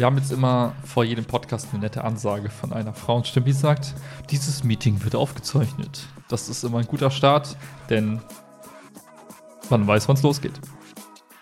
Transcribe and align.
Wir 0.00 0.06
haben 0.06 0.16
jetzt 0.16 0.32
immer 0.32 0.74
vor 0.82 1.04
jedem 1.04 1.26
Podcast 1.26 1.68
eine 1.72 1.80
nette 1.80 2.04
Ansage 2.04 2.48
von 2.48 2.72
einer 2.72 2.94
Frauenstimme, 2.94 3.44
die 3.44 3.52
sagt, 3.52 3.94
dieses 4.30 4.64
Meeting 4.64 5.04
wird 5.04 5.14
aufgezeichnet. 5.14 6.06
Das 6.30 6.48
ist 6.48 6.64
immer 6.64 6.78
ein 6.78 6.86
guter 6.86 7.10
Start, 7.10 7.54
denn 7.90 8.18
man 9.68 9.86
weiß, 9.86 10.08
wann 10.08 10.16
es 10.16 10.22
losgeht. 10.22 10.58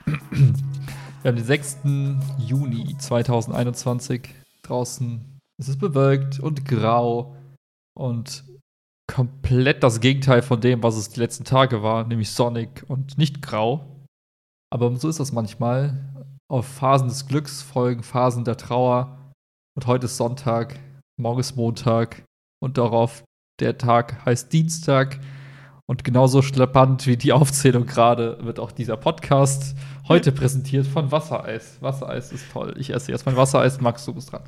Wir 0.07 1.29
haben 1.29 1.37
den 1.37 1.45
6. 1.45 1.79
Juni 2.39 2.97
2021. 2.99 4.29
Draußen 4.65 5.39
ist 5.59 5.69
es 5.69 5.79
bewölkt 5.79 6.41
und 6.41 6.65
grau 6.65 7.37
und 7.95 8.43
komplett 9.07 9.85
das 9.85 10.01
Gegenteil 10.01 10.43
von 10.43 10.61
dem, 10.61 10.83
was 10.83 10.97
es 10.97 11.11
die 11.11 11.21
letzten 11.21 11.45
Tage 11.45 11.85
war, 11.85 12.03
nämlich 12.09 12.33
sonnig 12.33 12.85
und 12.91 13.19
nicht 13.19 13.41
grau. 13.41 14.05
Aber 14.69 14.97
so 14.97 15.09
ist 15.09 15.21
das 15.21 15.31
manchmal. 15.31 16.13
Auf 16.51 16.67
Phasen 16.67 17.09
des 17.09 17.27
Glücks 17.27 17.61
folgen 17.61 18.03
Phasen 18.03 18.45
der 18.45 18.57
Trauer. 18.57 19.35
Und 19.77 19.87
heute 19.87 20.07
ist 20.07 20.17
Sonntag, 20.17 20.81
morgen 21.21 21.41
ist 21.41 21.57
Montag 21.57 22.25
und 22.63 22.79
darauf 22.79 23.23
der 23.61 23.77
Tag 23.77 24.25
heißt 24.25 24.51
Dienstag. 24.51 25.21
Und 25.87 26.05
genauso 26.05 26.41
schleppend 26.41 27.07
wie 27.07 27.19
die 27.19 27.35
Aufzählung 27.35 27.85
gerade 27.85 28.43
wird 28.47 28.61
auch 28.61 28.73
dieser 28.73 28.97
Podcast 28.97 29.77
heute 30.09 30.33
präsentiert 30.33 30.87
von 30.87 31.13
Wassereis. 31.13 31.77
Wassereis 31.83 32.33
ist 32.33 32.51
toll. 32.51 32.75
Ich 32.79 32.95
esse 32.95 33.13
jetzt 33.13 33.27
mein 33.27 33.37
Wassereis. 33.37 33.83
Max, 33.83 34.07
du 34.07 34.15
bist 34.15 34.33
dran. 34.33 34.45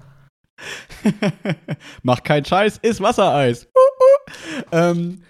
Mach 2.03 2.23
keinen 2.23 2.47
Scheiß, 2.47 2.79
ist 2.79 3.03
Wassereis. 3.03 3.67
Uh, 3.67 4.75
uh. 4.75 4.79
Ähm, 4.79 5.23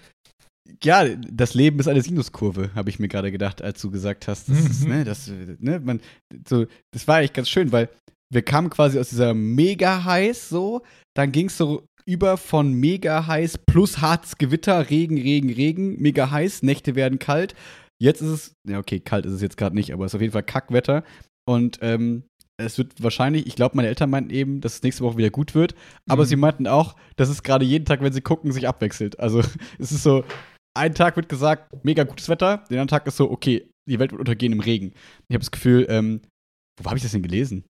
ja, 0.83 1.05
das 1.15 1.53
Leben 1.53 1.79
ist 1.79 1.87
eine 1.87 2.01
Sinuskurve, 2.01 2.71
habe 2.75 2.89
ich 2.89 2.99
mir 2.99 3.07
gerade 3.07 3.31
gedacht, 3.31 3.61
als 3.61 3.81
du 3.81 3.91
gesagt 3.91 4.27
hast. 4.27 4.49
Das, 4.49 4.59
ist, 4.59 4.87
ne, 4.87 5.03
das, 5.03 5.31
ne, 5.59 5.79
man, 5.79 6.01
so, 6.47 6.65
das 6.91 7.07
war 7.07 7.17
eigentlich 7.17 7.33
ganz 7.33 7.49
schön, 7.49 7.71
weil 7.71 7.89
wir 8.33 8.41
kamen 8.41 8.69
quasi 8.69 8.97
aus 8.99 9.09
dieser 9.09 9.33
mega 9.33 10.03
heiß 10.03 10.49
so, 10.49 10.81
dann 11.15 11.31
ging 11.31 11.47
es 11.47 11.57
so 11.57 11.83
über 12.05 12.37
von 12.37 12.73
mega 12.73 13.27
heiß 13.27 13.59
plus 13.59 13.99
hartes 14.01 14.37
Gewitter, 14.37 14.89
Regen, 14.89 15.17
Regen, 15.17 15.49
Regen, 15.51 16.01
mega 16.01 16.31
heiß, 16.31 16.63
Nächte 16.63 16.95
werden 16.95 17.19
kalt. 17.19 17.53
Jetzt 18.01 18.21
ist 18.21 18.29
es, 18.29 18.51
ja, 18.67 18.79
okay, 18.79 18.99
kalt 18.99 19.25
ist 19.25 19.33
es 19.33 19.41
jetzt 19.41 19.57
gerade 19.57 19.75
nicht, 19.75 19.93
aber 19.93 20.05
es 20.05 20.11
ist 20.11 20.15
auf 20.15 20.21
jeden 20.21 20.33
Fall 20.33 20.43
Kackwetter. 20.43 21.03
Und 21.47 21.77
ähm, 21.81 22.23
es 22.57 22.77
wird 22.77 23.03
wahrscheinlich, 23.03 23.45
ich 23.45 23.55
glaube, 23.55 23.75
meine 23.75 23.87
Eltern 23.87 24.09
meinten 24.09 24.31
eben, 24.31 24.61
dass 24.61 24.75
es 24.75 24.83
nächste 24.83 25.03
Woche 25.03 25.17
wieder 25.17 25.29
gut 25.29 25.53
wird. 25.53 25.75
Aber 26.09 26.23
Mhm. 26.23 26.27
sie 26.27 26.35
meinten 26.37 26.67
auch, 26.67 26.95
dass 27.17 27.29
es 27.29 27.43
gerade 27.43 27.65
jeden 27.65 27.85
Tag, 27.85 28.01
wenn 28.01 28.13
sie 28.13 28.21
gucken, 28.21 28.51
sich 28.51 28.67
abwechselt. 28.67 29.19
Also 29.19 29.39
es 29.79 29.91
ist 29.91 30.01
so, 30.03 30.23
ein 30.73 30.95
Tag 30.95 31.15
wird 31.15 31.29
gesagt, 31.29 31.83
mega 31.83 32.03
gutes 32.03 32.29
Wetter, 32.29 32.57
den 32.69 32.79
anderen 32.79 32.87
Tag 32.87 33.07
ist 33.07 33.17
so, 33.17 33.29
okay, 33.29 33.69
die 33.89 33.99
Welt 33.99 34.11
wird 34.11 34.19
untergehen 34.19 34.53
im 34.53 34.59
Regen. 34.59 34.93
Ich 35.27 35.33
habe 35.33 35.39
das 35.39 35.51
Gefühl, 35.51 35.85
ähm, 35.89 36.21
wo 36.81 36.85
habe 36.89 36.97
ich 36.97 37.03
das 37.03 37.11
denn 37.11 37.23
gelesen? 37.23 37.65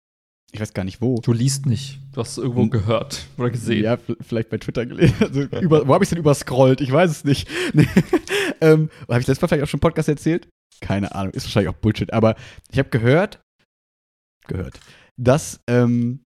Ich 0.52 0.60
weiß 0.60 0.74
gar 0.74 0.84
nicht 0.84 1.00
wo. 1.00 1.20
Du 1.20 1.32
liest 1.32 1.66
nicht. 1.66 2.00
Du 2.12 2.20
hast 2.20 2.32
es 2.32 2.38
irgendwo 2.38 2.62
Hm. 2.62 2.70
gehört 2.70 3.26
oder 3.38 3.50
gesehen. 3.50 3.84
Ja, 3.84 3.98
vielleicht 4.20 4.50
bei 4.50 4.58
Twitter 4.58 4.84
gelesen. 4.84 5.14
Also, 5.20 5.42
über, 5.42 5.86
wo 5.86 5.94
habe 5.94 6.02
ich 6.02 6.06
es 6.08 6.10
denn 6.10 6.18
überscrollt? 6.18 6.80
Ich 6.80 6.90
weiß 6.90 7.10
es 7.10 7.24
nicht. 7.24 7.48
Nee. 7.72 7.86
ähm, 8.60 8.90
habe 9.08 9.20
ich 9.20 9.26
das 9.26 9.40
Mal 9.40 9.46
vielleicht 9.48 9.62
auch 9.62 9.68
schon 9.68 9.78
im 9.78 9.82
Podcast 9.82 10.08
erzählt? 10.08 10.48
Keine 10.80 11.14
Ahnung, 11.14 11.32
ist 11.34 11.44
wahrscheinlich 11.44 11.68
auch 11.72 11.78
Bullshit. 11.78 12.12
Aber 12.12 12.34
ich 12.72 12.78
habe 12.80 12.88
gehört, 12.88 13.40
gehört, 14.48 14.80
dass 15.16 15.60
ähm, 15.68 16.24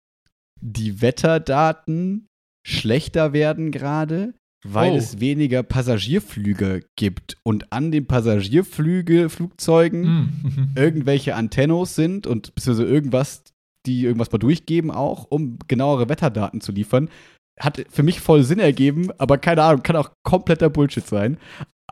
die 0.62 1.02
Wetterdaten 1.02 2.28
schlechter 2.66 3.34
werden 3.34 3.72
gerade, 3.72 4.34
weil 4.63 4.94
Oh. 4.94 4.96
es 4.96 5.19
weniger 5.19 5.63
Passagierflüge 5.63 6.81
gibt 6.96 7.38
und 7.44 7.72
an 7.72 7.91
den 7.91 8.06
Passagierflüge, 8.07 9.29
Flugzeugen 9.29 10.01
Mhm. 10.44 10.68
irgendwelche 10.75 11.35
Antennos 11.35 11.96
sind 11.96 12.28
und 12.28 12.53
beziehungsweise 12.56 12.88
irgendwas, 12.90 13.44
die 13.85 14.03
irgendwas 14.06 14.31
mal 14.31 14.38
durchgeben 14.38 14.91
auch, 14.91 15.25
um 15.29 15.57
genauere 15.68 16.07
Wetterdaten 16.09 16.62
zu 16.62 16.72
liefern. 16.72 17.09
Hat 17.59 17.84
für 17.90 18.03
mich 18.03 18.19
voll 18.19 18.44
Sinn 18.44 18.59
ergeben, 18.59 19.09
aber 19.18 19.38
keine 19.38 19.63
Ahnung, 19.63 19.84
kann 19.84 19.96
auch 19.96 20.12
kompletter 20.24 20.69
Bullshit 20.69 21.06
sein. 21.06 21.38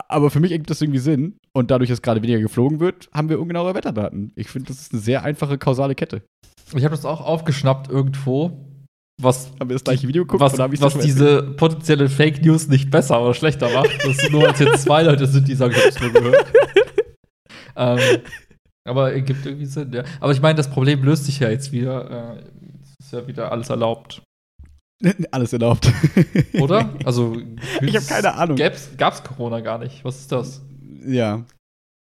Aber 0.07 0.31
für 0.31 0.39
mich 0.39 0.51
ergibt 0.51 0.69
das 0.69 0.81
irgendwie 0.81 0.99
Sinn. 0.99 1.35
Und 1.53 1.69
dadurch, 1.69 1.89
dass 1.89 2.01
gerade 2.01 2.23
weniger 2.23 2.39
geflogen 2.39 2.79
wird, 2.79 3.09
haben 3.13 3.29
wir 3.29 3.39
ungenauere 3.39 3.75
Wetterdaten. 3.75 4.31
Ich 4.35 4.47
finde, 4.47 4.69
das 4.69 4.79
ist 4.81 4.93
eine 4.93 5.01
sehr 5.01 5.23
einfache 5.23 5.57
kausale 5.57 5.93
Kette. 5.95 6.23
Ich 6.73 6.83
habe 6.85 6.95
das 6.95 7.05
auch 7.05 7.21
aufgeschnappt 7.21 7.89
irgendwo. 7.91 8.65
Was, 9.21 9.51
Haben 9.59 9.69
wir 9.69 9.75
das 9.75 9.83
gleiche 9.83 10.07
Video 10.07 10.23
geguckt? 10.25 10.41
was, 10.41 10.57
was 10.57 10.97
diese 10.99 11.43
potenzielle 11.43 12.09
Fake 12.09 12.43
News 12.43 12.67
nicht 12.67 12.89
besser 12.89 13.21
oder 13.21 13.33
schlechter 13.33 13.69
macht. 13.71 13.89
Das 14.03 14.17
ist 14.17 14.31
nur, 14.31 14.47
als 14.47 14.59
jetzt 14.59 14.83
zwei 14.83 15.03
Leute 15.03 15.27
sind, 15.27 15.47
die 15.47 15.55
sagen, 15.55 15.73
ich 15.77 15.85
hab's 15.85 15.99
nur 16.01 16.11
gehört. 16.11 16.45
ähm, 17.75 17.99
aber 18.83 19.13
ergibt 19.13 19.45
irgendwie 19.45 19.65
Sinn, 19.67 19.91
ja. 19.93 20.03
Aber 20.19 20.31
ich 20.31 20.41
meine, 20.41 20.55
das 20.55 20.69
Problem 20.69 21.03
löst 21.03 21.25
sich 21.25 21.39
ja 21.39 21.49
jetzt 21.49 21.71
wieder. 21.71 22.37
Äh, 22.39 22.43
es 22.81 23.05
ist 23.05 23.13
ja 23.13 23.27
wieder 23.27 23.51
alles 23.51 23.69
erlaubt? 23.69 24.21
Alles 25.31 25.51
erlaubt. 25.53 25.91
oder? 26.59 26.93
Also, 27.05 27.35
Ich 27.81 27.95
habe 27.95 28.05
keine 28.05 28.35
Ahnung. 28.35 28.55
Gab's, 28.55 28.89
gab's 28.97 29.23
Corona 29.23 29.59
gar 29.59 29.79
nicht. 29.79 30.05
Was 30.05 30.19
ist 30.19 30.31
das? 30.31 30.61
Ja. 31.05 31.43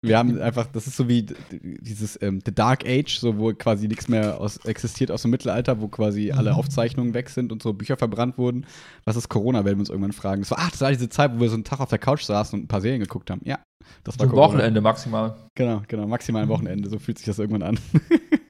Wir 0.05 0.19
haben 0.19 0.41
einfach, 0.41 0.67
das 0.67 0.89
ist 0.89 0.97
so 0.97 1.09
wie 1.09 1.25
dieses 1.53 2.21
ähm, 2.21 2.41
The 2.45 2.53
Dark 2.53 2.85
Age, 2.85 3.19
so 3.21 3.39
wo 3.39 3.53
quasi 3.55 3.87
nichts 3.87 4.09
mehr 4.09 4.41
aus, 4.41 4.57
existiert 4.65 5.13
aus 5.13 5.23
dem 5.23 5.31
Mittelalter, 5.31 5.81
wo 5.81 5.87
quasi 5.89 6.33
alle 6.33 6.51
Mhm. 6.53 6.57
Aufzeichnungen 6.59 7.15
weg 7.15 7.31
sind 7.31 7.53
und 7.53 7.63
so 7.63 7.73
Bücher 7.73 7.97
verbrannt 7.97 8.37
wurden. 8.37 8.67
Was 9.05 9.15
ist 9.17 9.29
Corona, 9.29 9.65
werden 9.65 9.77
wir 9.77 9.81
uns 9.83 9.91
irgendwann 9.91 10.13
fragen. 10.13 10.43
Das 10.43 10.51
war, 10.51 10.59
ach, 10.61 10.73
das 10.73 10.81
war 10.81 10.91
diese 10.91 11.09
Zeit, 11.09 11.37
wo 11.37 11.41
wir 11.41 11.49
so 11.49 11.55
einen 11.55 11.65
Tag 11.65 11.79
auf 11.81 11.89
der 11.91 11.99
Couch 12.01 12.23
saßen 12.25 12.59
und 12.59 12.65
ein 12.65 12.69
paar 12.69 12.81
Serien 12.81 13.01
geguckt 13.01 13.31
haben. 13.31 13.41
Ja, 13.45 13.61
das 14.03 14.19
war 14.19 14.27
So 14.27 14.31
Corona. 14.35 14.55
Wochenende 14.55 14.81
maximal. 14.81 15.37
Genau, 15.55 15.83
genau, 15.87 16.07
maximal 16.09 16.43
ein 16.43 16.49
Wochenende, 16.49 16.89
so 16.89 16.99
fühlt 16.99 17.19
sich 17.19 17.27
das 17.27 17.39
irgendwann 17.39 17.63
an. 17.63 17.79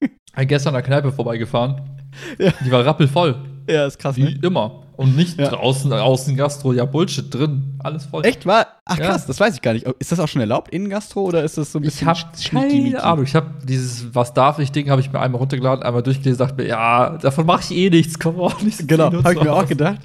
Ich 0.00 0.36
bin 0.36 0.48
gestern 0.48 0.74
an 0.74 0.80
der 0.80 0.82
Kneipe 0.82 1.12
vorbeigefahren. 1.12 1.82
Ja. 2.38 2.52
Die 2.64 2.70
war 2.70 2.84
rappelvoll. 2.86 3.36
ja, 3.68 3.86
ist 3.86 3.98
krass, 3.98 4.16
Wie 4.16 4.38
immer. 4.42 4.81
Und 4.97 5.16
nicht 5.16 5.38
Ja. 5.38 5.48
draußen, 5.48 5.91
außen 5.92 6.36
Gastro. 6.36 6.72
Ja, 6.72 6.84
Bullshit 6.84 7.32
drin. 7.32 7.76
Alles 7.78 8.04
voll. 8.06 8.25
Echt, 8.26 8.44
war? 8.47 8.66
Ach 8.84 8.98
Ja. 8.98 9.06
krass, 9.06 9.26
das 9.26 9.41
weiß 9.41 9.54
ich 9.54 9.62
gar 9.62 9.72
nicht. 9.72 9.86
Ist 9.98 10.12
das 10.12 10.20
auch 10.20 10.28
schon 10.28 10.41
erlaubt, 10.41 10.70
Innengastro, 10.72 11.22
oder 11.22 11.42
ist 11.44 11.56
das 11.58 11.72
so 11.72 11.78
ein 11.78 11.84
Ich 11.84 11.91
bisschen 11.91 12.08
habe 12.08 12.19
schnieki-mieki? 12.38 12.92
keine 12.92 13.03
Ahnung. 13.04 13.25
Ich 13.25 13.34
habe 13.34 13.50
dieses 13.64 14.14
Was 14.14 14.34
darf 14.34 14.58
ich 14.58 14.70
Ding 14.70 14.91
habe 14.91 15.00
ich 15.00 15.10
mir 15.12 15.20
einmal 15.20 15.38
runtergeladen, 15.41 15.82
einmal 15.82 16.03
durchgelesen, 16.03 16.38
dachte 16.38 16.56
mir, 16.62 16.69
ja, 16.69 17.16
davon 17.19 17.47
mache 17.47 17.62
ich 17.72 17.78
eh 17.78 17.91
nichts. 17.91 18.19
Komm 18.19 18.38
auch 18.38 18.60
nicht. 18.62 18.78
so 18.78 18.86
Genau, 18.86 19.10
habe 19.12 19.32
ich 19.34 19.42
mir 19.42 19.53
auch 19.53 19.66
gedacht. 19.66 20.00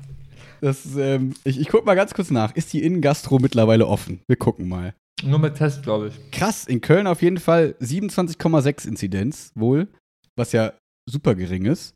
Das, 0.61 0.85
ist, 0.85 0.95
ähm, 0.97 1.33
ich, 1.43 1.59
ich 1.59 1.67
guck 1.67 1.85
mal 1.85 1.93
ganz 1.95 2.13
kurz 2.13 2.31
nach. 2.31 2.55
Ist 2.55 2.73
die 2.73 2.81
Innengastro 2.83 3.37
mittlerweile 3.39 3.85
offen? 3.87 4.21
Wir 4.27 4.37
gucken 4.37 4.67
mal. 4.67 4.95
Nur 5.23 5.37
mit 5.39 5.55
Test, 5.55 5.83
glaube 5.83 6.07
ich. 6.09 6.31
Krass, 6.31 6.65
in 6.65 6.79
Köln 6.81 7.07
auf 7.07 7.21
jeden 7.21 7.37
Fall 7.39 7.75
27,6 7.81 8.87
Inzidenz 8.87 9.51
wohl, 9.55 9.87
was 10.35 10.51
ja 10.53 10.73
super 11.09 11.35
gering 11.35 11.65
ist. 11.65 11.93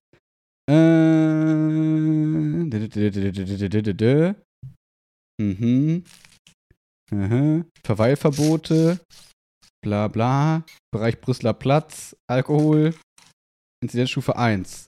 Äh, 0.71 2.63
mhm. 5.41 6.03
Aha. 7.13 7.65
Verweilverbote. 7.83 8.99
Bla 9.83 10.07
bla. 10.07 10.63
Bereich 10.91 11.19
Brüsseler 11.19 11.53
Platz. 11.53 12.15
Alkohol. 12.29 12.93
Inzidenzstufe 13.83 14.37
1. 14.37 14.87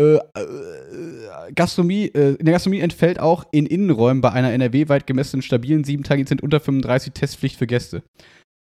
Äh, 0.00 0.14
äh, 0.14 1.52
Gastronomie, 1.54 2.06
äh, 2.06 2.36
in 2.36 2.46
der 2.46 2.52
Gastronomie 2.52 2.80
entfällt 2.80 3.20
auch 3.20 3.44
in 3.52 3.66
Innenräumen 3.66 4.22
bei 4.22 4.32
einer 4.32 4.52
NRW-weit 4.52 5.06
gemessenen 5.06 5.42
stabilen 5.42 5.84
7 5.84 6.04
tage 6.04 6.26
sind 6.26 6.42
unter 6.42 6.60
35 6.60 7.12
Testpflicht 7.12 7.56
für 7.56 7.66
Gäste. 7.66 8.02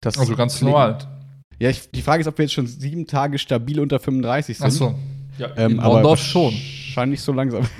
Das 0.01 0.17
also 0.17 0.37
ganz 0.37 0.61
normal. 0.63 0.99
Ja, 1.59 1.71
ich, 1.71 1.91
die 1.91 2.03
Frage 2.03 2.21
ist, 2.21 2.29
ob 2.29 2.39
wir 2.39 2.45
jetzt 2.45 2.53
schon 2.53 2.69
sieben 2.69 3.09
Tage 3.09 3.39
stabil 3.39 3.81
unter 3.81 3.99
35 3.99 4.59
sind. 4.59 4.67
Ach 4.67 4.71
so. 4.71 4.95
Ja, 5.39 5.53
Ähm, 5.57 5.73
in 5.73 5.81
aber 5.81 5.95
London 6.03 6.17
schon. 6.17 6.53
Wahrscheinlich 6.55 7.21
so 7.21 7.33
langsam. 7.33 7.67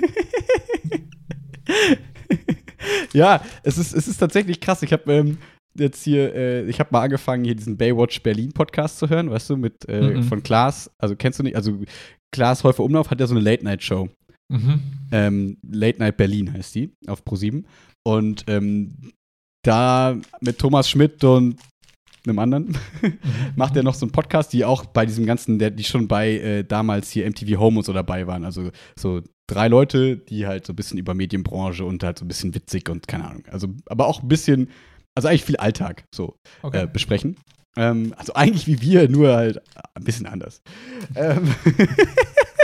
ja, 3.13 3.41
es 3.63 3.77
ist, 3.77 3.93
es 3.93 4.07
ist 4.07 4.17
tatsächlich 4.17 4.59
krass. 4.59 4.81
Ich 4.83 4.93
habe 4.93 5.11
ähm, 5.13 5.37
jetzt 5.75 6.03
hier, 6.03 6.33
äh, 6.33 6.69
ich 6.69 6.79
habe 6.79 6.89
mal 6.91 7.01
angefangen, 7.01 7.43
hier 7.43 7.55
diesen 7.55 7.77
Baywatch 7.77 8.21
Berlin 8.21 8.51
Podcast 8.51 8.99
zu 8.99 9.09
hören, 9.09 9.29
weißt 9.29 9.49
du, 9.51 9.57
mit 9.57 9.87
äh, 9.87 10.15
Mhm. 10.15 10.23
von 10.23 10.43
Klaas. 10.43 10.91
Also 10.97 11.15
kennst 11.15 11.39
du 11.39 11.43
nicht? 11.43 11.55
Also 11.55 11.79
Klaas 12.31 12.63
Häufer 12.63 12.83
Umlauf 12.83 13.09
hat 13.09 13.19
ja 13.19 13.27
so 13.27 13.35
eine 13.35 13.43
Late 13.43 13.63
Night 13.63 13.83
Show. 13.83 14.09
Mhm. 14.51 14.81
Ähm, 15.11 15.57
Late 15.69 15.99
Night 15.99 16.17
Berlin 16.17 16.51
heißt 16.53 16.75
die 16.75 16.91
auf 17.07 17.23
Pro7 17.23 17.63
und 18.03 18.43
ähm, 18.47 19.11
da 19.63 20.17
mit 20.41 20.57
Thomas 20.57 20.89
Schmidt 20.89 21.23
und 21.23 21.57
einem 22.25 22.39
anderen 22.39 22.77
macht 23.55 23.75
er 23.75 23.83
noch 23.83 23.93
so 23.93 24.05
einen 24.05 24.11
Podcast, 24.11 24.51
die 24.53 24.65
auch 24.65 24.85
bei 24.85 25.05
diesem 25.05 25.25
ganzen, 25.25 25.59
der, 25.59 25.71
die 25.71 25.83
schon 25.83 26.07
bei 26.07 26.31
äh, 26.31 26.63
damals 26.63 27.11
hier 27.11 27.29
MTV 27.29 27.57
Home 27.59 27.77
und 27.79 27.85
so 27.85 27.93
dabei 27.93 28.27
waren. 28.27 28.43
Also 28.45 28.71
so 28.97 29.21
drei 29.47 29.67
Leute, 29.67 30.17
die 30.17 30.45
halt 30.45 30.65
so 30.65 30.73
ein 30.73 30.75
bisschen 30.75 30.97
über 30.97 31.13
Medienbranche 31.13 31.83
und 31.85 32.03
halt 32.03 32.19
so 32.19 32.25
ein 32.25 32.27
bisschen 32.27 32.53
witzig 32.55 32.89
und 32.89 33.07
keine 33.07 33.27
Ahnung. 33.29 33.43
Also, 33.51 33.67
aber 33.87 34.07
auch 34.07 34.21
ein 34.21 34.27
bisschen, 34.27 34.69
also 35.15 35.27
eigentlich 35.27 35.45
viel 35.45 35.57
Alltag 35.57 36.05
so 36.13 36.35
Okay. 36.61 36.83
äh, 36.83 36.87
besprechen. 36.87 37.37
Ähm, 37.77 38.13
also 38.17 38.33
eigentlich 38.33 38.67
wie 38.67 38.81
wir, 38.81 39.07
nur 39.09 39.33
halt 39.35 39.61
ein 39.95 40.03
bisschen 40.03 40.25
anders. 40.25 40.61
ähm, 41.15 41.53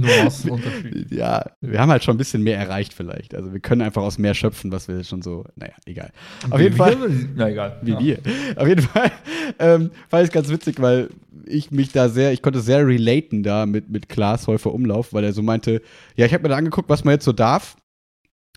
Nuancenunterschied. 0.00 1.10
Ja, 1.10 1.44
wir 1.60 1.80
haben 1.80 1.90
halt 1.90 2.04
schon 2.04 2.14
ein 2.14 2.18
bisschen 2.18 2.42
mehr 2.42 2.58
erreicht 2.58 2.94
vielleicht. 2.94 3.34
Also 3.34 3.52
wir 3.52 3.60
können 3.60 3.82
einfach 3.82 4.02
aus 4.02 4.18
mehr 4.18 4.34
schöpfen, 4.34 4.72
was 4.72 4.88
wir 4.88 5.02
schon 5.04 5.22
so, 5.22 5.44
naja, 5.56 5.72
egal. 5.86 6.10
Auf 6.50 6.58
Wie 6.58 6.64
jeden 6.64 6.76
Fall. 6.76 7.00
wir? 7.00 7.28
Na 7.34 7.50
egal. 7.50 7.78
Wie 7.82 7.92
ja. 7.92 8.00
wir. 8.00 8.18
Auf 8.56 8.68
jeden 8.68 8.82
Fall 8.82 9.10
ähm, 9.58 9.90
fand 10.08 10.22
ich 10.22 10.28
es 10.28 10.32
ganz 10.32 10.48
witzig, 10.48 10.80
weil 10.80 11.08
ich 11.46 11.70
mich 11.70 11.92
da 11.92 12.08
sehr, 12.08 12.32
ich 12.32 12.42
konnte 12.42 12.60
sehr 12.60 12.86
relaten 12.86 13.42
da 13.42 13.66
mit, 13.66 13.88
mit 13.88 14.08
Klaas 14.08 14.46
Häufer 14.46 14.72
Umlauf, 14.72 15.12
weil 15.12 15.24
er 15.24 15.32
so 15.32 15.42
meinte, 15.42 15.82
ja, 16.16 16.26
ich 16.26 16.32
habe 16.32 16.42
mir 16.42 16.48
da 16.50 16.56
angeguckt, 16.56 16.88
was 16.88 17.04
man 17.04 17.14
jetzt 17.14 17.24
so 17.24 17.32
darf 17.32 17.76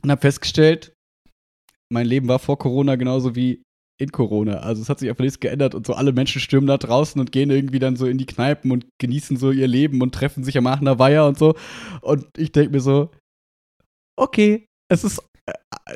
und 0.04 0.12
habe 0.12 0.22
festgestellt, 0.22 0.94
mein 1.92 2.06
Leben 2.06 2.28
war 2.28 2.40
vor 2.40 2.58
Corona 2.58 2.96
genauso 2.96 3.36
wie 3.36 3.64
in 4.00 4.12
Corona. 4.12 4.60
Also 4.60 4.82
es 4.82 4.90
hat 4.90 5.00
sich 5.00 5.10
einfach 5.10 5.24
nichts 5.24 5.40
geändert 5.40 5.76
und 5.76 5.86
so 5.86 5.94
alle 5.94 6.14
Menschen 6.14 6.42
stürmen 6.42 6.68
da 6.68 6.78
draußen 6.78 7.20
und 7.20 7.32
gehen 7.32 7.50
irgendwie 7.50 7.80
dann 7.80 7.98
so 7.98 8.08
in 8.08 8.18
die 8.18 8.26
Kneipen 8.26 8.72
und 8.72 8.86
genießen 8.98 9.38
so 9.38 9.52
ihr 9.52 9.68
Leben 9.68 10.02
und 10.02 10.16
treffen 10.16 10.44
sich 10.44 10.58
am 10.58 10.68
Aachener 10.68 11.00
Weiher 11.00 11.28
und 11.28 11.38
so. 11.38 11.56
Und 12.02 12.26
ich 12.38 12.52
denke 12.52 12.72
mir 12.72 12.80
so, 12.80 13.12
okay, 14.18 14.66
es 14.90 15.04
ist 15.04 15.22
äh, 15.46 15.54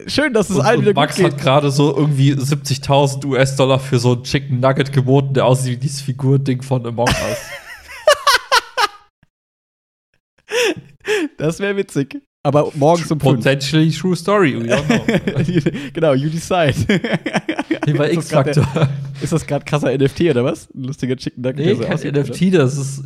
schön, 0.09 0.33
dass 0.33 0.49
es 0.49 0.57
Und, 0.57 0.65
allen 0.65 0.79
und 0.79 0.85
wieder 0.85 0.93
Max 0.93 1.15
gut 1.15 1.25
hat 1.25 1.37
gerade 1.37 1.71
so 1.71 1.95
irgendwie 1.95 2.33
70.000 2.33 3.25
US-Dollar 3.25 3.79
für 3.79 3.99
so 3.99 4.13
ein 4.13 4.23
Chicken 4.23 4.59
Nugget 4.59 4.91
geboten, 4.91 5.33
der 5.33 5.45
aussieht 5.45 5.73
wie 5.73 5.77
dieses 5.77 6.01
Figurding 6.01 6.61
von 6.61 6.85
Among 6.85 7.07
Us. 7.07 7.37
Das 11.37 11.59
wäre 11.59 11.75
witzig. 11.75 12.21
Aber 12.45 12.71
morgens 12.75 13.09
um 13.09 13.19
fünf. 13.19 13.37
Potentially 13.37 13.89
true 13.91 14.15
story. 14.15 14.53
We 14.59 14.67
don't 14.67 14.85
know. 14.85 15.71
genau, 15.93 16.13
you 16.13 16.29
decide. 16.29 16.75
Wie 17.85 17.93
bei 17.93 18.11
X-Factor. 18.11 18.65
der- 18.75 18.89
Ist 19.21 19.31
das 19.31 19.47
gerade 19.47 19.63
krasser 19.63 19.97
NFT 19.97 20.21
oder 20.31 20.43
was? 20.43 20.69
Ein 20.75 20.83
lustiger 20.83 21.15
Chicken 21.15 21.41
Nugget. 21.41 21.65
Nee, 21.65 21.75
kein 21.75 21.93
aussieht, 21.93 22.13
NFT, 22.15 22.53
das 22.53 22.77
ist 22.77 23.03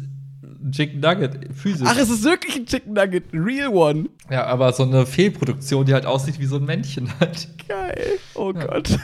ein 0.64 0.72
Chicken 0.72 1.00
Nugget, 1.02 1.54
physisch. 1.56 1.82
oder? 1.82 1.92
Ach, 1.94 1.98
es 2.00 2.10
ist 2.10 2.24
wirklich 2.24 2.56
ein 2.56 2.66
Chicken 2.66 2.94
Nugget, 2.94 3.32
ein 3.32 3.40
real 3.44 3.70
one. 3.70 4.10
ja, 4.32 4.46
aber 4.48 4.74
so 4.74 4.82
eine 4.84 5.06
Fehlproduktion, 5.06 5.86
die 5.86 5.94
halt 5.94 6.08
aussieht 6.08 6.40
wie 6.40 6.46
so 6.48 6.56
ein 6.56 6.66
Männchen 6.66 7.08
halt. 7.20 7.48
Geil. 7.68 8.18
Oh 8.34 8.52
Ja. 8.56 8.66
Gott. 8.66 8.90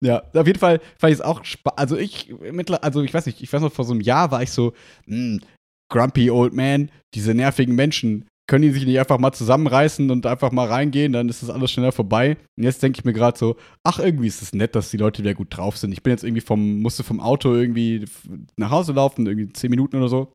ja, 0.00 0.22
auf 0.32 0.46
jeden 0.46 0.58
Fall 0.58 0.80
fand 0.98 1.12
ich 1.12 1.18
es 1.18 1.24
auch 1.24 1.44
spannend. 1.44 1.78
Also 1.78 1.96
ich, 1.96 2.32
also 2.80 3.02
ich 3.02 3.12
weiß 3.12 3.26
nicht, 3.26 3.42
ich 3.42 3.52
weiß 3.52 3.60
noch, 3.60 3.72
vor 3.72 3.84
so 3.84 3.92
einem 3.92 4.00
Jahr 4.00 4.30
war 4.30 4.42
ich 4.42 4.50
so, 4.50 4.72
hm, 5.06 5.40
grumpy 5.88 6.30
old 6.30 6.52
man, 6.52 6.90
diese 7.14 7.34
nervigen 7.34 7.74
Menschen, 7.74 8.26
können 8.48 8.62
die 8.62 8.70
sich 8.70 8.86
nicht 8.86 8.98
einfach 8.98 9.18
mal 9.18 9.32
zusammenreißen 9.32 10.10
und 10.10 10.26
einfach 10.26 10.50
mal 10.50 10.66
reingehen, 10.66 11.12
dann 11.12 11.28
ist 11.28 11.42
das 11.42 11.50
alles 11.50 11.70
schneller 11.70 11.92
vorbei. 11.92 12.38
Und 12.56 12.64
jetzt 12.64 12.82
denke 12.82 12.98
ich 12.98 13.04
mir 13.04 13.12
gerade 13.12 13.38
so, 13.38 13.56
ach, 13.84 13.98
irgendwie 13.98 14.26
ist 14.26 14.42
es 14.42 14.54
nett, 14.54 14.74
dass 14.74 14.90
die 14.90 14.96
Leute 14.96 15.22
wieder 15.22 15.34
gut 15.34 15.54
drauf 15.54 15.76
sind. 15.76 15.92
Ich 15.92 16.02
bin 16.02 16.12
jetzt 16.12 16.24
irgendwie 16.24 16.40
vom, 16.40 16.80
musste 16.80 17.04
vom 17.04 17.20
Auto 17.20 17.54
irgendwie 17.54 18.06
nach 18.56 18.70
Hause 18.70 18.92
laufen, 18.92 19.26
irgendwie 19.26 19.52
zehn 19.52 19.70
Minuten 19.70 19.96
oder 19.96 20.08
so. 20.08 20.32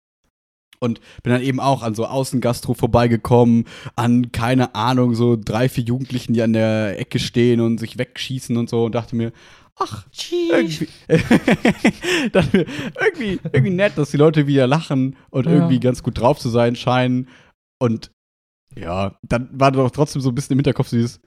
Und 0.79 0.99
bin 1.23 1.33
dann 1.33 1.41
eben 1.41 1.59
auch 1.59 1.81
an 1.81 1.95
so 1.95 2.05
Außengastro 2.05 2.73
vorbeigekommen, 2.73 3.65
an, 3.95 4.31
keine 4.31 4.75
Ahnung, 4.75 5.15
so 5.15 5.35
drei, 5.35 5.67
vier 5.67 5.85
Jugendlichen, 5.85 6.33
die 6.33 6.41
an 6.43 6.53
der 6.53 6.99
Ecke 6.99 7.19
stehen 7.19 7.61
und 7.61 7.79
sich 7.79 7.97
wegschießen 7.97 8.57
und 8.57 8.69
so 8.69 8.85
und 8.85 8.93
dachte 8.93 9.15
mir, 9.15 9.31
ach, 9.79 10.05
irgendwie, 10.51 10.87
mir, 11.07 12.65
irgendwie, 13.01 13.39
irgendwie 13.51 13.69
nett, 13.71 13.97
dass 13.97 14.11
die 14.11 14.17
Leute 14.17 14.47
wieder 14.47 14.67
lachen 14.67 15.15
und 15.29 15.45
Ja. 15.45 15.51
irgendwie 15.53 15.79
ganz 15.79 16.03
gut 16.03 16.19
drauf 16.19 16.39
zu 16.39 16.49
sein 16.49 16.75
scheinen. 16.75 17.27
Und 17.79 18.11
ja, 18.75 19.17
dann 19.23 19.49
war 19.51 19.71
doch 19.71 19.91
trotzdem 19.91 20.21
so 20.21 20.29
ein 20.29 20.35
bisschen 20.35 20.53
im 20.53 20.59
Hinterkopf 20.59 20.89
dieses, 20.89 21.19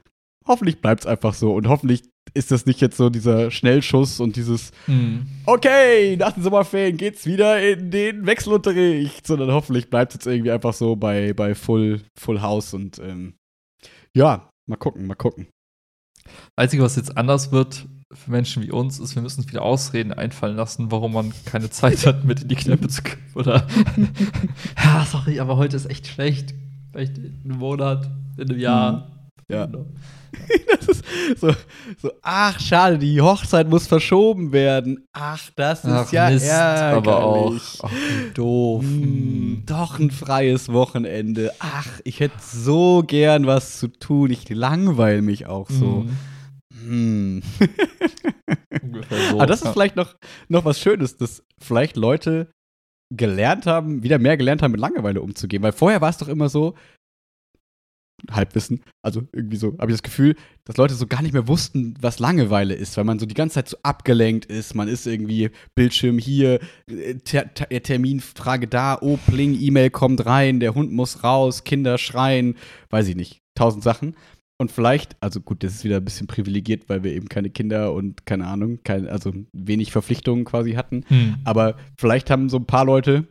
hoffentlich 0.46 0.80
bleibt 0.80 1.00
es 1.02 1.06
einfach 1.06 1.34
so 1.34 1.54
und 1.54 1.68
hoffentlich 1.68 2.02
ist 2.34 2.50
das 2.50 2.66
nicht 2.66 2.80
jetzt 2.80 2.96
so 2.96 3.08
dieser 3.08 3.50
Schnellschuss 3.50 4.20
und 4.20 4.36
dieses, 4.36 4.72
Hm. 4.86 5.26
okay, 5.46 6.16
nach 6.16 6.32
den 6.32 6.42
Sommerferien 6.42 6.96
geht's 6.96 7.24
wieder 7.26 7.60
in 7.66 7.90
den 7.90 8.26
Wechselunterricht, 8.26 9.26
sondern 9.26 9.52
hoffentlich 9.52 9.90
bleibt 9.90 10.12
es 10.12 10.16
jetzt 10.16 10.26
irgendwie 10.26 10.50
einfach 10.50 10.74
so 10.74 10.96
bei, 10.96 11.32
bei 11.34 11.54
Full, 11.54 12.02
Full 12.18 12.42
House 12.42 12.74
und 12.74 12.98
ähm, 12.98 13.34
ja, 14.14 14.50
mal 14.66 14.76
gucken, 14.76 15.06
mal 15.06 15.14
gucken. 15.14 15.46
Einzige, 16.56 16.82
was 16.82 16.96
jetzt 16.96 17.16
anders 17.16 17.52
wird 17.52 17.86
für 18.12 18.30
Menschen 18.30 18.62
wie 18.62 18.70
uns, 18.70 18.98
ist, 18.98 19.14
wir 19.14 19.22
müssen 19.22 19.40
uns 19.40 19.48
wieder 19.48 19.62
Ausreden 19.62 20.12
einfallen 20.12 20.56
lassen, 20.56 20.90
warum 20.90 21.12
man 21.12 21.32
keine 21.44 21.70
Zeit 21.70 22.06
hat, 22.06 22.24
mit 22.24 22.42
in 22.42 22.48
die 22.48 22.54
Kneipe 22.54 22.88
zu 22.88 23.02
kommen. 23.02 23.22
Oder 23.34 23.66
ja, 24.84 25.04
sorry, 25.10 25.40
aber 25.40 25.56
heute 25.56 25.76
ist 25.76 25.86
echt 25.86 26.06
schlecht. 26.06 26.54
Vielleicht 26.92 27.18
in 27.18 27.40
einem 27.44 27.58
Monat, 27.58 28.08
in 28.36 28.48
einem 28.50 28.58
Jahr. 28.58 29.10
Ja. 29.48 29.66
Genau. 29.66 29.86
Das 30.86 30.88
ist 30.88 31.04
so, 31.40 31.50
so, 32.00 32.10
ach, 32.22 32.60
schade, 32.60 32.98
die 32.98 33.20
Hochzeit 33.20 33.68
muss 33.68 33.86
verschoben 33.86 34.52
werden. 34.52 35.06
Ach, 35.12 35.50
das 35.56 35.84
ist 35.84 35.90
Ach, 35.90 36.12
ja 36.12 36.30
Mist, 36.30 36.46
ärgerlich. 36.46 36.96
aber 36.96 37.24
auch 37.24 37.54
ach, 37.82 37.90
doof. 38.34 38.82
Hm, 38.82 39.62
doch 39.66 39.98
ein 39.98 40.10
freies 40.10 40.68
Wochenende. 40.68 41.52
Ach, 41.58 41.88
ich 42.04 42.20
hätte 42.20 42.36
so 42.40 43.02
gern 43.04 43.46
was 43.46 43.78
zu 43.78 43.88
tun. 43.88 44.30
Ich 44.30 44.48
langweile 44.48 45.22
mich 45.22 45.46
auch 45.46 45.70
so. 45.70 46.02
Hm. 46.02 46.16
Hm. 46.86 47.42
So. 49.10 49.26
Aber 49.32 49.46
das 49.46 49.62
ist 49.62 49.72
vielleicht 49.72 49.96
noch, 49.96 50.16
noch 50.48 50.64
was 50.64 50.80
Schönes, 50.80 51.16
dass 51.16 51.42
vielleicht 51.60 51.96
Leute 51.96 52.50
gelernt 53.14 53.66
haben, 53.66 54.02
wieder 54.02 54.18
mehr 54.18 54.36
gelernt 54.36 54.62
haben, 54.62 54.72
mit 54.72 54.80
Langeweile 54.80 55.22
umzugehen. 55.22 55.62
Weil 55.62 55.72
vorher 55.72 56.00
war 56.00 56.10
es 56.10 56.18
doch 56.18 56.28
immer 56.28 56.48
so, 56.48 56.74
Halbwissen, 58.30 58.82
also 59.02 59.22
irgendwie 59.32 59.56
so, 59.56 59.76
habe 59.78 59.90
ich 59.90 59.98
das 59.98 60.02
Gefühl, 60.02 60.36
dass 60.64 60.78
Leute 60.78 60.94
so 60.94 61.06
gar 61.06 61.22
nicht 61.22 61.34
mehr 61.34 61.48
wussten, 61.48 61.94
was 62.00 62.18
Langeweile 62.18 62.74
ist, 62.74 62.96
weil 62.96 63.04
man 63.04 63.18
so 63.18 63.26
die 63.26 63.34
ganze 63.34 63.54
Zeit 63.54 63.68
so 63.68 63.76
abgelenkt 63.82 64.46
ist. 64.46 64.74
Man 64.74 64.88
ist 64.88 65.06
irgendwie 65.06 65.50
Bildschirm 65.74 66.18
hier, 66.18 66.60
äh, 66.88 67.14
Ter 67.16 67.52
Ter 67.52 67.68
Terminfrage 67.82 68.68
da, 68.68 68.98
oh, 69.00 69.18
Pling, 69.26 69.58
E-Mail 69.60 69.90
kommt 69.90 70.24
rein, 70.24 70.60
der 70.60 70.74
Hund 70.74 70.92
muss 70.92 71.22
raus, 71.24 71.64
Kinder 71.64 71.98
schreien, 71.98 72.56
weiß 72.90 73.08
ich 73.08 73.16
nicht, 73.16 73.42
tausend 73.54 73.84
Sachen. 73.84 74.16
Und 74.58 74.72
vielleicht, 74.72 75.16
also 75.20 75.40
gut, 75.40 75.62
das 75.62 75.74
ist 75.74 75.84
wieder 75.84 75.98
ein 75.98 76.04
bisschen 76.04 76.26
privilegiert, 76.26 76.88
weil 76.88 77.02
wir 77.02 77.12
eben 77.12 77.28
keine 77.28 77.50
Kinder 77.50 77.92
und 77.92 78.24
keine 78.24 78.46
Ahnung, 78.46 78.78
kein, 78.84 79.06
also 79.06 79.32
wenig 79.52 79.92
Verpflichtungen 79.92 80.46
quasi 80.46 80.72
hatten. 80.72 81.04
Hm. 81.08 81.36
Aber 81.44 81.76
vielleicht 81.98 82.30
haben 82.30 82.48
so 82.48 82.56
ein 82.56 82.66
paar 82.66 82.86
Leute, 82.86 83.26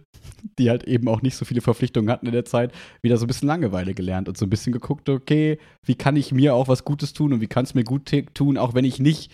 die 0.60 0.70
halt 0.70 0.84
eben 0.84 1.08
auch 1.08 1.24
nicht 1.24 1.36
so 1.36 1.44
viele 1.46 1.62
Verpflichtungen 1.62 2.12
hatten 2.12 2.28
in 2.28 2.32
der 2.32 2.46
Zeit, 2.46 2.72
wieder 3.02 3.18
so 3.18 3.26
ein 3.26 3.28
bisschen 3.28 3.48
Langeweile 3.48 3.96
gelernt 3.96 4.30
und 4.30 4.38
so 4.38 4.46
ein 4.46 4.50
bisschen 4.50 4.74
geguckt, 4.74 5.10
okay, 5.10 5.58
wie 5.84 5.96
kann 5.96 6.16
ich 6.16 6.32
mir 6.32 6.54
auch 6.54 6.68
was 6.68 6.86
Gutes 6.86 7.14
tun 7.14 7.34
und 7.34 7.42
wie 7.42 7.48
kann 7.48 7.66
es 7.66 7.74
mir 7.74 7.84
gut 7.84 8.12
tun, 8.34 8.58
auch 8.58 8.76
wenn 8.76 8.86
ich 8.86 9.00
nicht 9.00 9.32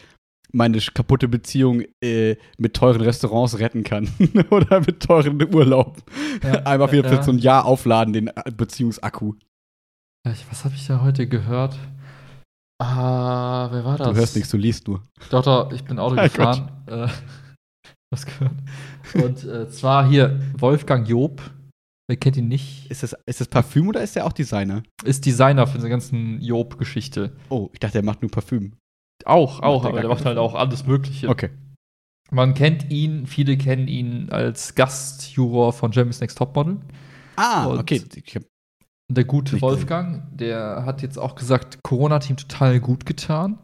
meine 0.54 0.80
kaputte 0.80 1.28
Beziehung 1.28 1.84
äh, 2.02 2.36
mit 2.58 2.74
teuren 2.74 3.02
Restaurants 3.02 3.60
retten 3.60 3.84
kann 3.84 4.10
oder 4.50 4.82
mit 4.82 5.02
teuren 5.02 5.42
Urlauben. 5.54 6.04
Ja, 6.44 6.64
Einfach 6.64 6.92
wieder 6.92 7.10
ja. 7.10 7.18
für 7.18 7.24
so 7.24 7.32
ein 7.32 7.40
Jahr 7.40 7.66
aufladen, 7.66 8.14
den 8.14 8.30
Beziehungsakku. 8.56 9.36
Ich- 10.30 10.46
Was 10.52 10.66
habe 10.66 10.76
ich 10.76 10.86
da 10.88 11.02
heute 11.02 11.28
gehört? 11.28 11.78
Ah, 12.82 13.70
wer 13.72 13.84
war 13.86 13.98
das? 13.98 14.10
Du 14.10 14.16
hörst 14.16 14.36
nichts, 14.36 14.52
du 14.52 14.58
liest 14.58 14.88
nur. 14.88 15.04
Doch, 15.30 15.44
doch, 15.44 15.72
ich 15.72 15.84
bin 15.84 16.00
Auto 16.00 16.16
Mein 16.16 16.28
gefahren. 16.30 16.72
Äh, 16.88 17.08
was 18.14 18.26
gehört? 18.26 18.54
Und 19.14 19.44
äh, 19.44 19.70
zwar 19.70 20.08
hier 20.08 20.40
Wolfgang 20.58 21.08
Job. 21.08 21.42
Wer 22.10 22.18
kennt 22.18 22.38
ihn 22.38 22.48
nicht? 22.48 22.90
Ist 22.92 23.04
das, 23.04 23.16
ist 23.26 23.40
das 23.40 23.48
Parfüm 23.48 23.88
oder 23.88 24.02
ist 24.02 24.16
der 24.16 24.26
auch 24.26 24.34
Designer? 24.34 24.84
Ist 25.04 25.26
Designer 25.26 25.66
für 25.68 25.78
diese 25.78 25.90
ganzen 25.90 26.42
Job-Geschichte. 26.42 27.36
Oh, 27.50 27.70
ich 27.72 27.80
dachte, 27.80 27.94
der 27.94 28.04
macht 28.04 28.22
nur 28.22 28.32
Parfüm. 28.32 28.74
Auch, 29.26 29.60
auch, 29.62 29.84
der 29.84 29.92
aber 29.92 30.02
der 30.02 30.10
macht 30.10 30.26
halt 30.26 30.38
auch 30.38 30.56
alles 30.56 30.86
Mögliche. 30.86 31.30
Okay. 31.30 31.52
Man 32.32 32.54
kennt 32.54 32.90
ihn, 32.92 33.28
viele 33.28 33.58
kennen 33.58 33.88
ihn 33.88 34.30
als 34.32 34.74
Gastjuror 34.76 35.74
von 35.74 35.92
Jeremy's 35.92 36.20
Next 36.20 36.38
Topmodel. 36.38 36.80
Ah, 37.36 37.66
Und- 37.66 37.80
okay. 37.80 38.04
Ich 38.16 38.36
hab, 38.36 38.44
Und 38.44 38.50
Der 39.14 39.26
gute 39.26 39.56
Nicht 39.56 39.62
Wolfgang, 39.62 40.24
der 40.32 40.84
hat 40.86 41.02
jetzt 41.02 41.18
auch 41.18 41.36
gesagt, 41.36 41.80
Corona 41.84 42.16
hat 42.16 42.30
ihm 42.30 42.38
total 42.38 42.80
gut 42.80 43.06
getan. 43.06 43.60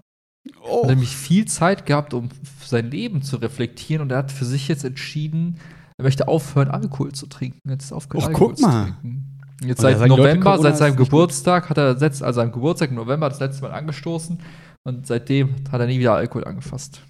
oh. 0.61 0.83
hat 0.83 0.89
nämlich 0.89 1.15
viel 1.15 1.45
Zeit 1.45 1.85
gehabt, 1.85 2.13
um 2.13 2.29
sein 2.63 2.91
Leben 2.91 3.21
zu 3.21 3.37
reflektieren 3.37 4.01
und 4.01 4.11
er 4.11 4.17
hat 4.17 4.31
für 4.31 4.45
sich 4.45 4.67
jetzt 4.67 4.83
entschieden, 4.83 5.59
er 5.97 6.03
möchte 6.03 6.27
aufhören, 6.27 6.69
Alkohol 6.69 7.11
zu 7.13 7.27
trinken. 7.27 7.69
Jetzt 7.69 7.85
ist 7.85 7.93
aufgehört, 7.93 8.25
Och, 8.25 8.29
Alkohol 8.29 8.53
guck 8.53 8.61
mal. 8.61 8.85
zu 8.87 8.91
trinken. 8.91 9.39
Jetzt 9.63 9.81
seit 9.81 9.97
Leute, 9.97 10.09
November, 10.09 10.51
Corona 10.51 10.61
seit 10.69 10.77
seinem. 10.77 10.95
Geburtstag 10.97 11.69
hat 11.69 11.77
er 11.77 11.97
setzt, 11.97 12.21
also 12.21 12.41
am 12.41 12.51
Geburtstag 12.51 12.89
im 12.89 12.95
November 12.95 13.29
das 13.29 13.39
letzte 13.39 13.63
Mal 13.63 13.71
angestoßen 13.71 14.37
und 14.83 15.07
seitdem 15.07 15.55
hat 15.71 15.81
er 15.81 15.87
nie 15.87 15.99
wieder 15.99 16.13
Alkohol 16.13 16.43
angefasst. 16.43 17.01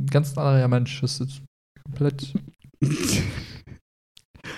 Ein 0.00 0.06
ganz 0.06 0.36
anderer 0.36 0.68
Mensch 0.68 1.02
ist 1.02 1.20
jetzt 1.20 1.42
komplett. 1.84 2.34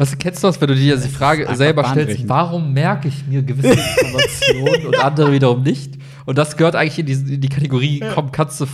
Was 0.01 0.17
kennst 0.17 0.43
du 0.43 0.47
das, 0.47 0.59
wenn 0.61 0.69
du 0.69 0.75
dir 0.75 0.97
die 0.97 1.09
Frage 1.09 1.47
selber 1.55 1.85
stellst, 1.85 2.27
warum 2.29 2.73
merke 2.73 3.09
ich 3.09 3.27
mir 3.27 3.43
gewisse 3.43 3.69
Informationen 3.79 4.87
und 4.87 4.99
andere 4.99 5.31
wiederum 5.31 5.63
nicht? 5.63 5.95
Und 6.25 6.39
das 6.39 6.57
gehört 6.57 6.75
eigentlich 6.75 6.99
in 6.99 7.07
die, 7.07 7.35
in 7.35 7.41
die 7.43 7.49
Kategorie, 7.51 8.03
komm, 8.15 8.33
kannst 8.33 8.61
du 8.61 8.65
f- 8.65 8.71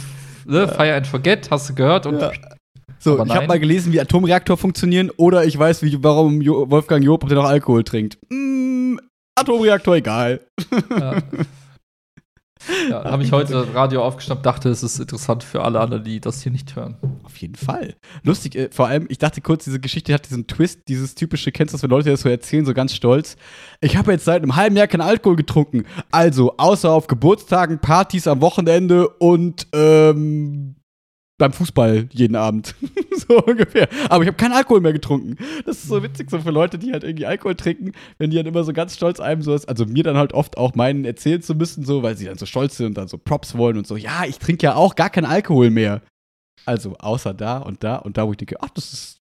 ne, 0.46 0.68
Fire 0.68 0.94
and 0.94 1.06
Forget, 1.06 1.50
hast 1.50 1.68
du 1.68 1.74
gehört 1.74 2.06
und 2.06 2.20
Ja. 2.20 2.30
So, 2.98 3.22
ich 3.22 3.34
habe 3.34 3.46
mal 3.46 3.58
gelesen, 3.60 3.92
wie 3.92 4.00
Atomreaktor 4.00 4.56
funktionieren 4.56 5.10
oder 5.16 5.44
ich 5.44 5.58
weiß, 5.58 5.82
wie, 5.82 6.02
warum 6.02 6.40
jo 6.40 6.70
Wolfgang 6.70 7.04
Job 7.04 7.28
noch 7.30 7.44
Alkohol 7.44 7.82
trinkt. 7.84 8.18
Mm, 8.30 8.96
Atomreaktor 9.34 9.96
egal. 9.96 10.40
ja. 10.90 11.16
Ja, 12.90 13.04
habe 13.04 13.22
ich 13.22 13.32
heute 13.32 13.74
Radio 13.74 14.02
aufgeschnappt, 14.02 14.44
dachte, 14.44 14.68
es 14.68 14.82
ist 14.82 14.98
interessant 14.98 15.42
für 15.42 15.62
alle 15.62 15.80
anderen, 15.80 16.04
die 16.04 16.20
das 16.20 16.42
hier 16.42 16.52
nicht 16.52 16.76
hören. 16.76 16.96
Auf 17.24 17.36
jeden 17.38 17.54
Fall. 17.54 17.94
Lustig, 18.22 18.54
äh, 18.56 18.68
vor 18.70 18.86
allem, 18.86 19.06
ich 19.08 19.18
dachte 19.18 19.40
kurz, 19.40 19.64
diese 19.64 19.80
Geschichte 19.80 20.14
hat 20.14 20.28
diesen 20.28 20.46
Twist, 20.46 20.88
dieses 20.88 21.14
typische, 21.14 21.52
kennst 21.52 21.72
du 21.72 21.76
das, 21.76 21.82
wenn 21.82 21.90
Leute 21.90 22.10
das 22.10 22.20
so 22.20 22.28
erzählen, 22.28 22.64
so 22.64 22.74
ganz 22.74 22.94
stolz. 22.94 23.36
Ich 23.80 23.96
habe 23.96 24.12
jetzt 24.12 24.24
seit 24.24 24.42
einem 24.42 24.56
halben 24.56 24.76
Jahr 24.76 24.86
keinen 24.86 25.00
Alkohol 25.00 25.36
getrunken. 25.36 25.84
Also, 26.10 26.56
außer 26.56 26.90
auf 26.90 27.06
Geburtstagen, 27.06 27.80
Partys 27.80 28.26
am 28.26 28.40
Wochenende 28.40 29.08
und 29.08 29.66
ähm, 29.72 30.76
beim 31.38 31.52
Fußball 31.52 32.08
jeden 32.12 32.36
Abend. 32.36 32.74
so 33.28 33.42
ungefähr. 33.44 33.88
Aber 34.08 34.22
ich 34.22 34.28
habe 34.28 34.36
keinen 34.36 34.52
Alkohol 34.52 34.80
mehr 34.80 34.92
getrunken. 34.92 35.36
Das 35.64 35.78
ist 35.78 35.88
so 35.88 36.02
witzig, 36.02 36.30
so 36.30 36.40
für 36.40 36.50
Leute, 36.50 36.78
die 36.78 36.92
halt 36.92 37.04
irgendwie 37.04 37.26
Alkohol 37.26 37.54
trinken, 37.54 37.92
wenn 38.18 38.30
die 38.30 38.36
dann 38.36 38.46
immer 38.46 38.64
so 38.64 38.72
ganz 38.72 38.96
stolz 38.96 39.20
einem 39.20 39.42
so 39.42 39.54
ist, 39.54 39.68
also 39.68 39.84
mir 39.84 40.02
dann 40.02 40.16
halt 40.16 40.32
oft 40.32 40.56
auch 40.56 40.74
meinen 40.74 41.04
erzählen 41.04 41.42
zu 41.42 41.54
müssen, 41.54 41.84
so, 41.84 42.02
weil 42.02 42.16
sie 42.16 42.26
dann 42.26 42.38
so 42.38 42.46
stolz 42.46 42.76
sind 42.76 42.86
und 42.86 42.94
dann 42.96 43.08
so 43.08 43.18
Props 43.18 43.56
wollen 43.56 43.76
und 43.76 43.86
so, 43.86 43.96
ja, 43.96 44.24
ich 44.26 44.38
trinke 44.38 44.64
ja 44.64 44.74
auch 44.74 44.94
gar 44.94 45.10
keinen 45.10 45.26
Alkohol 45.26 45.70
mehr. 45.70 46.02
Also 46.64 46.96
außer 46.98 47.34
da 47.34 47.58
und 47.58 47.84
da 47.84 47.96
und 47.96 48.16
da, 48.16 48.26
wo 48.26 48.32
ich 48.32 48.38
denke, 48.38 48.56
ach, 48.60 48.70
das 48.70 48.92
ist 48.92 49.20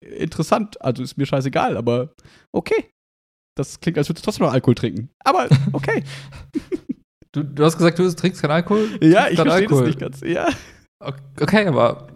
interessant, 0.00 0.80
also 0.80 1.02
ist 1.02 1.18
mir 1.18 1.26
scheißegal, 1.26 1.76
aber 1.76 2.14
okay. 2.52 2.86
Das 3.56 3.80
klingt, 3.80 3.98
als 3.98 4.08
würdest 4.08 4.24
du 4.24 4.26
trotzdem 4.26 4.46
noch 4.46 4.52
Alkohol 4.52 4.74
trinken. 4.74 5.10
Aber 5.22 5.48
okay. 5.72 6.02
du, 7.32 7.42
du 7.42 7.64
hast 7.64 7.76
gesagt, 7.76 7.98
du 7.98 8.10
trinkst 8.10 8.40
keinen 8.40 8.52
Alkohol? 8.52 8.88
Ja, 9.02 9.28
ich 9.28 9.38
verstehe 9.38 9.68
das 9.68 9.80
nicht 9.80 9.98
ganz. 9.98 10.20
Ja. 10.22 10.48
Okay, 11.02 11.66
aber 11.66 12.08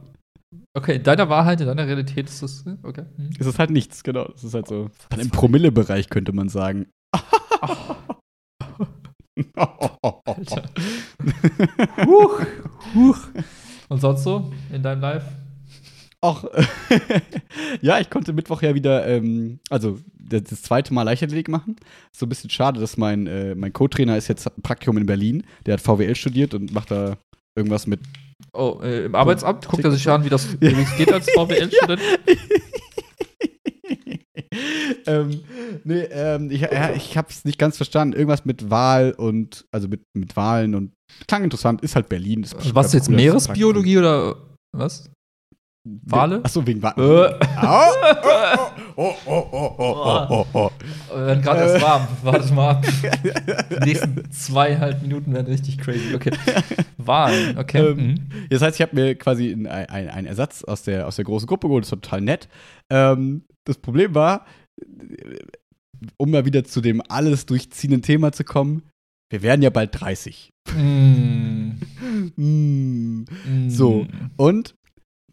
Okay, 0.77 0.97
in 0.97 1.05
deiner 1.05 1.29
Wahrheit, 1.29 1.61
in 1.61 1.69
deiner 1.69 1.87
Realität 1.87 2.29
ist 2.29 2.43
das, 2.43 2.65
okay. 2.83 3.05
Hm. 3.17 3.31
Ist 3.39 3.47
es 3.47 3.59
halt 3.61 3.71
nichts, 3.71 4.03
genau. 4.03 4.25
Das 4.25 4.43
ist 4.43 4.55
halt 4.55 4.67
so. 4.67 4.91
Dann 5.09 5.21
im 5.21 5.31
Promille-Bereich 5.31 6.11
könnte 6.11 6.33
man 6.33 6.49
sagen. 6.49 6.87
Alter. 10.25 10.65
huch, 12.05 12.41
huch. 12.95 13.19
Und 13.89 14.01
sonst 14.01 14.25
so 14.25 14.53
in 14.73 14.83
deinem 14.83 15.01
Live? 15.01 15.25
Ach, 16.21 16.45
ja, 17.81 18.01
ich 18.01 18.11
konnte 18.11 18.33
Mittwoch 18.33 18.63
ja 18.63 18.75
wieder, 18.75 19.07
ähm, 19.07 19.61
also 19.71 20.01
das, 20.19 20.63
zweite 20.63 20.93
Mal 20.93 21.03
Leichtathletik 21.03 21.49
machen. 21.49 21.77
Ist 22.13 22.19
so 22.19 22.27
ein 22.27 22.31
bisschen 22.31 22.51
schade, 22.51 22.81
dass 22.81 22.97
mein, 22.97 23.27
äh, 23.27 23.55
mein 23.55 23.73
Co-Trainer 23.73 24.17
ist 24.17 24.27
jetzt 24.29 24.51
Praktikum 24.63 24.97
in 24.97 25.07
Berlin. 25.07 25.45
Der 25.67 25.75
hat 25.75 25.81
VWL 25.81 26.17
studiert 26.17 26.55
und 26.55 26.73
macht 26.73 26.91
da 26.91 27.17
irgendwas 27.57 27.87
mit 27.87 28.01
Oh, 28.53 28.81
äh, 28.83 29.07
im 29.07 29.15
Arbeitsamt 29.15 29.67
guckt 29.67 29.85
er 29.85 29.91
sich 29.91 30.09
an, 30.09 30.25
wie 30.25 30.29
das 30.29 30.47
ja. 30.61 30.71
geht 30.97 31.13
als 31.13 31.31
VWL-Student. 31.31 32.01
ähm, 35.07 35.41
nee, 35.85 36.03
ähm, 36.11 36.51
ich, 36.51 36.61
ja, 36.61 36.93
ich 36.95 37.17
hab's 37.17 37.45
nicht 37.45 37.59
ganz 37.59 37.77
verstanden. 37.77 38.15
Irgendwas 38.15 38.45
mit 38.45 38.71
Wahl 38.71 39.13
und, 39.13 39.67
also 39.71 39.89
mit, 39.89 40.03
mit 40.15 40.37
Wahlen 40.37 40.75
und 40.75 40.93
klang 41.27 41.45
interessant, 41.45 41.83
ist 41.83 41.97
halt 41.97 42.09
Berlin. 42.09 42.43
Ist 42.43 42.75
was 42.75 42.93
jetzt 42.93 43.11
Meeresbiologie 43.11 43.99
oder 43.99 44.37
was? 44.73 45.11
Wale? 45.85 46.43
Achso, 46.43 46.67
wegen 46.67 46.83
Wale. 46.83 46.95
Äh. 46.97 48.57
Oh, 48.97 49.15
oh, 49.27 49.27
oh, 49.27 49.49
oh, 49.53 49.75
oh, 49.79 50.27
oh, 50.31 50.47
oh. 50.55 50.71
Werden 51.15 51.43
gerade 51.43 51.61
erst 51.61 51.83
warm. 51.83 52.09
Warte 52.23 52.55
mal 52.55 52.71
ab. 52.71 52.87
Die 53.71 53.85
nächsten 53.85 54.31
zweieinhalb 54.31 55.03
Minuten 55.03 55.35
werden 55.35 55.47
richtig 55.47 55.77
crazy. 55.79 56.15
Okay. 56.15 56.31
Wahlen, 56.97 57.59
okay. 57.59 57.91
Ähm, 57.91 57.97
mhm. 57.97 58.15
Das 58.49 58.63
heißt, 58.63 58.77
ich 58.81 58.83
habe 58.83 58.95
mir 58.95 59.15
quasi 59.15 59.53
einen 59.53 59.67
ein 59.67 60.27
Ersatz 60.27 60.65
aus 60.65 60.85
der, 60.85 61.07
aus 61.07 61.17
der 61.17 61.27
großen 61.27 61.47
Gruppe 61.47 61.67
geholt. 61.67 61.85
Das 61.85 61.93
war 61.93 62.01
total 62.01 62.23
nett. 62.23 62.49
Ähm, 62.89 63.43
das 63.65 63.77
Problem 63.77 64.15
war, 64.15 64.47
um 66.17 66.31
mal 66.31 66.47
wieder 66.47 66.65
zu 66.65 66.81
dem 66.81 67.03
alles 67.09 67.45
durchziehenden 67.45 68.01
Thema 68.01 68.33
zu 68.33 68.45
kommen, 68.45 68.85
wir 69.31 69.43
werden 69.43 69.63
ja 69.63 69.71
bald 69.71 70.01
30. 70.01 70.51
Mm. 70.75 71.73
mm. 72.41 73.25
So, 73.69 74.07
und 74.37 74.75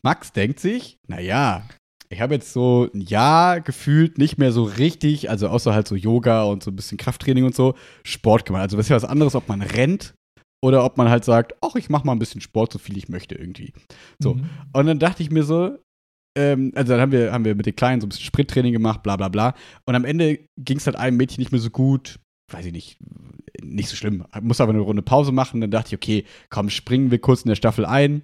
Max 0.04 0.34
denkt 0.34 0.60
sich, 0.60 0.98
naja, 1.08 1.64
ich 2.12 2.20
habe 2.20 2.34
jetzt 2.34 2.52
so 2.52 2.90
ein 2.94 3.02
Jahr 3.02 3.62
gefühlt 3.62 4.18
nicht 4.18 4.38
mehr 4.38 4.52
so 4.52 4.64
richtig, 4.64 5.30
also 5.30 5.48
außer 5.48 5.74
halt 5.74 5.88
so 5.88 5.96
Yoga 5.96 6.44
und 6.44 6.62
so 6.62 6.72
ein 6.72 6.76
bisschen 6.76 6.98
Krafttraining 6.98 7.46
und 7.46 7.56
so, 7.56 7.76
Sport 8.04 8.46
gemacht. 8.46 8.64
Also 8.64 8.78
das 8.78 8.88
ist 8.88 8.90
ja 8.90 8.98
was 8.98 9.06
anderes, 9.06 9.34
ob 9.36 9.48
man 9.48 9.62
rennt 9.62 10.14
oder 10.62 10.84
ob 10.84 10.98
man 10.98 11.10
halt 11.10 11.24
sagt, 11.24 11.54
ach, 11.62 11.76
ich 11.76 11.90
mache 11.90 12.06
mal 12.06 12.12
ein 12.12 12.20
bisschen 12.20 12.42
Sport, 12.42 12.74
so 12.74 12.80
viel 12.80 12.98
ich 12.98 13.08
möchte 13.08 13.36
irgendwie. 13.36 13.74
So. 14.22 14.36
Mhm. 14.36 14.50
Und 14.74 14.86
dann 14.88 15.00
dachte 15.00 15.24
ich 15.24 15.32
mir 15.32 15.44
so, 15.44 15.78
ähm, 16.38 16.72
also 16.76 16.94
dann 16.94 17.02
haben 17.02 17.12
wir, 17.14 17.32
haben 17.32 17.46
wir 17.46 17.56
mit 17.56 17.66
den 17.66 17.76
Kleinen 17.76 18.02
so 18.02 18.08
ein 18.08 18.10
bisschen 18.10 18.26
Sprinttraining 18.26 18.74
gemacht, 18.74 19.04
bla 19.04 19.16
bla 19.16 19.30
bla. 19.30 19.56
Und 19.86 19.96
am 19.96 20.06
Ende 20.06 20.40
ging 20.58 20.78
es 20.78 20.86
halt 20.86 20.98
einem 20.98 21.18
Mädchen 21.18 21.42
nicht 21.42 21.52
mehr 21.52 21.62
so 21.62 21.70
gut, 21.70 22.20
weiß 22.52 22.66
ich 22.66 22.74
nicht, 22.74 22.98
nicht 23.62 23.88
so 23.88 23.96
schlimm. 23.96 24.26
Muss 24.42 24.60
aber 24.60 24.74
eine 24.74 24.82
Runde 24.82 25.02
Pause 25.02 25.32
machen. 25.32 25.62
Dann 25.62 25.72
dachte 25.72 25.90
ich, 25.90 25.96
okay, 25.96 26.26
komm, 26.50 26.70
springen 26.70 27.10
wir 27.10 27.20
kurz 27.20 27.44
in 27.44 27.50
der 27.50 27.56
Staffel 27.56 27.86
ein 27.86 28.22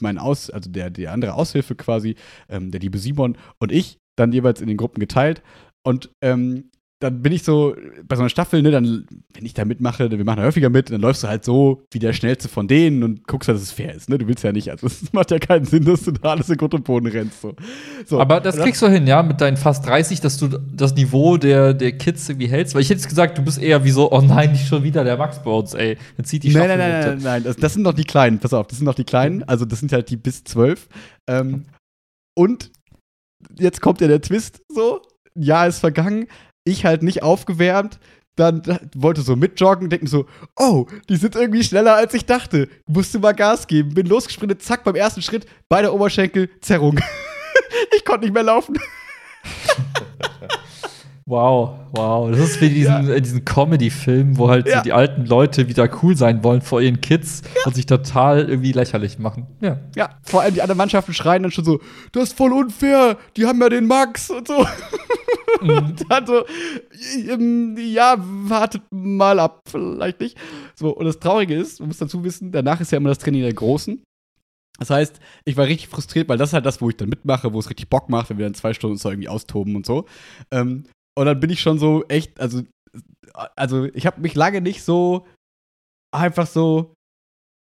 mein 0.00 0.18
Aus, 0.18 0.50
also 0.50 0.70
der, 0.70 0.90
der 0.90 1.12
andere 1.12 1.34
Aushilfe 1.34 1.74
quasi, 1.74 2.16
ähm, 2.48 2.70
der 2.70 2.80
liebe 2.80 2.98
Simon 2.98 3.36
und 3.58 3.72
ich, 3.72 3.98
dann 4.16 4.32
jeweils 4.32 4.60
in 4.60 4.68
den 4.68 4.76
Gruppen 4.76 5.00
geteilt. 5.00 5.42
Und 5.82 6.10
ähm, 6.22 6.70
dann 7.00 7.22
bin 7.22 7.32
ich 7.32 7.42
so 7.42 7.74
bei 8.06 8.16
so 8.16 8.22
einer 8.22 8.28
Staffel, 8.28 8.62
ne, 8.62 8.70
dann, 8.70 9.06
wenn 9.34 9.44
ich 9.44 9.52
da 9.52 9.64
mitmache, 9.64 10.10
wir 10.10 10.24
machen 10.24 10.38
da 10.38 10.44
häufiger 10.44 10.70
mit, 10.70 10.90
dann 10.90 11.00
läufst 11.00 11.22
du 11.24 11.28
halt 11.28 11.44
so 11.44 11.84
wie 11.90 11.98
der 11.98 12.12
Schnellste 12.12 12.48
von 12.48 12.68
denen 12.68 13.02
und 13.02 13.26
guckst 13.26 13.48
halt, 13.48 13.56
dass 13.56 13.62
es 13.62 13.72
fair 13.72 13.94
ist, 13.94 14.08
ne? 14.08 14.16
Du 14.16 14.26
willst 14.26 14.44
ja 14.44 14.52
nicht, 14.52 14.70
also 14.70 14.86
es 14.86 15.12
macht 15.12 15.30
ja 15.30 15.38
keinen 15.38 15.64
Sinn, 15.64 15.84
dass 15.84 16.04
du 16.04 16.12
da 16.12 16.30
alles 16.30 16.48
in 16.48 16.56
Grund 16.56 16.72
und 16.72 16.84
Boden 16.84 17.06
rennst. 17.06 17.40
So. 17.40 17.54
so. 18.06 18.20
Aber 18.20 18.40
das 18.40 18.56
kriegst 18.56 18.80
du 18.80 18.88
hin, 18.88 19.06
ja, 19.06 19.22
mit 19.22 19.40
deinen 19.40 19.56
fast 19.56 19.86
30, 19.86 20.20
dass 20.20 20.38
du 20.38 20.48
das 20.48 20.94
Niveau 20.94 21.36
der, 21.36 21.74
der 21.74 21.92
Kids 21.92 22.28
irgendwie 22.28 22.48
hältst. 22.48 22.74
Weil 22.74 22.82
ich 22.82 22.88
hätte 22.88 23.00
jetzt 23.00 23.08
gesagt, 23.08 23.38
du 23.38 23.42
bist 23.42 23.60
eher 23.60 23.84
wie 23.84 23.90
so, 23.90 24.10
oh 24.12 24.20
nein, 24.20 24.52
nicht 24.52 24.66
schon 24.66 24.82
wieder 24.82 25.04
der 25.04 25.16
Max 25.16 25.42
bei 25.42 25.50
uns, 25.50 25.74
ey. 25.74 25.98
Jetzt 26.16 26.28
zieht 26.28 26.44
die 26.44 26.52
Staffel. 26.52 26.68
Nein, 26.68 26.78
nein, 26.78 26.90
nein, 26.90 27.08
nein, 27.08 27.22
nein, 27.22 27.44
das, 27.44 27.56
das, 27.56 27.74
sind 27.74 27.82
noch 27.82 27.94
die 27.94 28.04
Kleinen, 28.04 28.38
pass 28.38 28.54
auf, 28.54 28.66
das 28.68 28.78
sind 28.78 28.86
noch 28.86 28.94
die 28.94 29.04
Kleinen, 29.04 29.42
also 29.42 29.64
das 29.64 29.80
sind 29.80 29.92
halt 29.92 30.08
die 30.10 30.16
bis 30.16 30.44
zwölf. 30.44 30.88
Ähm, 31.28 31.66
und 32.38 32.70
jetzt 33.58 33.80
kommt 33.80 34.00
ja 34.00 34.08
der 34.08 34.20
Twist 34.20 34.62
so, 34.68 35.02
ein 35.36 35.42
Jahr 35.42 35.66
ist 35.66 35.80
vergangen, 35.80 36.26
ich 36.64 36.84
halt 36.84 37.02
nicht 37.02 37.22
aufgewärmt, 37.22 37.98
dann 38.36 38.62
wollte 38.96 39.20
so 39.22 39.36
mitjoggen, 39.36 39.90
denken 39.90 40.06
so, 40.06 40.26
oh, 40.56 40.86
die 41.08 41.16
sind 41.16 41.36
irgendwie 41.36 41.62
schneller 41.62 41.94
als 41.94 42.14
ich 42.14 42.26
dachte. 42.26 42.68
Musste 42.86 43.20
mal 43.20 43.32
Gas 43.32 43.66
geben. 43.66 43.94
Bin 43.94 44.06
losgesprintet, 44.06 44.62
zack, 44.62 44.82
beim 44.82 44.96
ersten 44.96 45.22
Schritt, 45.22 45.46
beide 45.68 45.94
Oberschenkel, 45.94 46.50
Zerrung. 46.60 46.98
ich 47.96 48.04
konnte 48.04 48.24
nicht 48.24 48.34
mehr 48.34 48.42
laufen. 48.42 48.76
Wow, 51.26 51.78
wow. 51.92 52.30
Das 52.30 52.38
ist 52.38 52.60
wie 52.60 52.68
diesen, 52.68 53.08
ja. 53.08 53.18
diesen 53.18 53.46
Comedy-Film, 53.46 54.36
wo 54.36 54.50
halt 54.50 54.68
ja. 54.68 54.78
so 54.78 54.82
die 54.82 54.92
alten 54.92 55.24
Leute 55.24 55.68
wieder 55.68 55.88
cool 56.02 56.16
sein 56.16 56.44
wollen 56.44 56.60
vor 56.60 56.82
ihren 56.82 57.00
Kids 57.00 57.40
ja. 57.56 57.62
und 57.64 57.74
sich 57.74 57.86
total 57.86 58.46
irgendwie 58.46 58.72
lächerlich 58.72 59.18
machen. 59.18 59.46
Ja. 59.62 59.78
Ja, 59.96 60.10
vor 60.22 60.42
allem 60.42 60.52
die 60.52 60.60
anderen 60.60 60.76
Mannschaften 60.76 61.14
schreien 61.14 61.42
dann 61.42 61.52
schon 61.52 61.64
so: 61.64 61.80
Das 62.12 62.24
ist 62.24 62.36
voll 62.36 62.52
unfair, 62.52 63.16
die 63.38 63.46
haben 63.46 63.58
ja 63.62 63.70
den 63.70 63.86
Max 63.86 64.28
und 64.28 64.46
so. 64.46 64.66
Mhm. 65.62 65.70
und 65.70 66.04
dann 66.10 66.26
so: 66.26 66.44
Ja, 67.78 68.16
wartet 68.18 68.82
mal 68.90 69.40
ab, 69.40 69.62
vielleicht 69.66 70.20
nicht. 70.20 70.36
So, 70.74 70.90
und 70.94 71.06
das 71.06 71.20
Traurige 71.20 71.54
ist, 71.54 71.80
man 71.80 71.88
muss 71.88 71.98
dazu 71.98 72.22
wissen, 72.22 72.52
danach 72.52 72.82
ist 72.82 72.92
ja 72.92 72.98
immer 72.98 73.08
das 73.08 73.18
Training 73.18 73.42
der 73.42 73.54
Großen. 73.54 74.02
Das 74.78 74.90
heißt, 74.90 75.20
ich 75.46 75.56
war 75.56 75.66
richtig 75.66 75.88
frustriert, 75.88 76.28
weil 76.28 76.36
das 76.36 76.50
ist 76.50 76.52
halt 76.52 76.66
das, 76.66 76.82
wo 76.82 76.90
ich 76.90 76.96
dann 76.96 77.08
mitmache, 77.08 77.52
wo 77.52 77.60
es 77.60 77.70
richtig 77.70 77.88
Bock 77.88 78.10
macht, 78.10 78.28
wenn 78.28 78.38
wir 78.38 78.44
dann 78.44 78.54
zwei 78.54 78.74
Stunden 78.74 78.94
uns 78.94 79.02
da 79.02 79.10
irgendwie 79.10 79.28
austoben 79.28 79.76
und 79.76 79.86
so. 79.86 80.04
Ähm, 80.50 80.84
und 81.14 81.26
dann 81.26 81.40
bin 81.40 81.50
ich 81.50 81.60
schon 81.60 81.78
so 81.78 82.04
echt, 82.08 82.40
also, 82.40 82.62
also 83.56 83.84
ich 83.94 84.06
habe 84.06 84.20
mich 84.20 84.34
lange 84.34 84.60
nicht 84.60 84.82
so 84.82 85.26
einfach 86.12 86.46
so, 86.46 86.94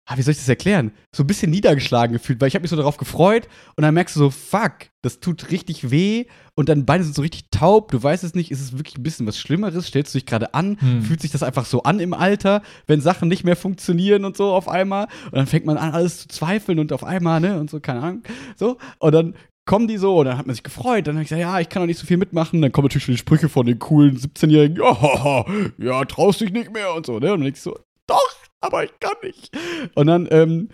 ah, 0.09 0.17
wie 0.17 0.23
soll 0.23 0.33
ich 0.33 0.38
das 0.38 0.49
erklären? 0.49 0.93
So 1.15 1.25
ein 1.25 1.26
bisschen 1.26 1.50
niedergeschlagen 1.50 2.12
gefühlt, 2.12 2.41
weil 2.41 2.49
ich 2.49 2.55
habe 2.55 2.62
mich 2.62 2.71
so 2.71 2.76
darauf 2.76 2.97
gefreut 2.97 3.49
und 3.76 3.83
dann 3.83 3.95
merkst 3.95 4.15
du 4.15 4.21
so, 4.21 4.31
fuck, 4.31 4.88
das 5.03 5.21
tut 5.21 5.50
richtig 5.50 5.91
weh 5.91 6.26
und 6.55 6.69
deine 6.69 6.85
Beine 6.85 7.05
sind 7.05 7.15
so 7.15 7.23
richtig 7.23 7.50
taub, 7.50 7.91
du 7.91 8.03
weißt 8.03 8.25
es 8.25 8.35
nicht, 8.35 8.50
ist 8.50 8.61
es 8.61 8.79
wirklich 8.79 8.97
ein 8.97 9.03
bisschen 9.03 9.26
was 9.26 9.38
Schlimmeres, 9.38 9.88
stellst 9.88 10.15
du 10.15 10.19
dich 10.19 10.26
gerade 10.26 10.55
an, 10.55 10.81
hm. 10.81 11.03
fühlt 11.03 11.21
sich 11.21 11.33
das 11.33 11.43
einfach 11.43 11.67
so 11.67 11.83
an 11.83 12.00
im 12.00 12.15
Alter, 12.15 12.62
wenn 12.87 13.00
Sachen 13.00 13.29
nicht 13.29 13.45
mehr 13.45 13.57
funktionieren 13.57 14.25
und 14.25 14.37
so 14.37 14.53
auf 14.53 14.69
einmal 14.69 15.09
und 15.26 15.35
dann 15.35 15.47
fängt 15.47 15.67
man 15.67 15.76
an, 15.76 15.93
alles 15.93 16.21
zu 16.21 16.29
zweifeln 16.29 16.79
und 16.79 16.93
auf 16.93 17.05
einmal, 17.05 17.41
ne, 17.41 17.59
und 17.59 17.69
so, 17.69 17.81
keine 17.81 18.03
Ahnung, 18.03 18.23
so, 18.57 18.79
und 19.00 19.12
dann 19.12 19.35
kommen 19.66 19.88
die 19.88 19.99
so 19.99 20.18
und 20.18 20.26
dann 20.26 20.38
hat 20.38 20.46
man 20.46 20.54
sich 20.54 20.62
gefreut. 20.62 21.06
Dann 21.06 21.16
habe 21.16 21.25
ich 21.25 21.28
gesagt, 21.28 21.42
ja, 21.42 21.61
ich 21.61 21.68
kann 21.68 21.82
doch 21.82 21.87
nicht 21.87 21.99
so 21.99 22.06
viel 22.06 22.16
mitmachen. 22.16 22.62
Dann 22.62 22.73
kommen 22.73 22.87
natürlich 22.87 23.04
schon 23.04 23.14
die 23.14 23.18
Sprüche 23.18 23.49
von 23.49 23.66
den 23.66 23.78
coolen 23.78 24.16
17-Jährigen, 24.16 24.76
ja, 24.76 25.44
ja, 25.78 26.04
traust 26.04 26.40
dich 26.40 26.52
nicht 26.52 26.73
mehr 26.73 26.94
und 26.94 27.04
so. 27.04 27.18
Ne? 27.18 27.32
Und 27.32 27.40
dann 27.40 27.49
ich 27.49 27.61
so, 27.61 27.78
doch, 28.06 28.37
aber 28.61 28.85
ich 28.85 28.92
kann 29.00 29.16
nicht. 29.23 29.56
Und 29.94 30.06
dann 30.06 30.28
ähm, 30.30 30.68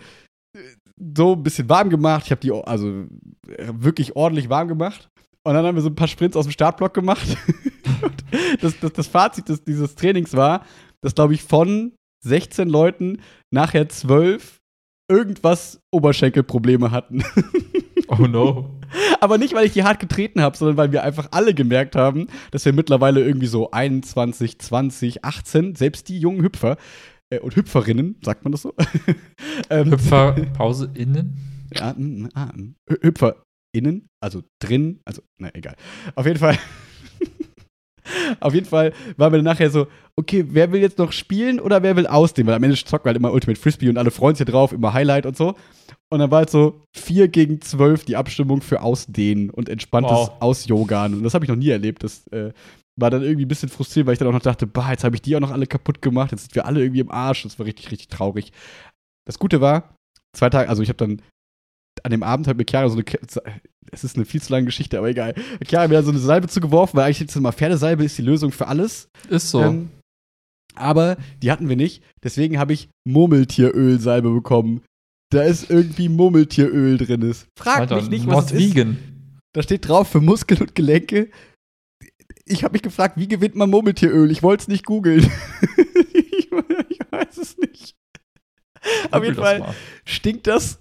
so 1.15 1.33
ein 1.33 1.43
bisschen 1.43 1.67
warm 1.67 1.89
gemacht. 1.89 2.25
Ich 2.25 2.31
habe 2.31 2.41
die 2.41 2.51
also 2.51 3.05
wirklich 3.57 4.15
ordentlich 4.15 4.49
warm 4.49 4.67
gemacht. 4.67 5.09
Und 5.45 5.55
dann 5.55 5.65
haben 5.65 5.75
wir 5.75 5.81
so 5.81 5.89
ein 5.89 5.95
paar 5.95 6.07
Sprints 6.07 6.37
aus 6.37 6.45
dem 6.45 6.51
Startblock 6.51 6.93
gemacht. 6.93 7.37
das, 8.61 8.79
das, 8.79 8.93
das, 8.93 9.07
Fazit 9.07 9.49
des, 9.49 9.63
dieses 9.63 9.95
Trainings 9.95 10.33
war, 10.33 10.65
dass, 11.01 11.15
glaube 11.15 11.33
ich, 11.33 11.43
von 11.43 11.93
16 12.23 12.69
Leuten 12.69 13.21
nachher 13.51 13.89
12 13.89 14.59
irgendwas 15.09 15.81
Oberschenkelprobleme 15.91 16.91
hatten. 16.91 17.23
Oh 18.07 18.27
no. 18.27 18.69
Aber 19.19 19.37
nicht, 19.37 19.53
weil 19.53 19.65
ich 19.65 19.73
die 19.73 19.83
hart 19.83 19.99
getreten 19.99 20.41
habe, 20.41 20.57
sondern 20.57 20.77
weil 20.77 20.91
wir 20.91 21.03
einfach 21.03 21.29
alle 21.31 21.53
gemerkt 21.53 21.95
haben, 21.95 22.27
dass 22.51 22.65
wir 22.65 22.73
mittlerweile 22.73 23.21
irgendwie 23.21 23.47
so 23.47 23.71
21, 23.71 24.59
20, 24.59 25.25
18, 25.25 25.75
selbst 25.75 26.09
die 26.09 26.19
jungen 26.19 26.43
Hüpfer, 26.43 26.77
äh, 27.33 27.39
und 27.39 27.55
Hüpferinnen, 27.55 28.17
sagt 28.21 28.43
man 28.43 28.51
das 28.51 28.61
so? 28.61 28.73
ähm, 29.69 29.91
Hüpfer, 29.91 30.33
Pause, 30.53 30.91
innen? 30.93 31.37
Ja, 31.75 31.95
ah, 32.35 32.51
HüpferInnen, 33.01 34.07
also 34.21 34.43
drin, 34.61 34.99
also, 35.05 35.23
na 35.39 35.49
egal. 35.55 35.75
Auf 36.13 36.27
jeden 36.27 36.37
Fall. 36.37 36.55
Auf 38.41 38.53
jeden 38.53 38.67
Fall 38.67 38.93
waren 39.17 39.33
wir 39.33 39.37
dann 39.39 39.45
nachher 39.45 39.71
so, 39.71 39.87
okay, 40.15 40.45
wer 40.49 40.71
will 40.71 40.81
jetzt 40.81 40.99
noch 40.99 41.11
spielen 41.11 41.59
oder 41.59 41.81
wer 41.81 41.95
will 41.95 42.05
ausdehnen? 42.05 42.47
Weil 42.47 42.57
am 42.57 42.63
Ende 42.63 42.77
zocken 42.77 43.05
wir 43.05 43.09
halt 43.09 43.17
immer 43.17 43.33
Ultimate 43.33 43.59
Frisbee 43.59 43.89
und 43.89 43.97
alle 43.97 44.11
freuen 44.11 44.35
sich 44.35 44.45
drauf, 44.45 44.71
immer 44.71 44.93
Highlight 44.93 45.25
und 45.25 45.35
so. 45.35 45.55
Und 46.13 46.19
dann 46.19 46.29
war 46.29 46.37
halt 46.39 46.51
so 46.51 46.79
4 46.95 47.27
gegen 47.27 47.59
12 47.59 48.05
die 48.05 48.17
Abstimmung 48.17 48.61
für 48.61 48.83
Ausdehnen 48.83 49.49
und 49.49 49.67
entspanntes 49.67 50.11
wow. 50.11 50.31
Ausjogan. 50.41 51.15
Und 51.15 51.23
das 51.23 51.33
habe 51.33 51.43
ich 51.43 51.49
noch 51.49 51.55
nie 51.55 51.69
erlebt. 51.69 52.03
Das 52.03 52.27
äh, 52.27 52.53
war 52.95 53.09
dann 53.09 53.23
irgendwie 53.23 53.45
ein 53.45 53.47
bisschen 53.47 53.69
frustrierend, 53.69 54.05
weil 54.05 54.13
ich 54.13 54.19
dann 54.19 54.27
auch 54.27 54.33
noch 54.33 54.39
dachte, 54.39 54.67
bah, 54.67 54.91
jetzt 54.91 55.03
habe 55.03 55.15
ich 55.15 55.23
die 55.23 55.35
auch 55.35 55.39
noch 55.39 55.49
alle 55.49 55.65
kaputt 55.65 56.03
gemacht. 56.03 56.31
Jetzt 56.31 56.41
sind 56.41 56.53
wir 56.53 56.67
alle 56.67 56.81
irgendwie 56.81 56.99
im 56.99 57.09
Arsch. 57.09 57.41
Das 57.41 57.57
war 57.57 57.65
richtig, 57.65 57.89
richtig 57.89 58.09
traurig. 58.09 58.51
Das 59.25 59.39
Gute 59.39 59.59
war, 59.59 59.95
zwei 60.37 60.51
Tage, 60.51 60.69
also 60.69 60.83
ich 60.83 60.89
habe 60.89 60.97
dann 60.97 61.19
an 62.03 62.11
dem 62.11 62.21
Abend 62.21 62.47
hat 62.47 62.57
mir 62.57 62.65
Chiara 62.69 62.89
so 62.89 62.99
eine, 62.99 63.05
es 63.91 64.03
ist 64.03 64.15
eine 64.15 64.25
viel 64.25 64.41
zu 64.41 64.53
lange 64.53 64.65
Geschichte, 64.65 64.99
aber 64.99 65.09
egal. 65.09 65.33
Chiara 65.65 65.85
hat 65.85 65.89
mir 65.89 66.03
so 66.03 66.11
eine 66.11 66.19
Salbe 66.19 66.47
zugeworfen, 66.47 66.95
weil 66.95 67.05
eigentlich 67.05 67.21
jetzt 67.21 67.35
mal 67.39 67.51
Pferdesalbe 67.51 68.03
ist 68.03 68.19
die 68.19 68.23
Lösung 68.23 68.51
für 68.51 68.67
alles. 68.67 69.09
Ist 69.29 69.49
so. 69.49 69.63
Ähm, 69.63 69.89
aber 70.75 71.17
die 71.41 71.51
hatten 71.51 71.69
wir 71.69 71.75
nicht. 71.75 72.03
Deswegen 72.23 72.59
habe 72.59 72.73
ich 72.73 72.89
Murmeltierölsalbe 73.03 74.29
bekommen. 74.29 74.83
Da 75.33 75.41
ist 75.41 75.71
irgendwie 75.71 76.09
Murmeltieröl 76.09 76.99
drin. 76.99 77.23
Ist. 77.23 77.47
Frag 77.57 77.79
Alter, 77.79 77.95
mich 77.95 78.09
nicht, 78.09 78.27
was 78.27 78.51
es 78.51 78.59
vegan. 78.59 78.91
ist. 78.91 78.99
Da 79.53 79.63
steht 79.63 79.87
drauf 79.87 80.07
für 80.07 80.21
Muskeln 80.21 80.61
und 80.61 80.75
Gelenke. 80.75 81.31
Ich 82.45 82.63
habe 82.63 82.73
mich 82.73 82.83
gefragt, 82.83 83.17
wie 83.17 83.27
gewinnt 83.27 83.55
man 83.55 83.69
Murmeltieröl? 83.71 84.29
Ich 84.29 84.43
wollte 84.43 84.61
es 84.61 84.67
nicht 84.67 84.85
googeln. 84.85 85.31
ich, 86.13 86.51
ich, 86.89 86.99
weiß 87.09 87.37
es 87.37 87.57
nicht. 87.57 87.95
Auf 89.09 89.23
jeden 89.23 89.35
Fall 89.35 89.73
stinkt 90.05 90.45
das 90.45 90.79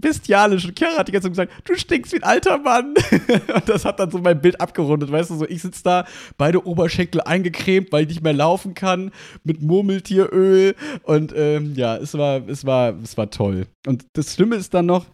bestialisch. 0.00 0.66
Und 0.66 0.78
Chiara 0.78 0.98
hat 0.98 1.08
die 1.08 1.12
ganze 1.12 1.32
Zeit 1.32 1.48
gesagt, 1.48 1.68
du 1.68 1.76
stinkst 1.76 2.12
wie 2.12 2.16
ein 2.16 2.22
alter 2.22 2.58
Mann. 2.58 2.94
und 3.54 3.68
das 3.68 3.84
hat 3.84 4.00
dann 4.00 4.10
so 4.10 4.18
mein 4.18 4.40
Bild 4.40 4.60
abgerundet, 4.60 5.10
weißt 5.10 5.30
du, 5.30 5.36
so 5.36 5.48
ich 5.48 5.62
sitze 5.62 5.82
da, 5.82 6.06
beide 6.36 6.66
Oberschenkel 6.66 7.20
eingecremt, 7.20 7.92
weil 7.92 8.02
ich 8.02 8.08
nicht 8.08 8.22
mehr 8.22 8.32
laufen 8.32 8.74
kann, 8.74 9.12
mit 9.44 9.62
Murmeltieröl. 9.62 10.74
Und 11.02 11.32
ähm, 11.36 11.74
ja, 11.76 11.96
es 11.96 12.14
war, 12.14 12.46
es 12.48 12.64
war, 12.64 12.94
es 13.02 13.16
war 13.16 13.30
toll. 13.30 13.66
Und 13.86 14.04
das 14.14 14.34
Schlimme 14.34 14.56
ist 14.56 14.74
dann 14.74 14.86
noch, 14.86 15.06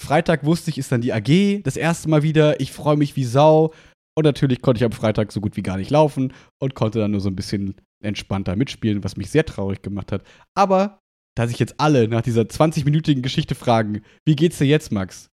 Freitag 0.00 0.44
wusste 0.44 0.70
ich, 0.70 0.78
ist 0.78 0.92
dann 0.92 1.00
die 1.00 1.12
AG, 1.12 1.62
das 1.64 1.76
erste 1.76 2.08
Mal 2.08 2.22
wieder. 2.22 2.60
Ich 2.60 2.72
freue 2.72 2.96
mich 2.96 3.16
wie 3.16 3.24
Sau. 3.24 3.72
Und 4.16 4.24
natürlich 4.24 4.62
konnte 4.62 4.78
ich 4.78 4.84
am 4.84 4.92
Freitag 4.92 5.32
so 5.32 5.40
gut 5.40 5.56
wie 5.56 5.62
gar 5.62 5.76
nicht 5.76 5.90
laufen 5.90 6.32
und 6.60 6.74
konnte 6.74 6.98
dann 6.98 7.12
nur 7.12 7.20
so 7.20 7.28
ein 7.28 7.36
bisschen 7.36 7.74
entspannter 8.02 8.56
mitspielen, 8.56 9.04
was 9.04 9.16
mich 9.16 9.30
sehr 9.30 9.44
traurig 9.44 9.82
gemacht 9.82 10.12
hat. 10.12 10.22
Aber 10.56 10.98
da 11.38 11.46
sich 11.46 11.60
jetzt 11.60 11.76
alle 11.78 12.08
nach 12.08 12.22
dieser 12.22 12.42
20-minütigen 12.42 13.22
Geschichte 13.22 13.54
fragen, 13.54 14.02
wie 14.26 14.34
geht's 14.34 14.58
dir 14.58 14.66
jetzt, 14.66 14.90
Max? 14.90 15.30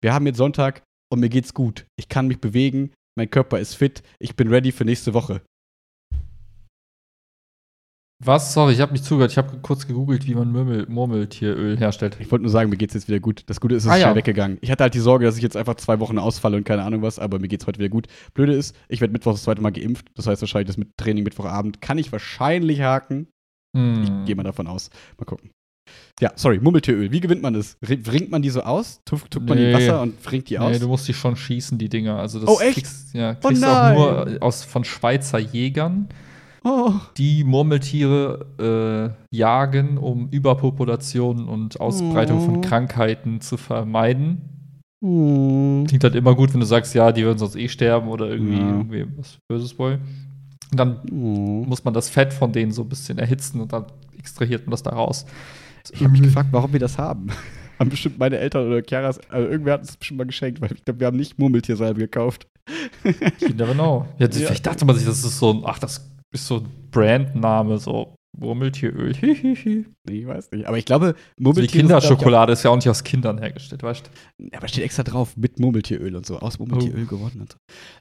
Wir 0.00 0.14
haben 0.14 0.26
jetzt 0.26 0.38
Sonntag 0.38 0.82
und 1.12 1.20
mir 1.20 1.28
geht's 1.28 1.52
gut. 1.52 1.84
Ich 1.96 2.08
kann 2.08 2.26
mich 2.26 2.40
bewegen, 2.40 2.92
mein 3.16 3.28
Körper 3.28 3.58
ist 3.58 3.74
fit, 3.74 4.02
ich 4.18 4.34
bin 4.34 4.48
ready 4.48 4.72
für 4.72 4.86
nächste 4.86 5.12
Woche. 5.12 5.42
Was? 8.24 8.54
Sorry, 8.54 8.72
ich 8.72 8.80
habe 8.80 8.92
nicht 8.92 9.04
zugehört. 9.04 9.32
Ich 9.32 9.36
habe 9.36 9.58
kurz 9.62 9.86
gegoogelt, 9.86 10.26
wie 10.26 10.34
man 10.34 10.52
Murmel 10.52 10.86
Murmeltieröl 10.88 11.76
herstellt. 11.76 12.16
Ich 12.20 12.30
wollte 12.30 12.44
nur 12.44 12.52
sagen, 12.52 12.70
mir 12.70 12.76
geht's 12.76 12.94
jetzt 12.94 13.08
wieder 13.08 13.18
gut. 13.18 13.42
Das 13.46 13.60
Gute 13.60 13.74
ist, 13.74 13.82
es 13.82 13.90
ah, 13.90 13.94
ist 13.94 14.00
schnell 14.00 14.12
ja. 14.12 14.16
weggegangen. 14.16 14.58
Ich 14.60 14.70
hatte 14.70 14.84
halt 14.84 14.94
die 14.94 15.00
Sorge, 15.00 15.26
dass 15.26 15.36
ich 15.36 15.42
jetzt 15.42 15.56
einfach 15.56 15.74
zwei 15.74 15.98
Wochen 15.98 16.18
ausfalle 16.18 16.56
und 16.56 16.64
keine 16.64 16.84
Ahnung 16.84 17.02
was, 17.02 17.18
aber 17.18 17.40
mir 17.40 17.48
geht's 17.48 17.66
heute 17.66 17.80
wieder 17.80 17.88
gut. 17.88 18.06
Blöde 18.32 18.54
ist, 18.54 18.76
ich 18.88 19.00
werde 19.00 19.12
Mittwoch 19.12 19.32
das 19.32 19.42
zweite 19.42 19.60
Mal 19.60 19.72
geimpft. 19.72 20.06
Das 20.14 20.28
heißt 20.28 20.40
wahrscheinlich, 20.40 20.68
das 20.68 20.76
mit 20.76 20.96
Training 20.96 21.24
Mittwochabend 21.24 21.82
kann 21.82 21.98
ich 21.98 22.12
wahrscheinlich 22.12 22.80
haken. 22.80 23.26
Hm. 23.76 24.02
Ich 24.02 24.26
gehe 24.26 24.36
mal 24.36 24.42
davon 24.42 24.66
aus. 24.66 24.90
Mal 25.18 25.24
gucken. 25.24 25.50
Ja, 26.20 26.30
sorry, 26.36 26.60
Murmeltieröl. 26.60 27.10
Wie 27.10 27.20
gewinnt 27.20 27.42
man 27.42 27.54
das? 27.54 27.76
Wringt 27.80 28.30
man 28.30 28.42
die 28.42 28.50
so 28.50 28.62
aus? 28.62 29.00
Tupft, 29.04 29.30
tupft 29.30 29.48
nee. 29.48 29.50
man 29.50 29.58
die 29.58 29.64
in 29.64 29.74
Wasser 29.74 30.02
und 30.02 30.24
wringt 30.24 30.48
die 30.50 30.58
aus? 30.58 30.72
Nee, 30.72 30.78
du 30.78 30.88
musst 30.88 31.08
die 31.08 31.14
schon 31.14 31.34
schießen, 31.36 31.78
die 31.78 31.88
Dinger. 31.88 32.18
Also 32.18 32.38
das 32.38 32.48
oh, 32.48 32.60
echt? 32.60 32.74
kriegst, 32.74 33.14
ja, 33.14 33.32
oh 33.42 33.48
kriegst 33.48 33.64
oh 33.64 33.66
auch 33.66 33.94
nur 33.94 34.36
aus, 34.40 34.64
von 34.64 34.84
Schweizer 34.84 35.38
Jägern, 35.38 36.08
oh. 36.62 36.92
die 37.16 37.42
Murmeltiere 37.42 39.16
äh, 39.32 39.36
jagen, 39.36 39.98
um 39.98 40.28
Überpopulation 40.30 41.48
und 41.48 41.80
Ausbreitung 41.80 42.38
oh. 42.38 42.44
von 42.44 42.60
Krankheiten 42.60 43.40
zu 43.40 43.56
vermeiden. 43.56 44.42
Oh. 45.00 45.82
Klingt 45.88 46.04
halt 46.04 46.14
immer 46.14 46.36
gut, 46.36 46.52
wenn 46.52 46.60
du 46.60 46.66
sagst, 46.66 46.94
ja, 46.94 47.10
die 47.10 47.24
würden 47.24 47.38
sonst 47.38 47.56
eh 47.56 47.68
sterben 47.68 48.06
oder 48.08 48.30
irgendwie, 48.30 48.58
ja. 48.58 48.68
irgendwie 48.68 49.06
was 49.16 49.38
Böses 49.48 49.76
wollen. 49.76 50.31
Und 50.72 50.78
dann 50.78 51.00
oh. 51.12 51.64
muss 51.66 51.84
man 51.84 51.94
das 51.94 52.08
Fett 52.08 52.32
von 52.32 52.52
denen 52.52 52.72
so 52.72 52.82
ein 52.82 52.88
bisschen 52.88 53.18
erhitzen 53.18 53.60
und 53.60 53.72
dann 53.72 53.86
extrahiert 54.18 54.66
man 54.66 54.72
das 54.72 54.82
da 54.82 54.90
raus. 54.90 55.26
Ich 55.92 56.00
habe 56.00 56.10
mich 56.10 56.22
gefragt, 56.22 56.48
warum 56.52 56.72
wir 56.72 56.80
das 56.80 56.98
haben. 56.98 57.28
haben 57.78 57.90
bestimmt 57.90 58.18
meine 58.18 58.38
Eltern 58.38 58.66
oder 58.66 58.82
Chiaras, 58.82 59.18
also 59.28 59.48
irgendwer 59.48 59.74
hat 59.74 59.82
es 59.82 59.96
bestimmt 59.96 60.18
mal 60.18 60.26
geschenkt, 60.26 60.60
weil 60.60 60.72
ich 60.72 60.84
glaube, 60.84 61.00
wir 61.00 61.06
haben 61.08 61.16
nicht 61.16 61.38
Murmeltiersalbe 61.38 62.00
gekauft. 62.00 62.46
you 63.04 63.54
never 63.54 63.74
know. 63.74 64.06
Ja, 64.18 64.26
ja. 64.26 64.32
Vielleicht 64.32 64.66
dachte 64.66 64.84
man 64.84 64.96
sich, 64.96 65.04
das 65.04 65.24
ist 65.24 65.38
so 65.38 65.52
ein, 65.52 65.62
ach, 65.64 65.78
das 65.78 66.10
ist 66.32 66.46
so 66.46 66.58
ein 66.58 66.68
Brandname, 66.90 67.78
so 67.78 68.14
Murmeltieröl. 68.38 69.12
ich 69.22 70.26
weiß 70.26 70.52
nicht. 70.52 70.66
Aber 70.66 70.78
ich 70.78 70.84
glaube, 70.84 71.14
Murmeltieröl. 71.38 71.46
Also 71.46 71.60
die 71.60 71.66
Kinderschokolade 71.66 72.52
ist 72.52 72.62
ja 72.62 72.70
auch 72.70 72.76
nicht 72.76 72.88
aus 72.88 73.04
Kindern 73.04 73.38
hergestellt, 73.38 73.82
weißt 73.82 74.10
du? 74.38 74.56
Aber 74.56 74.68
steht 74.68 74.84
extra 74.84 75.02
drauf, 75.02 75.36
mit 75.36 75.58
Murmeltieröl 75.58 76.16
und 76.16 76.24
so, 76.24 76.38
aus 76.38 76.58
Murmeltieröl 76.58 77.04
oh. 77.04 77.08
gewonnen 77.10 77.40
und 77.40 77.52
so. 77.52 77.58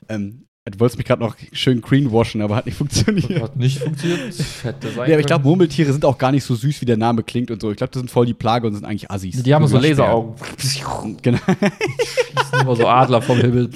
Ähm, 0.10 0.46
Du 0.70 0.80
wolltest 0.80 0.98
mich 0.98 1.08
gerade 1.08 1.24
noch 1.24 1.36
schön 1.54 1.82
greenwashen, 1.82 2.40
aber 2.42 2.56
hat 2.56 2.68
nicht 2.68 2.78
funktioniert. 2.78 3.42
Hat 3.42 3.56
nicht 3.56 3.80
funktioniert. 3.80 4.20
Hätte 4.62 4.90
sein 4.90 5.10
ja, 5.10 5.16
aber 5.16 5.20
ich 5.20 5.26
glaube, 5.26 5.44
Murmeltiere 5.44 5.92
sind 5.92 6.06
auch 6.06 6.20
gar 6.20 6.32
nicht 6.32 6.44
so 6.44 6.54
süß, 6.54 6.82
wie 6.82 6.86
der 6.86 6.98
Name 6.98 7.24
klingt 7.24 7.50
und 7.50 7.60
so. 7.60 7.72
Ich 7.72 7.78
glaube, 7.78 7.92
das 7.92 8.00
sind 8.00 8.12
voll 8.12 8.28
die 8.28 8.36
Plage 8.36 8.68
und 8.68 8.76
sind 8.76 8.86
eigentlich 8.86 9.10
Assis. 9.10 9.42
Die 9.42 9.56
haben 9.56 9.66
so 9.66 9.80
Laseraugen. 9.80 10.36
genau. 11.24 11.40
Schießen 11.48 12.60
immer 12.62 12.76
so 12.76 12.88
Adler 12.88 13.24
vom 13.24 13.40
Himmel. 13.40 13.72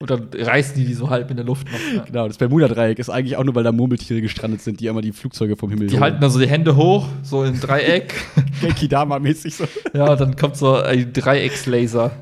Und 0.00 0.10
dann 0.10 0.28
reißen 0.32 0.76
die 0.76 0.84
die 0.84 0.92
so 0.94 1.08
halb 1.08 1.30
in 1.30 1.36
der 1.38 1.46
Luft 1.46 1.66
noch. 1.72 1.80
Ja. 1.94 2.04
Genau, 2.04 2.28
das 2.28 2.36
Bermuda-Dreieck 2.36 2.98
ist 2.98 3.08
eigentlich 3.08 3.36
auch 3.36 3.42
nur, 3.42 3.54
weil 3.54 3.64
da 3.64 3.72
Murmeltiere 3.72 4.20
gestrandet 4.20 4.60
sind, 4.60 4.80
die 4.80 4.86
immer 4.86 5.00
die 5.00 5.12
Flugzeuge 5.12 5.56
vom 5.56 5.70
Himmel 5.70 5.88
Die 5.88 5.94
holen. 5.94 6.02
halten 6.02 6.20
da 6.20 6.28
so 6.28 6.38
die 6.38 6.46
Hände 6.46 6.76
hoch, 6.76 7.08
so 7.22 7.42
in 7.42 7.58
Dreieck. 7.58 8.14
Genki-Dama-mäßig 8.60 9.56
so. 9.56 9.64
Ja, 9.94 10.14
dann 10.14 10.36
kommt 10.36 10.58
so 10.58 10.74
ein 10.76 11.10
Dreieckslaser. 11.12 12.12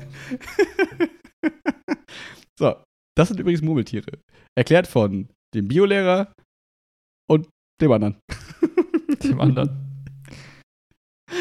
so, 2.57 2.73
das 3.17 3.29
sind 3.29 3.39
übrigens 3.39 3.61
Murmeltiere. 3.63 4.19
Erklärt 4.55 4.85
von 4.85 5.27
dem 5.55 5.67
Biolehrer 5.67 6.31
und 7.27 7.49
dem 7.81 7.91
anderen. 7.91 8.17
dem 9.23 9.41
anderen. 9.41 10.05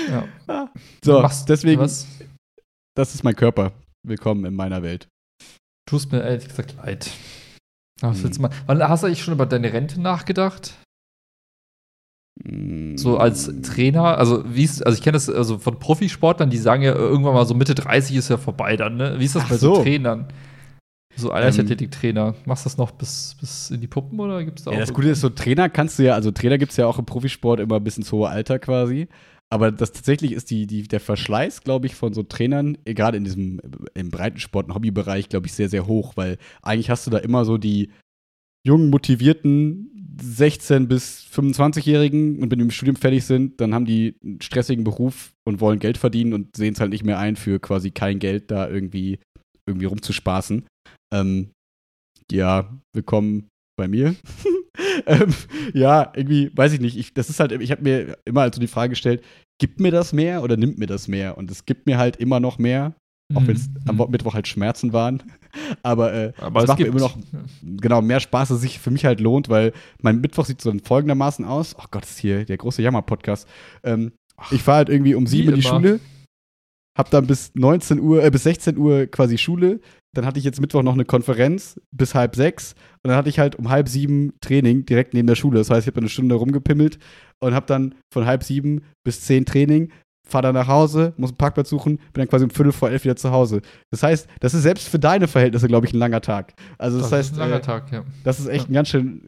Ja. 0.09 0.27
Ah. 0.47 0.69
So, 1.05 1.21
machst, 1.21 1.49
deswegen, 1.49 1.81
was? 1.81 2.07
das 2.97 3.15
ist 3.15 3.25
mein 3.25 3.37
Körper. 3.37 3.73
Willkommen 4.07 4.47
in 4.47 4.55
meiner 4.55 4.83
Welt. 4.83 5.09
Tust 5.89 6.13
mir 6.13 6.23
ehrlich 6.23 6.49
gesagt 6.49 6.77
leid. 6.77 7.11
Was 8.01 8.23
hm. 8.23 8.33
mal, 8.41 8.51
wann 8.67 8.83
hast 8.83 9.03
du 9.03 9.07
eigentlich 9.07 9.23
schon 9.23 9.35
über 9.35 9.47
deine 9.47 9.73
Rente 9.73 10.01
nachgedacht? 10.01 10.79
Hm. 12.43 12.97
So 12.97 13.19
als 13.19 13.51
Trainer, 13.63 14.19
also 14.19 14.43
wie 14.47 14.65
ist, 14.65 14.85
also 14.85 14.97
ich 14.97 15.05
kenne 15.05 15.15
das 15.15 15.29
also 15.29 15.59
von 15.59 15.79
Profisportlern, 15.79 16.49
die 16.49 16.59
sagen 16.59 16.83
ja 16.83 16.95
irgendwann 16.95 17.35
mal 17.35 17.47
so 17.47 17.55
Mitte 17.55 17.75
30 17.75 18.17
ist 18.17 18.31
ja 18.31 18.39
vorbei 18.39 18.77
dann, 18.77 18.97
ne? 18.97 19.19
Wie 19.19 19.25
ist 19.25 19.37
das 19.37 19.45
Ach 19.45 19.51
bei 19.51 19.57
so, 19.59 19.77
so 19.77 19.83
Trainern? 19.83 20.29
So 21.17 21.29
Leichtathletiktrainer. 21.29 22.35
Ähm, 22.37 22.43
Machst 22.45 22.65
du 22.65 22.69
das 22.69 22.79
noch 22.79 22.91
bis, 22.93 23.37
bis 23.41 23.71
in 23.71 23.81
die 23.81 23.87
Puppen 23.87 24.21
oder 24.21 24.45
gibt 24.45 24.59
es 24.59 24.65
da 24.65 24.71
auch? 24.71 24.75
Ja, 24.75 24.81
das 24.81 24.93
Gute 24.93 25.09
ist, 25.09 25.21
so 25.21 25.31
Trainer 25.31 25.69
kannst 25.69 25.99
du 25.99 26.05
ja, 26.05 26.15
also 26.15 26.31
Trainer 26.31 26.59
gibt 26.59 26.73
es 26.73 26.77
ja 26.77 26.87
auch 26.87 26.99
im 26.99 27.07
Profisport 27.07 27.61
immer 27.61 27.81
bis 27.81 27.97
ins 27.97 28.13
hohe 28.13 28.29
Alter 28.29 28.59
quasi. 28.59 29.09
Aber 29.49 29.71
das 29.71 29.93
tatsächlich 29.93 30.33
ist 30.33 30.51
die, 30.51 30.67
die, 30.67 30.83
der 30.83 31.01
Verschleiß, 31.01 31.63
glaube 31.63 31.87
ich, 31.87 31.95
von 31.95 32.13
so 32.13 32.23
Trainern, 32.25 32.79
eh, 32.85 32.95
gerade 32.95 33.17
in 33.17 33.25
diesem 33.25 33.61
im 33.95 34.11
Breitensport- 34.11 34.67
und 34.67 34.75
Hobbybereich, 34.75 35.29
glaube 35.29 35.47
ich, 35.47 35.53
sehr, 35.53 35.69
sehr 35.69 35.87
hoch, 35.87 36.15
weil 36.17 36.39
eigentlich 36.63 36.91
hast 36.91 37.07
du 37.07 37.11
da 37.11 37.19
immer 37.19 37.45
so 37.45 37.57
die 37.57 37.91
jungen, 38.65 38.91
motivierten 38.91 39.93
16- 40.21 40.87
bis 40.87 41.27
25-Jährigen 41.33 42.43
und 42.43 42.51
wenn 42.51 42.59
die 42.59 42.65
im 42.65 42.71
Studium 42.71 42.97
fertig 42.97 43.25
sind, 43.25 43.61
dann 43.61 43.75
haben 43.75 43.85
die 43.85 44.17
einen 44.25 44.41
stressigen 44.41 44.83
Beruf 44.83 45.35
und 45.45 45.61
wollen 45.61 45.79
Geld 45.79 45.99
verdienen 45.99 46.33
und 46.33 46.57
sehen 46.57 46.75
es 46.75 46.81
halt 46.81 46.91
nicht 46.91 47.05
mehr 47.05 47.19
ein, 47.19 47.37
für 47.37 47.61
quasi 47.61 47.91
kein 47.91 48.19
Geld 48.19 48.51
da 48.51 48.69
irgendwie, 48.69 49.19
irgendwie 49.67 49.87
rumzuspaßen. 49.87 50.67
Ähm, 51.13 51.51
ja, 52.31 52.73
willkommen 52.95 53.49
bei 53.77 53.89
mir. 53.89 54.15
ähm, 55.07 55.35
ja, 55.75 56.13
irgendwie, 56.15 56.51
weiß 56.55 56.73
ich 56.73 56.81
nicht. 56.81 56.97
Ich, 56.97 57.15
das 57.15 57.31
ist 57.31 57.41
halt, 57.41 57.53
ich 57.53 57.71
habe 57.71 57.83
mir 57.83 58.19
immer 58.25 58.43
halt 58.43 58.55
so 58.55 58.61
die 58.61 58.67
Frage 58.67 58.91
gestellt, 58.91 59.23
gibt 59.61 59.81
mir 59.81 59.91
das 59.91 60.13
mehr 60.13 60.43
oder 60.43 60.57
nimmt 60.57 60.79
mir 60.79 60.87
das 60.87 61.09
mehr? 61.09 61.37
Und 61.37 61.51
es 61.51 61.67
gibt 61.67 61.87
mir 61.87 61.99
halt 61.99 62.17
immer 62.17 62.41
noch 62.41 62.59
mehr, 62.59 62.95
auch 63.35 63.47
wenn 63.47 63.57
es 63.57 63.69
mhm. 63.69 64.01
am 64.01 64.11
Mittwoch 64.11 64.35
halt 64.35 64.47
Schmerzen 64.47 64.93
waren. 64.93 65.23
Aber, 65.83 66.13
äh, 66.13 66.33
Aber 66.39 66.63
es 66.63 66.69
macht 66.69 66.79
gibt. 66.79 66.93
mir 66.93 66.99
immer 66.99 67.09
noch 67.09 67.19
genau 67.63 68.03
mehr 68.03 68.21
Spaß, 68.21 68.49
dass 68.49 68.57
es 68.57 68.63
sich 68.63 68.79
für 68.79 68.91
mich 68.91 69.05
halt 69.05 69.21
lohnt, 69.21 69.49
weil 69.49 69.73
mein 70.01 70.21
Mittwoch 70.21 70.45
sieht 70.45 70.61
so 70.61 70.73
folgendermaßen 70.85 71.45
aus. 71.45 71.75
Oh 71.79 71.85
Gott, 71.91 72.05
ist 72.05 72.19
hier 72.19 72.45
der 72.45 72.57
große 72.57 72.83
Jammer-Podcast. 72.83 73.49
Ähm, 73.83 74.13
ich 74.51 74.63
fahre 74.63 74.79
halt 74.79 74.89
irgendwie 74.91 75.15
um 75.15 75.27
sieben 75.27 75.49
in 75.49 75.55
die 75.57 75.63
Schule 75.63 75.99
hab 76.97 77.11
dann 77.11 77.27
bis 77.27 77.53
19 77.55 78.01
Uhr, 78.01 78.25
äh, 78.25 78.31
bis 78.31 78.45
16 78.45 78.77
Uhr 78.79 79.07
quasi 79.07 79.39
Schule. 79.39 79.81
Dann 80.15 80.25
hatte 80.25 80.39
ich 80.39 80.45
jetzt 80.45 80.61
Mittwoch 80.61 80.83
noch 80.83 80.95
eine 80.95 81.05
Konferenz 81.05 81.79
bis 81.91 82.15
halb 82.15 82.37
sechs. 82.37 82.73
Und 83.03 83.09
dann 83.11 83.17
hatte 83.17 83.29
ich 83.29 83.39
halt 83.39 83.57
um 83.57 83.69
halb 83.69 83.89
sieben 83.89 84.33
Training 84.41 84.87
direkt 84.87 85.13
neben 85.13 85.27
der 85.27 85.35
Schule. 85.35 85.59
Das 85.59 85.69
heißt, 85.71 85.87
ich 85.87 85.93
habe 85.93 86.01
eine 86.01 86.09
Stunde 86.09 86.35
rumgepimmelt 86.37 86.99
und 87.41 87.55
habe 87.55 87.67
dann 87.67 87.95
von 88.13 88.25
halb 88.25 88.43
sieben 88.43 88.81
bis 89.05 89.21
zehn 89.21 89.45
Training, 89.45 89.93
fahre 90.27 90.45
dann 90.45 90.55
nach 90.55 90.69
Hause, 90.69 91.13
muss 91.19 91.31
einen 91.31 91.37
Parkplatz 91.37 91.69
suchen, 91.69 91.99
bin 91.99 92.15
dann 92.15 92.29
quasi 92.29 92.45
um 92.45 92.51
Viertel 92.51 92.73
vor 92.73 92.91
elf 92.91 93.05
wieder 93.05 93.17
zu 93.17 93.31
Hause. 93.31 93.61
Das 93.91 94.03
heißt, 94.03 94.27
das 94.41 94.55
ist 94.55 94.63
selbst 94.63 94.89
für 94.89 94.99
deine 94.99 95.29
Verhältnisse, 95.29 95.69
glaube 95.69 95.87
ich, 95.87 95.93
ein 95.93 95.99
langer 95.99 96.23
Tag. 96.23 96.55
Also 96.79 96.99
das, 96.99 97.11
das 97.11 97.19
heißt, 97.19 97.33
ist 97.33 97.37
ein 97.37 97.41
langer 97.41 97.57
äh, 97.61 97.61
Tag, 97.61 97.93
ja. 97.93 98.05
das 98.25 98.41
ist 98.41 98.47
echt 98.49 98.65
Ja. 98.65 98.71
ein 98.71 98.75
ganz 98.75 98.89
schön 98.89 99.23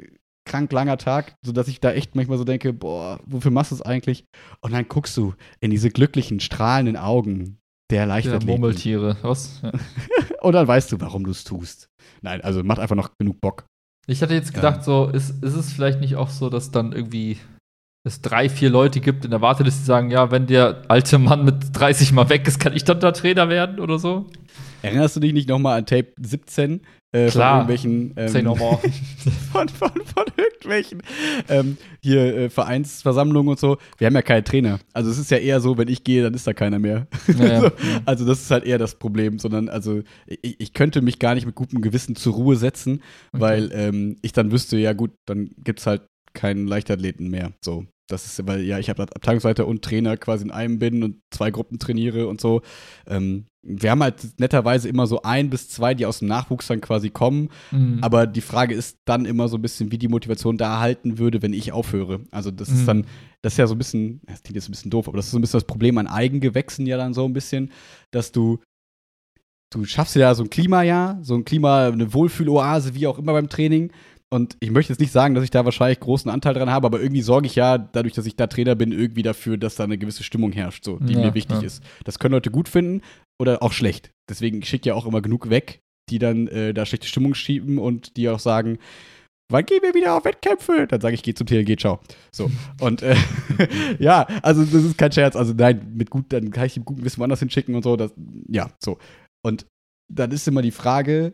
krank 0.49 0.73
langer 0.73 0.99
Tag, 0.99 1.37
sodass 1.45 1.69
ich 1.69 1.81
da 1.81 1.93
echt 1.93 2.17
manchmal 2.17 2.39
so 2.39 2.45
denke, 2.45 2.73
boah, 2.73 3.21
wofür 3.27 3.51
machst 3.53 3.71
du 3.71 3.77
es 3.77 3.83
eigentlich? 3.83 4.25
Und 4.61 4.73
dann 4.73 4.89
guckst 4.89 5.17
du 5.17 5.35
in 5.61 5.71
diese 5.71 5.91
glücklichen, 5.91 6.41
strahlenden 6.41 6.97
Augen 6.97 7.59
der 7.91 8.01
Der 8.01 8.07
Leichtathleten. 8.07 8.49
Murmeltiere. 8.49 9.17
Was? 9.23 9.61
Ja. 9.63 9.73
Und 10.43 10.53
dann 10.53 10.67
weißt 10.67 10.91
du, 10.93 11.01
warum 11.01 11.25
du 11.25 11.31
es 11.31 11.45
tust. 11.45 11.89
Nein, 12.23 12.41
also 12.41 12.63
macht 12.63 12.81
einfach 12.81 12.97
noch 12.97 13.11
genug 13.19 13.41
Bock. 13.41 13.65
Ich 14.07 14.23
hatte 14.23 14.35
jetzt 14.35 14.55
gedacht, 14.55 14.85
so, 14.85 15.07
ist, 15.07 15.43
ist 15.45 15.55
es 15.55 15.73
vielleicht 15.73 16.01
nicht 16.01 16.17
auch 16.17 16.31
so, 16.31 16.49
dass 16.49 16.71
dann 16.71 16.93
irgendwie 16.93 17.39
es 18.05 18.23
drei, 18.23 18.49
vier 18.49 18.71
Leute 18.71 19.01
gibt 19.01 19.25
in 19.25 19.31
der 19.31 19.43
Warteliste, 19.43 19.81
die 19.81 19.87
sagen, 19.87 20.11
ja, 20.11 20.31
wenn 20.31 20.47
der 20.47 20.83
alte 20.89 21.19
Mann 21.19 21.45
mit 21.45 21.79
30 21.79 22.13
mal 22.13 22.29
weg 22.31 22.47
ist, 22.49 22.59
kann 22.59 22.75
ich 22.75 22.85
dann 22.85 23.01
da 23.01 23.13
Trainer 23.13 23.49
werden 23.49 23.81
oder 23.81 23.99
so? 23.99 24.27
Erinnerst 24.83 25.17
du 25.17 25.21
dich 25.21 25.33
nicht 25.33 25.49
nochmal 25.49 25.79
an 25.79 25.87
Tape 25.87 26.13
17 26.21 26.81
äh, 27.13 27.29
Klar. 27.31 27.65
von 27.67 27.71
irgendwelchen 27.71 28.13
ähm, 28.17 28.29
Say 28.29 28.43
no 28.43 28.55
more. 28.55 28.79
von, 29.53 29.69
von, 29.69 29.91
von 29.91 30.25
irgendwelchen 30.37 31.03
ähm, 31.49 31.77
hier 32.03 32.37
äh, 32.37 32.51
Vereinsversammlungen 32.51 33.51
und 33.51 33.59
so. 33.59 33.79
Wir 33.97 34.07
haben 34.07 34.15
ja 34.15 34.23
keine 34.23 34.45
Trainer. 34.45 34.79
Also 34.93 35.11
es 35.11 35.19
ist 35.19 35.31
ja 35.31 35.39
eher 35.39 35.61
so, 35.61 35.79
wenn 35.79 35.89
ich 35.89 36.05
gehe, 36.05 36.23
dann 36.23 36.35
ist 36.35 36.47
da 36.47 36.53
keiner 36.53 36.79
mehr. 36.79 37.07
Ja, 37.27 37.35
so, 37.61 37.67
ja. 37.67 37.73
also 38.05 38.25
das 38.27 38.41
ist 38.43 38.51
halt 38.51 38.65
eher 38.65 38.79
das 38.79 38.97
Problem, 38.97 39.39
sondern 39.39 39.69
also 39.69 40.03
ich, 40.27 40.61
ich 40.61 40.73
könnte 40.75 41.01
mich 41.03 41.19
gar 41.19 41.35
nicht 41.35 41.47
mit 41.47 41.55
gutem 41.55 41.81
Gewissen 41.81 42.17
zur 42.17 42.35
Ruhe 42.35 42.57
setzen, 42.57 43.03
Okay. 43.33 43.41
weil 43.41 43.71
ähm, 43.73 44.17
ich 44.23 44.33
dann 44.33 44.53
wüsste, 44.53 44.77
ja 44.79 44.93
gut, 44.93 45.13
dann 45.27 45.51
gibt's 45.65 45.87
halt 45.87 46.03
keinen 46.35 46.67
Leichtathleten 46.67 47.29
mehr. 47.29 47.53
So. 47.65 47.87
Das 48.11 48.25
ist, 48.25 48.47
weil 48.47 48.63
ja, 48.63 48.79
ich 48.79 48.89
habe 48.89 49.03
Abteilungsleiter 49.03 49.67
und 49.67 49.85
Trainer 49.85 50.17
quasi 50.17 50.45
in 50.45 50.51
einem 50.51 50.79
bin 50.79 51.03
und 51.03 51.21
zwei 51.31 51.51
Gruppen 51.51 51.79
trainiere 51.79 52.27
und 52.27 52.41
so. 52.41 52.63
Ähm, 53.07 53.45
wir 53.63 53.91
haben 53.91 54.03
halt 54.03 54.39
netterweise 54.39 54.89
immer 54.89 55.07
so 55.07 55.23
ein 55.23 55.51
bis 55.51 55.69
zwei, 55.69 55.93
die 55.95 56.07
aus 56.07 56.21
dem 56.21 56.29
Nachwuchs 56.29 56.69
dann 56.69 56.81
quasi 56.81 57.11
kommen. 57.11 57.51
Mhm. 57.73 57.99
Aber 58.03 58.27
die 58.27 58.41
Frage 58.41 58.75
ist 58.75 58.99
dann 59.05 59.25
immer 59.25 59.49
so 59.49 59.57
ein 59.57 59.63
bisschen, 59.63 59.91
wie 59.91 59.99
die 59.99 60.09
Motivation 60.09 60.57
da 60.57 60.79
halten 60.79 61.19
würde, 61.19 61.43
wenn 61.43 61.53
ich 61.53 61.73
aufhöre. 61.73 62.21
Also 62.31 62.51
das 62.51 62.71
Mhm. 62.71 62.75
ist 62.77 62.87
dann, 62.87 63.07
das 63.43 63.55
ist 63.55 63.59
ja 63.59 63.67
so 63.67 63.75
ein 63.75 63.79
bisschen, 63.79 64.21
das 64.27 64.43
klingt 64.43 64.57
jetzt 64.57 64.69
ein 64.69 64.73
bisschen 64.73 64.91
doof, 64.91 65.09
aber 65.09 65.17
das 65.17 65.27
ist 65.27 65.33
so 65.33 65.39
ein 65.39 65.41
bisschen 65.41 65.59
das 65.59 65.67
Problem 65.67 65.99
an 65.99 66.07
Eigengewächsen 66.07 66.87
ja 66.87 66.97
dann 66.97 67.15
so 67.15 67.25
ein 67.25 67.33
bisschen, 67.33 67.73
dass 68.13 68.31
du, 68.33 68.61
du 69.71 69.85
schaffst 69.85 70.15
ja 70.17 70.35
so 70.35 70.45
ein 70.45 70.51
Klimajahr, 70.51 71.19
so 71.23 71.35
ein 71.35 71.45
Klima, 71.45 71.89
eine 71.89 72.15
Wohlfühloase, 72.15 72.95
wie 72.95 73.07
auch 73.07 73.19
immer 73.19 73.33
beim 73.33 73.49
Training. 73.49 73.91
Und 74.31 74.57
ich 74.61 74.71
möchte 74.71 74.93
jetzt 74.93 75.01
nicht 75.01 75.13
sagen, 75.13 75.35
dass 75.35 75.45
ich 75.45 75.51
da 75.51 75.65
wahrscheinlich 75.65 76.01
großen 76.01 76.31
Anteil 76.31 76.53
dran 76.53 76.71
habe, 76.71 76.87
aber 76.87 77.01
irgendwie 77.01 77.23
sorge 77.23 77.47
ich 77.47 77.55
ja, 77.55 77.79
dadurch, 77.79 78.13
dass 78.13 78.27
ich 78.27 78.37
da 78.37 78.47
Trainer 78.47 78.75
bin, 78.75 78.93
irgendwie 78.93 79.23
dafür, 79.23 79.57
dass 79.57 79.77
da 79.77 79.85
eine 79.85 79.97
gewisse 79.97 80.23
Stimmung 80.23 80.53
herrscht, 80.53 80.85
so, 80.85 80.99
die 80.99 81.15
Ja, 81.15 81.21
mir 81.21 81.35
wichtig 81.35 81.59
ja. 81.59 81.67
ist. 81.67 81.83
Das 82.05 82.19
können 82.19 82.35
Leute 82.35 82.51
gut 82.51 82.69
finden 82.69 83.01
oder 83.41 83.63
auch 83.63 83.73
schlecht. 83.73 84.11
Deswegen 84.29 84.63
schicke 84.63 84.83
ich 84.83 84.87
ja 84.87 84.95
auch 84.95 85.07
immer 85.07 85.23
genug 85.23 85.49
weg, 85.49 85.81
die 86.11 86.19
dann 86.19 86.47
äh, 86.49 86.75
da 86.75 86.85
schlechte 86.85 87.07
Stimmung 87.07 87.35
schieben 87.35 87.79
und 87.79 88.17
die 88.19 88.29
auch 88.29 88.39
sagen, 88.39 88.79
wann 89.51 89.65
gehen 89.65 89.83
wir 89.83 89.95
wieder 89.95 90.15
auf 90.15 90.25
Wettkämpfe? 90.25 90.87
Dann 90.87 91.01
sage 91.01 91.15
ich, 91.15 91.23
geh 91.23 91.33
zum 91.33 91.47
TLG, 91.47 91.79
ciao. 91.79 92.01
So. 92.31 92.51
Und 92.81 93.03
äh, 93.03 93.17
ja, 93.99 94.27
also 94.43 94.63
das 94.63 94.85
ist 94.85 94.99
kein 94.99 95.13
Scherz. 95.13 95.37
Also 95.37 95.55
nein, 95.57 95.93
mit 95.95 96.11
gut, 96.11 96.27
dann 96.33 96.51
kann 96.51 96.67
ich 96.67 96.77
ihm 96.77 96.85
gut 96.85 96.99
ein 96.99 97.03
bisschen 97.03 97.21
woanders 97.21 97.41
hinschicken 97.41 97.75
und 97.75 97.83
so. 97.83 97.97
Das, 97.97 98.13
ja, 98.49 98.71
so. 98.83 98.99
Und 99.43 99.67
dann 100.13 100.31
ist 100.33 100.47
immer 100.49 100.63
die 100.63 100.71
Frage, 100.71 101.33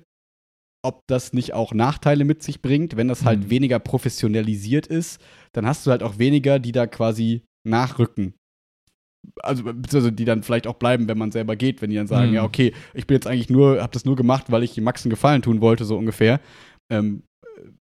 ob 0.84 1.02
das 1.08 1.32
nicht 1.32 1.54
auch 1.54 1.72
Nachteile 1.72 2.24
mit 2.24 2.42
sich 2.42 2.60
bringt, 2.62 2.96
wenn 2.96 3.08
das 3.08 3.24
halt 3.24 3.44
Mhm. 3.44 3.50
weniger 3.50 3.78
professionalisiert 3.78 4.86
ist, 4.86 5.20
dann 5.52 5.66
hast 5.66 5.86
du 5.86 5.90
halt 5.90 6.02
auch 6.02 6.18
weniger, 6.18 6.58
die 6.58 6.72
da 6.72 6.86
quasi 6.86 7.42
nachrücken. 7.66 8.34
Also, 9.42 9.64
beziehungsweise 9.64 10.12
die 10.12 10.26
dann 10.26 10.42
vielleicht 10.42 10.66
auch 10.66 10.74
bleiben, 10.74 11.08
wenn 11.08 11.16
man 11.16 11.32
selber 11.32 11.56
geht, 11.56 11.80
wenn 11.80 11.88
die 11.90 11.96
dann 11.96 12.06
sagen, 12.06 12.28
Mhm. 12.28 12.34
ja, 12.34 12.44
okay, 12.44 12.74
ich 12.92 13.06
bin 13.06 13.14
jetzt 13.14 13.26
eigentlich 13.26 13.48
nur, 13.48 13.80
hab 13.82 13.92
das 13.92 14.04
nur 14.04 14.16
gemacht, 14.16 14.52
weil 14.52 14.62
ich 14.62 14.78
Max 14.80 15.04
einen 15.04 15.10
Gefallen 15.10 15.40
tun 15.42 15.60
wollte, 15.62 15.84
so 15.86 15.96
ungefähr. 15.96 16.40
Ähm, 16.92 17.22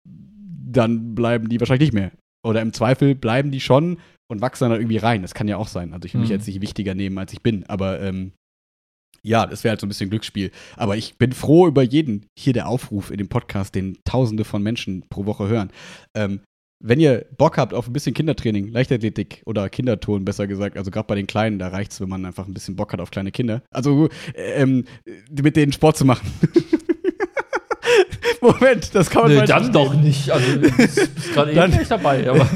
dann 0.05 1.15
bleiben 1.15 1.49
die 1.49 1.59
wahrscheinlich 1.59 1.87
nicht 1.91 1.93
mehr. 1.99 2.11
Oder 2.45 2.61
im 2.61 2.73
Zweifel 2.73 3.15
bleiben 3.15 3.51
die 3.51 3.59
schon 3.59 3.97
und 4.29 4.41
wachsen 4.41 4.69
dann 4.69 4.79
irgendwie 4.79 4.97
rein. 4.97 5.21
Das 5.21 5.33
kann 5.33 5.47
ja 5.47 5.57
auch 5.57 5.67
sein. 5.67 5.93
Also 5.93 6.05
ich 6.05 6.13
will 6.13 6.21
mich 6.21 6.29
Mhm. 6.29 6.35
jetzt 6.35 6.47
nicht 6.47 6.61
wichtiger 6.61 6.93
nehmen, 6.95 7.17
als 7.17 7.33
ich 7.33 7.41
bin. 7.41 7.65
Aber 7.67 7.99
ähm, 8.01 8.33
ja, 9.23 9.45
das 9.45 9.63
wäre 9.63 9.71
halt 9.71 9.81
so 9.81 9.85
ein 9.85 9.89
bisschen 9.89 10.09
Glücksspiel. 10.09 10.51
Aber 10.75 10.97
ich 10.97 11.17
bin 11.17 11.31
froh 11.31 11.67
über 11.67 11.83
jeden, 11.83 12.25
hier 12.37 12.53
der 12.53 12.67
Aufruf 12.67 13.11
in 13.11 13.17
dem 13.17 13.29
Podcast, 13.29 13.75
den 13.75 13.97
tausende 14.03 14.45
von 14.45 14.63
Menschen 14.63 15.05
pro 15.09 15.25
Woche 15.25 15.47
hören. 15.47 15.71
Ähm, 16.15 16.41
wenn 16.81 16.99
ihr 16.99 17.25
Bock 17.37 17.57
habt 17.57 17.73
auf 17.73 17.87
ein 17.87 17.93
bisschen 17.93 18.13
Kindertraining, 18.13 18.69
Leichtathletik 18.69 19.41
oder 19.45 19.69
Kinderton, 19.69 20.23
besser 20.23 20.47
gesagt, 20.47 20.77
also 20.77 20.91
gerade 20.91 21.07
bei 21.07 21.15
den 21.15 21.27
Kleinen, 21.27 21.59
da 21.59 21.67
reicht 21.67 21.91
es, 21.91 21.99
wenn 21.99 22.07
man 22.07 22.25
einfach 22.25 22.47
ein 22.47 22.53
bisschen 22.53 22.77
Bock 22.77 22.93
hat 22.93 23.01
auf 23.01 23.11
kleine 23.11 23.31
Kinder. 23.31 23.63
Also 23.69 24.07
ähm, 24.33 24.85
mit 25.29 25.57
denen 25.57 25.73
Sport 25.73 25.97
zu 25.97 26.05
machen. 26.05 26.31
Moment, 28.41 28.95
das 28.95 29.09
kann 29.09 29.23
man 29.23 29.35
Nee, 29.35 29.45
dann 29.45 29.73
doch 29.73 29.93
nicht. 29.93 30.31
Also, 30.31 30.53
du 30.53 30.71
bist 30.71 31.33
gerade 31.33 31.51
eben 31.55 31.77
nicht 31.77 31.91
dabei, 31.91 32.29
aber 32.29 32.49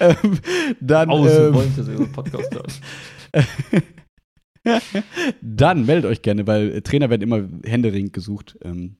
ähm, 0.00 0.38
dann, 0.80 1.10
außen 1.10 1.48
ähm, 1.48 1.54
wollte 1.54 1.70
ich 1.70 1.76
das 1.76 1.88
über 1.88 2.04
den 2.04 2.12
Podcast 2.12 2.54
hören. 2.54 2.72
Dann 5.42 5.86
meldet 5.86 6.10
euch 6.10 6.22
gerne, 6.22 6.46
weil 6.46 6.72
äh, 6.76 6.82
Trainer 6.82 7.10
werden 7.10 7.22
immer 7.22 7.48
händeringend 7.64 8.12
gesucht. 8.12 8.58
Ähm, 8.62 8.96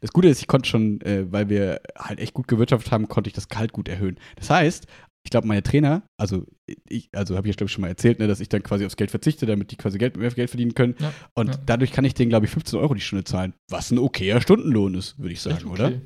das 0.00 0.12
Gute 0.12 0.28
ist, 0.28 0.40
ich 0.40 0.46
konnte 0.46 0.68
schon, 0.68 1.00
äh, 1.02 1.30
weil 1.30 1.48
wir 1.48 1.80
halt 1.98 2.20
echt 2.20 2.34
gut 2.34 2.48
gewirtschaftet 2.48 2.92
haben, 2.92 3.08
konnte 3.08 3.28
ich 3.28 3.34
das 3.34 3.48
Gehalt 3.48 3.72
gut 3.72 3.88
erhöhen. 3.88 4.18
Das 4.36 4.48
heißt, 4.50 4.86
ich 5.24 5.30
glaube, 5.30 5.46
meine 5.46 5.62
Trainer, 5.62 6.02
also 6.18 6.46
ich, 6.88 7.08
also 7.12 7.36
habe 7.36 7.46
ich 7.46 7.54
ja 7.54 7.56
glaube 7.56 7.68
ich 7.68 7.72
schon 7.72 7.82
mal 7.82 7.88
erzählt, 7.88 8.18
ne, 8.18 8.26
dass 8.26 8.40
ich 8.40 8.48
dann 8.48 8.62
quasi 8.62 8.84
aufs 8.84 8.96
Geld 8.96 9.10
verzichte, 9.10 9.46
damit 9.46 9.70
die 9.70 9.76
quasi 9.76 9.98
Geld, 9.98 10.16
mehr 10.16 10.30
Geld 10.30 10.50
verdienen 10.50 10.74
können. 10.74 10.96
Ja, 10.98 11.12
Und 11.34 11.54
ja. 11.54 11.60
dadurch 11.66 11.92
kann 11.92 12.04
ich 12.04 12.14
denen, 12.14 12.30
glaube 12.30 12.46
ich, 12.46 12.52
15 12.52 12.78
Euro 12.78 12.94
die 12.94 13.00
Stunde 13.00 13.24
zahlen. 13.24 13.54
Was 13.70 13.90
ein 13.90 13.98
okayer 13.98 14.40
Stundenlohn 14.40 14.94
ist, 14.94 15.18
würde 15.18 15.32
ich 15.32 15.40
sagen, 15.40 15.56
Echt 15.56 15.66
oder? 15.66 15.86
okay. 15.86 16.00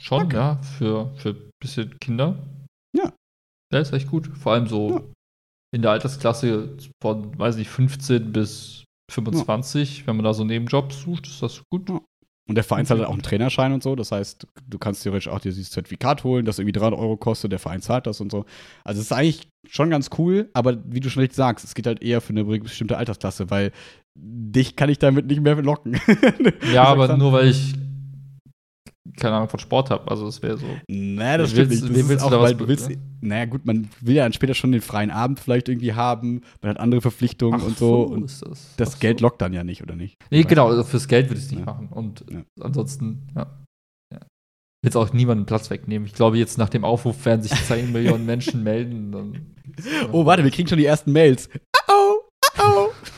Schon, 0.00 0.22
Okay. 0.24 0.36
ja, 0.36 0.56
für, 0.62 1.14
für 1.16 1.30
ein 1.30 1.50
bisschen 1.60 1.98
Kinder. 2.00 2.42
Ja. 2.96 3.12
Der 3.72 3.80
ist 3.80 3.92
echt 3.92 4.08
gut. 4.08 4.26
Vor 4.36 4.52
allem 4.52 4.66
so 4.66 4.90
Ja. 4.90 5.02
In 5.74 5.82
der 5.82 5.90
Altersklasse 5.90 6.76
von, 7.02 7.38
weiß 7.38 7.56
nicht, 7.56 7.70
15 7.70 8.32
bis 8.32 8.84
25, 9.10 10.06
wenn 10.06 10.16
man 10.16 10.24
da 10.24 10.34
so 10.34 10.44
Nebenjobs 10.44 11.02
sucht, 11.02 11.26
ist 11.26 11.42
das 11.42 11.62
gut. 11.70 11.88
Ja. 11.88 12.00
Und 12.48 12.56
der 12.56 12.64
Verein 12.64 12.84
zahlt 12.84 12.98
halt 12.98 13.08
auch 13.08 13.12
einen 13.14 13.22
Trainerschein 13.22 13.72
und 13.72 13.82
so. 13.82 13.94
Das 13.94 14.10
heißt, 14.10 14.46
du 14.66 14.78
kannst 14.78 15.04
theoretisch 15.04 15.28
auch 15.28 15.38
dir 15.38 15.52
dieses 15.52 15.70
Zertifikat 15.70 16.24
holen, 16.24 16.44
das 16.44 16.58
irgendwie 16.58 16.72
300 16.72 16.98
Euro 16.98 17.16
kostet. 17.16 17.52
Der 17.52 17.60
Verein 17.60 17.82
zahlt 17.82 18.06
das 18.06 18.20
und 18.20 18.32
so. 18.32 18.44
Also, 18.84 19.00
es 19.00 19.06
ist 19.06 19.12
eigentlich 19.12 19.48
schon 19.68 19.90
ganz 19.90 20.10
cool, 20.18 20.50
aber 20.52 20.78
wie 20.84 21.00
du 21.00 21.08
schon 21.08 21.20
richtig 21.20 21.36
sagst, 21.36 21.64
es 21.64 21.74
geht 21.74 21.86
halt 21.86 22.02
eher 22.02 22.20
für 22.20 22.30
eine 22.30 22.44
bestimmte 22.44 22.96
Altersklasse, 22.96 23.50
weil 23.50 23.70
dich 24.18 24.76
kann 24.76 24.90
ich 24.90 24.98
damit 24.98 25.26
nicht 25.26 25.40
mehr 25.40 25.54
locken. 25.62 26.00
Ja, 26.72 26.84
aber 26.84 27.16
nur 27.16 27.32
weil 27.32 27.48
ich 27.48 27.74
keine 29.16 29.34
Ahnung 29.36 29.48
von 29.48 29.58
Sport 29.60 29.90
habe. 29.90 30.08
Also, 30.10 30.26
es 30.26 30.42
wäre 30.42 30.56
so. 30.58 30.66
Naja, 30.88 31.38
das 31.38 31.50
stimmt 31.50 31.70
willst- 31.70 31.82
nicht. 31.84 31.96
Das 32.00 32.08
willst 32.08 32.24
du 32.24 32.28
auch, 32.28 32.42
weil 32.42 32.54
du 32.54 32.68
willst, 32.68 32.88
be- 32.88 32.98
naja, 33.20 33.44
gut, 33.46 33.64
man 33.66 33.88
will 34.00 34.14
ja 34.14 34.22
dann 34.24 34.32
später 34.32 34.54
schon 34.54 34.72
den 34.72 34.80
freien 34.80 35.10
Abend 35.10 35.40
vielleicht 35.40 35.68
irgendwie 35.68 35.92
haben. 35.94 36.42
Man 36.60 36.70
hat 36.70 36.80
andere 36.80 37.00
Verpflichtungen 37.00 37.60
Ach 37.62 37.66
und 37.66 37.78
so. 37.78 38.02
Und 38.04 38.24
ist 38.24 38.42
das. 38.46 38.74
das 38.76 38.98
Geld 39.00 39.18
so. 39.20 39.24
lockt 39.26 39.40
dann 39.42 39.52
ja 39.52 39.64
nicht, 39.64 39.82
oder 39.82 39.96
nicht? 39.96 40.16
Nee, 40.30 40.42
genau, 40.44 40.68
also 40.68 40.84
fürs 40.84 41.08
Geld 41.08 41.28
würde 41.28 41.38
ich 41.38 41.46
es 41.46 41.50
nicht 41.50 41.60
Ja. 41.60 41.66
machen. 41.66 41.88
Und 41.88 42.24
Ja. 42.30 42.42
ansonsten, 42.60 43.28
ja. 43.34 43.46
ja. 44.12 44.20
Jetzt 44.84 44.96
auch 44.96 45.12
niemanden 45.12 45.46
Platz 45.46 45.70
wegnehmen. 45.70 46.06
Ich 46.06 46.14
glaube, 46.14 46.38
jetzt 46.38 46.58
nach 46.58 46.68
dem 46.68 46.84
Aufruf 46.84 47.24
werden 47.24 47.42
sich 47.42 47.52
10 47.52 47.92
Millionen 47.92 48.24
Menschen 48.26 48.62
melden. 48.64 49.12
Dann 49.12 49.46
Oh, 50.12 50.26
warte, 50.26 50.42
wir 50.44 50.50
kriegen 50.50 50.68
schon 50.68 50.78
die 50.78 50.86
ersten 50.86 51.12
Mails. 51.12 51.48
Oh, 51.88 52.20
oh, 52.58 52.88
oh. 53.08 53.14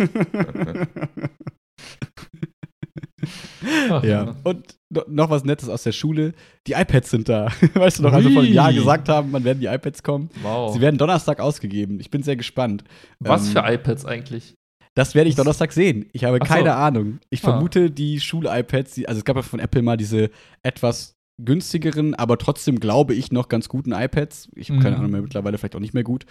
Ach, 3.91 4.05
ja. 4.05 4.35
Und 4.45 4.77
noch 5.09 5.31
was 5.31 5.45
Nettes 5.45 5.69
aus 5.69 5.83
der 5.83 5.93
Schule. 5.93 6.33
Die 6.67 6.73
iPads 6.73 7.11
sind 7.11 7.29
da. 7.29 7.49
Weißt 7.75 7.99
du 7.99 8.03
noch, 8.03 8.13
als 8.13 8.25
wir 8.25 8.33
vor 8.33 8.43
einem 8.43 8.53
Jahr 8.53 8.73
gesagt 8.73 9.09
haben, 9.09 9.33
wann 9.33 9.45
werden 9.45 9.61
die 9.61 9.67
iPads 9.67 10.03
kommen? 10.03 10.31
Wow. 10.43 10.73
Sie 10.75 10.81
werden 10.81 10.99
Donnerstag 10.99 11.41
ausgegeben. 11.41 12.01
Ich 12.01 12.11
bin 12.11 12.23
sehr 12.23 12.37
gespannt. 12.37 12.85
Was 13.21 13.47
ähm, 13.47 13.53
für 13.53 13.73
iPads 13.73 14.05
eigentlich? 14.05 14.55
Das 14.97 15.15
werde 15.17 15.29
ich 15.29 15.35
Donnerstag 15.37 15.73
sehen. 15.73 16.07
Ich 16.13 16.25
habe 16.25 16.39
Ach 16.41 16.47
so. 16.47 16.53
keine 16.55 16.75
Ahnung. 16.75 17.19
Ich 17.31 17.43
Ah. 17.45 17.51
vermute, 17.51 17.91
die 17.91 18.21
Schul-iPads, 18.21 18.95
die- 18.95 19.09
also 19.09 19.19
es 19.19 19.25
gab 19.25 19.35
ja 19.37 19.43
von 19.43 19.59
Apple 19.61 19.83
mal 19.83 19.97
diese 19.97 20.31
etwas 20.63 21.15
günstigeren, 21.43 22.15
aber 22.15 22.39
trotzdem 22.39 22.79
glaube 22.79 23.13
ich 23.15 23.33
noch 23.33 23.49
ganz 23.49 23.69
guten 23.69 23.91
iPads. 23.93 24.51
Ich 24.55 24.71
habe 24.71 24.79
keine 24.81 24.95
Mhm. 24.95 25.01
Ahnung 25.01 25.11
mehr, 25.11 25.23
mittlerweile 25.23 25.59
vielleicht 25.59 25.75
auch 25.75 25.81
nicht 25.81 25.95
mehr 25.95 26.05
gut. 26.05 26.27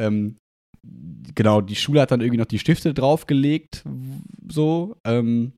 Ähm, 0.00 0.36
genau, 1.34 1.60
die 1.60 1.76
Schule 1.76 2.00
hat 2.00 2.10
dann 2.10 2.20
irgendwie 2.20 2.38
noch 2.38 2.46
die 2.46 2.58
Stifte 2.58 2.94
draufgelegt, 2.94 3.84
so. 4.50 4.96
Ähm, 5.04 5.52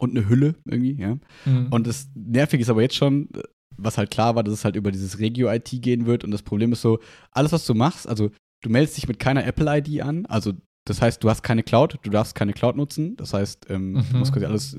und 0.00 0.10
eine 0.16 0.28
Hülle 0.28 0.54
irgendwie, 0.64 0.94
ja. 1.00 1.18
Mhm. 1.44 1.68
Und 1.70 1.86
das 1.86 2.08
Nervige 2.14 2.62
ist 2.62 2.70
aber 2.70 2.82
jetzt 2.82 2.96
schon, 2.96 3.28
was 3.76 3.96
halt 3.98 4.10
klar 4.10 4.34
war, 4.34 4.42
dass 4.42 4.54
es 4.54 4.64
halt 4.64 4.76
über 4.76 4.90
dieses 4.90 5.18
Regio-IT 5.18 5.70
gehen 5.82 6.06
wird. 6.06 6.24
Und 6.24 6.30
das 6.32 6.42
Problem 6.42 6.72
ist 6.72 6.82
so, 6.82 6.98
alles, 7.32 7.52
was 7.52 7.64
du 7.66 7.74
machst, 7.74 8.06
also 8.08 8.30
du 8.62 8.68
meldest 8.70 8.96
dich 8.96 9.08
mit 9.08 9.18
keiner 9.18 9.44
Apple-ID 9.46 10.02
an, 10.02 10.26
also 10.26 10.52
Das 10.86 11.02
heißt, 11.02 11.22
du 11.22 11.28
hast 11.28 11.42
keine 11.42 11.62
Cloud, 11.62 11.98
du 12.02 12.10
darfst 12.10 12.34
keine 12.34 12.54
Cloud 12.54 12.74
nutzen. 12.74 13.14
Das 13.16 13.34
heißt, 13.34 13.66
ähm, 13.68 13.92
Mhm. 13.92 14.04
du 14.10 14.16
musst 14.16 14.32
quasi 14.32 14.46
alles 14.46 14.76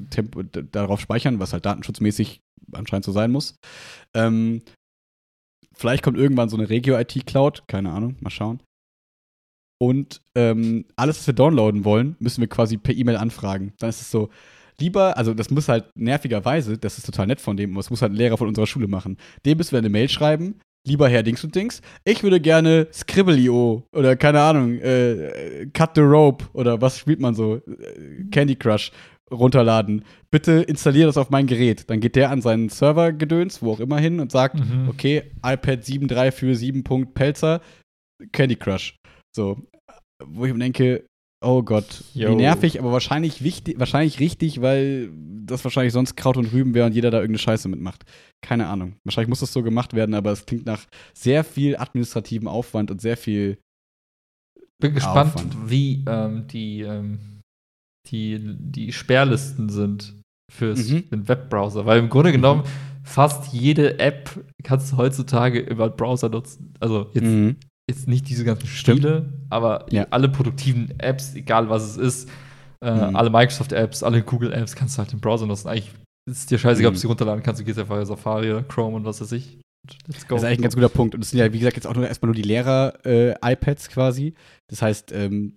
darauf 0.72 1.00
speichern, 1.00 1.40
was 1.40 1.54
halt 1.54 1.66
datenschutzmäßig 1.66 2.42
anscheinend 2.74 3.06
so 3.06 3.12
sein 3.12 3.32
muss. 3.32 3.56
Ähm, 4.16 4.62
vielleicht 5.74 6.04
kommt 6.04 6.18
irgendwann 6.18 6.50
so 6.50 6.58
eine 6.58 6.68
Regio-IT-Cloud, 6.70 7.64
keine 7.68 7.92
Ahnung, 7.92 8.16
mal 8.20 8.32
schauen. 8.32 8.62
Und 9.80 10.22
ähm, 10.36 10.86
alles, 10.96 11.20
was 11.20 11.28
wir 11.28 11.34
downloaden 11.34 11.86
wollen, 11.86 12.16
müssen 12.20 12.42
wir 12.42 12.48
quasi 12.50 12.78
per 12.78 12.96
E-Mail 12.96 13.18
anfragen. 13.18 13.74
Dann 13.80 13.90
ist 13.90 14.02
es 14.02 14.12
so, 14.12 14.30
lieber, 14.82 15.18
also 15.18 15.34
das 15.34 15.50
muss 15.50 15.70
halt 15.70 15.86
nervigerweise, 15.96 16.78
das 16.78 16.98
ist 16.98 17.06
total 17.06 17.28
nett 17.28 17.40
von 17.40 17.56
dem, 17.56 17.74
das 17.76 17.90
muss 17.90 18.02
halt 18.02 18.12
ein 18.12 18.18
Lehrer 18.18 18.38
von 18.38 18.48
unserer 18.48 18.68
Schule 18.68 18.88
machen. 18.88 19.18
Dem 19.46 19.58
müssen 19.58 19.72
wir 19.72 19.80
eine 19.80 19.90
Mail 19.90 20.10
schreiben, 20.10 20.60
lieber 20.88 21.08
Herr 21.08 21.24
Dings 21.24 21.44
und 21.44 21.56
Dings, 21.56 21.82
ich 22.04 22.24
würde 22.24 22.42
gerne 22.42 22.88
Scribble.io 22.92 23.84
oder 23.96 24.16
keine 24.16 24.42
Ahnung, 24.42 24.80
äh, 24.80 25.68
Cut 25.74 25.92
the 25.96 26.02
Rope 26.02 26.46
oder 26.54 26.82
was 26.82 26.98
spielt 26.98 27.20
man 27.20 27.36
so, 27.36 27.58
äh, 27.58 28.24
Candy 28.32 28.56
Crush 28.56 28.92
runterladen. 29.32 30.04
Bitte 30.30 30.52
installier 30.64 31.06
das 31.06 31.16
auf 31.18 31.30
mein 31.30 31.48
Gerät. 31.48 31.90
Dann 31.90 32.02
geht 32.02 32.18
der 32.18 32.32
an 32.32 32.42
seinen 32.42 32.68
Servergedöns, 32.68 33.62
wo 33.62 33.72
auch 33.72 33.80
immer 33.80 33.98
hin 34.00 34.20
und 34.20 34.30
sagt, 34.32 34.56
Mhm. 34.60 34.90
okay, 34.90 35.24
iPad 35.46 35.86
7.3 35.86 37.06
Pelzer, 37.14 37.62
Candy 38.34 38.58
Crush. 38.58 38.96
So, 39.34 39.58
wo 40.26 40.46
ich 40.46 40.52
mir 40.54 40.60
denke, 40.60 41.06
oh 41.42 41.64
Gott, 41.64 42.04
wie 42.14 42.22
Yo. 42.22 42.36
nervig, 42.36 42.80
aber 42.80 42.92
wahrscheinlich 42.92 43.44
wichtig, 43.44 43.80
wahrscheinlich 43.80 44.20
richtig, 44.20 44.62
weil 44.62 45.10
das 45.46 45.64
wahrscheinlich 45.64 45.94
sonst 45.94 46.16
Kraut 46.16 46.38
und 46.38 46.52
Rüben 46.54 46.74
wäre 46.74 46.86
und 46.86 46.94
jeder 46.94 47.12
da 47.12 47.18
irgendeine 47.18 47.40
Scheiße 47.40 47.68
mitmacht. 47.68 48.04
Keine 48.42 48.68
Ahnung. 48.68 48.96
Wahrscheinlich 49.04 49.30
muss 49.30 49.40
das 49.42 49.52
so 49.54 49.64
gemacht 49.64 49.94
werden, 49.94 50.16
aber 50.16 50.32
es 50.32 50.46
klingt 50.46 50.66
nach 50.66 50.86
sehr 51.14 51.44
viel 51.44 51.76
administrativem 51.78 52.48
Aufwand 52.48 52.92
und 52.92 53.02
sehr 53.02 53.18
viel. 53.18 53.58
Bin 54.80 54.94
gespannt, 54.94 55.36
Aufwand. 55.36 55.56
wie 55.70 56.04
ähm, 56.08 56.48
die, 56.48 56.82
ähm, 56.82 57.20
die, 58.10 58.40
die 58.60 58.92
Sperrlisten 58.94 59.70
sind 59.70 60.16
für 60.52 60.76
Mhm. 60.76 61.10
den 61.10 61.28
Webbrowser. 61.28 61.86
Weil 61.86 62.00
im 62.00 62.10
Grunde 62.10 62.32
genommen 62.32 62.64
fast 63.04 63.54
jede 63.54 64.00
App 64.00 64.30
kannst 64.64 64.92
du 64.92 64.98
heutzutage 64.98 65.60
über 65.60 65.90
den 65.90 65.98
Browser 65.98 66.30
nutzen. 66.30 66.74
Also 66.80 67.10
jetzt, 67.14 67.24
Mhm. 67.26 67.56
Jetzt 67.90 68.08
nicht 68.08 68.28
diese 68.30 68.44
ganzen 68.46 68.68
Stimmt. 68.68 69.00
Spiele, 69.00 69.34
aber 69.50 69.86
Ja. 69.92 70.08
alle 70.12 70.30
produktiven 70.30 70.94
Apps, 71.00 71.36
egal 71.36 71.70
was 71.70 71.84
es 71.84 71.98
ist, 71.98 72.30
äh, 72.84 72.92
Mhm. 73.10 73.16
alle 73.16 73.30
Microsoft-Apps, 73.30 74.04
alle 74.04 74.22
Google-Apps, 74.24 74.76
kannst 74.76 74.98
du 74.98 75.00
halt 75.00 75.14
im 75.14 75.20
Browser 75.20 75.46
nutzen. 75.46 75.68
Eigentlich 75.68 75.92
ist 76.30 76.38
es 76.40 76.46
dir 76.46 76.58
scheißegal, 76.58 76.88
ob 76.90 76.94
Mhm. 76.94 76.96
du 76.96 77.00
sie 77.02 77.08
runterladen 77.08 77.44
kannst. 77.44 77.60
Du 77.62 77.66
gehst 77.66 77.80
einfach 77.80 77.98
in 78.00 78.06
Safari 78.06 78.52
oder 78.52 78.64
Chrome 78.64 78.96
und 78.98 79.06
was 79.06 79.22
weiß 79.22 79.32
ich. 79.34 79.58
Let's 80.08 80.28
go. 80.28 80.36
Das 80.36 80.44
ist 80.44 80.48
eigentlich 80.48 80.60
ein 80.60 80.64
ganz 80.64 80.76
guter 80.76 80.90
Punkt. 80.90 81.16
Und 81.16 81.22
es 81.24 81.32
sind 81.32 81.40
ja, 81.40 81.52
wie 81.52 81.58
gesagt, 81.60 81.76
jetzt 81.76 81.88
auch 81.88 81.96
nur 81.96 82.08
erstmal 82.08 82.28
nur 82.28 82.36
die 82.36 82.44
Lehrer-iPads 82.44 83.90
quasi. 83.90 84.34
Das 84.72 84.82
heißt, 84.82 85.12
ähm, 85.12 85.54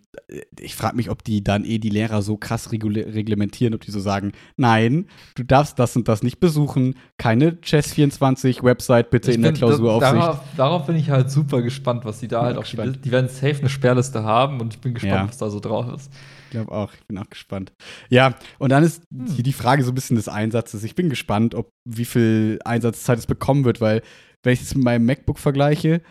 ich 0.58 0.74
frage 0.74 0.96
mich, 0.96 1.08
ob 1.08 1.22
die 1.22 1.42
dann 1.44 1.64
eh 1.64 1.78
die 1.78 1.88
Lehrer 1.88 2.20
so 2.20 2.36
krass 2.36 2.72
reglementieren, 2.72 3.72
ob 3.72 3.80
die 3.82 3.92
so 3.92 4.00
sagen, 4.00 4.32
nein, 4.56 5.06
du 5.36 5.44
darfst 5.44 5.78
das 5.78 5.94
und 5.94 6.08
das 6.08 6.24
nicht 6.24 6.40
besuchen, 6.40 6.96
keine 7.16 7.52
Chess24-Website 7.52 9.10
bitte 9.10 9.30
Ich 9.30 9.36
in 9.36 9.42
der 9.42 9.52
Klausuraufsicht. 9.52 10.14
Darauf, 10.14 10.40
darauf 10.56 10.86
bin 10.86 10.96
ich 10.96 11.10
halt 11.10 11.30
super 11.30 11.62
gespannt, 11.62 12.04
was 12.04 12.18
die 12.18 12.28
da 12.28 12.42
halt 12.42 12.56
auch 12.58 12.64
die, 12.64 12.76
die 13.00 13.10
werden 13.12 13.28
safe 13.28 13.60
eine 13.60 13.68
Sperrliste 13.68 14.24
haben 14.24 14.60
und 14.60 14.74
ich 14.74 14.80
bin 14.80 14.94
gespannt, 14.94 15.14
Ja. 15.14 15.28
was 15.28 15.38
da 15.38 15.48
so 15.48 15.60
drauf 15.60 15.86
ist. 15.94 16.10
Ich 16.46 16.50
glaube 16.50 16.72
auch, 16.72 16.92
ich 16.92 17.06
bin 17.06 17.16
auch 17.18 17.30
gespannt. 17.30 17.72
Ja, 18.10 18.34
und 18.58 18.70
dann 18.70 18.82
ist 18.84 19.02
Hm. 19.12 19.26
hier 19.26 19.44
die 19.44 19.52
Frage 19.52 19.84
so 19.84 19.92
ein 19.92 19.94
bisschen 19.94 20.16
des 20.16 20.28
Einsatzes. 20.28 20.82
Ich 20.84 20.94
bin 20.96 21.08
gespannt, 21.08 21.54
ob 21.54 21.68
wie 21.88 22.04
viel 22.04 22.58
Einsatzzeit 22.64 23.18
es 23.18 23.26
bekommen 23.26 23.64
wird, 23.64 23.80
weil 23.80 24.02
wenn 24.42 24.52
ich 24.54 24.62
es 24.62 24.74
mit 24.74 24.84
meinem 24.84 25.06
MacBook 25.06 25.38
vergleiche, 25.38 26.02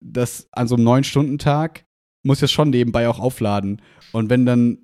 das 0.00 0.46
an 0.52 0.68
so 0.68 0.76
einem 0.76 0.84
neun 0.84 1.04
Stunden 1.04 1.38
Tag 1.38 1.84
muss 2.22 2.40
das 2.40 2.52
schon 2.52 2.70
nebenbei 2.70 3.08
auch 3.08 3.18
aufladen. 3.18 3.80
Und 4.12 4.30
wenn 4.30 4.46
dann 4.46 4.78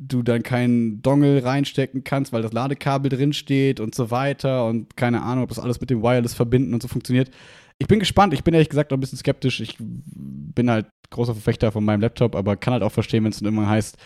du 0.00 0.22
dann 0.22 0.42
keinen 0.42 1.02
Dongle 1.02 1.44
reinstecken 1.44 2.04
kannst, 2.04 2.32
weil 2.32 2.42
das 2.42 2.52
Ladekabel 2.52 3.08
drin 3.08 3.32
steht 3.32 3.80
und 3.80 3.94
so 3.94 4.10
weiter 4.10 4.66
und 4.66 4.96
keine 4.96 5.22
Ahnung, 5.22 5.44
ob 5.44 5.48
das 5.50 5.58
alles 5.58 5.80
mit 5.80 5.90
dem 5.90 6.02
Wireless 6.02 6.34
verbinden 6.34 6.72
und 6.72 6.82
so 6.82 6.88
funktioniert. 6.88 7.30
Ich 7.78 7.88
bin 7.88 7.98
gespannt. 7.98 8.32
Ich 8.32 8.44
bin 8.44 8.54
ehrlich 8.54 8.68
gesagt 8.68 8.92
auch 8.92 8.96
ein 8.96 9.00
bisschen 9.00 9.18
skeptisch. 9.18 9.60
Ich 9.60 9.76
bin 9.78 10.70
halt 10.70 10.86
großer 11.10 11.34
Verfechter 11.34 11.72
von 11.72 11.84
meinem 11.84 12.00
Laptop, 12.00 12.34
aber 12.34 12.56
kann 12.56 12.72
halt 12.72 12.82
auch 12.82 12.92
verstehen, 12.92 13.24
wenn 13.24 13.32
es 13.32 13.38
dann 13.38 13.48
immer 13.48 13.68
heißt, 13.68 13.96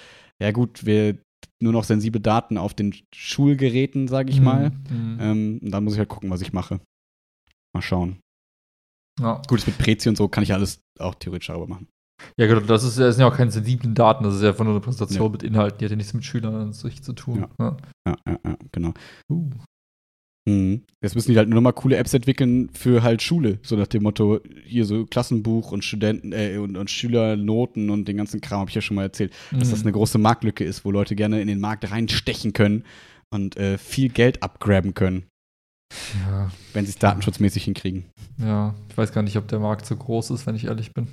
ja 0.40 0.50
gut, 0.50 0.84
wir 0.84 1.18
nur 1.60 1.72
noch 1.72 1.84
sensible 1.84 2.20
Daten 2.20 2.58
auf 2.58 2.74
den 2.74 2.94
Schulgeräten, 3.14 4.08
sage 4.08 4.30
ich 4.30 4.40
mal. 4.40 4.70
Mhm. 4.70 5.18
Ähm, 5.20 5.60
und 5.62 5.70
dann 5.70 5.84
muss 5.84 5.94
ich 5.94 5.98
halt 5.98 6.08
gucken, 6.08 6.30
was 6.30 6.42
ich 6.42 6.52
mache. 6.52 6.80
Mal 7.74 7.82
schauen. 7.82 8.18
Ja. 9.20 9.40
Gut, 9.48 9.66
mit 9.66 9.78
Prezi 9.78 10.08
und 10.08 10.16
so 10.16 10.28
kann 10.28 10.42
ich 10.42 10.50
ja 10.50 10.56
alles 10.56 10.80
auch 10.98 11.14
theoretisch 11.14 11.48
darüber 11.48 11.66
machen. 11.66 11.88
Ja, 12.36 12.46
genau, 12.46 12.60
das, 12.60 12.84
ist, 12.84 12.98
das 12.98 13.16
sind 13.16 13.22
ja 13.22 13.28
auch 13.30 13.36
keine 13.36 13.50
sensiblen 13.50 13.94
Daten, 13.94 14.24
das 14.24 14.36
ist 14.36 14.42
ja 14.42 14.48
einfach 14.50 14.64
nur 14.64 14.74
eine 14.74 14.80
Präsentation 14.80 15.26
Ja. 15.26 15.30
mit 15.32 15.42
Inhalten, 15.42 15.78
die 15.78 15.84
hat 15.86 15.90
ja 15.90 15.96
nichts 15.96 16.14
mit 16.14 16.24
Schülern 16.24 16.54
an 16.54 16.72
sich 16.72 17.02
zu 17.02 17.12
tun. 17.12 17.46
Ja. 17.58 17.76
Ja, 18.06 18.16
ja, 18.26 18.38
ja, 18.44 18.56
genau. 18.72 18.92
Uh. 19.30 19.50
Mhm. 20.48 20.82
Jetzt 21.00 21.14
müssen 21.14 21.30
die 21.30 21.38
halt 21.38 21.48
nur 21.48 21.54
noch 21.54 21.62
mal 21.62 21.72
coole 21.72 21.96
Apps 21.96 22.12
entwickeln 22.14 22.68
für 22.72 23.04
halt 23.04 23.22
Schule. 23.22 23.60
So 23.62 23.76
nach 23.76 23.86
dem 23.86 24.02
Motto, 24.02 24.40
hier 24.64 24.84
so 24.84 25.06
Klassenbuch 25.06 25.70
und 25.70 25.84
Studenten 25.84 26.32
äh, 26.32 26.56
und, 26.56 26.76
und 26.76 26.90
Schülernoten 26.90 27.90
und 27.90 28.08
den 28.08 28.16
ganzen 28.16 28.40
Kram, 28.40 28.58
habe 28.60 28.68
ich 28.70 28.74
ja 28.74 28.80
schon 28.80 28.96
mal 28.96 29.04
erzählt, 29.04 29.32
dass 29.52 29.70
das 29.70 29.80
Mhm. 29.80 29.86
eine 29.86 29.92
große 29.92 30.18
Marktlücke 30.18 30.64
ist, 30.64 30.84
wo 30.84 30.90
Leute 30.90 31.14
gerne 31.14 31.40
in 31.40 31.46
den 31.46 31.60
Markt 31.60 31.88
reinstechen 31.90 32.52
können 32.52 32.82
und 33.30 33.56
äh, 33.56 33.78
viel 33.78 34.08
Geld 34.08 34.42
abgraben 34.42 34.94
können, 34.94 35.26
ja, 36.26 36.50
wenn 36.72 36.86
sie 36.86 36.90
es 36.90 36.98
datenschutzmäßig 36.98 37.62
hinkriegen. 37.64 38.06
ja, 38.38 38.74
ich 38.88 38.96
weiß 38.98 39.12
gar 39.12 39.22
nicht, 39.22 39.36
ob 39.36 39.46
der 39.46 39.60
Markt 39.60 39.86
so 39.86 39.94
groß 39.96 40.30
ist, 40.30 40.46
wenn 40.48 40.56
ich 40.56 40.64
ehrlich 40.64 40.92
bin. 40.92 41.06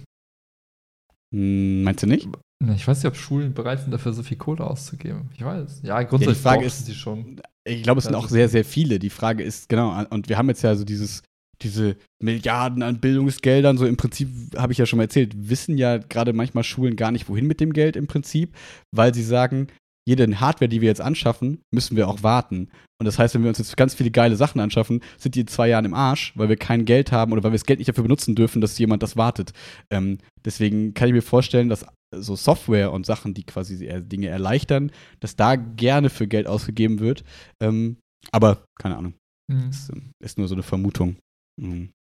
Hm, 1.34 1.84
meinst 1.84 2.04
du 2.04 2.08
nicht? 2.08 2.28
Ja, 2.66 2.74
Ich 2.74 2.88
weiß 2.88 2.98
nicht, 2.98 3.08
ob 3.08 3.16
Schulen 3.16 3.54
bereit 3.54 3.80
sind, 3.82 3.92
dafür 3.92 4.14
so 4.14 4.24
viel 4.24 4.38
Kohle 4.38 4.64
auszugeben. 4.66 5.30
Ich 5.36 5.44
weiß. 5.44 5.82
Ja, 5.84 6.02
grundsätzlich 6.04 6.40
Frage 6.40 6.58
brauchen 6.60 6.68
ist- 6.68 6.86
sie 6.86 6.96
schon. 6.96 7.42
Ich 7.66 7.84
glaube, 7.84 8.00
es 8.00 8.06
sind 8.06 8.16
auch 8.16 8.28
sehr, 8.28 8.50
sehr 8.50 8.66
viele. 8.66 9.00
Die 9.00 9.10
Frage 9.12 9.44
ist, 9.44 9.70
genau, 9.70 10.04
und 10.10 10.28
wir 10.30 10.38
haben 10.38 10.50
jetzt 10.50 10.64
ja 10.64 10.76
so 10.76 10.84
dieses, 10.84 11.22
diese 11.62 11.98
Milliarden 12.24 12.82
an 12.84 13.00
Bildungsgeldern, 13.00 13.78
so 13.78 13.86
im 13.86 13.98
Prinzip, 13.98 14.30
habe 14.58 14.72
ich 14.72 14.78
ja 14.80 14.86
schon 14.86 14.98
mal 14.98 15.04
erzählt, 15.04 15.34
wissen 15.50 15.78
ja 15.78 15.98
gerade 15.98 16.34
manchmal 16.34 16.64
Schulen 16.64 16.96
gar 16.96 17.12
nicht, 17.12 17.30
wohin 17.30 17.46
mit 17.46 17.60
dem 17.60 17.74
Geld 17.74 17.96
im 17.96 18.08
Prinzip, 18.08 18.56
weil 18.92 19.14
sie 19.14 19.24
sagen, 19.24 19.68
jede 20.08 20.40
Hardware, 20.40 20.70
die 20.70 20.82
wir 20.82 20.88
jetzt 20.88 21.02
anschaffen, 21.02 21.62
müssen 21.72 21.96
wir 21.96 22.08
auch 22.08 22.24
warten. 22.24 22.70
Und 23.00 23.06
das 23.06 23.20
heißt, 23.20 23.36
wenn 23.36 23.44
wir 23.44 23.50
uns 23.50 23.60
jetzt 23.60 23.78
ganz 23.78 23.94
viele 23.94 24.12
geile 24.12 24.36
Sachen 24.36 24.60
anschaffen, 24.60 25.02
sind 25.18 25.36
die 25.36 25.42
in 25.42 25.48
zwei 25.48 25.70
Jahren 25.70 25.86
im 25.86 25.94
Arsch, 25.94 26.34
weil 26.36 26.50
wir 26.50 26.58
kein 26.58 26.86
Geld 26.86 27.12
haben 27.12 27.32
oder 27.32 27.44
weil 27.44 27.52
wir 27.52 27.58
das 27.58 27.66
Geld 27.66 27.80
nicht 27.80 27.90
dafür 27.90 28.04
benutzen 28.04 28.36
dürfen, 28.36 28.62
dass 28.62 28.78
jemand 28.78 29.04
das 29.04 29.18
wartet. 29.18 29.54
Ähm, 29.90 30.18
deswegen 30.44 30.94
kann 30.94 31.08
ich 31.08 31.14
mir 31.14 31.22
vorstellen, 31.22 31.70
dass 31.70 31.86
so 32.14 32.36
Software 32.36 32.92
und 32.92 33.06
Sachen, 33.06 33.34
die 33.34 33.44
quasi 33.44 33.88
Dinge 34.02 34.28
erleichtern, 34.28 34.92
dass 35.20 35.36
da 35.36 35.56
gerne 35.56 36.10
für 36.10 36.28
Geld 36.28 36.48
ausgegeben 36.48 37.00
wird. 37.00 37.24
Ähm, 37.62 37.98
aber 38.32 38.66
keine 38.80 38.98
Ahnung. 38.98 39.14
Mhm. 39.50 39.70
Das 39.70 39.90
ähm, 39.90 40.12
ist 40.24 40.38
nur 40.38 40.48
so 40.48 40.56
eine 40.56 40.64
Vermutung. 40.64 41.18
Mhm. 41.62 41.92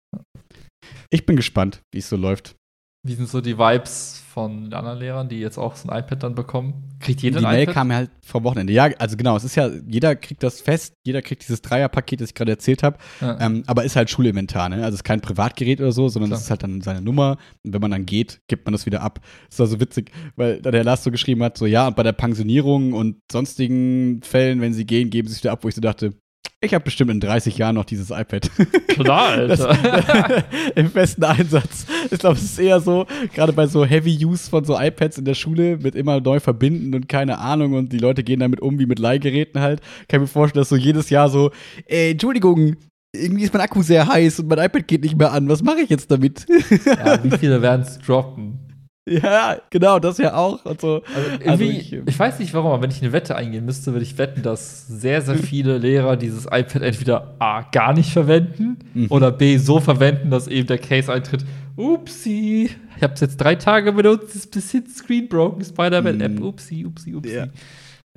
Ich 1.11 1.27
bin 1.27 1.37
gespannt, 1.37 1.83
wie 1.93 1.99
es 1.99 2.09
so 2.09 2.17
läuft. 2.17 2.57
Wie 3.05 3.15
sind 3.15 3.29
so 3.29 3.41
die 3.41 3.57
Vibes 3.57 4.23
von 4.35 4.65
den 4.65 4.75
anderen 4.75 4.99
Lehrern, 4.99 5.29
die 5.29 5.39
jetzt 5.39 5.57
auch 5.57 5.77
so 5.77 5.89
ein 5.89 5.99
iPad 5.99 6.23
dann 6.25 6.35
bekommen? 6.35 6.75
Kriegt 6.99 7.23
jeder 7.23 7.39
die 7.39 7.47
Mail 7.47 7.63
iPad? 7.63 7.75
kam 7.75 7.91
ja 7.91 7.97
halt 7.99 8.11
vom 8.25 8.43
Wochenende. 8.43 8.73
Ja, 8.73 8.87
also 8.99 9.17
genau, 9.17 9.37
es 9.37 9.45
ist 9.45 9.55
ja, 9.55 9.71
jeder 9.87 10.17
kriegt 10.17 10.43
das 10.43 10.61
fest, 10.61 10.95
jeder 11.05 11.23
kriegt 11.23 11.43
dieses 11.43 11.63
Dreierpaket, 11.63 12.21
das 12.21 12.31
ich 12.31 12.35
gerade 12.35 12.51
erzählt 12.51 12.83
habe, 12.83 12.99
Ja. 13.21 13.39
ähm, 13.41 13.63
aber 13.67 13.85
ist 13.85 13.95
halt 13.95 14.11
Schulinventar, 14.11 14.69
ne? 14.69 14.77
Also 14.77 14.89
es 14.89 14.95
ist 14.97 15.05
kein 15.05 15.21
Privatgerät 15.21 15.81
oder 15.81 15.93
so, 15.93 16.09
sondern 16.09 16.31
Klar. 16.31 16.39
es 16.39 16.45
ist 16.45 16.51
halt 16.51 16.65
dann 16.65 16.81
seine 16.81 17.01
Nummer 17.01 17.37
und 17.65 17.73
wenn 17.73 17.81
man 17.81 17.93
dann 17.93 18.05
geht, 18.05 18.41
gibt 18.49 18.67
man 18.67 18.73
das 18.73 18.85
wieder 18.85 19.01
ab. 19.01 19.21
Das 19.47 19.55
ist 19.55 19.61
also 19.61 19.81
witzig, 19.81 20.11
weil 20.35 20.61
da 20.61 20.73
der 20.73 20.83
Lars 20.83 21.05
so 21.05 21.13
geschrieben 21.13 21.43
hat, 21.45 21.57
so 21.57 21.67
ja, 21.67 21.87
und 21.87 21.95
bei 21.97 22.03
der 22.03 22.13
Pensionierung 22.13 22.95
und 22.95 23.19
sonstigen 23.31 24.21
Fällen, 24.25 24.61
wenn 24.61 24.75
sie 24.75 24.85
gehen, 24.87 25.11
geben 25.11 25.29
sie 25.29 25.35
es 25.35 25.43
wieder 25.43 25.53
ab, 25.53 25.63
wo 25.63 25.69
ich 25.69 25.75
so 25.77 25.81
dachte, 25.81 26.15
ich 26.61 26.75
habe 26.75 26.85
bestimmt 26.85 27.11
in 27.11 27.21
30 27.21 27.57
Jahren 27.59 27.77
noch 27.77 27.85
dieses 27.85 28.11
iPad. 28.11 28.51
Klar, 28.89 29.47
Das, 29.47 29.61
Alter. 29.61 30.45
Im 30.75 30.91
festen 30.91 31.25
Einsatz. 31.25 31.87
Ich 32.11 32.19
glaube, 32.19 32.37
es 32.37 32.43
ist 32.43 32.59
eher 32.59 32.81
so, 32.81 33.07
gerade 33.33 33.53
bei 33.53 33.67
so 33.67 33.85
Heavy 33.85 34.25
Use 34.25 34.51
von 34.51 34.65
so 34.65 34.79
iPads 34.79 35.19
in 35.19 35.25
der 35.25 35.35
Schule 35.35 35.77
mit 35.77 35.95
immer 35.95 36.21
neu 36.21 36.41
verbinden 36.41 36.95
und 36.95 37.09
keine 37.09 37.39
Ahnung 37.39 37.75
und 37.75 37.93
die 37.93 37.99
Leute 37.99 38.25
gehen 38.25 38.41
damit 38.41 38.61
um 38.61 38.79
wie 38.79 38.87
mit 38.87 38.99
Leihgeräten 38.99 39.61
halt. 39.61 39.81
Kann 40.09 40.21
ich 40.21 40.23
mir 40.23 40.27
vorstellen, 40.27 40.63
dass 40.63 40.69
so 40.69 40.77
jedes 40.77 41.11
Jahr 41.11 41.29
so, 41.29 41.51
ey, 41.87 42.11
Entschuldigung, 42.13 42.77
irgendwie 43.15 43.45
ist 43.45 43.53
mein 43.53 43.63
Akku 43.63 43.83
sehr 43.83 44.07
heiß 44.07 44.41
und 44.41 44.49
mein 44.49 44.59
iPad 44.59 44.87
geht 44.87 45.03
nicht 45.03 45.17
mehr 45.17 45.33
an. 45.33 45.49
Was 45.49 45.63
mache 45.63 45.81
ich 45.81 45.91
jetzt 45.91 46.11
damit? 46.11 46.47
ja, 46.87 47.23
wie 47.23 47.37
viele 47.39 47.63
werden 47.63 47.83
es 47.83 47.99
droppen? 47.99 48.68
Ja, 49.09 49.57
genau, 49.71 49.99
das 49.99 50.19
ja 50.19 50.35
auch 50.35 50.65
und 50.65 50.81
so. 50.81 51.03
Also 51.15 51.29
irgendwie, 51.31 51.49
Also 51.49 51.65
ich, 51.65 51.93
ich- 52.07 52.19
weiß 52.19 52.39
nicht 52.39 52.53
warum, 52.55 52.73
aber 52.73 52.83
wenn 52.83 52.91
ich 52.91 53.03
eine 53.03 53.13
Wette 53.13 53.37
eingehen 53.37 53.65
müsste, 53.65 53.93
würde 53.93 54.05
ich 54.05 54.19
wetten, 54.19 54.43
dass 54.43 54.87
sehr, 54.87 55.23
sehr 55.23 55.37
viele 55.37 55.79
Lehrer 55.79 56.17
dieses 56.17 56.45
iPad 56.47 56.83
entweder 56.83 57.35
A 57.39 57.63
gar 57.71 57.93
nicht 57.95 58.11
verwenden 58.13 58.79
Mhm. 58.95 59.07
oder 59.11 59.31
B 59.33 59.57
so 59.59 59.81
verwenden, 59.81 60.31
dass 60.31 60.49
eben 60.49 60.67
der 60.67 60.79
Case 60.79 61.13
eintritt. 61.13 61.45
Upsi, 61.77 62.71
ich 62.97 63.03
habe 63.03 63.15
es 63.15 63.21
jetzt 63.21 63.37
drei 63.39 63.55
Tage 63.55 63.93
benutzt, 63.93 64.35
ist 64.35 64.51
bis 64.51 64.71
hin 64.73 64.85
Screen 64.89 65.29
broken, 65.29 65.65
Spider-Man-App, 65.65 66.33
Mhm. 66.33 66.43
upsi, 66.43 66.85
upsi, 66.85 67.15
upsi. 67.15 67.35
Ja. 67.35 67.47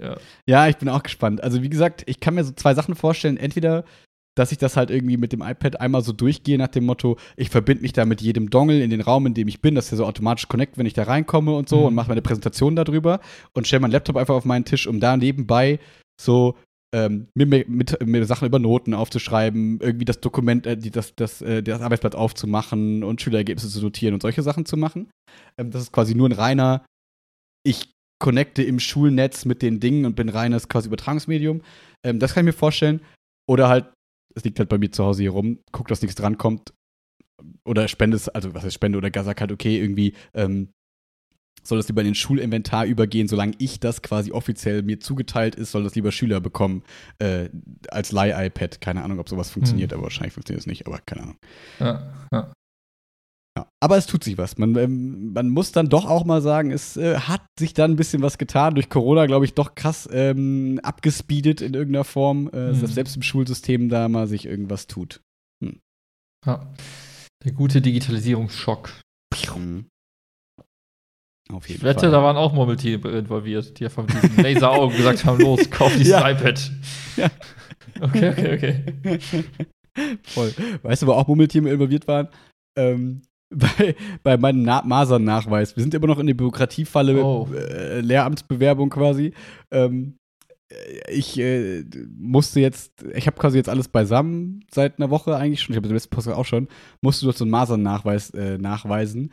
Ja. 0.02 0.18
Ja, 0.48 0.68
ich 0.68 0.78
bin 0.78 0.90
auch 0.90 1.04
gespannt. 1.04 1.44
Also 1.44 1.62
wie 1.62 1.70
gesagt, 1.70 2.04
ich 2.08 2.20
kann 2.20 2.34
mir 2.34 2.44
so 2.44 2.52
zwei 2.54 2.74
Sachen 2.74 2.96
vorstellen. 2.96 3.38
Entweder 3.38 3.84
dass 4.36 4.52
ich 4.52 4.58
das 4.58 4.78
halt 4.78 4.92
irgendwie 4.92 5.18
mit 5.18 5.34
dem 5.34 5.42
iPad 5.42 5.82
einmal 5.82 6.02
so 6.02 6.14
durchgehe 6.14 6.58
nach 6.58 6.70
dem 6.70 6.86
Motto, 6.86 7.18
ich 7.36 7.50
verbinde 7.50 7.82
mich 7.82 7.94
da 7.94 8.06
mit 8.06 8.22
jedem 8.22 8.50
Dongle 8.50 8.82
in 8.82 8.90
den 8.90 9.02
Raum, 9.02 9.26
in 9.26 9.34
dem 9.34 9.48
ich 9.48 9.62
bin, 9.62 9.76
dass 9.76 9.90
der 9.90 9.98
so 9.98 10.06
automatisch 10.06 10.48
connect, 10.48 10.78
wenn 10.78 10.86
ich 10.86 10.94
da 10.94 11.04
reinkomme 11.04 11.54
und 11.54 11.68
so 11.68 11.80
Mhm. 11.80 11.86
und 11.88 11.96
mache 11.96 12.10
meine 12.10 12.22
Präsentation 12.22 12.76
darüber 12.76 13.20
und 13.54 13.68
stelle 13.68 13.82
meinen 13.82 13.92
Laptop 13.92 14.16
einfach 14.16 14.36
auf 14.36 14.46
meinen 14.46 14.66
Tisch, 14.66 14.88
um 14.88 15.00
da 15.00 15.18
nebenbei 15.18 15.80
so 16.20 16.56
ähm, 16.94 17.28
mir, 17.36 17.46
mir, 17.46 17.66
mit, 17.68 18.06
mir 18.06 18.26
Sachen 18.26 18.46
über 18.46 18.60
Noten 18.60 18.94
aufzuschreiben, 18.94 19.80
irgendwie 19.82 20.06
das 20.06 20.20
Dokument, 20.20 20.68
äh, 20.68 20.76
die, 20.78 20.92
das, 20.92 21.16
das, 21.16 21.42
äh, 21.42 21.64
das 21.64 21.82
Arbeitsblatt 21.82 22.16
aufzumachen 22.16 23.04
und 23.04 23.22
Schülerergebnisse 23.22 23.70
zu 23.70 23.82
notieren 23.82 24.14
und 24.14 24.22
solche 24.22 24.42
Sachen 24.44 24.66
zu 24.66 24.76
machen. 24.76 25.10
Ähm, 25.58 25.72
das 25.72 25.84
ist 25.84 25.92
quasi 25.94 26.16
nur 26.16 26.28
ein 26.28 26.34
reiner, 26.34 26.86
ich 27.66 27.94
connecte 28.20 28.62
im 28.64 28.80
Schulnetz 28.80 29.46
mit 29.46 29.62
den 29.62 29.80
Dingen 29.80 30.06
und 30.06 30.16
bin 30.16 30.30
reines 30.30 30.68
quasi 30.70 30.88
Übertragungsmedium. 30.88 31.62
Ähm, 32.06 32.20
das 32.20 32.34
kann 32.34 32.44
ich 32.44 32.54
mir 32.54 32.58
vorstellen. 32.60 33.02
Oder 33.50 33.70
halt, 33.70 33.86
es 34.36 34.44
liegt 34.44 34.60
halt 34.60 34.70
bei 34.70 34.78
mir 34.78 34.92
zu 34.92 35.04
Hause 35.04 35.24
hier 35.24 35.32
rum, 35.32 35.60
guck, 35.72 35.88
dass 35.88 36.02
nichts 36.02 36.16
drankommt. 36.16 36.74
Oder 37.66 37.88
spende 37.88 38.18
es, 38.18 38.30
also 38.30 38.54
was 38.54 38.64
heißt 38.64 38.76
Spende 38.76 38.98
oder 38.98 39.10
gar 39.10 39.24
sag 39.24 39.42
halt, 39.42 39.52
okay, 39.52 39.80
irgendwie 39.80 40.14
ähm, 40.34 40.70
soll 41.64 41.78
das 41.78 41.88
lieber 41.88 42.02
in 42.02 42.08
den 42.08 42.16
Schulinventar 42.16 42.86
übergehen, 42.86 43.28
solange 43.28 43.54
ich 43.60 43.80
das 43.80 44.02
quasi 44.02 44.32
offiziell 44.32 44.84
mir 44.84 45.00
zugeteilt 45.00 45.56
ist, 45.56 45.72
soll 45.72 45.84
das 45.84 45.96
lieber 45.96 46.12
Schüler 46.12 46.40
bekommen 46.42 46.84
äh, 47.20 47.50
als 47.90 48.12
Leih-iPad. 48.12 48.82
Keine 48.82 49.04
Ahnung, 49.04 49.20
ob 49.20 49.30
sowas 49.30 49.52
funktioniert, 49.52 49.94
aber 49.94 50.04
wahrscheinlich 50.04 50.34
funktioniert 50.34 50.62
es 50.62 50.68
nicht, 50.68 50.88
aber 50.88 51.00
keine 51.00 51.24
Ahnung. 51.24 51.38
Ja, 51.80 52.14
ja. 52.32 52.54
Ja, 53.62 53.68
aber 53.80 53.98
es 53.98 54.06
tut 54.08 54.24
sich 54.24 54.38
was. 54.38 54.58
Man, 54.58 54.76
ähm, 54.76 55.34
man 55.34 55.50
muss 55.50 55.72
dann 55.72 55.88
doch 55.90 56.06
auch 56.06 56.26
mal 56.26 56.42
sagen, 56.42 56.72
es 56.72 56.98
äh, 56.98 57.16
hat 57.18 57.42
sich 57.60 57.74
dann 57.74 57.92
ein 57.92 57.96
bisschen 57.96 58.22
was 58.22 58.38
getan. 58.38 58.76
Durch 58.76 58.90
Corona, 58.90 59.26
glaube 59.26 59.46
ich, 59.46 59.54
doch 59.54 59.76
krass 59.76 60.08
ähm, 60.12 60.80
abgespeedet 60.84 61.62
in 61.62 61.74
irgendeiner 61.74 62.04
Form, 62.04 62.50
äh, 62.54 62.72
Mhm. 62.74 62.82
dass 62.82 62.94
selbst 62.96 63.16
im 63.16 63.22
Schulsystem 63.22 63.90
da 63.90 64.08
mal 64.10 64.28
sich 64.28 64.46
irgendwas 64.46 64.88
tut. 64.88 65.22
ja. 66.46 66.74
Der 67.44 67.52
gute 67.54 67.82
Digitalisierungsschock. 67.82 68.92
Mhm. 69.58 69.88
Auf 71.52 71.68
jeden 71.68 71.80
Ich 71.80 71.84
wette, 71.84 72.02
Fall. 72.02 72.12
da 72.12 72.22
waren 72.24 72.38
auch 72.38 72.54
Murmeltiere 72.54 73.18
involviert, 73.18 73.80
die 73.80 73.90
von 73.90 74.08
diesen 74.08 74.38
Laseraugen 74.44 74.96
gesagt 74.96 75.26
haben: 75.26 75.40
Los, 75.42 75.70
kauf 75.70 75.92
dieses 75.94 76.10
Ja. 76.12 76.30
iPad. 76.30 76.72
Ja. 77.18 77.30
Okay, 78.00 78.30
okay, 78.30 78.56
okay. 78.56 79.44
Voll. 80.24 80.54
Weißt 80.84 81.02
du, 81.02 81.08
wo 81.08 81.12
auch 81.14 81.28
Mummeltiere 81.28 81.70
involviert 81.70 82.08
waren? 82.08 82.30
Ähm, 82.78 83.24
bei, 83.52 83.96
bei 84.24 84.38
meinem 84.38 84.64
Na 84.64 84.82
Masern-Nachweis. 84.84 85.76
Wir 85.76 85.84
sind 85.84 85.94
immer 85.94 86.08
noch 86.08 86.20
in 86.20 86.28
der 86.28 86.34
Bürokratiefalle, 86.34 87.24
Oh. 87.24 87.48
äh, 87.54 88.02
Lehramtsbewerbung 88.02 88.90
quasi. 88.90 89.34
Ähm, 89.72 90.16
äh, 90.72 91.12
ich 91.12 91.38
äh, 91.40 91.84
musste 92.18 92.60
jetzt, 92.60 92.92
ich 93.14 93.28
habe 93.28 93.38
quasi 93.38 93.58
jetzt 93.58 93.70
alles 93.70 93.88
beisammen 93.88 94.64
seit 94.74 95.00
einer 95.00 95.10
Woche 95.10 95.36
eigentlich 95.36 95.62
schon, 95.62 95.74
ich 95.74 95.78
habe 95.78 95.88
den 95.88 95.96
letzten 95.96 96.10
Post 96.16 96.30
auch 96.30 96.46
schon, 96.46 96.68
musste 97.02 97.26
dort 97.26 97.38
so 97.38 97.44
einen 97.44 97.52
Masern-Nachweis 97.52 98.30
äh, 98.32 98.58
nachweisen. 98.58 99.32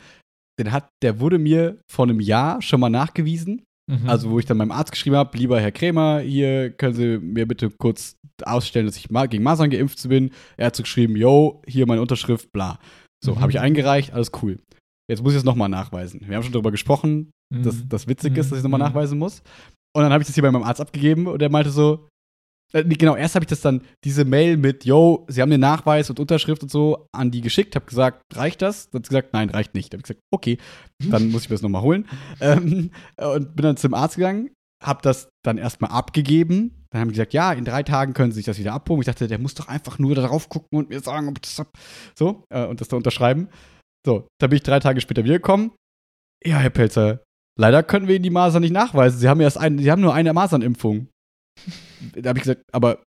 Den 0.58 0.72
hat, 0.72 0.88
der 1.02 1.20
wurde 1.20 1.38
mir 1.38 1.78
vor 1.90 2.04
einem 2.06 2.20
Jahr 2.20 2.60
schon 2.62 2.80
mal 2.80 2.90
nachgewiesen. 2.90 3.62
Mhm. 3.90 4.08
Also, 4.08 4.30
wo 4.30 4.38
ich 4.38 4.44
dann 4.44 4.56
meinem 4.58 4.72
Arzt 4.72 4.90
geschrieben 4.92 5.16
habe, 5.16 5.38
lieber 5.38 5.60
Herr 5.60 5.72
Krämer, 5.72 6.18
hier 6.20 6.70
können 6.70 6.94
Sie 6.94 7.18
mir 7.18 7.46
bitte 7.46 7.70
kurz 7.70 8.16
ausstellen, 8.44 8.86
dass 8.86 8.96
ich 8.96 9.08
mal 9.10 9.28
gegen 9.28 9.42
Masern 9.44 9.70
geimpft 9.70 10.06
bin. 10.08 10.30
Er 10.56 10.66
hat 10.66 10.76
so 10.76 10.82
geschrieben, 10.82 11.16
yo, 11.16 11.62
hier 11.66 11.86
meine 11.86 12.02
Unterschrift, 12.02 12.52
bla. 12.52 12.78
So, 13.24 13.34
Mhm. 13.34 13.40
habe 13.40 13.52
ich 13.52 13.60
eingereicht, 13.60 14.12
alles 14.12 14.30
cool. 14.42 14.58
Jetzt 15.10 15.22
muss 15.22 15.32
ich 15.32 15.38
es 15.38 15.44
nochmal 15.44 15.68
nachweisen. 15.68 16.20
Wir 16.26 16.36
haben 16.36 16.42
schon 16.42 16.52
darüber 16.52 16.70
gesprochen, 16.70 17.30
dass 17.52 17.76
Mhm. 17.76 17.88
das 17.88 18.06
witzig 18.06 18.36
ist, 18.36 18.50
dass 18.50 18.58
ich 18.58 18.58
es 18.58 18.62
nochmal 18.64 18.80
Mhm. 18.80 18.86
nachweisen 18.86 19.18
muss. 19.18 19.42
Und 19.96 20.02
dann 20.02 20.12
habe 20.12 20.22
ich 20.22 20.26
das 20.28 20.34
hier 20.34 20.42
bei 20.42 20.50
meinem 20.50 20.64
Arzt 20.64 20.80
abgegeben 20.80 21.26
und 21.26 21.40
er 21.40 21.48
meinte 21.50 21.70
so, 21.70 22.06
äh, 22.74 22.84
genau, 22.84 23.16
erst 23.16 23.34
habe 23.34 23.44
ich 23.44 23.48
das 23.48 23.62
dann, 23.62 23.80
diese 24.04 24.26
Mail 24.26 24.58
mit, 24.58 24.84
yo, 24.84 25.24
Sie 25.28 25.40
haben 25.40 25.50
den 25.50 25.60
Nachweis 25.60 26.10
und 26.10 26.20
Unterschrift 26.20 26.62
und 26.62 26.70
so 26.70 27.06
an 27.16 27.30
die 27.30 27.40
geschickt, 27.40 27.74
habe 27.74 27.86
gesagt, 27.86 28.20
reicht 28.34 28.60
das? 28.60 28.90
Dann 28.90 28.98
hat 29.00 29.06
sie 29.06 29.10
gesagt, 29.10 29.32
nein, 29.32 29.48
reicht 29.48 29.74
nicht. 29.74 29.92
Habe 29.94 29.98
ich 30.00 30.02
gesagt, 30.02 30.20
okay, 30.30 30.58
dann 31.02 31.30
muss 31.30 31.44
ich 31.44 31.48
mir 31.48 31.54
das 31.54 31.62
nochmal 31.62 31.82
holen. 31.82 32.06
Ähm, 32.40 32.90
und 33.16 33.56
bin 33.56 33.62
dann 33.62 33.76
zum 33.78 33.94
Arzt 33.94 34.16
gegangen, 34.16 34.50
habe 34.84 35.00
das 35.02 35.30
dann 35.42 35.56
erstmal 35.56 35.90
abgegeben. 35.90 36.77
Dann 36.90 37.02
haben 37.02 37.08
die 37.08 37.14
gesagt, 37.14 37.34
ja, 37.34 37.52
in 37.52 37.64
drei 37.64 37.82
Tagen 37.82 38.14
können 38.14 38.32
Sie 38.32 38.36
sich 38.36 38.46
das 38.46 38.58
wieder 38.58 38.72
abholen. 38.72 39.00
Ich 39.02 39.06
dachte, 39.06 39.28
der 39.28 39.38
muss 39.38 39.54
doch 39.54 39.68
einfach 39.68 39.98
nur 39.98 40.14
darauf 40.14 40.48
gucken 40.48 40.78
und 40.78 40.88
mir 40.88 41.00
sagen, 41.00 41.28
ob 41.28 41.40
das. 41.42 41.62
So, 42.18 42.44
äh, 42.50 42.64
und 42.66 42.80
das 42.80 42.88
da 42.88 42.96
unterschreiben. 42.96 43.48
So, 44.06 44.26
da 44.40 44.46
bin 44.46 44.56
ich 44.56 44.62
drei 44.62 44.80
Tage 44.80 45.00
später 45.00 45.24
wiedergekommen. 45.24 45.72
Ja, 46.44 46.58
Herr 46.58 46.70
Pelzer, 46.70 47.22
leider 47.58 47.82
können 47.82 48.08
wir 48.08 48.14
Ihnen 48.14 48.22
die 48.22 48.30
Masern 48.30 48.62
nicht 48.62 48.72
nachweisen. 48.72 49.18
Sie 49.18 49.28
haben 49.28 49.40
erst 49.40 49.58
ein, 49.58 49.78
Sie 49.78 49.90
haben 49.90 50.00
nur 50.00 50.14
eine 50.14 50.32
Masernimpfung. 50.32 51.08
da 52.14 52.30
habe 52.30 52.38
ich 52.38 52.44
gesagt, 52.44 52.62
aber 52.72 53.02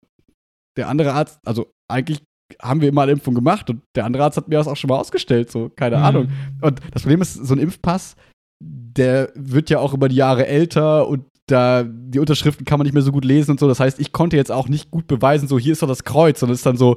der 0.76 0.88
andere 0.88 1.12
Arzt, 1.14 1.38
also 1.46 1.70
eigentlich 1.90 2.22
haben 2.60 2.80
wir 2.80 2.88
immer 2.88 3.02
eine 3.02 3.12
Impfung 3.12 3.34
gemacht 3.34 3.70
und 3.70 3.82
der 3.94 4.04
andere 4.04 4.24
Arzt 4.24 4.36
hat 4.36 4.48
mir 4.48 4.56
das 4.56 4.66
auch 4.66 4.76
schon 4.76 4.88
mal 4.88 4.98
ausgestellt, 4.98 5.50
so, 5.50 5.68
keine 5.68 5.98
Mhm. 5.98 6.02
Ahnung. 6.02 6.32
Und 6.60 6.80
das 6.92 7.02
Problem 7.02 7.22
ist, 7.22 7.34
so 7.34 7.54
ein 7.54 7.60
Impfpass, 7.60 8.16
der 8.62 9.30
wird 9.36 9.70
ja 9.70 9.78
auch 9.78 9.94
über 9.94 10.08
die 10.08 10.16
Jahre 10.16 10.46
älter 10.46 11.06
und 11.06 11.24
da 11.50 11.82
die 11.84 12.18
Unterschriften 12.18 12.64
kann 12.64 12.78
man 12.78 12.84
nicht 12.86 12.94
mehr 12.94 13.02
so 13.02 13.12
gut 13.12 13.24
lesen 13.24 13.52
und 13.52 13.60
so. 13.60 13.68
Das 13.68 13.80
heißt, 13.80 13.98
ich 14.00 14.12
konnte 14.12 14.36
jetzt 14.36 14.50
auch 14.52 14.68
nicht 14.68 14.90
gut 14.90 15.06
beweisen, 15.06 15.48
so 15.48 15.58
hier 15.58 15.72
ist 15.72 15.82
doch 15.82 15.88
das 15.88 16.04
Kreuz, 16.04 16.40
sondern 16.40 16.54
es 16.54 16.60
ist 16.60 16.66
dann 16.66 16.76
so, 16.76 16.96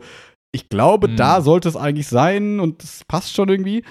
ich 0.52 0.70
glaube, 0.70 1.08
Mhm. 1.08 1.16
da 1.18 1.42
sollte 1.42 1.68
es 1.70 1.76
eigentlich 1.76 2.08
sein 2.08 2.60
und 2.60 2.84
das 2.84 3.04
passt 3.08 3.34
schon 3.34 3.50
irgendwie. 3.50 3.84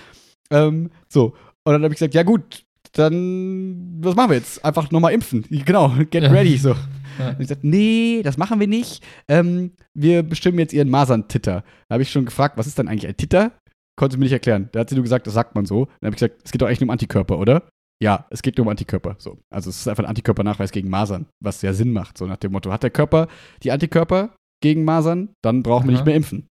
Ähm, 0.51 0.91
so. 1.09 1.35
Und 1.65 1.73
dann 1.73 1.83
habe 1.83 1.93
ich 1.95 1.99
gesagt, 1.99 2.15
ja 2.15 2.23
gut, 2.23 2.65
dann 2.93 3.99
was 4.01 4.15
machen 4.15 4.31
wir 4.31 4.37
jetzt? 4.37 4.65
Einfach 4.65 4.91
nochmal 4.91 5.13
impfen. 5.13 5.45
Genau, 5.51 5.89
get 6.11 6.23
Ja. 6.25 6.31
ready. 6.31 6.57
So. 6.57 6.71
Ja. 7.19 7.31
Und 7.31 7.41
ich 7.41 7.49
sagte, 7.49 7.67
nee, 7.67 8.23
das 8.23 8.37
machen 8.39 8.61
wir 8.61 8.67
nicht. 8.67 9.03
Ähm, 9.29 9.73
wir 9.95 10.23
bestimmen 10.23 10.59
jetzt 10.59 10.73
ihren 10.73 10.89
Masern-Titter. 10.91 11.65
Da 11.89 11.93
habe 11.95 12.03
ich 12.03 12.11
schon 12.11 12.25
gefragt, 12.25 12.57
was 12.57 12.67
ist 12.67 12.79
denn 12.79 12.89
eigentlich 12.89 13.07
ein 13.09 13.17
Titter? 13.17 13.53
Konnte 13.97 14.15
sie 14.15 14.19
mir 14.19 14.25
nicht 14.25 14.33
erklären. 14.33 14.69
Da 14.73 14.81
hat 14.81 14.89
sie 14.89 14.95
nur 14.95 15.03
gesagt, 15.05 15.27
das 15.27 15.35
sagt 15.35 15.55
man 15.55 15.67
so. 15.67 15.85
Dann 16.01 16.07
habe 16.09 16.15
ich 16.15 16.21
gesagt, 16.21 16.41
es 16.45 16.53
geht 16.53 16.63
doch 16.63 16.67
eigentlich 16.67 16.81
nur 16.81 16.87
um 16.87 16.93
Antikörper, 16.93 17.39
oder? 17.39 17.63
Ja, 18.01 18.27
es 18.31 18.43
geht 18.43 18.57
nur 18.57 18.67
um 18.67 18.71
Antikörper. 18.71 19.17
So. 19.19 19.39
Also 19.53 19.71
es 19.71 19.81
ist 19.81 19.89
einfach 19.89 20.05
ein 20.05 20.09
Antikörpernachweis 20.09 20.73
gegen 20.73 20.89
Masern, 20.89 21.27
was 21.41 21.63
ja 21.63 21.73
Sinn 21.73 21.93
macht, 21.93 22.19
so 22.19 22.27
nach 22.27 22.37
dem 22.37 22.53
Motto, 22.53 22.71
hat 22.73 22.83
der 22.83 22.91
Körper 22.91 23.29
die 23.63 23.73
Antikörper 23.73 24.35
gegen 24.63 24.85
Masern, 24.85 25.35
dann 25.43 25.63
brauchen 25.63 25.87
wir 25.87 25.93
nicht 25.93 26.07
mehr 26.07 26.15
impfen. 26.17 26.49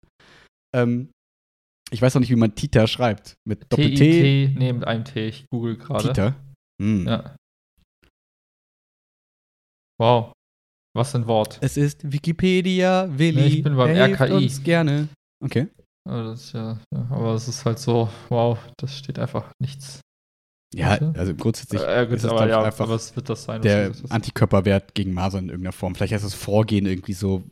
Ähm, 0.75 1.11
ich 1.93 2.01
weiß 2.01 2.15
noch 2.15 2.21
nicht, 2.21 2.31
wie 2.31 2.37
man 2.37 2.55
Titer 2.55 2.87
schreibt. 2.87 3.35
Mit 3.49 3.65
Doppel-T. 3.69 3.97
T-I-T, 3.97 4.55
nee, 4.59 4.73
mit 4.73 4.87
einem 4.87 5.05
T. 5.05 5.27
Ich 5.29 5.47
google 5.51 5.77
gerade. 5.77 6.09
Titer. 6.09 6.37
Hm. 6.81 7.07
Ja. 7.07 7.37
Wow. 9.99 10.33
Was 10.97 11.15
ein 11.15 11.27
Wort. 11.27 11.59
Es 11.61 11.77
ist 11.77 12.11
Wikipedia, 12.11 13.09
Willi. 13.11 13.41
Nee, 13.41 13.47
ich 13.47 13.63
bin 13.63 13.77
beim 13.77 13.91
er 13.91 14.07
hilft 14.07 14.23
RKI. 14.23 14.33
Uns 14.33 14.63
gerne. 14.63 15.09
Okay. 15.45 15.69
Aber 16.09 16.25
das 16.25 16.45
ist 16.47 16.53
ja, 16.53 16.81
ja, 16.95 17.07
aber 17.11 17.35
es 17.35 17.47
ist 17.47 17.65
halt 17.65 17.79
so, 17.79 18.09
wow, 18.29 18.59
das 18.79 18.97
steht 18.97 19.19
einfach 19.19 19.53
nichts. 19.61 20.01
Ja, 20.75 20.99
also 21.17 21.35
grundsätzlich 21.35 21.83
Äh, 21.83 22.07
gut, 22.07 22.17
ist 22.17 22.25
es, 22.25 22.31
aber 22.31 22.45
ich, 22.45 22.51
ja, 22.51 22.63
einfach 22.63 22.89
was 22.89 23.17
wird 23.17 23.29
das 23.29 23.43
sein? 23.45 23.61
der 23.63 23.91
hast? 23.91 24.11
Antikörperwert 24.11 24.95
gegen 24.95 25.13
Masern 25.13 25.45
in 25.45 25.51
irgendeiner 25.51 25.73
Form. 25.73 25.95
Vielleicht 25.95 26.13
heißt 26.13 26.25
das 26.25 26.35
Vorgehen 26.35 26.87
irgendwie 26.87 27.13
so, 27.13 27.43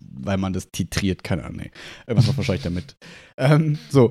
weil 0.00 0.36
man 0.36 0.52
das 0.52 0.70
titriert, 0.70 1.24
keine 1.24 1.44
Ahnung. 1.44 1.62
Nee. 1.62 1.70
Irgendwas 2.06 2.26
macht 2.26 2.36
wahrscheinlich 2.38 2.64
damit. 2.64 2.96
Ähm, 3.38 3.78
so. 3.88 4.08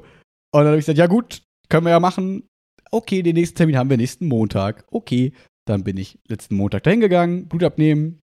Und 0.52 0.62
dann 0.62 0.68
habe 0.68 0.78
ich 0.78 0.86
gesagt, 0.86 0.98
ja 0.98 1.06
gut, 1.06 1.44
können 1.70 1.86
wir 1.86 1.92
ja 1.92 2.00
machen. 2.00 2.50
Okay, 2.90 3.22
den 3.22 3.36
nächsten 3.36 3.56
Termin 3.56 3.78
haben 3.78 3.92
wir 3.92 3.98
nächsten 3.98 4.26
Montag. 4.28 4.86
Okay, 4.90 5.34
dann 5.68 5.84
bin 5.84 5.98
ich 5.98 6.18
letzten 6.28 6.56
Montag 6.56 6.82
dahin 6.82 7.00
gegangen, 7.00 7.48
Blut 7.48 7.64
abnehmen. 7.64 8.22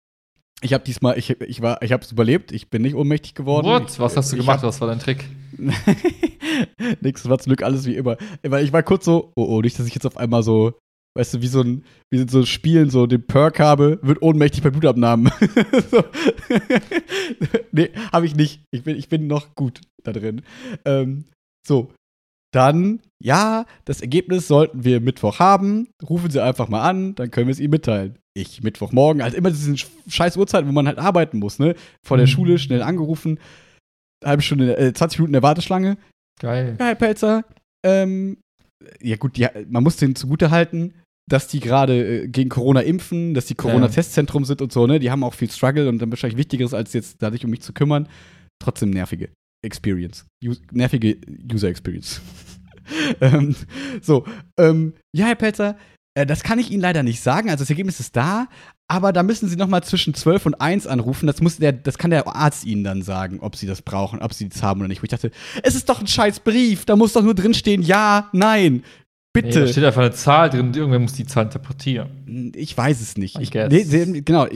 Ich 0.65 0.73
habe 0.73 0.83
diesmal, 0.83 1.17
ich, 1.17 1.29
ich 1.41 1.61
war, 1.61 1.79
ich 1.83 1.91
habe 1.91 2.03
es 2.03 2.11
überlebt. 2.11 2.51
Ich 2.51 2.69
bin 2.71 2.81
nicht 2.81 2.95
ohnmächtig 2.95 3.35
geworden. 3.35 3.67
What? 3.67 3.99
Was 3.99 4.17
hast 4.17 4.31
du 4.33 4.37
gemacht? 4.37 4.57
hab- 4.57 4.63
Was 4.67 4.81
war 4.81 4.87
dein 4.87 4.97
Trick? 4.99 5.23
Nix, 7.01 7.29
war 7.29 7.37
zum 7.37 7.51
Glück 7.51 7.61
alles 7.63 7.85
wie 7.85 7.95
immer. 7.95 8.17
Weil 8.43 8.65
ich 8.65 8.73
war 8.73 8.81
kurz 8.83 9.05
so, 9.05 9.31
oh, 9.35 9.45
oh, 9.45 9.61
nicht, 9.61 9.77
dass 9.77 9.85
ich 9.85 9.93
jetzt 9.93 10.05
auf 10.07 10.17
einmal 10.17 10.41
so, 10.41 10.73
weißt 11.15 11.35
du, 11.35 11.41
wie 11.41 11.47
so 11.47 11.61
ein, 11.61 11.85
wie 12.11 12.27
so 12.27 12.39
ein 12.39 12.45
Spielen, 12.47 12.89
so 12.89 13.05
den 13.05 13.25
Perk 13.27 13.59
habe, 13.59 13.99
wird 14.01 14.21
ohnmächtig 14.23 14.63
bei 14.63 14.71
Blutabnahmen. 14.71 15.31
so. 15.91 16.03
nee, 17.71 17.89
habe 18.11 18.25
ich 18.25 18.35
nicht. 18.35 18.61
Ich 18.71 18.83
bin, 18.83 18.97
ich 18.97 19.07
bin 19.07 19.27
noch 19.27 19.53
gut 19.55 19.81
da 20.03 20.11
drin. 20.13 20.41
Ähm, 20.85 21.25
so. 21.67 21.91
Dann, 22.53 23.01
ja, 23.21 23.65
das 23.83 24.01
Ergebnis 24.01 24.47
sollten 24.47 24.83
wir 24.85 25.01
Mittwoch 25.01 25.39
haben. 25.39 25.89
Rufen 26.09 26.31
Sie 26.31 26.41
einfach 26.41 26.69
mal 26.69 26.81
an, 26.81 27.13
dann 27.15 27.29
können 27.29 27.47
wir 27.47 27.51
es 27.51 27.59
Ihnen 27.59 27.71
mitteilen. 27.71 28.17
Ich 28.37 28.61
Mittwochmorgen, 28.61 29.21
also 29.21 29.37
immer 29.37 29.49
diese 29.49 29.75
scheiß 30.07 30.35
Uhrzeiten, 30.35 30.67
wo 30.67 30.73
man 30.73 30.87
halt 30.87 30.97
arbeiten 30.97 31.39
muss, 31.39 31.57
ne? 31.57 31.73
Vor 32.05 32.17
der 32.17 32.25
Mhm. 32.25 32.31
Schule 32.31 32.59
schnell 32.59 32.81
angerufen, 32.81 33.39
halbe 34.23 34.41
Stunde, 34.43 34.77
äh, 34.77 34.93
20 34.93 35.19
Minuten 35.19 35.29
in 35.29 35.33
der 35.33 35.43
Warteschlange. 35.43 35.97
Geil. 36.41 36.75
Ja, 36.77 36.87
Herr 36.87 36.95
Pelzer, 36.95 37.45
ähm, 37.85 38.37
ja 39.01 39.15
gut, 39.15 39.37
die, 39.37 39.47
man 39.69 39.83
muss 39.83 39.95
denen 39.95 40.15
zugute 40.15 40.51
halten, 40.51 40.93
dass 41.29 41.47
die 41.47 41.61
gerade 41.61 42.23
äh, 42.23 42.27
gegen 42.27 42.49
Corona 42.49 42.81
impfen, 42.81 43.33
dass 43.33 43.45
die 43.45 43.55
Corona-Testzentrum 43.55 44.43
sind 44.43 44.61
und 44.61 44.73
so, 44.73 44.85
ne? 44.85 44.99
Die 44.99 45.11
haben 45.11 45.23
auch 45.23 45.33
viel 45.33 45.49
Struggle 45.49 45.87
und 45.87 45.99
dann 45.99 46.11
wahrscheinlich 46.11 46.37
Wichtigeres, 46.37 46.73
als 46.73 46.91
jetzt 46.93 47.21
da 47.21 47.31
sich 47.31 47.45
um 47.45 47.51
mich 47.51 47.61
zu 47.61 47.71
kümmern. 47.73 48.09
Trotzdem 48.61 48.89
nervige 48.89 49.29
Experience. 49.63 50.25
Us 50.43 50.61
nervige 50.71 51.17
User 51.51 51.69
Experience. 51.69 52.21
ähm, 53.21 53.55
so, 54.01 54.25
ähm, 54.59 54.93
ja, 55.15 55.27
Herr 55.27 55.35
Pelzer, 55.35 55.77
äh, 56.15 56.25
das 56.25 56.43
kann 56.43 56.59
ich 56.59 56.71
Ihnen 56.71 56.81
leider 56.81 57.03
nicht 57.03 57.21
sagen. 57.21 57.49
Also 57.49 57.61
das 57.63 57.69
Ergebnis 57.69 57.99
ist 57.99 58.15
da, 58.15 58.47
aber 58.87 59.13
da 59.13 59.23
müssen 59.23 59.47
sie 59.49 59.55
noch 59.55 59.67
mal 59.67 59.83
zwischen 59.83 60.13
12 60.13 60.47
und 60.47 60.61
1 60.61 60.87
anrufen. 60.87 61.27
Das, 61.27 61.41
muss 61.41 61.57
der, 61.57 61.73
das 61.73 61.97
kann 61.97 62.11
der 62.11 62.27
Arzt 62.27 62.65
ihnen 62.65 62.83
dann 62.83 63.01
sagen, 63.01 63.39
ob 63.41 63.55
sie 63.55 63.67
das 63.67 63.81
brauchen, 63.81 64.21
ob 64.21 64.33
sie 64.33 64.49
das 64.49 64.63
haben 64.63 64.79
oder 64.79 64.87
nicht. 64.87 65.01
Wo 65.01 65.05
ich 65.05 65.09
dachte, 65.09 65.31
es 65.63 65.75
ist 65.75 65.89
doch 65.89 65.99
ein 65.99 66.07
scheiß 66.07 66.39
Brief, 66.39 66.85
da 66.85 66.95
muss 66.95 67.13
doch 67.13 67.23
nur 67.23 67.35
drinstehen, 67.35 67.81
ja, 67.81 68.29
nein. 68.31 68.83
Bitte. 69.33 69.59
Nee, 69.59 69.65
da 69.65 69.67
steht 69.67 69.83
einfach 69.83 70.01
eine 70.01 70.11
Zahl 70.11 70.49
drin 70.49 70.67
und 70.67 70.77
irgendwer 70.77 70.99
muss 70.99 71.13
die 71.13 71.25
Zahl 71.25 71.45
interpretieren. 71.45 72.53
Ich 72.55 72.77
weiß 72.77 73.01
es 73.01 73.17
nicht. 73.17 73.37
Ich, 73.41 73.53
nee, 73.53 74.21
genau, 74.21 74.47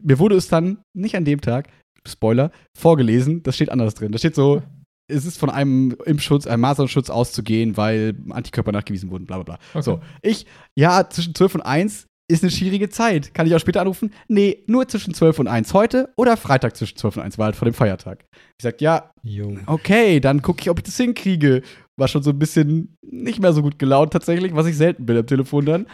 mir 0.00 0.18
wurde 0.20 0.36
es 0.36 0.46
dann 0.46 0.78
nicht 0.94 1.16
an 1.16 1.24
dem 1.24 1.40
Tag, 1.40 1.68
Spoiler, 2.06 2.52
vorgelesen. 2.76 3.42
Das 3.42 3.56
steht 3.56 3.70
anders 3.70 3.94
drin. 3.94 4.12
Da 4.12 4.18
steht 4.18 4.36
so, 4.36 4.62
es 5.10 5.24
ist 5.24 5.38
von 5.38 5.50
einem 5.50 5.96
Impfschutz, 6.04 6.46
einem 6.46 6.60
Masernschutz 6.60 7.10
auszugehen, 7.10 7.76
weil 7.76 8.14
Antikörper 8.30 8.72
nachgewiesen 8.72 9.10
wurden, 9.10 9.26
bla 9.26 9.36
bla 9.38 9.44
bla. 9.56 9.58
Okay. 9.72 9.82
So, 9.82 10.00
ich, 10.22 10.46
ja, 10.76 11.08
zwischen 11.08 11.34
12 11.34 11.56
und 11.56 11.62
1 11.62 12.06
ist 12.30 12.42
eine 12.42 12.50
schwierige 12.50 12.90
Zeit. 12.90 13.32
Kann 13.32 13.46
ich 13.46 13.54
auch 13.54 13.58
später 13.58 13.80
anrufen? 13.80 14.12
Nee, 14.28 14.62
nur 14.66 14.86
zwischen 14.86 15.14
12 15.14 15.38
und 15.38 15.48
1 15.48 15.72
heute 15.72 16.12
oder 16.18 16.36
Freitag 16.36 16.76
zwischen 16.76 16.98
12 16.98 17.16
und 17.16 17.22
1, 17.22 17.38
war 17.38 17.46
halt 17.46 17.56
vor 17.56 17.64
dem 17.64 17.72
Feiertag. 17.74 18.26
Ich 18.58 18.62
sag, 18.62 18.82
ja, 18.82 19.10
Jo. 19.22 19.56
okay, 19.66 20.20
dann 20.20 20.42
gucke 20.42 20.60
ich, 20.60 20.68
ob 20.68 20.78
ich 20.78 20.84
das 20.84 20.96
hinkriege. 20.98 21.62
War 21.98 22.06
schon 22.06 22.22
so 22.22 22.30
ein 22.30 22.38
bisschen 22.38 22.94
nicht 23.02 23.40
mehr 23.40 23.54
so 23.54 23.62
gut 23.62 23.78
gelaunt 23.78 24.12
tatsächlich, 24.12 24.54
was 24.54 24.66
ich 24.66 24.76
selten 24.76 25.06
bin 25.06 25.16
am 25.16 25.26
Telefon 25.26 25.64
dann. 25.64 25.86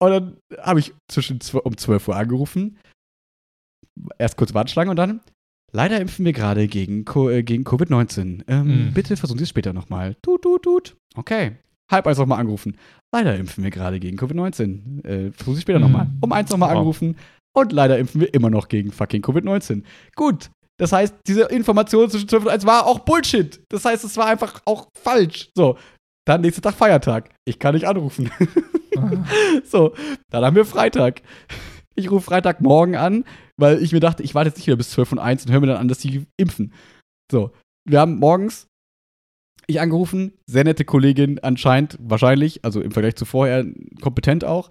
Und 0.00 0.10
dann 0.10 0.36
habe 0.60 0.80
ich 0.80 0.92
zwischen 1.08 1.38
zw- 1.38 1.58
um 1.60 1.76
12 1.76 2.08
Uhr 2.08 2.16
angerufen. 2.16 2.78
Erst 4.18 4.36
kurz 4.36 4.54
Warteschlange 4.54 4.90
und 4.90 4.96
dann. 4.96 5.20
Leider 5.72 6.00
impfen 6.00 6.24
wir 6.24 6.32
gerade 6.32 6.66
gegen, 6.66 7.04
Co 7.04 7.28
äh, 7.30 7.42
gegen 7.42 7.64
Covid-19. 7.64 8.42
Ähm, 8.48 8.86
Mhm. 8.86 8.94
Bitte 8.94 9.16
versuchen 9.16 9.38
Sie 9.38 9.44
es 9.44 9.50
später 9.50 9.72
nochmal. 9.72 10.16
Tut, 10.22 10.42
tut, 10.42 10.62
tut. 10.62 10.96
Okay. 11.16 11.52
Halb 11.90 12.06
eins 12.06 12.18
nochmal 12.18 12.40
angerufen. 12.40 12.76
Leider 13.12 13.36
impfen 13.36 13.64
wir 13.64 13.70
gerade 13.70 13.98
gegen 14.00 14.18
Covid-19. 14.18 15.04
Äh, 15.04 15.32
versuchen 15.32 15.54
Sie 15.54 15.58
es 15.58 15.62
später 15.62 15.78
Mhm. 15.78 15.84
nochmal. 15.84 16.06
Um 16.20 16.32
eins 16.32 16.50
nochmal 16.50 16.70
Oh. 16.70 16.78
angerufen. 16.78 17.16
Und 17.54 17.72
leider 17.72 17.98
impfen 17.98 18.20
wir 18.20 18.32
immer 18.34 18.50
noch 18.50 18.68
gegen 18.68 18.92
fucking 18.92 19.22
Covid-19. 19.22 19.82
Gut. 20.16 20.50
Das 20.78 20.92
heißt, 20.92 21.14
diese 21.26 21.42
Information 21.44 22.08
zwischen 22.08 22.28
12 22.28 22.44
und 22.44 22.50
1 22.50 22.64
war 22.66 22.86
auch 22.86 23.00
Bullshit. 23.00 23.60
Das 23.68 23.84
heißt, 23.84 24.04
es 24.04 24.16
war 24.16 24.26
einfach 24.26 24.60
auch 24.64 24.88
falsch. 24.96 25.50
So. 25.56 25.76
Dann 26.24 26.42
nächster 26.42 26.62
Tag 26.62 26.74
Feiertag. 26.74 27.30
Ich 27.44 27.58
kann 27.58 27.74
nicht 27.74 27.86
anrufen. 27.86 28.30
so, 29.64 29.94
dann 30.30 30.44
haben 30.44 30.56
wir 30.56 30.64
Freitag. 30.64 31.22
Ich 31.98 32.10
rufe 32.10 32.26
Freitagmorgen 32.26 32.94
an, 32.94 33.24
weil 33.56 33.82
ich 33.82 33.92
mir 33.92 34.00
dachte, 34.00 34.22
ich 34.22 34.34
warte 34.34 34.48
jetzt 34.48 34.58
nicht 34.58 34.68
wieder 34.68 34.76
bis 34.76 34.90
12 34.90 35.12
und 35.12 35.18
1 35.18 35.44
und 35.44 35.52
höre 35.52 35.60
mir 35.60 35.66
dann 35.66 35.78
an, 35.78 35.88
dass 35.88 35.98
die 35.98 36.26
impfen. 36.36 36.72
So, 37.30 37.50
wir 37.88 38.00
haben 38.00 38.18
morgens 38.18 38.68
ich 39.66 39.80
angerufen, 39.80 40.32
sehr 40.46 40.64
nette 40.64 40.84
Kollegin 40.84 41.40
anscheinend, 41.40 41.98
wahrscheinlich, 42.00 42.64
also 42.64 42.80
im 42.80 42.90
Vergleich 42.90 43.16
zu 43.16 43.26
vorher 43.26 43.66
kompetent 44.00 44.44
auch. 44.44 44.70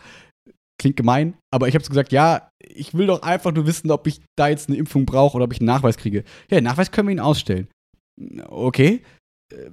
Klingt 0.80 0.98
gemein, 0.98 1.36
aber 1.52 1.68
ich 1.68 1.76
habe 1.76 1.84
so 1.84 1.90
gesagt, 1.90 2.12
ja, 2.12 2.50
ich 2.60 2.94
will 2.96 3.08
doch 3.08 3.22
einfach 3.22 3.52
nur 3.52 3.68
wissen, 3.68 3.92
ob 3.92 4.08
ich 4.08 4.22
da 4.36 4.48
jetzt 4.48 4.70
eine 4.70 4.78
Impfung 4.78 5.06
brauche 5.06 5.36
oder 5.36 5.46
ob 5.46 5.54
ich 5.54 5.60
einen 5.60 5.68
Nachweis 5.68 5.98
kriege. 5.98 6.24
Ja, 6.50 6.62
Nachweis 6.62 6.92
können 6.92 7.08
wir 7.08 7.12
Ihnen 7.12 7.20
ausstellen. 7.20 7.68
Okay. 8.48 9.02
Äh, 9.54 9.70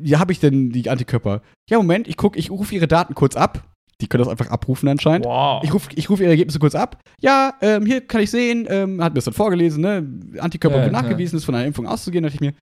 Wie 0.00 0.16
habe 0.16 0.32
ich 0.32 0.40
denn 0.40 0.70
die 0.70 0.88
Antikörper? 0.88 1.42
Ja, 1.68 1.78
Moment, 1.78 2.08
ich 2.08 2.16
gucke, 2.16 2.38
ich 2.38 2.50
rufe 2.50 2.74
Ihre 2.74 2.88
Daten 2.88 3.14
kurz 3.14 3.36
ab. 3.36 3.73
Die 4.04 4.08
können 4.08 4.22
das 4.22 4.28
einfach 4.30 4.48
abrufen 4.50 4.86
anscheinend. 4.88 5.24
Wow. 5.24 5.64
Ich 5.64 5.72
rufe 5.72 5.88
ich 5.94 6.10
ruf 6.10 6.20
Ihre 6.20 6.28
Ergebnisse 6.30 6.58
kurz 6.58 6.74
ab. 6.74 7.00
Ja, 7.22 7.54
ähm, 7.62 7.86
hier 7.86 8.02
kann 8.02 8.20
ich 8.20 8.30
sehen, 8.30 8.66
ähm, 8.68 9.02
hat 9.02 9.12
mir 9.12 9.16
das 9.16 9.24
dann 9.24 9.32
vorgelesen, 9.34 9.80
ne? 9.80 10.06
Antikörper 10.38 10.76
Ja, 10.76 10.82
wird 10.84 10.92
ja. 10.94 11.00
nachgewiesen, 11.02 11.38
ist 11.38 11.46
von 11.46 11.54
einer 11.54 11.64
Impfung 11.66 11.86
auszugehen. 11.88 12.22
Da 12.22 12.28
dachte 12.28 12.36
ich 12.44 12.52
mir, 12.52 12.54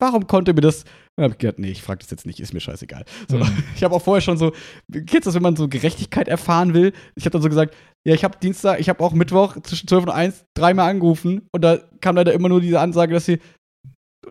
warum 0.00 0.26
konnte 0.26 0.54
mir 0.54 0.62
das? 0.62 0.84
Dann 1.16 1.24
habe 1.24 1.34
ich 1.34 1.38
gedacht, 1.38 1.58
nee, 1.58 1.70
ich 1.70 1.82
frage 1.82 1.98
das 1.98 2.10
jetzt 2.10 2.24
nicht, 2.26 2.40
ist 2.40 2.54
mir 2.54 2.60
scheißegal. 2.60 3.04
So, 3.28 3.36
Mhm. 3.36 3.42
Ich 3.76 3.84
habe 3.84 3.94
auch 3.94 4.02
vorher 4.02 4.22
schon 4.22 4.38
so, 4.38 4.52
kennst 5.06 5.26
das, 5.26 5.34
wenn 5.34 5.42
man 5.42 5.56
so 5.56 5.68
Gerechtigkeit 5.68 6.26
erfahren 6.28 6.72
will? 6.72 6.92
Ich 7.16 7.24
habe 7.24 7.32
dann 7.32 7.42
so 7.42 7.48
gesagt, 7.48 7.74
ja, 8.06 8.14
ich 8.14 8.24
habe 8.24 8.38
Dienstag, 8.40 8.80
ich 8.80 8.88
habe 8.88 9.02
auch 9.04 9.12
Mittwoch 9.12 9.60
zwischen 9.62 9.88
12 9.88 10.04
und 10.04 10.10
1 10.10 10.44
dreimal 10.56 10.88
angerufen 10.88 11.48
und 11.52 11.62
da 11.62 11.78
kam 12.00 12.16
leider 12.16 12.32
immer 12.32 12.48
nur 12.48 12.60
diese 12.60 12.80
Ansage, 12.80 13.12
dass 13.12 13.26
sie, 13.26 13.40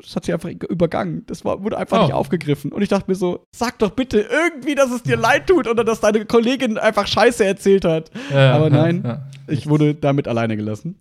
das 0.02 0.16
hat 0.16 0.26
sie 0.26 0.34
einfach 0.34 0.50
übergangen. 0.50 1.26
Das 1.28 1.44
war, 1.46 1.64
wurde 1.64 1.78
einfach 1.78 2.00
Oh. 2.00 2.04
nicht 2.04 2.14
aufgegriffen. 2.14 2.72
Und 2.72 2.82
ich 2.82 2.90
dachte 2.90 3.10
mir 3.10 3.16
so, 3.16 3.44
sag 3.56 3.80
doch 3.80 3.92
bitte 3.92 4.20
irgendwie, 4.22 4.76
dass 4.76 4.92
es 4.92 5.04
dir 5.04 5.18
leid 5.18 5.48
tut 5.48 5.68
oder 5.68 5.84
dass 5.84 6.00
deine 6.00 6.26
Kollegin 6.26 6.78
einfach 6.78 7.08
Scheiße 7.08 7.44
erzählt 7.46 7.86
hat. 7.86 8.12
Ja, 8.32 8.54
aber 8.56 8.66
ja, 8.66 8.70
nein. 8.84 9.02
ja. 9.04 9.28
Ich 9.48 9.68
wurde 9.68 9.96
damit 9.96 10.28
alleine 10.28 10.58
gelassen. 10.58 11.00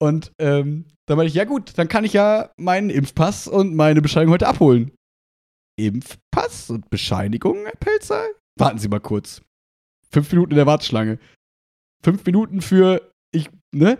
Und 0.00 0.32
ähm, 0.40 0.86
dann 1.06 1.16
meinte 1.16 1.28
ich, 1.28 1.34
ja 1.34 1.44
gut, 1.44 1.72
dann 1.76 1.88
kann 1.88 2.04
ich 2.04 2.12
ja 2.12 2.50
meinen 2.56 2.90
Impfpass 2.90 3.46
und 3.48 3.74
meine 3.74 4.02
Bescheinigung 4.02 4.32
heute 4.34 4.48
abholen. 4.48 4.90
Impfpass 5.78 6.70
und 6.70 6.88
Bescheinigung, 6.90 7.64
Herr 7.64 7.76
Pelzer? 7.78 8.24
Warten 8.58 8.78
Sie 8.78 8.88
mal 8.88 9.00
kurz. 9.00 9.42
Fünf 10.10 10.30
Minuten 10.32 10.52
in 10.52 10.56
der 10.56 10.66
Warteschlange. 10.66 11.18
Fünf 12.02 12.24
Minuten 12.24 12.60
für 12.60 13.10
ich, 13.32 13.50
ne? 13.74 13.98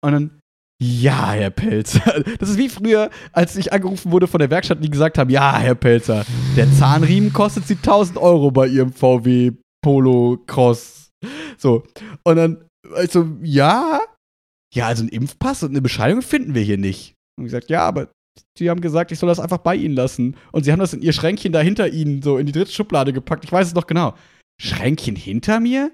Und 0.00 0.12
dann, 0.12 0.40
ja, 0.84 1.32
Herr 1.32 1.50
Pelzer. 1.50 2.24
Das 2.38 2.48
ist 2.48 2.58
wie 2.58 2.68
früher, 2.68 3.10
als 3.32 3.56
ich 3.56 3.72
angerufen 3.72 4.12
wurde 4.12 4.26
von 4.26 4.38
der 4.38 4.50
Werkstatt, 4.50 4.82
die 4.82 4.90
gesagt 4.90 5.18
haben, 5.18 5.30
ja, 5.30 5.58
Herr 5.58 5.74
Pelzer, 5.74 6.24
der 6.56 6.70
Zahnriemen 6.72 7.32
kostet 7.32 7.66
Sie 7.66 7.76
1000 7.76 8.18
Euro 8.18 8.50
bei 8.50 8.66
Ihrem 8.66 8.92
VW 8.92 9.52
Polo 9.82 10.38
Cross. 10.46 11.10
So. 11.56 11.84
Und 12.24 12.36
dann, 12.36 12.64
also, 12.94 13.28
ja, 13.42 14.00
ja, 14.74 14.86
also 14.86 15.02
einen 15.02 15.10
Impfpass 15.10 15.62
und 15.62 15.70
eine 15.70 15.82
Bescheinigung 15.82 16.22
finden 16.22 16.54
wir 16.54 16.62
hier 16.62 16.78
nicht. 16.78 17.14
Und 17.38 17.44
gesagt, 17.44 17.70
ja, 17.70 17.82
aber 17.82 18.08
sie 18.58 18.68
haben 18.68 18.80
gesagt, 18.80 19.12
ich 19.12 19.18
soll 19.18 19.28
das 19.28 19.40
einfach 19.40 19.58
bei 19.58 19.76
ihnen 19.76 19.94
lassen. 19.94 20.36
Und 20.52 20.64
sie 20.64 20.72
haben 20.72 20.80
das 20.80 20.92
in 20.92 21.02
ihr 21.02 21.12
Schränkchen 21.12 21.52
da 21.52 21.60
hinter 21.60 21.88
ihnen, 21.88 22.22
so 22.22 22.38
in 22.38 22.46
die 22.46 22.52
dritte 22.52 22.72
Schublade 22.72 23.12
gepackt. 23.12 23.44
Ich 23.44 23.52
weiß 23.52 23.68
es 23.68 23.74
noch 23.74 23.86
genau. 23.86 24.14
Schränkchen 24.60 25.16
hinter 25.16 25.60
mir? 25.60 25.92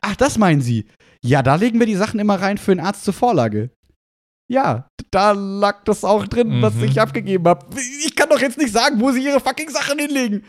Ach, 0.00 0.16
das 0.16 0.38
meinen 0.38 0.60
sie. 0.60 0.86
Ja, 1.24 1.42
da 1.42 1.54
legen 1.56 1.78
wir 1.78 1.86
die 1.86 1.94
Sachen 1.96 2.20
immer 2.20 2.40
rein 2.40 2.58
für 2.58 2.74
den 2.74 2.84
Arzt 2.84 3.04
zur 3.04 3.14
Vorlage. 3.14 3.70
Ja, 4.48 4.88
da 5.10 5.32
lag 5.32 5.84
das 5.84 6.04
auch 6.04 6.26
drin, 6.26 6.60
was 6.62 6.74
Mhm. 6.74 6.84
ich 6.84 7.00
abgegeben 7.00 7.46
habe. 7.48 7.66
Ich 8.04 8.14
kann 8.16 8.28
doch 8.28 8.40
jetzt 8.40 8.58
nicht 8.58 8.72
sagen, 8.72 9.00
wo 9.00 9.10
sie 9.12 9.24
ihre 9.24 9.40
fucking 9.40 9.70
Sachen 9.70 9.98
hinlegen. 9.98 10.44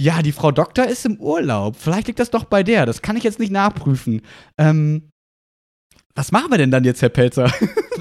Ja, 0.00 0.22
die 0.22 0.32
Frau 0.32 0.50
Doktor 0.52 0.86
ist 0.86 1.04
im 1.04 1.20
Urlaub. 1.20 1.76
Vielleicht 1.76 2.06
liegt 2.06 2.18
das 2.20 2.30
doch 2.30 2.44
bei 2.44 2.62
der. 2.62 2.86
Das 2.86 3.02
kann 3.02 3.16
ich 3.16 3.24
jetzt 3.24 3.38
nicht 3.38 3.52
nachprüfen. 3.52 4.22
Ähm, 4.58 5.10
was 6.14 6.30
machen 6.32 6.50
wir 6.50 6.58
denn 6.58 6.70
dann 6.70 6.84
jetzt, 6.84 7.02
Herr 7.02 7.08
Pelzer? 7.08 7.46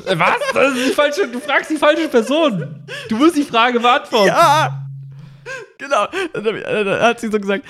Äh, 0.05 0.17
Was? 0.19 0.35
Das 0.53 0.75
ist 0.75 0.89
die 0.89 0.93
falsche, 0.93 1.27
du 1.27 1.39
fragst 1.39 1.71
die 1.71 1.77
falsche 1.77 2.07
Person. 2.09 2.83
Du 3.09 3.17
musst 3.17 3.35
die 3.35 3.43
Frage 3.43 3.79
beantworten. 3.79 4.27
ja! 4.27 4.79
Genau. 5.77 6.07
Dann 6.33 7.01
hat 7.01 7.19
sie 7.19 7.29
so 7.29 7.39
gesagt, 7.39 7.65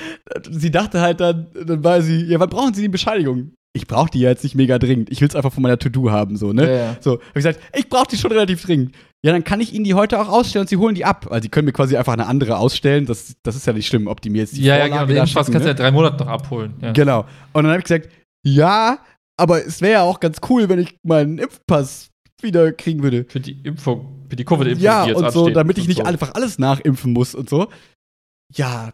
sie 0.50 0.70
dachte 0.72 1.02
halt 1.02 1.20
dann, 1.20 1.48
dann 1.66 1.84
war 1.84 2.02
sie, 2.02 2.26
ja, 2.26 2.40
wann 2.40 2.50
brauchen 2.50 2.74
Sie 2.74 2.82
die 2.84 2.90
Bescheinigung? 2.90 3.54
Ich 3.76 3.88
brauche 3.88 4.12
die 4.12 4.20
ja 4.20 4.30
jetzt 4.30 4.44
nicht 4.44 4.54
mega 4.54 4.78
dringend. 4.78 5.12
Ich 5.12 5.20
will 5.20 5.28
es 5.28 5.36
einfach 5.36 5.52
von 5.52 5.64
meiner 5.64 5.80
To-Do 5.80 6.12
haben, 6.12 6.38
so, 6.38 6.54
ne? 6.54 6.68
Ja, 6.68 6.76
ja. 6.76 6.98
So, 7.00 7.14
hab 7.14 7.22
ich 7.30 7.34
gesagt, 7.34 7.60
ich 7.76 7.90
brauche 7.90 8.06
die 8.08 8.18
schon 8.18 8.32
relativ 8.32 8.64
dringend. 8.64 8.94
Ja, 9.26 9.32
dann 9.32 9.44
kann 9.44 9.62
ich 9.62 9.74
Ihnen 9.74 9.84
die 9.84 9.96
heute 9.96 10.20
auch 10.22 10.28
ausstellen 10.30 10.64
und 10.64 10.70
Sie 10.70 10.78
holen 10.78 10.94
die 10.94 11.06
ab. 11.06 11.28
Also, 11.32 11.42
Sie 11.44 11.50
können 11.50 11.66
mir 11.66 11.72
quasi 11.72 11.98
einfach 11.98 12.14
eine 12.14 12.28
andere 12.28 12.58
ausstellen. 12.58 13.08
Das, 13.08 13.36
das 13.42 13.56
ist 13.56 13.66
ja 13.66 13.74
nicht 13.74 13.88
schlimm, 13.88 14.06
ob 14.08 14.22
die 14.22 14.30
mir 14.30 14.40
jetzt 14.40 14.56
die 14.56 14.62
Ja, 14.62 14.76
ja, 14.78 14.82
Vorlage 14.86 15.08
genau. 15.08 15.20
da 15.22 15.26
Den 15.26 15.28
schicken, 15.28 15.36
kannst 15.46 15.54
du 15.54 15.60
ne? 15.60 15.68
ja 15.70 15.74
drei 15.74 15.92
Monate 15.92 16.18
noch 16.18 16.28
abholen. 16.28 16.74
Ja. 16.82 16.92
Genau. 16.92 17.22
Und 17.54 17.64
dann 17.64 17.68
habe 17.68 17.80
ich 17.80 17.86
gesagt, 17.86 18.10
ja, 18.46 19.00
aber 19.38 19.66
es 19.66 19.82
wäre 19.82 19.94
ja 19.94 20.02
auch 20.04 20.20
ganz 20.20 20.38
cool, 20.50 20.70
wenn 20.70 20.78
ich 20.80 20.98
meinen 21.04 21.40
Impfpass 21.40 22.12
wieder 22.42 22.74
kriegen 22.74 23.02
würde. 23.02 23.26
Für 23.28 23.40
die 23.40 23.60
Impfung, 23.64 24.13
für 24.34 24.38
die 24.38 24.46
Covid-Impfung, 24.46 24.84
Ja, 24.84 25.04
die 25.04 25.12
jetzt 25.12 25.22
und 25.22 25.32
so, 25.32 25.50
damit 25.50 25.78
ich 25.78 25.84
und 25.84 25.90
nicht 25.90 25.98
so. 26.00 26.04
einfach 26.06 26.34
alles 26.34 26.58
nachimpfen 26.58 27.14
muss 27.14 27.36
und 27.36 27.50
so. 27.50 27.70
Ja, 28.56 28.94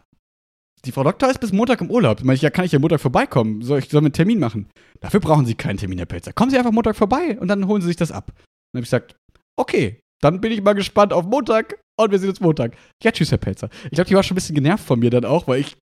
die 0.84 0.92
Frau 0.92 1.02
Doktor 1.02 1.30
ist 1.30 1.40
bis 1.40 1.52
Montag 1.52 1.80
im 1.80 1.90
Urlaub. 1.90 2.18
Da 2.18 2.24
meine 2.24 2.36
ich, 2.36 2.42
ja, 2.42 2.50
kann 2.50 2.64
ich 2.64 2.72
ja 2.72 2.78
Montag 2.78 3.00
vorbeikommen? 3.00 3.62
Soll 3.62 3.78
ich 3.78 3.88
soll 3.88 4.00
einen 4.02 4.12
Termin 4.12 4.38
machen? 4.38 4.68
Dafür 5.00 5.20
brauchen 5.20 5.46
Sie 5.46 5.54
keinen 5.54 5.78
Termin, 5.78 5.98
Herr 5.98 6.06
Pelzer. 6.06 6.32
Kommen 6.32 6.50
Sie 6.50 6.58
einfach 6.58 6.72
Montag 6.72 6.96
vorbei 6.96 7.38
und 7.40 7.48
dann 7.48 7.66
holen 7.66 7.80
Sie 7.82 7.88
sich 7.88 7.96
das 7.96 8.12
ab. 8.12 8.32
Dann 8.34 8.78
habe 8.78 8.84
ich 8.84 8.84
gesagt, 8.84 9.16
okay, 9.58 10.00
dann 10.22 10.40
bin 10.40 10.52
ich 10.52 10.62
mal 10.62 10.74
gespannt 10.74 11.12
auf 11.12 11.24
Montag 11.24 11.78
und 11.98 12.10
wir 12.10 12.18
sehen 12.18 12.30
uns 12.30 12.40
Montag. 12.40 12.76
Ja, 13.02 13.12
tschüss, 13.12 13.30
Herr 13.30 13.38
Pelzer. 13.38 13.70
Ich 13.84 13.90
glaube, 13.92 14.08
die 14.08 14.14
war 14.14 14.22
schon 14.22 14.34
ein 14.34 14.36
bisschen 14.36 14.54
genervt 14.54 14.84
von 14.84 14.98
mir 15.00 15.10
dann 15.10 15.24
auch, 15.24 15.48
weil 15.48 15.60
ich, 15.60 15.76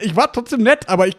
ich 0.00 0.16
war 0.16 0.32
trotzdem 0.32 0.62
nett, 0.62 0.88
aber 0.88 1.08
ich 1.08 1.16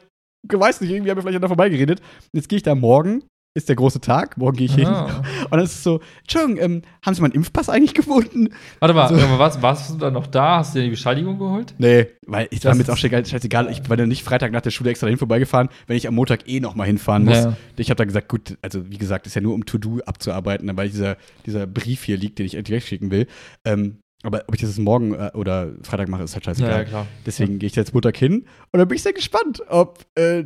weiß 0.51 0.82
nicht, 0.82 0.89
irgendwie 0.91 1.10
haben 1.12 1.18
wir 1.18 1.22
vielleicht 1.22 1.36
an 1.38 1.41
da 1.43 1.47
vorbeigeredet. 1.47 2.01
Jetzt 2.34 2.49
gehe 2.49 2.58
ich 2.58 2.64
da 2.64 2.76
morgen, 2.76 3.24
ist 3.56 3.70
der 3.70 3.76
große 3.76 4.01
Tag, 4.01 4.38
morgen 4.38 4.58
gehe 4.58 4.66
ich 4.66 4.74
hin. 4.76 4.88
Ah. 4.88 5.22
Und 5.43 5.51
dann 5.51 5.62
ist 5.62 5.74
es 5.74 5.84
so, 5.84 5.99
Entschuldigung, 6.22 6.58
ähm, 6.64 6.82
haben 7.04 7.14
Sie 7.14 7.22
meinen 7.22 7.34
Impfpass 7.34 7.70
eigentlich 7.70 7.93
gefunden? 7.93 8.49
Warte 8.80 8.95
mal, 8.95 9.10
So. 9.10 9.16
aber 9.16 9.38
was, 9.38 9.62
warst 9.62 9.91
du 9.91 9.97
dann 9.97 10.14
noch 10.14 10.26
da? 10.26 10.58
Hast 10.58 10.74
du 10.74 10.80
dir 10.80 10.86
die 10.86 10.91
Bescheinigung 10.91 11.38
geholt? 11.38 11.76
Nee, 11.78 12.08
weil 12.26 12.47
ich 12.49 12.66
war 12.66 12.74
mir 12.74 12.80
jetzt 12.80 12.89
auch 12.89 12.97
scheißegal. 12.97 13.70
Ich 13.70 13.89
war 13.89 13.97
dann 13.97 14.10
nicht 14.10 14.24
Freitag 14.24 14.51
nach 14.51 14.62
der 14.62 14.72
Schule 14.72 14.89
extra 14.89 15.06
dahin 15.06 15.20
vorbeigefahren, 15.20 15.70
wenn 15.86 15.97
ich 15.97 16.08
am 16.08 16.16
Montag 16.16 16.47
eh 16.49 16.60
noch 16.60 16.74
mal 16.74 16.86
hinfahren 16.86 17.26
muss. 17.26 17.38
Ja. 17.38 17.56
Ich 17.78 17.89
habe 17.89 17.97
dann 17.97 18.08
gesagt, 18.08 18.28
gut, 18.28 18.58
also 18.62 18.89
wie 18.89 18.97
gesagt, 18.97 19.28
ist 19.28 19.36
ja 19.36 19.41
nur 19.41 19.54
um 19.54 19.66
To-Do 19.66 19.99
abzuarbeiten, 20.06 20.76
weil 20.76 20.89
dieser, 20.89 21.18
dieser 21.45 21.68
Brief 21.68 22.04
hier 22.04 22.18
liegt, 22.18 22.39
den 22.39 22.47
ich 22.47 22.56
endlich 22.56 22.78
wegschicken 22.78 23.12
will. 23.12 23.28
Ähm, 23.66 23.99
aber 24.24 24.45
ob 24.47 24.55
ich 24.55 24.61
das 24.61 24.69
jetzt 24.69 24.80
morgen 24.80 25.13
äh, 25.13 25.32
oder 25.34 25.74
Freitag 25.84 26.07
mache, 26.07 26.24
ist 26.24 26.34
halt 26.34 26.45
scheißegal. 26.45 26.71
Ja, 26.71 26.78
ja, 26.80 26.84
klar. 26.86 27.07
Deswegen 27.26 27.59
gehe 27.59 27.67
ich 27.67 27.76
jetzt 27.76 27.93
Montag 27.93 28.15
hin 28.17 28.45
und 28.71 28.80
dann 28.80 28.88
bin 28.88 28.95
ich 28.95 29.03
sehr 29.03 29.13
gespannt, 29.13 29.61
ob 29.67 29.99
äh, 30.15 30.45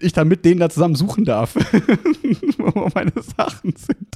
ich 0.00 0.14
dann 0.14 0.26
mit 0.26 0.44
denen 0.44 0.58
da 0.58 0.70
zusammen 0.70 0.94
suchen 0.94 1.26
darf, 1.26 1.54
wo 2.58 2.88
meine 2.94 3.12
Sachen 3.36 3.74
sind. 3.76 4.08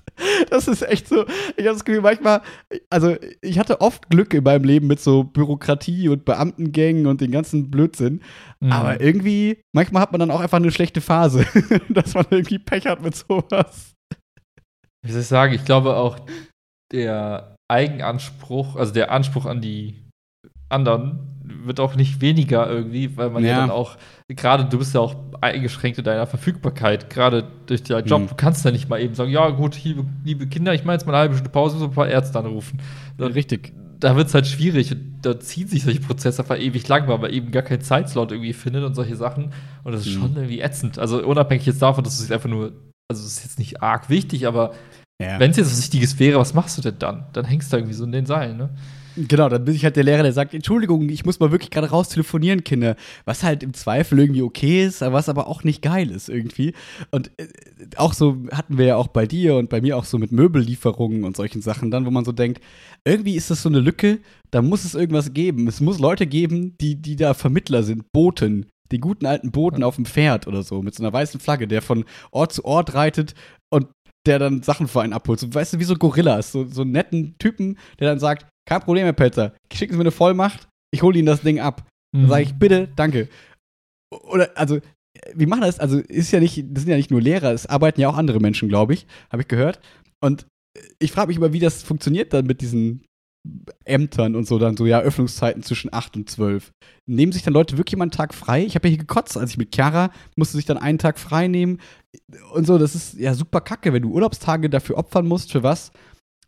Das 0.48 0.68
ist 0.68 0.82
echt 0.82 1.08
so. 1.08 1.26
Ich 1.56 1.66
habe 1.66 1.74
das 1.74 1.84
Gefühl, 1.84 2.00
manchmal, 2.00 2.40
also 2.88 3.16
ich 3.42 3.58
hatte 3.58 3.82
oft 3.82 4.08
Glück 4.08 4.32
in 4.32 4.42
meinem 4.42 4.64
Leben 4.64 4.86
mit 4.86 5.00
so 5.00 5.24
Bürokratie 5.24 6.08
und 6.08 6.24
Beamtengängen 6.24 7.06
und 7.06 7.20
den 7.20 7.30
ganzen 7.30 7.70
Blödsinn. 7.70 8.22
Mhm. 8.60 8.72
Aber 8.72 9.00
irgendwie, 9.02 9.62
manchmal 9.72 10.02
hat 10.02 10.12
man 10.12 10.20
dann 10.20 10.30
auch 10.30 10.40
einfach 10.40 10.58
eine 10.58 10.72
schlechte 10.72 11.02
Phase, 11.02 11.44
dass 11.90 12.14
man 12.14 12.24
irgendwie 12.30 12.58
Pech 12.58 12.86
hat 12.86 13.02
mit 13.02 13.16
sowas. 13.16 13.92
Wie 15.04 15.12
soll 15.12 15.20
ich 15.20 15.26
sagen? 15.26 15.52
Ich 15.52 15.64
glaube 15.66 15.96
auch, 15.96 16.18
der 16.90 17.53
Eigenanspruch, 17.68 18.76
also 18.76 18.92
der 18.92 19.10
Anspruch 19.10 19.46
an 19.46 19.60
die 19.60 20.04
anderen, 20.68 21.34
wird 21.44 21.80
auch 21.80 21.94
nicht 21.94 22.20
weniger 22.20 22.68
irgendwie, 22.70 23.16
weil 23.16 23.30
man 23.30 23.42
ja, 23.42 23.50
ja 23.50 23.60
dann 23.60 23.70
auch, 23.70 23.96
gerade 24.28 24.64
du 24.64 24.78
bist 24.78 24.94
ja 24.94 25.00
auch 25.00 25.14
eingeschränkt 25.40 25.98
in 25.98 26.04
deiner 26.04 26.26
Verfügbarkeit, 26.26 27.10
gerade 27.10 27.46
durch 27.66 27.82
deinen 27.82 28.06
Job. 28.06 28.22
Mhm. 28.22 28.28
Du 28.28 28.34
kannst 28.34 28.64
ja 28.64 28.70
nicht 28.70 28.88
mal 28.88 29.00
eben 29.00 29.14
sagen, 29.14 29.30
ja 29.30 29.48
gut, 29.50 29.82
liebe, 29.84 30.04
liebe 30.24 30.46
Kinder, 30.46 30.74
ich 30.74 30.84
mache 30.84 30.94
jetzt 30.94 31.06
mal 31.06 31.12
eine 31.12 31.20
halbe 31.20 31.34
Stunde 31.34 31.50
Pause, 31.50 31.78
so 31.78 31.86
ein 31.86 31.90
paar 31.90 32.08
Ärzte 32.08 32.38
anrufen. 32.38 32.80
Dann, 33.18 33.32
Richtig. 33.32 33.72
Da 34.00 34.16
wird 34.16 34.28
es 34.28 34.34
halt 34.34 34.46
schwierig 34.46 34.92
und 34.92 35.20
da 35.22 35.38
ziehen 35.40 35.68
sich 35.68 35.84
solche 35.84 36.00
Prozesse 36.00 36.42
einfach 36.42 36.58
ewig 36.58 36.86
lang, 36.88 37.08
weil 37.08 37.18
man 37.18 37.30
eben 37.30 37.50
gar 37.52 37.62
keinen 37.62 37.80
Zeitslot 37.80 38.32
irgendwie 38.32 38.52
findet 38.52 38.84
und 38.84 38.94
solche 38.94 39.16
Sachen. 39.16 39.52
Und 39.82 39.92
das 39.92 40.06
ist 40.06 40.16
mhm. 40.16 40.20
schon 40.20 40.36
irgendwie 40.36 40.60
ätzend. 40.60 40.98
Also 40.98 41.24
unabhängig 41.24 41.64
jetzt 41.64 41.80
davon, 41.80 42.04
dass 42.04 42.20
es 42.20 42.30
einfach 42.30 42.50
nur, 42.50 42.72
also 43.08 43.24
es 43.24 43.38
ist 43.38 43.44
jetzt 43.44 43.58
nicht 43.58 43.82
arg 43.82 44.10
wichtig, 44.10 44.46
aber 44.46 44.74
ja. 45.20 45.38
wenn 45.38 45.50
es 45.50 45.56
jetzt 45.56 45.70
was 45.70 45.78
Wichtiges 45.78 46.18
wäre, 46.18 46.38
was 46.38 46.54
machst 46.54 46.78
du 46.78 46.82
denn 46.82 46.98
dann? 46.98 47.26
Dann 47.32 47.44
hängst 47.44 47.72
du 47.72 47.76
irgendwie 47.76 47.94
so 47.94 48.04
in 48.04 48.12
den 48.12 48.26
Seilen, 48.26 48.56
ne? 48.56 48.70
Genau, 49.16 49.48
dann 49.48 49.64
bin 49.64 49.76
ich 49.76 49.84
halt 49.84 49.94
der 49.94 50.02
Lehrer, 50.02 50.24
der 50.24 50.32
sagt, 50.32 50.54
Entschuldigung, 50.54 51.08
ich 51.08 51.24
muss 51.24 51.38
mal 51.38 51.52
wirklich 51.52 51.70
gerade 51.70 51.90
raus 51.90 52.08
telefonieren, 52.08 52.64
Kinder. 52.64 52.96
Was 53.24 53.44
halt 53.44 53.62
im 53.62 53.72
Zweifel 53.72 54.18
irgendwie 54.18 54.42
okay 54.42 54.84
ist, 54.84 55.02
was 55.02 55.28
aber 55.28 55.46
auch 55.46 55.62
nicht 55.62 55.82
geil 55.82 56.10
ist 56.10 56.28
irgendwie. 56.28 56.74
Und 57.12 57.30
äh, 57.38 57.46
auch 57.96 58.12
so 58.12 58.38
hatten 58.50 58.76
wir 58.76 58.86
ja 58.86 58.96
auch 58.96 59.06
bei 59.06 59.26
dir 59.26 59.54
und 59.54 59.70
bei 59.70 59.80
mir 59.80 59.96
auch 59.96 60.04
so 60.04 60.18
mit 60.18 60.32
Möbellieferungen 60.32 61.22
und 61.22 61.36
solchen 61.36 61.62
Sachen 61.62 61.92
dann, 61.92 62.06
wo 62.06 62.10
man 62.10 62.24
so 62.24 62.32
denkt, 62.32 62.60
irgendwie 63.04 63.36
ist 63.36 63.50
das 63.50 63.62
so 63.62 63.68
eine 63.68 63.78
Lücke, 63.78 64.18
da 64.50 64.62
muss 64.62 64.84
es 64.84 64.96
irgendwas 64.96 65.32
geben. 65.32 65.68
Es 65.68 65.80
muss 65.80 66.00
Leute 66.00 66.26
geben, 66.26 66.76
die, 66.78 66.96
die 66.96 67.14
da 67.14 67.34
Vermittler 67.34 67.84
sind, 67.84 68.10
Boten, 68.10 68.66
die 68.90 68.98
guten 68.98 69.26
alten 69.26 69.52
Boten 69.52 69.84
auf 69.84 69.94
dem 69.94 70.06
Pferd 70.06 70.48
oder 70.48 70.64
so, 70.64 70.82
mit 70.82 70.94
so 70.94 71.04
einer 71.04 71.12
weißen 71.12 71.38
Flagge, 71.38 71.68
der 71.68 71.82
von 71.82 72.04
Ort 72.32 72.52
zu 72.52 72.64
Ort 72.64 72.94
reitet 72.94 73.34
und 73.70 73.86
der 74.26 74.38
dann 74.38 74.62
Sachen 74.62 74.88
für 74.88 75.02
einen 75.02 75.12
abholt. 75.12 75.40
So, 75.40 75.52
weißt 75.52 75.74
du, 75.74 75.78
wie 75.78 75.84
so 75.84 75.96
Gorillas, 75.96 76.52
so, 76.52 76.66
so 76.66 76.82
einen 76.82 76.92
netten 76.92 77.36
Typen, 77.38 77.78
der 77.98 78.08
dann 78.08 78.18
sagt, 78.18 78.46
kein 78.66 78.80
Problem, 78.80 79.04
Herr 79.04 79.12
Pelzer. 79.12 79.52
Schicken 79.72 79.92
Sie 79.92 79.98
mir 79.98 80.04
eine 80.04 80.10
Vollmacht, 80.10 80.68
ich 80.90 81.02
hole 81.02 81.18
Ihnen 81.18 81.26
das 81.26 81.42
Ding 81.42 81.60
ab. 81.60 81.86
Mhm. 82.12 82.22
Dann 82.22 82.30
sage 82.30 82.42
ich, 82.42 82.54
bitte, 82.54 82.88
danke. 82.96 83.28
Oder, 84.10 84.50
also, 84.54 84.80
wie 85.34 85.46
machen 85.46 85.62
das? 85.62 85.78
Also, 85.78 85.98
ist 85.98 86.32
ja 86.32 86.40
nicht, 86.40 86.64
das 86.70 86.84
sind 86.84 86.90
ja 86.90 86.96
nicht 86.96 87.10
nur 87.10 87.20
Lehrer, 87.20 87.52
es 87.52 87.66
arbeiten 87.66 88.00
ja 88.00 88.08
auch 88.08 88.16
andere 88.16 88.40
Menschen, 88.40 88.68
glaube 88.68 88.94
ich, 88.94 89.06
habe 89.30 89.42
ich 89.42 89.48
gehört. 89.48 89.80
Und 90.20 90.46
ich 90.98 91.12
frage 91.12 91.28
mich 91.28 91.36
immer, 91.36 91.52
wie 91.52 91.60
das 91.60 91.82
funktioniert 91.82 92.32
dann 92.32 92.46
mit 92.46 92.60
diesen 92.60 93.04
Ämtern 93.84 94.36
und 94.36 94.46
so, 94.46 94.58
dann 94.58 94.76
so, 94.76 94.86
ja, 94.86 95.00
Öffnungszeiten 95.00 95.62
zwischen 95.62 95.92
8 95.92 96.16
und 96.16 96.30
12. 96.30 96.72
Nehmen 97.06 97.32
sich 97.32 97.42
dann 97.42 97.52
Leute 97.52 97.76
wirklich 97.76 97.96
mal 97.98 98.04
einen 98.04 98.10
Tag 98.10 98.32
frei? 98.32 98.64
Ich 98.64 98.74
habe 98.74 98.88
ja 98.88 98.90
hier 98.90 98.98
gekotzt, 98.98 99.36
als 99.36 99.50
ich 99.50 99.58
mit 99.58 99.74
Chiara 99.74 100.10
musste 100.36 100.56
sich 100.56 100.64
dann 100.64 100.78
einen 100.78 100.98
Tag 100.98 101.18
frei 101.18 101.48
nehmen 101.48 101.78
und 102.52 102.66
so. 102.66 102.78
Das 102.78 102.94
ist 102.94 103.14
ja 103.14 103.34
super 103.34 103.60
kacke, 103.60 103.92
wenn 103.92 104.02
du 104.02 104.10
Urlaubstage 104.10 104.70
dafür 104.70 104.96
opfern 104.96 105.26
musst, 105.26 105.52
für 105.52 105.62
was? 105.62 105.92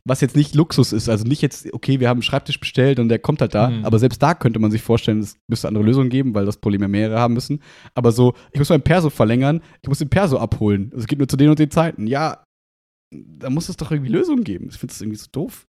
was 0.06 0.20
jetzt 0.20 0.36
nicht 0.36 0.54
Luxus 0.54 0.92
ist. 0.92 1.08
Also 1.08 1.24
nicht 1.24 1.42
jetzt, 1.42 1.72
okay, 1.74 1.98
wir 1.98 2.08
haben 2.08 2.18
einen 2.18 2.22
Schreibtisch 2.22 2.60
bestellt 2.60 3.00
und 3.00 3.08
der 3.08 3.18
kommt 3.18 3.40
halt 3.40 3.54
da. 3.54 3.70
Mhm. 3.70 3.84
Aber 3.84 3.98
selbst 3.98 4.22
da 4.22 4.34
könnte 4.34 4.60
man 4.60 4.70
sich 4.70 4.80
vorstellen, 4.80 5.18
es 5.18 5.36
müsste 5.48 5.66
andere 5.66 5.82
Lösungen 5.82 6.10
geben, 6.10 6.34
weil 6.34 6.46
das 6.46 6.58
Problem 6.58 6.80
ja 6.80 6.88
mehrere 6.88 7.18
haben 7.18 7.34
müssen. 7.34 7.60
Aber 7.94 8.12
so, 8.12 8.34
ich 8.52 8.60
muss 8.60 8.68
meinen 8.68 8.82
Perso 8.82 9.10
verlängern, 9.10 9.60
ich 9.82 9.88
muss 9.88 9.98
den 9.98 10.08
Perso 10.08 10.38
abholen. 10.38 10.90
Also 10.92 11.02
es 11.02 11.06
geht 11.08 11.18
nur 11.18 11.28
zu 11.28 11.36
den 11.36 11.50
und 11.50 11.58
den 11.58 11.72
Zeiten. 11.72 12.06
Ja, 12.06 12.44
da 13.12 13.50
muss 13.50 13.68
es 13.68 13.76
doch 13.76 13.90
irgendwie 13.90 14.12
Lösungen 14.12 14.44
geben. 14.44 14.68
Ich 14.70 14.78
finde 14.78 14.92
das 14.92 15.00
irgendwie 15.00 15.18
so 15.18 15.26
doof. 15.32 15.66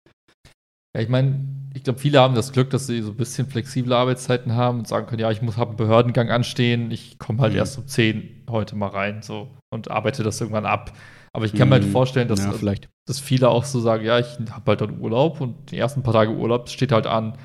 Ja, 0.95 1.01
ich 1.01 1.09
meine, 1.09 1.45
ich 1.73 1.83
glaube, 1.83 1.99
viele 1.99 2.21
haben 2.21 2.35
das 2.35 2.53
Glück, 2.53 2.69
dass 2.69 2.87
sie 2.87 3.01
so 3.01 3.11
ein 3.11 3.17
bisschen 3.17 3.47
flexible 3.47 3.91
Arbeitszeiten 3.91 4.53
haben 4.53 4.79
und 4.79 4.87
sagen 4.87 5.07
können, 5.07 5.19
ja, 5.19 5.29
ich 5.29 5.41
muss 5.41 5.57
habe 5.57 5.71
einen 5.71 5.77
Behördengang 5.77 6.29
anstehen, 6.29 6.89
ich 6.89 7.19
komme 7.19 7.41
halt 7.41 7.51
mhm. 7.51 7.59
erst 7.59 7.77
um 7.77 7.85
10 7.85 8.45
heute 8.49 8.77
mal 8.77 8.87
rein 8.87 9.21
so 9.21 9.57
und 9.73 9.91
arbeite 9.91 10.23
das 10.23 10.39
irgendwann 10.39 10.65
ab. 10.65 10.97
Aber 11.33 11.43
ich 11.43 11.53
kann 11.53 11.67
mir 11.67 11.75
halt 11.75 11.85
mhm. 11.87 11.91
vorstellen, 11.91 12.29
dass, 12.29 12.45
ja, 12.45 12.73
dass 13.05 13.19
viele 13.19 13.49
auch 13.49 13.65
so 13.65 13.81
sagen, 13.81 14.05
ja, 14.05 14.19
ich 14.19 14.37
habe 14.51 14.63
halt 14.67 14.79
dann 14.79 15.01
Urlaub 15.01 15.41
und 15.41 15.69
die 15.71 15.77
ersten 15.77 16.01
paar 16.01 16.13
Tage 16.13 16.31
Urlaub 16.31 16.69
steht 16.69 16.93
halt 16.93 17.07
an. 17.07 17.37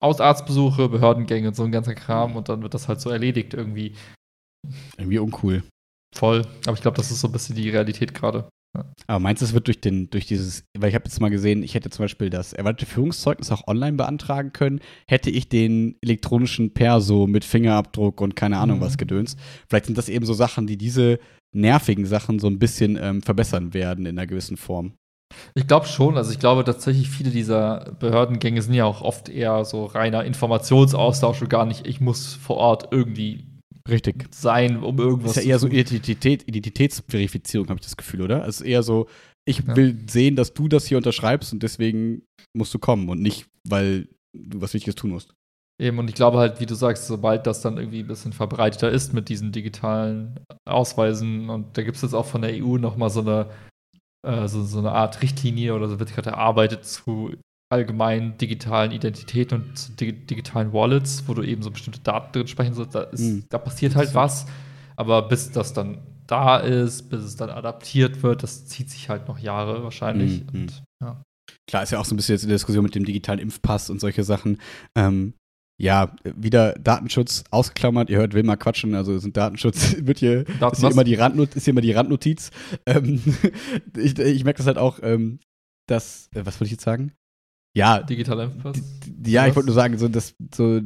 Ausarztbesuche, 0.00 0.88
Behördengänge 0.88 1.48
und 1.48 1.54
so 1.54 1.64
ein 1.64 1.72
ganzer 1.72 1.96
Kram 1.96 2.36
und 2.36 2.48
dann 2.48 2.62
wird 2.62 2.74
das 2.74 2.86
halt 2.86 3.00
so 3.00 3.10
erledigt 3.10 3.54
irgendwie. 3.54 3.96
Irgendwie 4.96 5.18
uncool. 5.18 5.64
Voll. 6.14 6.46
Aber 6.64 6.74
ich 6.74 6.82
glaube, 6.82 6.96
das 6.96 7.10
ist 7.10 7.20
so 7.20 7.26
ein 7.26 7.32
bisschen 7.32 7.56
die 7.56 7.70
Realität 7.70 8.14
gerade. 8.14 8.48
Ja. 8.76 8.84
Aber 9.06 9.20
meinst 9.20 9.42
du, 9.42 9.46
es 9.46 9.54
wird 9.54 9.66
durch, 9.66 9.80
den, 9.80 10.10
durch 10.10 10.26
dieses, 10.26 10.64
weil 10.76 10.90
ich 10.90 10.94
habe 10.94 11.04
jetzt 11.04 11.20
mal 11.20 11.30
gesehen, 11.30 11.62
ich 11.62 11.74
hätte 11.74 11.90
zum 11.90 12.04
Beispiel 12.04 12.30
das 12.30 12.52
erwartete 12.52 12.90
Führungszeugnis 12.90 13.50
auch 13.50 13.66
online 13.66 13.96
beantragen 13.96 14.52
können, 14.52 14.80
hätte 15.06 15.30
ich 15.30 15.48
den 15.48 15.96
elektronischen 16.02 16.74
Perso 16.74 17.26
mit 17.26 17.44
Fingerabdruck 17.44 18.20
und 18.20 18.36
keine 18.36 18.58
Ahnung 18.58 18.78
mhm. 18.78 18.82
was 18.82 18.98
gedönst. 18.98 19.38
Vielleicht 19.68 19.86
sind 19.86 19.98
das 19.98 20.08
eben 20.08 20.26
so 20.26 20.34
Sachen, 20.34 20.66
die 20.66 20.76
diese 20.76 21.18
nervigen 21.54 22.06
Sachen 22.06 22.38
so 22.38 22.46
ein 22.46 22.58
bisschen 22.58 22.98
ähm, 23.00 23.22
verbessern 23.22 23.72
werden 23.72 24.06
in 24.06 24.18
einer 24.18 24.26
gewissen 24.26 24.56
Form. 24.56 24.92
Ich 25.54 25.66
glaube 25.66 25.86
schon. 25.86 26.16
Also 26.16 26.32
ich 26.32 26.38
glaube 26.38 26.64
tatsächlich, 26.64 27.08
viele 27.08 27.30
dieser 27.30 27.96
Behördengänge 27.98 28.62
sind 28.62 28.74
ja 28.74 28.84
auch 28.84 29.02
oft 29.02 29.28
eher 29.28 29.64
so 29.64 29.84
reiner 29.84 30.24
Informationsaustausch 30.24 31.42
und 31.42 31.50
gar 31.50 31.66
nicht, 31.66 31.86
ich 31.86 32.00
muss 32.00 32.34
vor 32.34 32.56
Ort 32.56 32.88
irgendwie 32.90 33.46
Richtig. 33.88 34.26
sein, 34.30 34.82
um 34.82 34.98
irgendwas 34.98 35.34
zu. 35.34 35.40
Ist 35.40 35.46
ja 35.46 35.52
eher 35.52 35.58
so 35.58 35.68
Identität, 35.68 36.46
Identitätsverifizierung, 36.46 37.68
habe 37.68 37.78
ich 37.80 37.86
das 37.86 37.96
Gefühl, 37.96 38.22
oder? 38.22 38.42
Also 38.42 38.64
eher 38.64 38.82
so, 38.82 39.08
ich 39.46 39.60
ja. 39.60 39.76
will 39.76 39.96
sehen, 40.08 40.36
dass 40.36 40.52
du 40.52 40.68
das 40.68 40.86
hier 40.86 40.98
unterschreibst 40.98 41.52
und 41.52 41.62
deswegen 41.62 42.22
musst 42.56 42.74
du 42.74 42.78
kommen 42.78 43.08
und 43.08 43.20
nicht, 43.20 43.46
weil 43.66 44.08
du 44.36 44.60
was 44.60 44.74
Wichtiges 44.74 44.94
tun 44.94 45.10
musst. 45.10 45.34
Eben, 45.80 45.98
und 45.98 46.08
ich 46.08 46.16
glaube 46.16 46.38
halt, 46.38 46.60
wie 46.60 46.66
du 46.66 46.74
sagst, 46.74 47.06
sobald 47.06 47.46
das 47.46 47.60
dann 47.60 47.78
irgendwie 47.78 48.00
ein 48.00 48.08
bisschen 48.08 48.32
verbreiteter 48.32 48.90
ist 48.90 49.14
mit 49.14 49.28
diesen 49.28 49.52
digitalen 49.52 50.40
Ausweisen, 50.68 51.48
und 51.50 51.78
da 51.78 51.82
gibt 51.82 51.96
es 51.96 52.02
jetzt 52.02 52.14
auch 52.14 52.26
von 52.26 52.42
der 52.42 52.52
EU 52.52 52.78
nochmal 52.78 53.10
so 53.10 53.20
eine, 53.20 53.48
äh, 54.26 54.48
so, 54.48 54.64
so 54.64 54.80
eine 54.80 54.90
Art 54.90 55.22
Richtlinie 55.22 55.74
oder 55.74 55.88
so 55.88 56.00
wird 56.00 56.12
gerade 56.12 56.30
erarbeitet 56.30 56.84
zu 56.84 57.32
allgemeinen 57.70 58.38
digitalen 58.38 58.92
Identitäten 58.92 59.60
und 59.60 60.00
digitalen 60.00 60.72
Wallets, 60.72 61.24
wo 61.26 61.34
du 61.34 61.42
eben 61.42 61.62
so 61.62 61.70
bestimmte 61.70 62.00
Daten 62.00 62.32
drin 62.32 62.46
sprechen 62.46 62.74
sollst. 62.74 62.94
Da, 62.94 63.02
ist, 63.02 63.20
mhm. 63.20 63.44
da 63.48 63.58
passiert 63.58 63.94
halt 63.94 64.14
was, 64.14 64.46
aber 64.96 65.28
bis 65.28 65.50
das 65.50 65.72
dann 65.72 65.98
da 66.26 66.58
ist, 66.58 67.10
bis 67.10 67.22
es 67.22 67.36
dann 67.36 67.50
adaptiert 67.50 68.22
wird, 68.22 68.42
das 68.42 68.66
zieht 68.66 68.90
sich 68.90 69.08
halt 69.08 69.28
noch 69.28 69.38
Jahre 69.38 69.82
wahrscheinlich. 69.82 70.42
Mhm. 70.44 70.60
Und, 70.60 70.82
ja. 71.02 71.22
Klar, 71.66 71.82
ist 71.82 71.90
ja 71.90 71.98
auch 71.98 72.04
so 72.04 72.14
ein 72.14 72.16
bisschen 72.16 72.34
jetzt 72.34 72.42
in 72.42 72.48
der 72.48 72.56
Diskussion 72.56 72.84
mit 72.84 72.94
dem 72.94 73.04
digitalen 73.04 73.38
Impfpass 73.38 73.90
und 73.90 74.00
solche 74.00 74.24
Sachen. 74.24 74.58
Ähm, 74.96 75.34
ja, 75.80 76.16
wieder 76.24 76.72
Datenschutz 76.74 77.44
ausgeklammert. 77.50 78.10
Ihr 78.10 78.18
hört 78.18 78.34
Wilma 78.34 78.56
quatschen, 78.56 78.94
also 78.94 79.16
sind 79.18 79.36
Datenschutz 79.36 79.96
wird 80.00 80.18
hier, 80.18 80.46
ist 80.48 80.80
hier, 80.80 80.90
immer 80.90 81.04
die 81.04 81.14
Randnot 81.14 81.54
ist 81.54 81.64
hier 81.64 81.72
immer 81.72 81.80
die 81.80 81.92
Randnotiz. 81.92 82.50
Ähm, 82.84 83.22
ich, 83.96 84.18
ich 84.18 84.44
merke 84.44 84.58
das 84.58 84.66
halt 84.66 84.78
auch, 84.78 84.98
ähm, 85.02 85.38
dass, 85.86 86.28
äh, 86.34 86.44
was 86.44 86.56
wollte 86.56 86.66
ich 86.66 86.72
jetzt 86.72 86.84
sagen? 86.84 87.12
Ja. 87.78 88.02
Digitaler 88.02 88.44
Impfpass? 88.44 88.82
Ja, 89.24 89.46
ich 89.46 89.54
wollte 89.54 89.68
nur 89.68 89.74
sagen, 89.74 89.96
so, 89.98 90.08
dass, 90.08 90.34
so, 90.52 90.80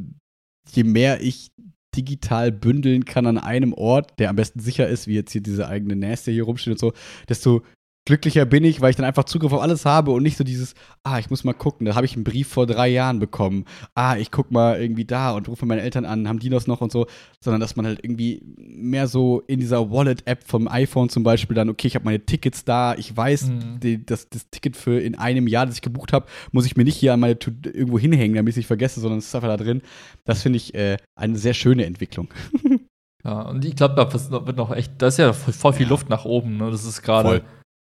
je 0.72 0.84
mehr 0.84 1.22
ich 1.22 1.50
digital 1.96 2.52
bündeln 2.52 3.06
kann 3.06 3.26
an 3.26 3.38
einem 3.38 3.72
Ort, 3.72 4.18
der 4.18 4.28
am 4.28 4.36
besten 4.36 4.60
sicher 4.60 4.88
ist, 4.88 5.06
wie 5.06 5.14
jetzt 5.14 5.32
hier 5.32 5.40
diese 5.40 5.68
eigene 5.68 5.96
Näste 5.96 6.30
hier 6.30 6.44
rumsteht 6.44 6.72
und 6.72 6.78
so, 6.78 6.92
desto 7.28 7.62
glücklicher 8.04 8.44
bin 8.46 8.64
ich, 8.64 8.80
weil 8.80 8.90
ich 8.90 8.96
dann 8.96 9.06
einfach 9.06 9.24
Zugriff 9.24 9.52
auf 9.52 9.60
alles 9.60 9.84
habe 9.84 10.10
und 10.10 10.22
nicht 10.22 10.36
so 10.36 10.42
dieses, 10.42 10.74
ah, 11.04 11.18
ich 11.18 11.30
muss 11.30 11.44
mal 11.44 11.52
gucken, 11.52 11.86
da 11.86 11.94
habe 11.94 12.04
ich 12.04 12.14
einen 12.14 12.24
Brief 12.24 12.48
vor 12.48 12.66
drei 12.66 12.88
Jahren 12.88 13.20
bekommen, 13.20 13.64
ah, 13.94 14.16
ich 14.16 14.32
guck 14.32 14.50
mal 14.50 14.80
irgendwie 14.80 15.04
da 15.04 15.30
und 15.32 15.48
rufe 15.48 15.66
meine 15.66 15.82
Eltern 15.82 16.04
an, 16.04 16.28
haben 16.28 16.40
die 16.40 16.48
das 16.48 16.66
noch 16.66 16.80
und 16.80 16.90
so, 16.90 17.06
sondern 17.40 17.60
dass 17.60 17.76
man 17.76 17.86
halt 17.86 18.00
irgendwie 18.02 18.42
mehr 18.56 19.06
so 19.06 19.42
in 19.46 19.60
dieser 19.60 19.90
Wallet-App 19.90 20.42
vom 20.44 20.66
iPhone 20.66 21.10
zum 21.10 21.22
Beispiel 21.22 21.54
dann, 21.54 21.68
okay, 21.68 21.86
ich 21.86 21.94
habe 21.94 22.04
meine 22.04 22.24
Tickets 22.24 22.64
da, 22.64 22.94
ich 22.94 23.16
weiß, 23.16 23.48
mhm. 23.48 23.80
die, 23.80 24.04
das, 24.04 24.28
das 24.28 24.50
Ticket 24.50 24.76
für 24.76 24.98
in 25.00 25.14
einem 25.14 25.46
Jahr, 25.46 25.66
das 25.66 25.76
ich 25.76 25.82
gebucht 25.82 26.12
habe, 26.12 26.26
muss 26.50 26.66
ich 26.66 26.76
mir 26.76 26.84
nicht 26.84 26.96
hier 26.96 27.12
an 27.14 27.20
meine 27.20 27.36
irgendwo 27.42 27.98
hinhängen, 27.98 28.34
damit 28.34 28.50
ich 28.50 28.54
es 28.54 28.58
nicht 28.58 28.66
vergesse, 28.66 29.00
sondern 29.00 29.18
es 29.18 29.26
ist 29.26 29.34
einfach 29.34 29.48
da 29.48 29.56
drin. 29.56 29.82
Das 30.24 30.42
finde 30.42 30.56
ich 30.56 30.74
äh, 30.74 30.96
eine 31.14 31.38
sehr 31.38 31.54
schöne 31.54 31.86
Entwicklung. 31.86 32.28
ja, 33.24 33.42
und 33.42 33.64
ich 33.64 33.76
glaube, 33.76 33.94
da 33.94 34.12
wird 34.46 34.56
noch 34.56 34.74
echt, 34.74 34.94
da 34.98 35.06
ist 35.06 35.18
ja 35.18 35.32
voll, 35.32 35.54
voll 35.54 35.72
viel 35.72 35.88
Luft 35.88 36.08
nach 36.08 36.24
oben, 36.24 36.56
ne? 36.56 36.70
Das 36.70 36.84
ist 36.84 37.02
gerade 37.02 37.42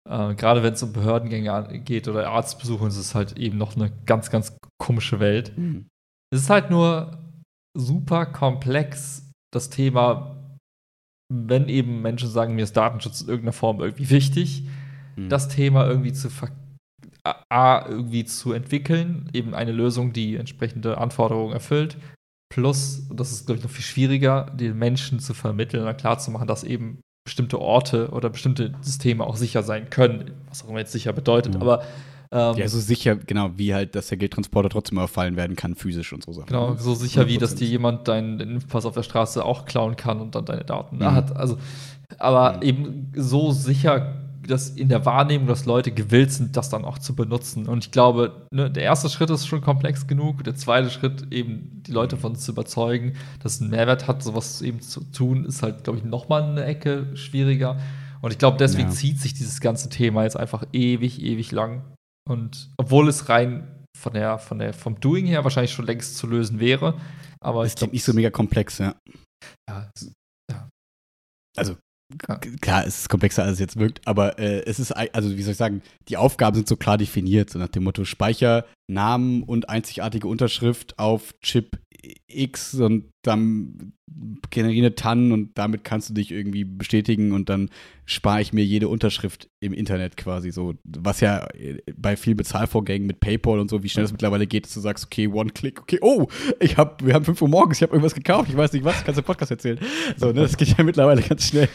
äh, 0.09 0.35
Gerade 0.35 0.63
wenn 0.63 0.75
es 0.75 0.83
um 0.83 0.93
Behördengänge 0.93 1.81
geht 1.85 2.09
oder 2.09 2.31
Arztbesuche, 2.31 2.87
ist 2.87 2.97
es 2.97 3.15
halt 3.15 3.39
eben 3.39 3.59
noch 3.59 3.77
eine 3.77 3.93
ganz, 4.07 4.31
ganz 4.31 4.57
komische 4.79 5.21
Welt. 5.21 5.57
Mhm. 5.57 5.87
Es 6.33 6.43
ist 6.43 6.51
halt 6.51 6.71
nur 6.71 7.19
super 7.77 8.27
komplex, 8.27 9.31
das 9.53 9.71
Thema, 9.71 10.37
wenn 11.33 11.69
eben 11.69 12.03
Menschen 12.03 12.29
sagen, 12.29 12.55
mir 12.55 12.65
ist 12.65 12.77
Datenschutz 12.77 13.23
in 13.23 13.29
irgendeiner 13.29 13.53
Form 13.53 13.81
irgendwie 13.81 14.11
wichtig, 14.11 14.67
mhm. 15.17 15.29
das 15.29 15.49
Thema 15.49 15.87
irgendwie 15.87 16.13
zu 16.13 16.29
A, 17.25 17.87
irgendwie 17.89 18.25
zu 18.25 18.53
entwickeln, 18.53 19.31
eben 19.33 19.55
eine 19.55 19.71
Lösung, 19.71 20.13
die 20.13 20.35
entsprechende 20.35 20.99
Anforderungen 20.99 21.53
erfüllt, 21.53 21.97
plus, 22.53 23.07
und 23.09 23.21
das 23.21 23.31
ist, 23.31 23.47
glaube 23.47 23.59
ich, 23.59 23.65
noch 23.65 23.71
viel 23.71 23.85
schwieriger, 23.85 24.51
den 24.51 24.77
Menschen 24.77 25.21
zu 25.21 25.33
vermitteln 25.33 25.87
und 25.87 25.97
klarzumachen, 25.97 26.49
dass 26.49 26.65
eben 26.65 27.01
bestimmte 27.25 27.61
Orte 27.61 28.09
oder 28.11 28.31
bestimmte 28.31 28.73
Systeme 28.81 29.25
auch 29.25 29.37
sicher 29.37 29.63
sein 29.63 29.91
können, 29.91 30.33
was 30.49 30.65
auch 30.65 30.69
immer 30.69 30.81
jetzt 30.81 30.93
sicher 30.93 31.13
bedeutet, 31.13 31.55
Mhm. 31.55 31.63
aber 31.63 31.83
ähm, 32.33 32.57
Ja, 32.57 32.67
so 32.67 32.81
sicher, 32.81 33.15
genau, 33.17 33.51
wie 33.57 33.75
halt, 33.75 33.95
dass 33.95 34.09
der 34.09 34.17
Geldtransporter 34.19 34.71
trotzdem 34.71 34.97
überfallen 34.99 35.37
werden 35.37 35.55
kann, 35.55 35.75
physisch 35.75 36.13
und 36.13 36.25
so 36.25 36.33
Sachen. 36.33 36.47
Genau, 36.47 36.71
ne? 36.71 36.79
so 36.79 36.95
sicher 36.95 37.29
wie, 37.29 37.37
dass 37.39 37.53
100%. 37.55 37.59
dir 37.59 37.67
jemand 37.69 38.09
deinen 38.09 38.39
deinen 38.39 38.51
Impfpass 38.55 38.87
auf 38.87 38.95
der 38.95 39.03
Straße 39.03 39.45
auch 39.45 39.67
klauen 39.67 39.97
kann 39.97 40.21
und 40.21 40.35
dann 40.35 40.47
deine 40.47 40.65
Daten 40.65 40.97
Mhm. 40.97 41.13
hat. 41.13 41.37
Also, 41.37 41.59
aber 42.19 42.57
Mhm. 42.57 42.63
eben 42.63 43.13
so 43.15 43.53
sicher, 43.53 44.22
dass 44.47 44.71
in 44.71 44.89
der 44.89 45.05
Wahrnehmung, 45.07 45.47
dass 45.47 45.67
Leute 45.67 45.93
gewillt 45.93 46.33
sind, 46.33 46.57
das 46.57 46.69
dann 46.69 46.85
auch 46.85 46.99
zu 46.99 47.15
benutzen. 47.15 47.69
Und 47.69 47.85
ich 47.85 47.91
glaube, 47.91 48.47
ne, 48.53 48.71
der 48.71 48.83
erste 48.83 49.09
Schritt 49.09 49.31
ist 49.31 49.47
schon 49.47 49.61
komplex 49.61 50.07
genug. 50.07 50.43
Der 50.45 50.55
zweite 50.57 50.91
Schritt, 50.91 51.33
eben 51.33 51.83
die 51.87 51.93
Leute 51.93 52.17
von 52.17 52.35
zu 52.37 52.53
überzeugen, 52.53 53.15
dass 53.43 53.55
es 53.57 53.61
einen 53.61 53.71
Mehrwert 53.71 54.09
hat, 54.09 54.23
sowas 54.23 54.61
eben 54.63 54.81
zu 54.81 55.01
tun, 55.13 55.45
ist 55.45 55.63
halt, 55.63 55.85
glaube 55.85 55.99
ich, 55.99 56.05
noch 56.05 56.29
mal 56.29 56.43
eine 56.43 56.65
Ecke 56.65 57.17
schwieriger. 57.17 57.79
Und 58.21 58.31
ich 58.33 58.39
glaube, 58.39 58.57
deswegen 58.59 58.89
Ja. 58.89 58.95
zieht 58.95 59.21
sich 59.21 59.35
dieses 59.35 59.61
ganze 59.61 59.89
Thema 59.89 60.23
jetzt 60.25 60.37
einfach 60.37 60.65
ewig, 60.73 61.21
ewig 61.23 61.51
lang. 61.53 61.83
Und 62.29 62.71
obwohl 62.77 63.09
es 63.09 63.29
rein 63.29 63.85
von 63.99 64.15
der, 64.15 64.39
von 64.39 64.59
der, 64.59 64.73
vom 64.73 64.99
Doing 65.01 65.27
her 65.27 65.45
wahrscheinlich 65.45 65.73
schon 65.73 65.87
längst 65.87 66.17
zu 66.17 66.27
lösen 66.27 66.59
wäre. 66.61 66.99
Aber 67.41 67.63
Das 67.65 67.73
ich 67.73 67.77
klingt 67.77 67.93
nicht 67.93 68.05
so 68.05 68.13
mega 68.13 68.31
komplex, 68.31 68.79
ja. 68.79 68.95
Ja, 69.69 69.91
es- 69.97 70.13
Also, 71.57 71.73
Ja. 71.73 71.79
k- 71.79 71.81
klar, 72.61 72.87
es 72.87 73.01
ist 73.01 73.09
komplexer, 73.09 73.45
als 73.45 73.55
es 73.55 73.59
jetzt 73.59 73.79
wirkt, 73.79 74.01
aber 74.07 74.39
äh, 74.39 74.65
es 74.65 74.79
ist, 74.79 74.93
also 74.93 75.37
wie 75.37 75.43
soll 75.43 75.53
ich 75.53 75.59
sagen, 75.59 75.83
die 76.09 76.17
Aufgaben 76.17 76.57
sind 76.57 76.69
so 76.69 76.77
klar 76.77 76.99
definiert, 76.99 77.51
so 77.51 77.59
nach 77.59 77.69
dem 77.69 77.85
Motto 77.85 78.05
Speicher, 78.05 78.65
Namen 78.91 79.43
und 79.43 79.69
einzigartige 79.69 80.29
Unterschrift 80.29 80.99
auf 80.99 81.35
Chip 81.41 81.79
X 82.27 82.75
und 82.75 83.11
dann 83.23 83.93
generiere 84.51 84.95
TAN 84.95 85.33
und 85.33 85.51
damit 85.55 85.85
kannst 85.85 86.11
du 86.11 86.15
dich 86.15 86.31
irgendwie 86.31 86.65
bestätigen 86.65 87.33
und 87.33 87.49
dann 87.49 87.71
spare 88.05 88.41
ich 88.41 88.53
mir 88.53 88.65
jede 88.65 88.89
Unterschrift 88.89 89.49
im 89.61 89.73
Internet 89.73 90.17
quasi 90.17 90.51
so, 90.51 90.75
was 90.85 91.21
ja 91.21 91.47
äh, 91.55 91.79
bei 91.97 92.17
vielen 92.17 92.37
Bezahlvorgängen 92.37 93.07
mit 93.07 93.21
PayPal 93.21 93.61
und 93.61 93.71
so, 93.71 93.83
wie 93.83 93.89
schnell 93.89 94.05
das 94.05 94.13
mittlerweile 94.13 94.47
geht, 94.47 94.67
dass 94.67 94.75
du 94.75 94.81
sagst, 94.81 95.05
okay, 95.05 95.29
One-Click, 95.29 95.81
okay, 95.81 95.99
oh, 96.03 96.27
ich 96.59 96.77
hab, 96.77 97.05
wir 97.05 97.15
haben 97.15 97.25
5 97.25 97.41
Uhr 97.41 97.49
morgens, 97.49 97.79
ich 97.79 97.83
habe 97.83 97.93
irgendwas 97.93 98.15
gekauft, 98.15 98.49
ich 98.51 98.57
weiß 98.57 98.73
nicht 98.73 98.85
was, 98.85 99.05
kannst 99.05 99.19
du 99.19 99.23
im 99.23 99.25
Podcast 99.25 99.53
erzählen. 99.53 99.79
So, 100.17 100.27
ne, 100.27 100.43
das 100.43 100.57
geht 100.57 100.77
ja 100.77 100.83
mittlerweile 100.83 101.23
ganz 101.23 101.49
schnell. 101.49 101.69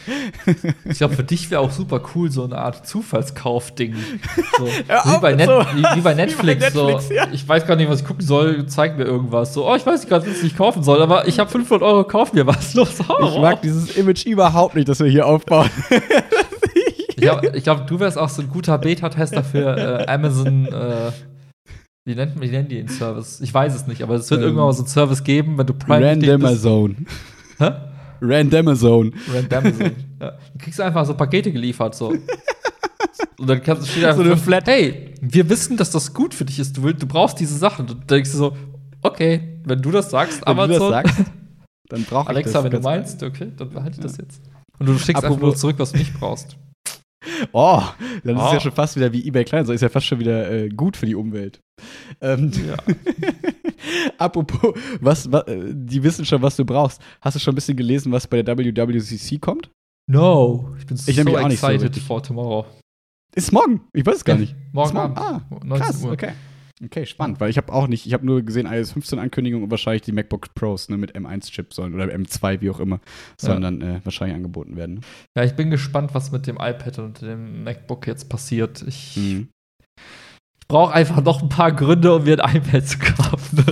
Ich 0.84 0.98
glaube, 0.98 1.14
für 1.14 1.24
dich 1.24 1.50
wäre 1.50 1.62
auch 1.62 1.70
super 1.70 2.02
cool, 2.14 2.30
so 2.30 2.44
eine 2.44 2.58
Art 2.58 2.86
Zufallskauf-Ding. 2.86 3.96
So, 4.58 4.66
Hör 4.88 5.16
wie, 5.16 5.20
bei 5.20 5.44
so. 5.44 5.60
wie, 5.74 5.96
wie 5.96 6.00
bei 6.02 6.14
Netflix. 6.14 6.60
Netflix, 6.60 7.08
so. 7.08 7.14
ja. 7.14 7.26
Ich 7.32 7.48
weiß 7.48 7.66
gar 7.66 7.76
nicht, 7.76 7.88
was 7.88 8.02
ich 8.02 8.06
gucken 8.06 8.24
soll, 8.24 8.66
zeig 8.66 8.98
mir 8.98 9.04
irgendwas. 9.04 9.54
So, 9.54 9.68
oh, 9.68 9.74
ich 9.74 9.86
weiß 9.86 10.06
gerade, 10.06 10.28
was 10.28 10.42
ich 10.42 10.56
kaufen 10.56 10.82
soll, 10.82 11.00
aber 11.00 11.26
ich 11.26 11.38
habe 11.38 11.50
500 11.50 11.82
Euro, 11.82 12.04
kauf 12.28 12.32
mir 12.34 12.46
was. 12.46 12.74
Los, 12.74 12.90
oh, 13.08 13.28
Ich 13.28 13.38
mag 13.40 13.62
dieses 13.62 13.96
Image 13.96 14.26
überhaupt 14.26 14.74
nicht, 14.74 14.88
das 14.88 15.00
wir 15.00 15.08
hier 15.10 15.26
aufbauen. 15.26 15.70
Ich 17.20 17.22
glaube, 17.22 17.50
glaub, 17.50 17.86
du 17.88 17.98
wärst 17.98 18.16
auch 18.16 18.28
so 18.28 18.42
ein 18.42 18.48
guter 18.48 18.78
Beta-Tester 18.78 19.42
für 19.42 19.76
äh, 19.76 20.06
Amazon. 20.06 20.66
Äh, 20.66 21.10
wie, 22.04 22.14
nennt, 22.14 22.40
wie 22.40 22.46
nennen 22.46 22.68
die 22.68 22.76
den 22.76 22.86
Service? 22.86 23.40
Ich 23.40 23.52
weiß 23.52 23.74
es 23.74 23.88
nicht, 23.88 24.04
aber 24.04 24.14
es 24.14 24.30
wird 24.30 24.38
Ähm, 24.40 24.44
irgendwann 24.46 24.66
mal 24.66 24.72
so 24.72 24.82
einen 24.82 24.88
Service 24.88 25.24
geben, 25.24 25.58
wenn 25.58 25.66
du 25.66 25.74
bist. 25.74 25.90
Randomazone. 25.90 26.94
Hä? 27.58 27.70
Randomazone. 28.20 29.10
Randomizon. 29.34 29.86
ja. 30.20 30.30
Dann 30.30 30.58
kriegst 30.60 30.78
du 30.78 30.84
einfach 30.84 31.04
so 31.06 31.14
Pakete 31.14 31.50
geliefert, 31.50 31.96
so. 31.96 32.10
Und 33.36 33.48
dann 33.48 33.60
kannst 33.64 33.82
du 33.82 33.86
steht 33.90 34.04
einfach 34.04 34.18
So 34.18 34.22
eine 34.22 34.36
Flat- 34.36 34.68
Hey, 34.68 35.14
wir 35.20 35.48
wissen, 35.48 35.76
dass 35.76 35.90
das 35.90 36.14
gut 36.14 36.34
für 36.34 36.44
dich 36.44 36.60
ist. 36.60 36.76
Du, 36.76 36.84
willst, 36.84 37.02
du 37.02 37.06
brauchst 37.08 37.40
diese 37.40 37.56
Sachen. 37.58 37.80
Und 37.88 37.90
dann 37.90 38.06
denkst 38.06 38.30
du 38.30 38.36
so, 38.38 38.56
okay, 39.02 39.58
wenn 39.64 39.82
du 39.82 39.90
das 39.90 40.08
sagst, 40.10 40.40
Wenn 40.46 40.56
du 40.56 40.66
das 40.68 40.76
Amazon. 40.76 40.90
sagst, 40.92 41.14
dann 41.88 42.04
brauche 42.04 42.24
ich 42.24 42.28
Alexa, 42.28 42.52
das. 42.52 42.64
wenn 42.64 42.70
du 42.72 42.80
meinst, 42.80 43.22
okay, 43.22 43.52
dann 43.56 43.70
behalte 43.70 43.96
ich 43.98 44.02
das 44.02 44.16
jetzt. 44.18 44.42
Und 44.78 44.86
du 44.86 44.94
schickst 44.98 45.08
einfach 45.16 45.24
Apropos- 45.30 45.40
nur 45.42 45.56
zurück, 45.56 45.76
was 45.78 45.92
du 45.92 45.98
nicht 45.98 46.14
brauchst. 46.18 46.56
Oh, 47.52 47.82
dann 48.24 48.36
ist 48.36 48.42
es 48.42 48.48
Oh. 48.48 48.54
ja 48.54 48.60
schon 48.60 48.72
fast 48.72 48.96
wieder 48.96 49.12
wie 49.12 49.26
eBay 49.26 49.44
Kleinanzeigen. 49.44 49.74
Ist 49.74 49.82
ja 49.82 49.88
fast 49.88 50.06
schon 50.06 50.18
wieder 50.20 50.50
äh, 50.50 50.68
gut 50.68 50.96
für 50.96 51.04
die 51.04 51.14
Umwelt. 51.16 51.60
Ähm, 52.20 52.50
Ja. 52.66 52.76
Apropos, 54.18 54.74
was, 55.00 55.30
wa- 55.30 55.44
äh, 55.46 55.72
die 55.74 56.02
wissen 56.02 56.24
schon, 56.24 56.40
was 56.42 56.56
du 56.56 56.64
brauchst. 56.64 57.00
Hast 57.20 57.34
du 57.36 57.40
schon 57.40 57.52
ein 57.52 57.56
bisschen 57.56 57.76
gelesen, 57.76 58.12
was 58.12 58.26
bei 58.26 58.42
der 58.42 58.56
WWCC 58.56 59.40
kommt? 59.40 59.70
No, 60.10 60.74
ich 60.78 60.86
bin 60.86 60.96
Ich 60.96 61.02
so 61.04 61.12
nämlich 61.12 61.36
auch 61.36 61.48
nicht 61.48 61.60
so 61.60 61.66
excited 61.66 61.88
richtig. 61.90 62.02
for 62.04 62.22
tomorrow. 62.22 62.64
Ist 63.34 63.52
morgen. 63.52 63.82
Ich 63.92 64.06
weiß 64.06 64.16
es 64.16 64.24
gar 64.24 64.36
nicht. 64.36 64.54
Morgen 64.72 64.94
morgen. 64.94 65.16
Abend. 65.16 65.18
Ah, 65.50 65.64
19 65.64 65.86
Krass, 65.86 66.04
Uhr. 66.04 66.12
okay. 66.12 66.32
Okay, 66.84 67.06
spannend, 67.06 67.40
weil 67.40 67.50
ich 67.50 67.56
habe 67.56 67.72
auch 67.72 67.88
nicht, 67.88 68.06
ich 68.06 68.12
habe 68.12 68.24
nur 68.24 68.42
gesehen, 68.42 68.66
iOS 68.66 68.92
15 68.92 69.18
Ankündigung 69.18 69.64
und 69.64 69.70
wahrscheinlich 69.70 70.02
die 70.02 70.12
MacBook 70.12 70.54
Pros 70.54 70.88
ne, 70.88 70.96
mit 70.96 71.16
M1-Chip 71.16 71.74
sollen 71.74 71.92
oder 71.94 72.04
M2, 72.04 72.60
wie 72.60 72.70
auch 72.70 72.78
immer, 72.78 73.00
sollen 73.36 73.62
dann 73.62 73.82
äh, 73.82 74.00
wahrscheinlich 74.04 74.36
angeboten 74.36 74.76
werden. 74.76 75.00
Ja, 75.36 75.42
ich 75.42 75.54
bin 75.56 75.70
gespannt, 75.70 76.14
was 76.14 76.30
mit 76.30 76.46
dem 76.46 76.56
iPad 76.56 77.00
und 77.00 77.20
dem 77.22 77.64
MacBook 77.64 78.06
jetzt 78.06 78.28
passiert. 78.28 78.82
Ich 78.86 79.16
Mhm. 79.16 79.48
brauche 80.68 80.94
einfach 80.94 81.22
noch 81.22 81.42
ein 81.42 81.48
paar 81.48 81.72
Gründe, 81.72 82.14
um 82.14 82.22
mir 82.24 82.44
ein 82.44 82.56
iPad 82.56 82.86
zu 82.86 82.98
kaufen. 82.98 83.64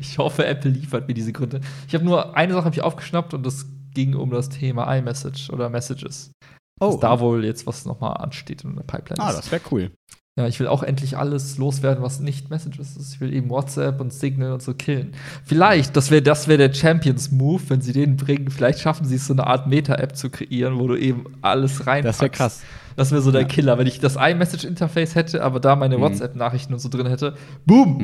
Ich 0.00 0.16
hoffe, 0.16 0.46
Apple 0.46 0.70
liefert 0.70 1.06
mir 1.06 1.14
diese 1.14 1.32
Gründe. 1.32 1.60
Ich 1.86 1.94
habe 1.94 2.04
nur 2.04 2.34
eine 2.36 2.54
Sache 2.54 2.64
hab 2.64 2.72
ich 2.72 2.80
aufgeschnappt 2.82 3.34
und 3.34 3.44
das 3.44 3.66
ging 3.92 4.14
um 4.14 4.30
das 4.30 4.48
Thema 4.48 4.90
iMessage 4.96 5.50
oder 5.50 5.68
Messages. 5.68 6.32
Oh, 6.80 6.92
Dass 6.92 7.00
da 7.00 7.20
wohl 7.20 7.44
jetzt 7.44 7.66
was 7.66 7.84
nochmal 7.84 8.16
ansteht 8.18 8.62
in 8.64 8.76
der 8.76 8.84
Pipeline. 8.84 9.20
ah, 9.22 9.30
ist. 9.30 9.38
das 9.38 9.52
wäre 9.52 9.62
cool. 9.72 9.90
Ja, 10.38 10.46
ich 10.46 10.60
will 10.60 10.68
auch 10.68 10.84
endlich 10.84 11.16
alles 11.18 11.58
loswerden, 11.58 12.00
was 12.04 12.20
nicht 12.20 12.48
Messages 12.48 12.96
ist. 12.96 13.14
Ich 13.14 13.20
will 13.20 13.32
eben 13.34 13.50
WhatsApp 13.50 14.00
und 14.00 14.12
Signal 14.12 14.52
und 14.52 14.62
so 14.62 14.72
killen. 14.72 15.10
Vielleicht, 15.44 15.96
das 15.96 16.12
wäre 16.12 16.22
das 16.22 16.46
wär 16.46 16.56
der 16.56 16.72
Champions-Move, 16.72 17.60
wenn 17.68 17.80
sie 17.80 17.92
den 17.92 18.16
bringen. 18.16 18.48
Vielleicht 18.48 18.78
schaffen 18.78 19.04
sie 19.04 19.16
es, 19.16 19.26
so 19.26 19.32
eine 19.32 19.48
Art 19.48 19.66
Meta-App 19.66 20.14
zu 20.14 20.30
kreieren, 20.30 20.78
wo 20.78 20.86
du 20.86 20.94
eben 20.94 21.24
alles 21.42 21.88
reinpackst. 21.88 22.06
Das 22.06 22.20
wäre 22.20 22.30
krass. 22.30 22.62
Das 22.94 23.10
wäre 23.10 23.20
so 23.20 23.32
der 23.32 23.40
Ja. 23.42 23.46
Killer. 23.48 23.78
Wenn 23.78 23.88
ich 23.88 23.98
das 23.98 24.14
iMessage-Interface 24.14 25.16
hätte, 25.16 25.42
aber 25.42 25.58
da 25.58 25.74
meine 25.74 25.98
Mhm. 25.98 26.02
WhatsApp-Nachrichten 26.02 26.72
und 26.72 26.78
so 26.78 26.88
drin 26.88 27.06
hätte, 27.08 27.34
boom, 27.66 27.98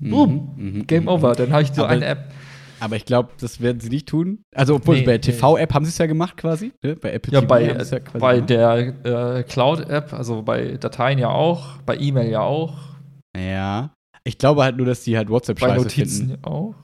Mhm. 0.00 0.10
Boom. 0.10 0.50
Mhm. 0.56 0.86
Game 0.88 1.04
Mhm. 1.04 1.08
over. 1.08 1.32
Dann 1.34 1.52
habe 1.52 1.62
ich 1.62 1.72
so 1.72 1.84
Aber- 1.84 1.92
eine 1.92 2.04
App. 2.04 2.32
Aber 2.80 2.96
ich 2.96 3.04
glaube, 3.04 3.30
das 3.40 3.60
werden 3.60 3.80
sie 3.80 3.88
nicht 3.88 4.06
tun. 4.08 4.42
Also, 4.54 4.74
obwohl 4.76 4.96
Nee, 4.96 5.02
bei 5.06 5.18
der. 5.18 5.20
TV-App 5.34 5.72
haben 5.74 5.84
sie 5.84 5.90
es 5.90 5.98
ja 5.98 6.06
gemacht 6.06 6.36
quasi. 6.36 6.72
Ne? 6.82 6.94
Bei 6.96 7.12
Apple 7.12 7.32
Ja, 7.32 7.40
TV 7.40 7.48
bei, 7.48 7.62
ja 7.62 7.74
quasi 7.74 8.18
bei 8.18 8.34
gemacht. 8.34 8.50
der 8.50 9.38
äh, 9.38 9.42
Cloud-App, 9.44 10.12
also 10.12 10.42
bei 10.42 10.76
Dateien 10.76 11.18
ja 11.18 11.28
auch, 11.30 11.78
bei 11.86 11.96
E-Mail 11.96 12.30
ja 12.30 12.40
auch, 12.40 12.76
Ja. 13.36 13.90
Ich 14.24 14.38
glaube 14.38 14.64
halt 14.64 14.76
nur, 14.76 14.86
dass 14.86 15.02
die 15.04 15.16
halt 15.16 15.28
WhatsApp 15.30 15.60
bei 15.60 15.68
scheiße 15.68 15.82
Notizen 15.84 16.26
finden. 16.28 16.40
ja 16.44 16.50
auch. 16.50 16.74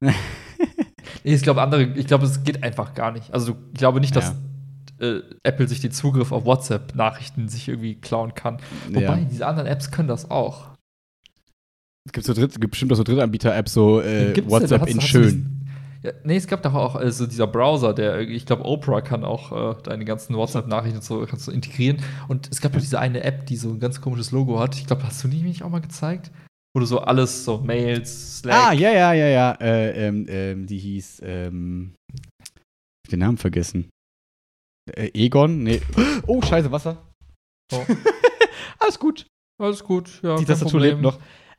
nee, 0.00 0.14
ich 1.34 1.42
glaube, 1.42 1.62
andere, 1.62 1.82
ich 1.82 2.06
glaube, 2.06 2.24
es 2.24 2.42
geht 2.44 2.62
einfach 2.62 2.94
gar 2.94 3.12
nicht. 3.12 3.32
Also, 3.34 3.56
ich 3.72 3.78
glaube 3.78 4.00
nicht, 4.00 4.16
dass 4.16 4.34
äh, 5.00 5.20
Apple 5.42 5.68
sich 5.68 5.80
den 5.80 5.90
Zugriff 5.92 6.32
auf 6.32 6.44
WhatsApp-Nachrichten 6.46 7.48
sich 7.48 7.68
irgendwie 7.68 7.96
klauen 7.96 8.34
kann. 8.34 8.58
Wobei, 8.88 9.00
Ja. 9.02 9.16
diese 9.16 9.46
anderen 9.46 9.66
Apps 9.68 9.90
können 9.90 10.08
das 10.08 10.30
auch. 10.30 10.68
Es 12.06 12.12
gibt, 12.12 12.26
so 12.26 12.32
Dritt, 12.34 12.60
gibt 12.60 12.70
bestimmt 12.70 12.92
auch 12.92 12.96
so 12.96 13.02
Drittanbieter-Apps, 13.04 13.72
so 13.72 14.00
äh? 14.00 14.34
WhatsApp 14.48 14.82
Hast- 14.82 14.90
in 14.90 14.98
hast 14.98 15.08
schön. 15.08 15.52
Ja, 16.02 16.12
nee, 16.22 16.36
es 16.36 16.46
gab 16.46 16.62
doch 16.62 16.74
auch 16.74 16.94
also 16.94 17.26
dieser 17.26 17.48
Browser, 17.48 17.92
der, 17.92 18.20
ich 18.20 18.46
glaube, 18.46 18.64
Oprah 18.64 19.00
kann 19.00 19.24
auch 19.24 19.76
äh, 19.78 19.82
deine 19.82 20.04
ganzen 20.04 20.36
WhatsApp-Nachrichten 20.36 20.98
und 20.98 21.04
so 21.04 21.26
kannst 21.26 21.48
du 21.48 21.50
integrieren. 21.50 22.00
Und 22.28 22.48
es 22.52 22.60
gab 22.60 22.72
doch 22.72 22.80
diese 22.80 23.00
eine 23.00 23.24
App, 23.24 23.46
die 23.46 23.56
so 23.56 23.70
ein 23.70 23.80
ganz 23.80 24.00
komisches 24.00 24.30
Logo 24.30 24.60
hat. 24.60 24.76
Ich 24.76 24.86
glaube, 24.86 25.02
hast 25.04 25.24
du 25.24 25.28
die 25.28 25.42
mich 25.42 25.64
auch 25.64 25.70
mal 25.70 25.80
gezeigt? 25.80 26.30
Wo 26.74 26.80
du 26.80 26.86
so 26.86 27.00
alles, 27.00 27.44
so 27.44 27.58
Mails, 27.58 28.38
Slack. 28.38 28.54
Ah, 28.68 28.72
ja, 28.72 28.92
ja, 28.92 29.14
ja, 29.14 29.26
ja. 29.26 29.52
Äh, 29.52 30.06
ähm, 30.06 30.26
ähm, 30.28 30.66
die 30.66 30.78
hieß, 30.78 31.22
ähm, 31.24 31.94
hab 32.12 33.10
den 33.10 33.18
Namen 33.18 33.38
vergessen. 33.38 33.88
Äh, 34.92 35.10
Egon? 35.14 35.64
Nee. 35.64 35.80
Oh, 36.28 36.40
scheiße, 36.42 36.70
Wasser. 36.70 36.98
Oh. 37.72 37.84
Alles 38.78 38.98
gut. 38.98 39.26
Alles 39.60 39.82
gut, 39.82 40.20
ja. 40.22 40.36
Die 40.36 40.44
Tastatur 40.44 40.80
lebt 40.80 41.00
noch. 41.00 41.18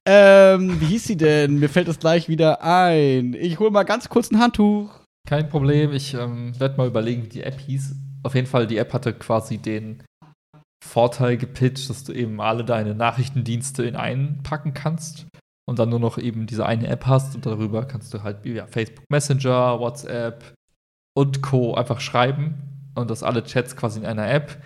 Ähm, 0.09 0.79
wie 0.79 0.85
hieß 0.85 1.03
sie 1.03 1.17
denn? 1.17 1.59
Mir 1.59 1.67
fällt 1.67 1.89
es 1.89 1.99
gleich 1.99 2.29
wieder 2.29 2.63
ein. 2.63 3.33
Ich 3.33 3.59
hole 3.59 3.71
mal 3.71 3.83
ganz 3.83 4.07
kurz 4.07 4.31
ein 4.31 4.39
Handtuch. 4.39 4.89
Kein 5.27 5.49
Problem, 5.49 5.91
ich 5.91 6.13
ähm, 6.13 6.57
werde 6.57 6.77
mal 6.77 6.87
überlegen, 6.87 7.25
wie 7.25 7.29
die 7.29 7.43
App 7.43 7.59
hieß. 7.59 7.93
Auf 8.23 8.33
jeden 8.33 8.47
Fall, 8.47 8.67
die 8.67 8.77
App 8.77 8.93
hatte 8.93 9.13
quasi 9.13 9.57
den 9.57 10.01
Vorteil 10.81 11.35
gepitcht, 11.35 11.89
dass 11.89 12.05
du 12.05 12.13
eben 12.13 12.39
alle 12.39 12.63
deine 12.63 12.95
Nachrichtendienste 12.95 13.83
in 13.83 13.97
einen 13.97 14.41
packen 14.43 14.73
kannst 14.73 15.27
und 15.67 15.77
dann 15.79 15.89
nur 15.89 15.99
noch 15.99 16.17
eben 16.17 16.47
diese 16.47 16.65
eine 16.65 16.87
App 16.87 17.05
hast 17.05 17.35
und 17.35 17.45
darüber 17.45 17.83
kannst 17.85 18.13
du 18.13 18.23
halt 18.23 18.45
ja, 18.45 18.65
Facebook 18.67 19.03
Messenger, 19.09 19.81
WhatsApp 19.81 20.53
und 21.17 21.41
Co. 21.41 21.73
einfach 21.73 21.99
schreiben 21.99 22.55
und 22.95 23.09
das 23.09 23.23
alle 23.23 23.43
Chats 23.43 23.75
quasi 23.75 23.99
in 23.99 24.05
einer 24.05 24.29
App. 24.29 24.61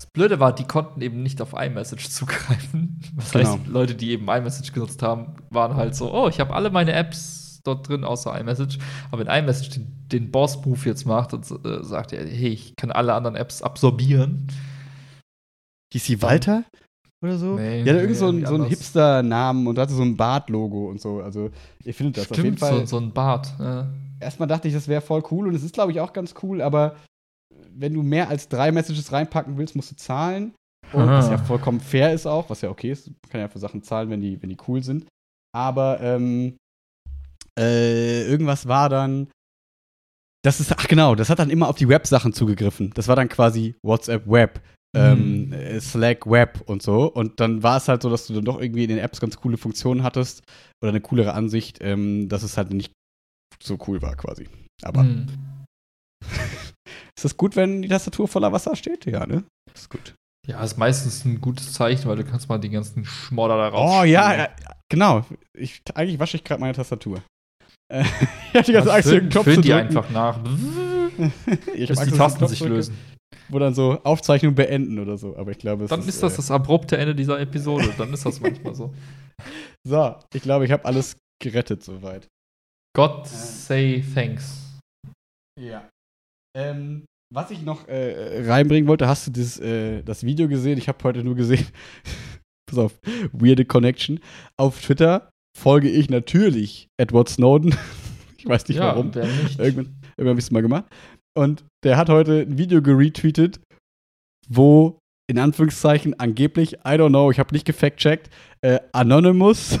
Das 0.00 0.06
Blöde 0.06 0.40
war, 0.40 0.54
die 0.54 0.64
konnten 0.64 1.02
eben 1.02 1.22
nicht 1.22 1.42
auf 1.42 1.52
iMessage 1.52 2.08
zugreifen. 2.08 3.00
Das 3.16 3.34
heißt, 3.34 3.64
Genau. 3.64 3.70
Leute, 3.70 3.94
die 3.94 4.10
eben 4.12 4.26
iMessage 4.28 4.72
genutzt 4.72 5.02
haben, 5.02 5.36
waren 5.50 5.76
halt 5.76 5.94
so, 5.94 6.12
oh, 6.12 6.28
ich 6.28 6.40
habe 6.40 6.54
alle 6.54 6.70
meine 6.70 6.92
Apps 6.92 7.60
dort 7.64 7.86
drin, 7.86 8.04
außer 8.04 8.38
iMessage. 8.40 8.78
Aber 9.10 9.26
wenn 9.26 9.42
iMessage 9.42 9.70
den, 9.70 10.08
den 10.10 10.30
Boss-Move 10.30 10.80
jetzt 10.86 11.04
macht 11.04 11.34
und 11.34 11.44
äh, 11.66 11.84
sagt, 11.84 12.14
er, 12.14 12.26
hey, 12.26 12.48
ich 12.48 12.76
kann 12.76 12.90
alle 12.90 13.12
anderen 13.12 13.36
Apps 13.36 13.60
absorbieren. 13.60 14.46
Hieß 15.92 16.04
sie 16.04 16.22
Walter? 16.22 16.64
Oder 17.22 17.36
so? 17.36 17.56
Nee, 17.56 17.82
die 17.82 17.90
hatte 17.90 18.00
irgend 18.00 18.12
nee, 18.12 18.14
so 18.14 18.26
irgendwie 18.26 18.46
so 18.46 18.54
einen 18.54 18.62
anders. 18.62 18.70
Hipster-Namen 18.70 19.66
und 19.66 19.78
hatte 19.78 19.92
so 19.92 20.02
ein 20.02 20.16
Bart-Logo 20.16 20.88
und 20.88 20.98
so. 20.98 21.20
Also, 21.20 21.50
ihr 21.84 21.92
findet 21.92 22.16
das 22.16 22.30
auf 22.30 22.38
jeden 22.38 22.56
Stimmt, 22.56 22.60
Fall. 22.60 22.80
so, 22.80 22.86
so 22.86 22.96
ein 22.98 23.12
Bart. 23.12 23.52
Ja. 23.58 23.90
Erstmal 24.18 24.48
dachte 24.48 24.68
ich, 24.68 24.72
das 24.72 24.88
wäre 24.88 25.02
voll 25.02 25.22
cool 25.30 25.48
und 25.48 25.54
es 25.54 25.62
ist, 25.62 25.74
glaube 25.74 25.92
ich, 25.92 26.00
auch 26.00 26.14
ganz 26.14 26.34
cool, 26.42 26.62
aber 26.62 26.96
wenn 27.74 27.94
du 27.94 28.02
mehr 28.02 28.28
als 28.28 28.48
drei 28.48 28.72
Messages 28.72 29.12
reinpacken 29.12 29.56
willst, 29.56 29.76
musst 29.76 29.90
du 29.92 29.96
zahlen. 29.96 30.54
Und 30.92 31.08
was 31.08 31.28
ja 31.30 31.38
vollkommen 31.38 31.80
fair 31.80 32.12
ist 32.12 32.26
auch, 32.26 32.50
was 32.50 32.62
ja 32.62 32.70
okay 32.70 32.90
ist. 32.90 33.06
Man 33.06 33.30
kann 33.30 33.40
ja 33.40 33.48
für 33.48 33.60
Sachen 33.60 33.82
zahlen, 33.82 34.10
wenn 34.10 34.20
die, 34.20 34.42
wenn 34.42 34.48
die 34.48 34.56
cool 34.66 34.82
sind. 34.82 35.06
Aber 35.54 36.00
ähm, 36.00 36.56
äh, 37.58 38.26
irgendwas 38.26 38.66
war 38.66 38.88
dann. 38.88 39.28
Das 40.42 40.58
ist, 40.58 40.72
ach 40.72 40.88
genau, 40.88 41.14
das 41.14 41.28
hat 41.28 41.38
dann 41.38 41.50
immer 41.50 41.68
auf 41.68 41.76
die 41.76 41.88
Web-Sachen 41.88 42.32
zugegriffen. 42.32 42.92
Das 42.94 43.08
war 43.08 43.16
dann 43.16 43.28
quasi 43.28 43.74
WhatsApp 43.84 44.26
Web, 44.26 44.60
ähm, 44.96 45.52
Hm. 45.52 45.80
Slack 45.80 46.26
Web 46.28 46.62
und 46.66 46.82
so. 46.82 47.12
Und 47.12 47.40
dann 47.40 47.62
war 47.62 47.76
es 47.76 47.88
halt 47.88 48.02
so, 48.02 48.08
dass 48.10 48.26
du 48.26 48.34
dann 48.34 48.44
doch 48.44 48.60
irgendwie 48.60 48.84
in 48.84 48.88
den 48.88 48.98
Apps 48.98 49.20
ganz 49.20 49.36
coole 49.36 49.58
Funktionen 49.58 50.02
hattest 50.02 50.42
oder 50.82 50.90
eine 50.90 51.00
coolere 51.02 51.34
Ansicht, 51.34 51.78
ähm, 51.82 52.28
dass 52.28 52.42
es 52.42 52.56
halt 52.56 52.72
nicht 52.72 52.92
so 53.62 53.78
cool 53.86 54.00
war 54.02 54.16
quasi. 54.16 54.48
Aber 54.82 55.02
Hm. 55.02 55.26
ist 57.20 57.24
das 57.24 57.36
gut, 57.36 57.54
wenn 57.54 57.82
die 57.82 57.88
Tastatur 57.88 58.28
voller 58.28 58.50
Wasser 58.50 58.74
steht? 58.74 59.04
Ja, 59.04 59.26
ne? 59.26 59.44
Das 59.70 59.82
ist 59.82 59.90
gut. 59.90 60.14
Ja, 60.48 60.64
ist 60.64 60.78
meistens 60.78 61.26
ein 61.26 61.42
gutes 61.42 61.74
Zeichen, 61.74 62.08
weil 62.08 62.16
du 62.16 62.24
kannst 62.24 62.48
mal 62.48 62.56
die 62.56 62.70
ganzen 62.70 63.04
Schmodder 63.04 63.58
da 63.58 63.68
raus. 63.68 64.00
Oh 64.00 64.04
ja, 64.04 64.34
ja, 64.34 64.48
genau. 64.88 65.26
Ich, 65.52 65.82
eigentlich 65.94 66.18
wasche 66.18 66.38
ich 66.38 66.44
gerade 66.44 66.62
meine 66.62 66.72
Tastatur. 66.72 67.22
Äh, 67.92 68.04
ich 68.52 68.54
hatte 68.54 68.64
die 68.64 68.72
ganze 68.72 68.94
Angst, 68.94 69.10
den 69.10 69.28
Knopf 69.28 69.44
zu 69.44 69.60
die 69.60 69.68
drücken. 69.68 69.98
einfach 69.98 70.08
nach, 70.08 70.38
ich 71.74 71.88
bis 71.88 71.98
Angst, 71.98 72.00
dass 72.00 72.04
die 72.06 72.16
Tasten 72.16 72.48
sich 72.48 72.60
lösen. 72.60 72.96
Wo 73.50 73.58
dann 73.58 73.74
so 73.74 74.00
Aufzeichnung 74.02 74.54
beenden 74.54 74.98
oder 74.98 75.18
so. 75.18 75.36
Aber 75.36 75.50
ich 75.50 75.58
glaube, 75.58 75.84
es 75.84 75.90
Dann 75.90 76.00
ist 76.00 76.22
das 76.22 76.32
äh, 76.32 76.36
das 76.36 76.50
abrupte 76.50 76.96
Ende 76.96 77.14
dieser 77.14 77.38
Episode. 77.38 77.92
Dann 77.98 78.14
ist 78.14 78.24
das 78.24 78.40
manchmal 78.40 78.74
so. 78.74 78.94
So, 79.86 80.14
ich 80.34 80.42
glaube, 80.42 80.66
ich 80.66 80.72
habe 80.72 80.84
alles 80.84 81.16
gerettet 81.42 81.82
soweit. 81.82 82.28
God 82.94 83.26
say 83.26 84.04
thanks. 84.14 84.78
Ja. 85.58 85.88
Ähm, 86.54 87.06
was 87.32 87.50
ich 87.50 87.62
noch 87.62 87.86
äh, 87.88 88.44
reinbringen 88.46 88.88
wollte, 88.88 89.08
hast 89.08 89.26
du 89.26 89.30
das, 89.30 89.58
äh, 89.60 90.02
das 90.02 90.24
Video 90.24 90.48
gesehen? 90.48 90.78
Ich 90.78 90.88
habe 90.88 91.02
heute 91.04 91.22
nur 91.22 91.36
gesehen, 91.36 91.66
pass 92.66 92.78
auf, 92.78 93.00
weirde 93.32 93.64
Connection. 93.64 94.20
Auf 94.56 94.80
Twitter 94.80 95.30
folge 95.56 95.88
ich 95.88 96.10
natürlich 96.10 96.88
Edward 96.98 97.28
Snowden. 97.28 97.74
ich 98.38 98.46
weiß 98.46 98.66
nicht 98.68 98.78
ja, 98.78 98.86
warum. 98.88 99.14
wer 99.14 99.26
nicht? 99.26 99.58
Irgendwann, 99.58 99.96
irgendwann 100.16 100.28
habe 100.28 100.40
ich 100.40 100.46
es 100.46 100.50
mal 100.50 100.62
gemacht. 100.62 100.86
Und 101.36 101.64
der 101.84 101.96
hat 101.96 102.08
heute 102.08 102.40
ein 102.40 102.58
Video 102.58 102.82
geretweetet, 102.82 103.60
wo 104.48 104.98
in 105.30 105.38
Anführungszeichen 105.38 106.18
angeblich, 106.18 106.72
I 106.84 106.96
don't 106.98 107.10
know, 107.10 107.30
ich 107.30 107.38
habe 107.38 107.54
nicht 107.54 107.64
gefact-checkt, 107.64 108.28
äh, 108.62 108.80
Anonymous, 108.90 109.78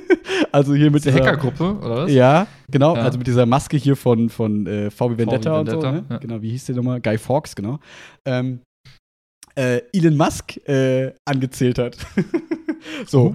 also 0.52 0.74
hier 0.74 0.92
mit 0.92 1.04
dieser 1.04 1.18
Hackergruppe, 1.18 1.76
oder 1.78 1.96
was? 2.04 2.12
ja, 2.12 2.46
genau. 2.70 2.94
Ja. 2.94 3.02
Also 3.02 3.18
mit 3.18 3.26
dieser 3.26 3.44
Maske 3.44 3.76
hier 3.76 3.96
von, 3.96 4.30
von 4.30 4.64
äh, 4.68 4.92
VW 4.92 5.18
Vendetta, 5.18 5.58
und 5.58 5.68
so. 5.68 5.82
Vendetta, 5.82 5.92
Ne? 5.92 6.04
ja. 6.08 6.18
Genau, 6.18 6.40
wie 6.40 6.50
hieß 6.50 6.66
der 6.66 6.76
nochmal? 6.76 7.00
Guy 7.00 7.18
Fawkes, 7.18 7.56
genau. 7.56 7.80
Ähm, 8.24 8.60
äh, 9.56 9.80
Elon 9.92 10.16
Musk 10.16 10.56
äh, 10.68 11.12
angezählt 11.24 11.80
hat. 11.80 11.96
so, 13.06 13.30
Uh. 13.30 13.34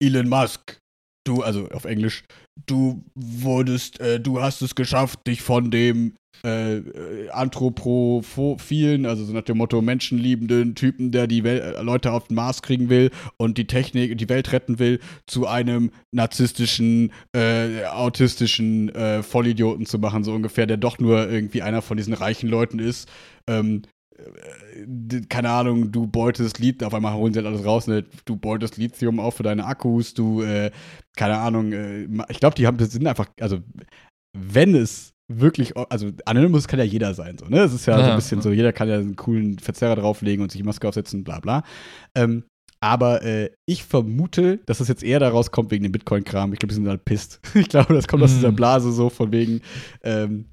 Elon 0.00 0.28
Musk, 0.28 0.78
du, 1.24 1.42
also 1.42 1.68
auf 1.68 1.84
Englisch, 1.84 2.24
du 2.66 3.04
wurdest, 3.14 4.00
äh, 4.00 4.20
du 4.20 4.40
hast 4.40 4.62
es 4.62 4.74
geschafft, 4.74 5.26
dich 5.26 5.42
von 5.42 5.70
dem 5.70 6.14
äh, 6.44 6.76
äh, 6.76 7.30
anthropophilen, 7.30 9.06
also 9.06 9.24
so 9.24 9.32
nach 9.32 9.42
dem 9.42 9.58
Motto 9.58 9.82
menschenliebenden 9.82 10.76
Typen, 10.76 11.10
der 11.10 11.26
die 11.26 11.42
Wel 11.42 11.60
äh, 11.60 11.82
Leute 11.82 12.12
auf 12.12 12.28
den 12.28 12.36
Mars 12.36 12.62
kriegen 12.62 12.88
will 12.88 13.10
und 13.38 13.58
die 13.58 13.66
Technik, 13.66 14.16
die 14.16 14.28
Welt 14.28 14.52
retten 14.52 14.78
will, 14.78 15.00
zu 15.26 15.48
einem 15.48 15.90
narzisstischen, 16.12 17.12
äh, 17.34 17.84
autistischen 17.86 18.88
äh, 18.94 19.24
Vollidioten 19.24 19.84
zu 19.84 19.98
machen, 19.98 20.22
so 20.22 20.32
ungefähr, 20.32 20.66
der 20.66 20.76
doch 20.76 21.00
nur 21.00 21.28
irgendwie 21.28 21.62
einer 21.62 21.82
von 21.82 21.96
diesen 21.96 22.14
reichen 22.14 22.48
Leuten 22.48 22.78
ist. 22.78 23.08
Ähm, 23.48 23.82
äh, 23.82 23.88
keine 25.28 25.50
Ahnung, 25.50 25.92
du 25.92 26.06
beutest 26.06 26.58
Lithium, 26.58 26.86
auf 26.88 26.94
einmal 26.94 27.14
holen 27.14 27.32
sie 27.32 27.38
halt 27.38 27.46
alles 27.46 27.64
raus, 27.64 27.86
ne? 27.86 28.04
du 28.24 28.36
beutest 28.36 28.76
Lithium 28.76 29.20
auf 29.20 29.36
für 29.36 29.42
deine 29.42 29.64
Akkus, 29.66 30.14
du, 30.14 30.42
äh, 30.42 30.70
keine 31.16 31.38
Ahnung, 31.38 31.72
äh, 31.72 32.08
ich 32.28 32.40
glaube, 32.40 32.54
die 32.56 32.66
haben, 32.66 32.78
das 32.78 32.92
sind 32.92 33.06
einfach, 33.06 33.28
also, 33.40 33.58
wenn 34.36 34.74
es 34.74 35.12
wirklich, 35.30 35.76
also 35.76 36.10
Anonymous 36.24 36.68
kann 36.68 36.78
ja 36.78 36.84
jeder 36.84 37.14
sein, 37.14 37.36
so, 37.38 37.46
ne? 37.46 37.60
Es 37.60 37.72
ist 37.72 37.86
ja, 37.86 37.96
so 37.96 38.02
Ja, 38.02 38.10
ein 38.10 38.16
bisschen 38.16 38.38
ja. 38.38 38.42
so, 38.42 38.50
jeder 38.50 38.72
kann 38.72 38.88
ja 38.88 38.96
einen 38.96 39.16
coolen 39.16 39.58
Verzerrer 39.58 39.96
drauflegen 39.96 40.42
und 40.42 40.50
sich 40.50 40.60
die 40.60 40.66
Maske 40.66 40.88
aufsetzen, 40.88 41.22
bla 41.24 41.40
bla. 41.40 41.62
Ähm, 42.14 42.44
aber 42.80 43.22
äh, 43.24 43.50
ich 43.66 43.84
vermute, 43.84 44.58
dass 44.66 44.78
das 44.78 44.88
jetzt 44.88 45.02
eher 45.02 45.18
daraus 45.18 45.50
kommt 45.50 45.70
wegen 45.70 45.82
dem 45.82 45.92
Bitcoin-Kram. 45.92 46.52
Ich 46.52 46.60
glaube, 46.60 46.70
die 46.70 46.76
sind 46.76 46.88
halt 46.88 47.04
pisst. 47.04 47.40
Ich 47.54 47.68
glaube, 47.68 47.94
das 47.94 48.06
kommt 48.06 48.22
aus 48.22 48.32
dieser 48.32 48.52
Blase 48.52 48.92
so 48.92 49.10
von 49.10 49.32
wegen, 49.32 49.60
ähm, 50.02 50.46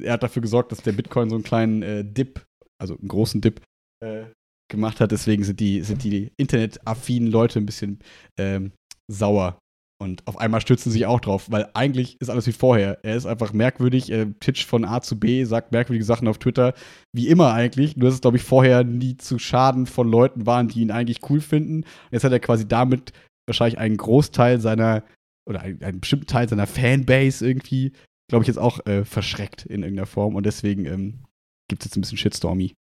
er 0.00 0.14
hat 0.14 0.22
dafür 0.22 0.42
gesorgt, 0.42 0.70
dass 0.70 0.82
der 0.82 0.92
Bitcoin 0.92 1.28
so 1.28 1.34
einen 1.34 1.44
kleinen 1.44 1.82
äh, 1.82 2.04
Dip, 2.04 2.44
also 2.80 2.96
einen 2.96 3.08
großen 3.08 3.40
Dip, 3.40 3.62
äh, 4.02 4.26
gemacht 4.68 5.00
hat. 5.00 5.12
Deswegen 5.12 5.44
sind 5.44 5.60
die, 5.60 5.82
sind 5.82 6.04
die 6.04 6.32
internetaffinen 6.36 7.30
Leute 7.30 7.58
ein 7.58 7.66
bisschen 7.66 8.00
ähm, 8.38 8.72
sauer. 9.10 9.58
Und 9.98 10.26
auf 10.26 10.36
einmal 10.36 10.60
stürzen 10.60 10.92
sie 10.92 10.98
sich 10.98 11.06
auch 11.06 11.20
drauf, 11.20 11.50
weil 11.50 11.70
eigentlich 11.72 12.20
ist 12.20 12.28
alles 12.28 12.46
wie 12.46 12.52
vorher. 12.52 12.98
Er 13.02 13.16
ist 13.16 13.24
einfach 13.24 13.54
merkwürdig, 13.54 14.10
er 14.10 14.38
titscht 14.40 14.68
von 14.68 14.84
A 14.84 15.00
zu 15.00 15.18
B, 15.18 15.44
sagt 15.44 15.72
merkwürdige 15.72 16.04
Sachen 16.04 16.28
auf 16.28 16.36
Twitter, 16.38 16.74
wie 17.14 17.28
immer 17.28 17.54
eigentlich. 17.54 17.96
Nur 17.96 18.08
dass 18.08 18.16
es, 18.16 18.20
glaube 18.20 18.36
ich, 18.36 18.42
vorher 18.42 18.84
nie 18.84 19.16
zu 19.16 19.38
Schaden 19.38 19.86
von 19.86 20.10
Leuten 20.10 20.44
waren, 20.44 20.68
die 20.68 20.82
ihn 20.82 20.90
eigentlich 20.90 21.30
cool 21.30 21.40
finden. 21.40 21.84
Jetzt 22.10 22.24
hat 22.24 22.32
er 22.32 22.40
quasi 22.40 22.68
damit 22.68 23.12
wahrscheinlich 23.48 23.78
einen 23.78 23.96
Großteil 23.96 24.60
seiner, 24.60 25.02
oder 25.48 25.62
einen, 25.62 25.82
einen 25.82 26.00
bestimmten 26.00 26.26
Teil 26.26 26.46
seiner 26.46 26.66
Fanbase 26.66 27.46
irgendwie, 27.46 27.92
glaube 28.28 28.42
ich, 28.42 28.48
jetzt 28.48 28.58
auch 28.58 28.84
äh, 28.84 29.06
verschreckt 29.06 29.64
in 29.64 29.82
irgendeiner 29.82 30.06
Form. 30.06 30.34
Und 30.34 30.44
deswegen 30.44 30.84
ähm, 30.84 31.25
gibt 31.68 31.82
es 31.82 31.86
jetzt 31.86 31.96
ein 31.96 32.00
bisschen 32.00 32.18
Shitstormy. 32.18 32.74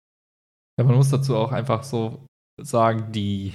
Ja, 0.77 0.86
man 0.86 0.95
muss 0.95 1.09
dazu 1.09 1.36
auch 1.36 1.51
einfach 1.51 1.84
so 1.84 2.25
sagen, 2.61 3.11
die 3.11 3.53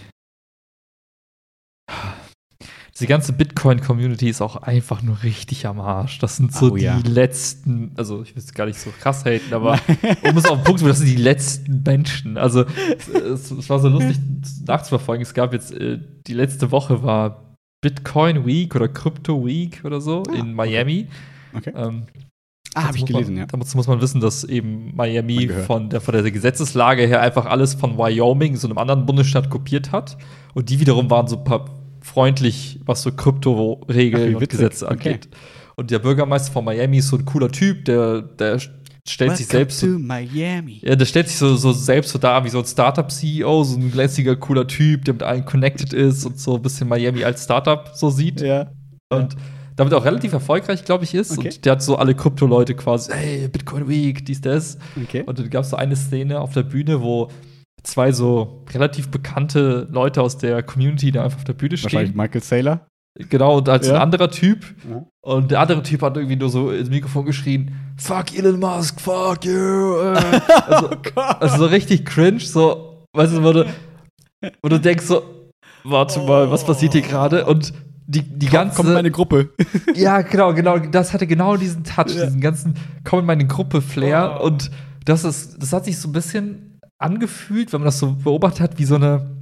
diese 2.99 3.07
ganze 3.07 3.33
Bitcoin-Community 3.33 4.29
ist 4.29 4.43
auch 4.43 4.57
einfach 4.57 5.03
nur 5.03 5.22
richtig 5.22 5.66
am 5.66 5.79
Arsch. 5.79 6.18
Das 6.18 6.37
sind 6.37 6.53
so 6.53 6.72
Oh, 6.72 6.76
die 6.76 6.83
ja. 6.83 6.99
letzten, 7.07 7.93
also 7.97 8.22
ich 8.22 8.35
will 8.35 8.43
es 8.43 8.53
gar 8.53 8.66
nicht 8.66 8.81
so 8.81 8.91
krass 8.91 9.24
haten, 9.24 9.55
aber 9.55 9.79
um 10.24 10.37
es 10.37 10.47
auf 10.47 10.59
den 10.59 10.64
Punkt 10.64 10.81
zu 10.81 10.85
bringen, 10.85 10.89
das 10.89 10.99
sind 10.99 11.09
die 11.09 11.22
letzten 11.22 11.83
Menschen. 11.85 12.37
Also 12.37 12.64
es, 12.64 13.53
es, 13.53 13.70
war 13.70 13.79
so 13.79 13.89
lustig 13.89 14.18
nachzuverfolgen. 14.66 15.22
Es 15.22 15.33
gab 15.33 15.53
jetzt, 15.53 15.72
äh, 15.72 16.01
die 16.26 16.35
letzte 16.35 16.72
Woche 16.72 17.05
war 17.05 17.55
Bitcoin 17.81 18.45
Week 18.45 18.74
oder 18.74 18.89
Crypto 18.89 19.47
Week 19.47 19.81
oder 19.85 20.01
so 20.01 20.24
Ah, 20.29 20.35
in 20.35 20.55
Miami. 20.55 21.07
Okay. 21.55 21.72
Ähm, 21.76 22.07
Ah, 22.75 22.85
habe 22.85 22.97
ich 22.97 23.03
muss 23.03 23.09
gelesen, 23.11 23.35
man, 23.35 23.49
ja. 23.49 23.59
Dazu 23.59 23.77
muss 23.77 23.87
man 23.87 24.01
wissen, 24.01 24.21
dass 24.21 24.45
eben 24.45 24.95
Miami 24.95 25.49
von 25.66 25.89
der, 25.91 26.01
von 26.01 26.14
der 26.14 26.31
Gesetzeslage 26.31 27.07
her 27.07 27.21
einfach 27.23 27.47
alles 27.47 27.75
von 27.75 27.97
Wyoming, 27.99 28.57
so 28.57 28.69
einem 28.69 28.79
anderen 28.79 29.07
Bundesstaat, 29.07 29.51
kopiert 29.51 29.91
hat. 29.91 30.16
Und 30.55 30.69
die 30.71 30.79
wiederum 30.79 31.11
waren 31.11 31.27
so 31.27 31.39
pa- 31.39 31.64
freundlich, 32.01 32.81
was 32.85 33.03
so 33.03 33.11
Krypto-Regeln 33.12 34.37
und. 34.37 34.49
Gesetze 34.49 34.87
Okay. 34.87 35.09
angeht. 35.11 35.29
Und 35.77 35.91
der 35.91 35.99
Bürgermeister 35.99 36.53
von 36.53 36.64
Miami 36.64 36.99
ist 36.99 37.09
so 37.09 37.16
ein 37.16 37.25
cooler 37.25 37.51
Typ, 37.51 37.85
der, 37.85 38.23
der 38.23 38.59
stellt 39.09 39.37
sich 39.37 39.47
selbst 39.47 39.81
so, 39.81 39.87
Miami. 39.87 40.81
ja, 40.83 40.95
der 40.97 41.07
stellt 41.07 41.29
sich 41.29 41.37
so, 41.39 41.57
so 41.57 41.73
selbst 41.73 42.11
so 42.11 42.19
dar 42.19 42.45
wie 42.45 42.49
so 42.51 42.59
ein 42.59 42.64
Startup-CEO, 42.66 43.64
so 43.64 43.79
ein 43.79 43.93
lässiger, 43.93 44.37
cooler 44.37 44.66
Typ, 44.66 45.05
der 45.05 45.14
mit 45.14 45.23
allen 45.23 45.45
connected 45.45 45.93
ist 45.93 46.25
und 46.27 46.39
so 46.39 46.57
ein 46.57 46.62
bisschen 46.62 46.89
Miami 46.89 47.25
als 47.25 47.45
Startup 47.45 47.91
so 47.95 48.11
sieht. 48.11 48.41
Ja. 48.41 48.71
Und 49.11 49.37
damit 49.79 49.95
auch 49.95 50.05
relativ 50.05 50.33
erfolgreich, 50.33 50.85
glaube 50.85 51.05
ich, 51.05 51.14
ist. 51.14 51.39
Okay. 51.39 51.49
Und 51.49 51.64
der 51.64 51.72
hat 51.72 51.83
so 51.83 51.97
alle 51.97 52.14
Krypto-Leute 52.14 52.74
quasi, 52.74 53.12
hey, 53.12 53.49
Bitcoin 53.49 53.89
Week, 53.89 54.24
dies, 54.26 54.41
das. 54.41 54.76
Okay. 55.01 55.22
Und 55.24 55.39
dann 55.39 55.49
gab 55.51 55.62
es 55.62 55.70
so 55.70 55.76
eine 55.76 55.95
Szene 55.95 56.41
auf 56.41 56.53
der 56.53 56.64
Bühne, 56.64 57.01
wo 57.01 57.29
zwei 57.85 58.11
so 58.11 58.64
relativ 58.74 59.09
bekannte 59.09 59.87
Leute 59.91 60.20
aus 60.20 60.37
der 60.37 60.64
Community 60.64 61.12
da 61.12 61.22
einfach 61.22 61.39
auf 61.39 61.45
der 61.45 61.53
Bühne 61.53 61.81
Wahrscheinlich 61.81 62.11
stehen. 62.11 62.16
Michael 62.16 62.43
Saylor. 62.43 62.87
Genau, 63.31 63.59
und 63.59 63.68
als 63.68 63.87
Ja. 63.87 63.95
ein 63.95 64.01
anderer 64.03 64.31
Typ. 64.31 64.64
Ja. 64.89 65.05
Und 65.22 65.51
der 65.53 65.61
andere 65.61 65.83
Typ 65.83 66.03
hat 66.03 66.16
irgendwie 66.16 66.37
nur 66.37 66.51
so 66.51 66.70
ins 66.70 66.91
Mikrofon 66.91 67.24
geschrien, 67.24 67.72
fuck 67.97 68.37
Elon 68.37 68.59
Musk, 68.59 69.01
fuck 69.01 69.45
you. 69.45 69.53
äh." 69.53 70.41
also, 70.66 70.91
oh 71.16 71.20
also 71.20 71.57
so 71.57 71.66
richtig 71.66 72.05
cringe, 72.05 72.41
so, 72.41 73.05
weißt 73.12 73.35
du, 73.37 73.43
wo 73.45 73.53
du, 73.53 73.66
wo 74.62 74.68
du 74.68 74.81
denkst 74.81 75.07
so, 75.07 75.22
warte 75.85 76.18
mal, 76.20 76.51
was 76.51 76.64
passiert 76.64 76.93
hier 76.95 77.03
gerade? 77.03 77.47
Und 77.47 77.72
die, 78.11 78.23
die 78.23 78.47
ganze 78.47 78.77
Kommt 78.77 78.95
meine 78.95 79.11
Gruppe. 79.11 79.51
ja, 79.95 80.23
genau, 80.23 80.55
genau. 80.55 80.79
Das 80.79 81.13
hatte 81.13 81.27
genau 81.27 81.59
diesen 81.59 81.85
Touch, 81.85 82.15
Ja. 82.17 82.25
diesen 82.25 82.41
ganzen 82.41 82.75
Komm 83.05 83.21
in 83.21 83.27
meine 83.27 83.47
Gruppe-Flair. 83.47 84.39
Oh. 84.41 84.47
Und 84.47 84.71
das 85.05 85.25
ist, 85.25 85.63
das 85.63 85.73
hat 85.75 85.85
sich 85.85 85.99
so 85.99 86.09
ein 86.09 86.13
bisschen 86.13 86.81
angefühlt, 86.97 87.73
wenn 87.73 87.81
man 87.81 87.87
das 87.87 87.99
so 87.99 88.13
beobachtet 88.13 88.61
hat, 88.61 88.79
wie 88.79 88.87
so 88.87 88.95
eine, 88.95 89.37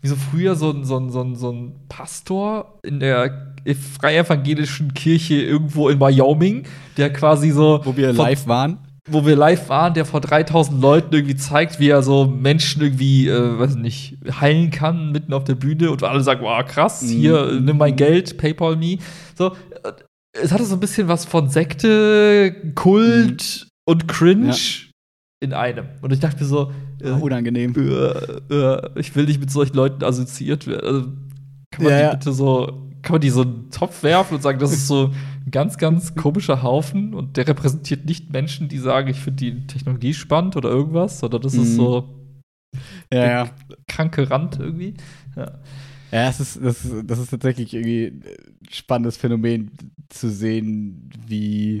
wie 0.00 0.06
so 0.06 0.14
früher 0.14 0.54
so 0.54 0.70
ein, 0.70 0.84
so 0.84 0.96
ein, 0.96 1.10
so 1.10 1.22
ein, 1.22 1.34
so 1.34 1.50
ein 1.50 1.72
Pastor 1.88 2.78
in 2.84 3.00
der 3.00 3.54
freievangelischen 4.00 4.94
Kirche 4.94 5.34
irgendwo 5.42 5.88
in 5.88 5.98
Wyoming, 5.98 6.62
der 6.96 7.12
quasi 7.12 7.50
so, 7.50 7.80
Wo 7.84 7.96
wir 7.96 8.12
live 8.12 8.46
waren. 8.46 8.78
Wo 9.10 9.26
wir 9.26 9.34
live 9.34 9.68
waren, 9.68 9.94
der 9.94 10.04
vor 10.04 10.20
3000 10.20 10.80
Leuten 10.80 11.12
irgendwie 11.14 11.34
zeigt, 11.36 11.80
wie 11.80 11.88
er 11.88 12.02
so 12.02 12.24
Menschen 12.26 12.82
irgendwie, 12.82 13.28
äh, 13.28 13.58
weiß 13.58 13.74
nicht, 13.76 14.16
heilen 14.40 14.70
kann 14.70 15.10
mitten 15.10 15.32
auf 15.32 15.42
der 15.44 15.56
Bühne 15.56 15.90
und 15.90 16.02
alle 16.04 16.20
sagen, 16.22 16.42
wow, 16.42 16.64
krass, 16.64 17.02
hier, 17.02 17.44
Mhm. 17.46 17.56
äh, 17.58 17.60
nimm 17.62 17.78
mein 17.78 17.96
Geld, 17.96 18.36
PayPal 18.38 18.76
me. 18.76 18.98
So, 19.36 19.48
äh, 19.82 19.92
es 20.40 20.52
hatte 20.52 20.64
so 20.64 20.74
ein 20.74 20.80
bisschen 20.80 21.08
was 21.08 21.24
von 21.24 21.48
Sekte, 21.48 22.54
Kult 22.74 23.66
und 23.86 24.06
Cringe. 24.08 24.54
in 25.42 25.52
einem. 25.52 25.86
Und 26.00 26.12
ich 26.12 26.20
dachte 26.20 26.40
mir 26.44 26.48
so, 26.48 26.70
äh, 27.02 27.10
unangenehm. 27.10 27.74
Äh, 27.76 28.54
äh, 28.54 28.90
ich 29.00 29.14
will 29.16 29.24
nicht 29.26 29.40
mit 29.40 29.50
solchen 29.50 29.74
Leuten 29.74 30.04
assoziiert 30.04 30.68
werden. 30.68 30.86
Also, 30.86 31.00
kann 31.72 31.82
man 31.84 31.90
Ja, 31.92 31.98
die 31.98 32.04
ja. 32.04 32.10
bitte 32.14 32.32
so, 32.32 32.81
kann 33.02 33.14
man 33.14 33.20
die 33.20 33.30
so 33.30 33.42
in 33.42 33.48
einen 33.48 33.70
Topf 33.70 34.02
werfen 34.02 34.34
und 34.36 34.42
sagen, 34.42 34.58
das 34.58 34.72
ist 34.72 34.86
so 34.86 35.12
ein 35.44 35.50
ganz, 35.50 35.76
ganz 35.78 36.14
komischer 36.14 36.62
Haufen 36.62 37.14
und 37.14 37.36
der 37.36 37.48
repräsentiert 37.48 38.04
nicht 38.04 38.32
Menschen, 38.32 38.68
die 38.68 38.78
sagen, 38.78 39.08
ich 39.08 39.18
finde 39.18 39.44
die 39.44 39.66
Technologie 39.66 40.14
spannend 40.14 40.56
oder 40.56 40.68
irgendwas, 40.70 41.18
sondern 41.18 41.42
das 41.42 41.54
ist 41.54 41.72
Mhm. 41.72 41.76
so 41.76 42.14
Ja, 43.12 43.26
ja. 43.44 43.50
kranke 43.88 44.30
Rand 44.30 44.58
irgendwie. 44.58 44.94
Ja. 45.36 45.58
Ja, 46.12 46.28
es 46.28 46.40
ist, 46.40 46.60
das, 46.62 46.84
ist, 46.84 47.04
das 47.06 47.18
ist 47.18 47.30
tatsächlich 47.30 47.72
irgendwie 47.72 48.06
ein 48.08 48.22
spannendes 48.70 49.16
Phänomen 49.16 49.70
zu 50.10 50.30
sehen, 50.30 51.08
wie, 51.26 51.80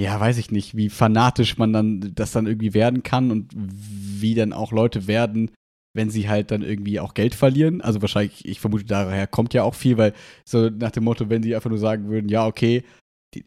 ja, 0.00 0.18
weiß 0.20 0.38
ich 0.38 0.52
nicht, 0.52 0.76
wie 0.76 0.88
fanatisch 0.90 1.58
man 1.58 1.72
dann 1.72 2.12
das 2.14 2.30
dann 2.30 2.46
irgendwie 2.46 2.72
werden 2.72 3.02
kann 3.02 3.32
und 3.32 3.52
wie 3.56 4.34
dann 4.36 4.52
auch 4.52 4.70
Leute 4.70 5.08
werden, 5.08 5.50
wenn 5.98 6.10
sie 6.10 6.28
halt 6.28 6.52
dann 6.52 6.62
irgendwie 6.62 7.00
auch 7.00 7.12
Geld 7.12 7.34
verlieren. 7.34 7.80
Also 7.80 8.00
wahrscheinlich, 8.00 8.46
ich 8.46 8.60
vermute, 8.60 8.84
daher 8.84 9.26
kommt 9.26 9.52
ja 9.52 9.64
auch 9.64 9.74
viel, 9.74 9.98
weil 9.98 10.14
so 10.44 10.70
nach 10.70 10.92
dem 10.92 11.02
Motto, 11.02 11.28
wenn 11.28 11.42
sie 11.42 11.56
einfach 11.56 11.70
nur 11.70 11.78
sagen 11.80 12.08
würden, 12.08 12.28
ja, 12.28 12.46
okay, 12.46 12.84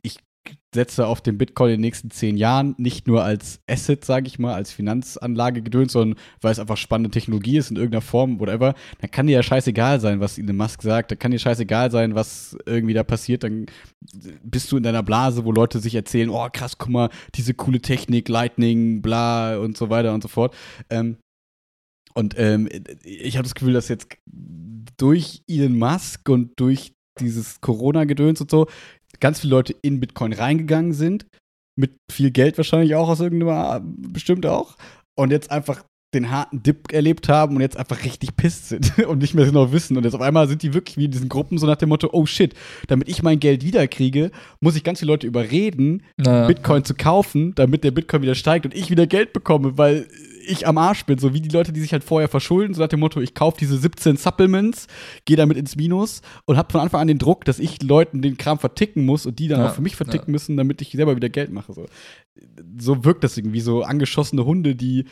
ich 0.02 0.18
setze 0.76 1.08
auf 1.08 1.22
den 1.22 1.38
Bitcoin 1.38 1.70
in 1.70 1.78
den 1.78 1.82
nächsten 1.82 2.12
zehn 2.12 2.36
Jahren 2.36 2.76
nicht 2.78 3.08
nur 3.08 3.24
als 3.24 3.62
Asset, 3.70 4.04
sage 4.04 4.28
ich 4.28 4.38
mal, 4.38 4.54
als 4.54 4.74
Finanzanlage 4.74 5.62
gedöns, 5.62 5.94
sondern 5.94 6.20
weil 6.42 6.52
es 6.52 6.60
einfach 6.60 6.76
spannende 6.76 7.10
Technologie 7.10 7.58
ist 7.58 7.72
in 7.72 7.78
irgendeiner 7.78 8.02
Form, 8.02 8.42
whatever, 8.42 8.76
dann 9.00 9.12
kann 9.12 9.28
dir 9.28 9.34
ja 9.34 9.44
scheißegal 9.44 10.02
sein, 10.02 10.20
was 10.20 10.38
Elon 10.38 10.58
Musk 10.58 10.82
sagt, 10.82 11.12
dann 11.12 11.20
kann 11.20 11.32
dir 11.32 11.40
scheißegal 11.40 11.90
sein, 11.90 12.16
was 12.16 12.58
irgendwie 12.66 12.94
da 12.94 13.04
passiert, 13.04 13.44
dann 13.44 13.68
bist 14.44 14.72
du 14.74 14.78
in 14.78 14.84
deiner 14.84 15.04
Blase, 15.04 15.46
wo 15.46 15.54
Leute 15.54 15.80
sich 15.80 15.96
erzählen, 15.96 16.30
oh 16.30 16.48
krass, 16.52 16.78
guck 16.78 16.90
mal, 16.90 17.10
diese 17.36 17.54
coole 17.54 17.80
Technik, 17.80 18.28
Lightning, 18.28 19.02
bla 19.02 19.58
und 19.58 19.78
so 19.78 19.90
weiter 19.90 20.14
und 20.14 20.22
so 20.22 20.28
fort. 20.28 20.54
Ähm, 20.90 21.16
und 22.14 22.36
ähm, 22.38 22.70
ich 23.04 23.38
habe 23.38 23.44
das 23.44 23.56
Gefühl, 23.56 23.74
dass 23.74 23.88
jetzt 23.88 24.18
durch 24.98 25.42
Elon 25.48 25.78
Musk 25.78 26.28
und 26.30 26.52
durch 26.58 26.94
dieses 27.20 27.62
Corona-Gedöns 27.62 28.42
und 28.42 28.52
so 28.52 28.68
ganz 29.20 29.40
viele 29.42 29.52
Leute 29.52 29.76
in 29.82 30.00
Bitcoin 30.00 30.34
reingegangen 30.34 30.94
sind, 30.94 31.26
mit 31.78 31.96
viel 32.12 32.32
Geld 32.32 32.58
wahrscheinlich 32.58 32.96
auch 32.96 33.10
aus 33.10 33.20
irgendeiner 33.20 33.82
bestimmt 33.84 34.46
auch, 34.46 34.78
und 35.18 35.32
jetzt 35.32 35.52
einfach 35.52 35.84
den 36.14 36.30
harten 36.30 36.62
Dip 36.62 36.92
erlebt 36.92 37.30
haben 37.30 37.56
und 37.56 37.62
jetzt 37.62 37.78
einfach 37.78 38.04
richtig 38.04 38.36
pisst 38.36 38.70
sind 38.70 39.00
und 39.08 39.20
nicht 39.20 39.34
mehr 39.34 39.46
genau 39.46 39.72
wissen. 39.72 39.96
Und 39.96 40.04
jetzt 40.04 40.14
auf 40.14 40.22
einmal 40.22 40.48
sind 40.48 40.62
die 40.62 40.74
wirklich 40.74 40.98
wie 40.98 41.06
in 41.06 41.12
diesen 41.12 41.30
Gruppen 41.30 41.58
so 41.58 41.66
nach 41.66 41.78
dem 41.78 41.90
Motto, 41.90 42.10
oh 42.12 42.26
shit, 42.26 42.54
damit 42.88 43.08
ich 43.08 43.24
mein 43.24 43.40
Geld 43.40 43.64
wiederkriege, 43.64 44.32
muss 44.60 44.76
ich 44.76 44.84
ganz 44.84 45.00
viele 45.00 45.12
Leute 45.14 45.28
überreden, 45.28 46.04
Naja. 46.18 46.48
Bitcoin 46.48 46.84
zu 46.84 46.96
kaufen, 46.96 47.56
damit 47.56 47.84
der 47.84 47.92
Bitcoin 47.92 48.24
wieder 48.24 48.36
steigt 48.36 48.66
und 48.66 48.76
ich 48.76 48.90
wieder 48.90 49.08
Geld 49.08 49.32
bekomme, 49.32 49.78
weil 49.78 50.08
ich 50.46 50.68
am 50.68 50.78
Arsch 50.78 51.06
bin. 51.06 51.18
So 51.18 51.34
wie 51.34 51.42
die 51.42 51.50
Leute, 51.50 51.72
die 51.74 51.80
sich 51.80 51.94
halt 51.94 52.04
vorher 52.04 52.28
verschulden, 52.28 52.74
so 52.74 52.82
nach 52.82 52.88
dem 52.90 53.00
Motto, 53.00 53.22
ich 53.22 53.34
kaufe 53.34 53.58
diese 53.60 53.78
17 53.78 54.18
Supplements, 54.18 54.88
gehe 55.26 55.38
damit 55.38 55.58
ins 55.58 55.76
Minus 55.76 56.22
und 56.46 56.58
habe 56.58 56.72
von 56.72 56.82
Anfang 56.82 57.02
an 57.02 57.08
den 57.08 57.20
Druck, 57.20 57.46
dass 57.46 57.60
ich 57.60 57.82
Leuten 57.84 58.22
den 58.22 58.38
Kram 58.38 58.60
verticken 58.60 59.06
muss 59.06 59.26
und 59.26 59.40
die 59.40 59.48
dann 59.48 59.62
Ja, 59.62 59.70
auch 59.70 59.76
für 59.76 59.82
mich 59.82 59.96
verticken 59.96 60.28
ja. 60.28 60.32
müssen, 60.32 60.58
damit 60.58 60.82
ich 60.82 60.92
selber 60.92 61.16
wieder 61.16 61.30
Geld 61.30 61.52
mache. 61.52 61.74
So, 61.74 61.86
so 62.80 63.06
wirkt 63.06 63.24
das 63.24 63.38
irgendwie, 63.38 63.62
so 63.62 63.84
angeschossene 63.84 64.46
Hunde, 64.46 64.76
die 64.76 65.06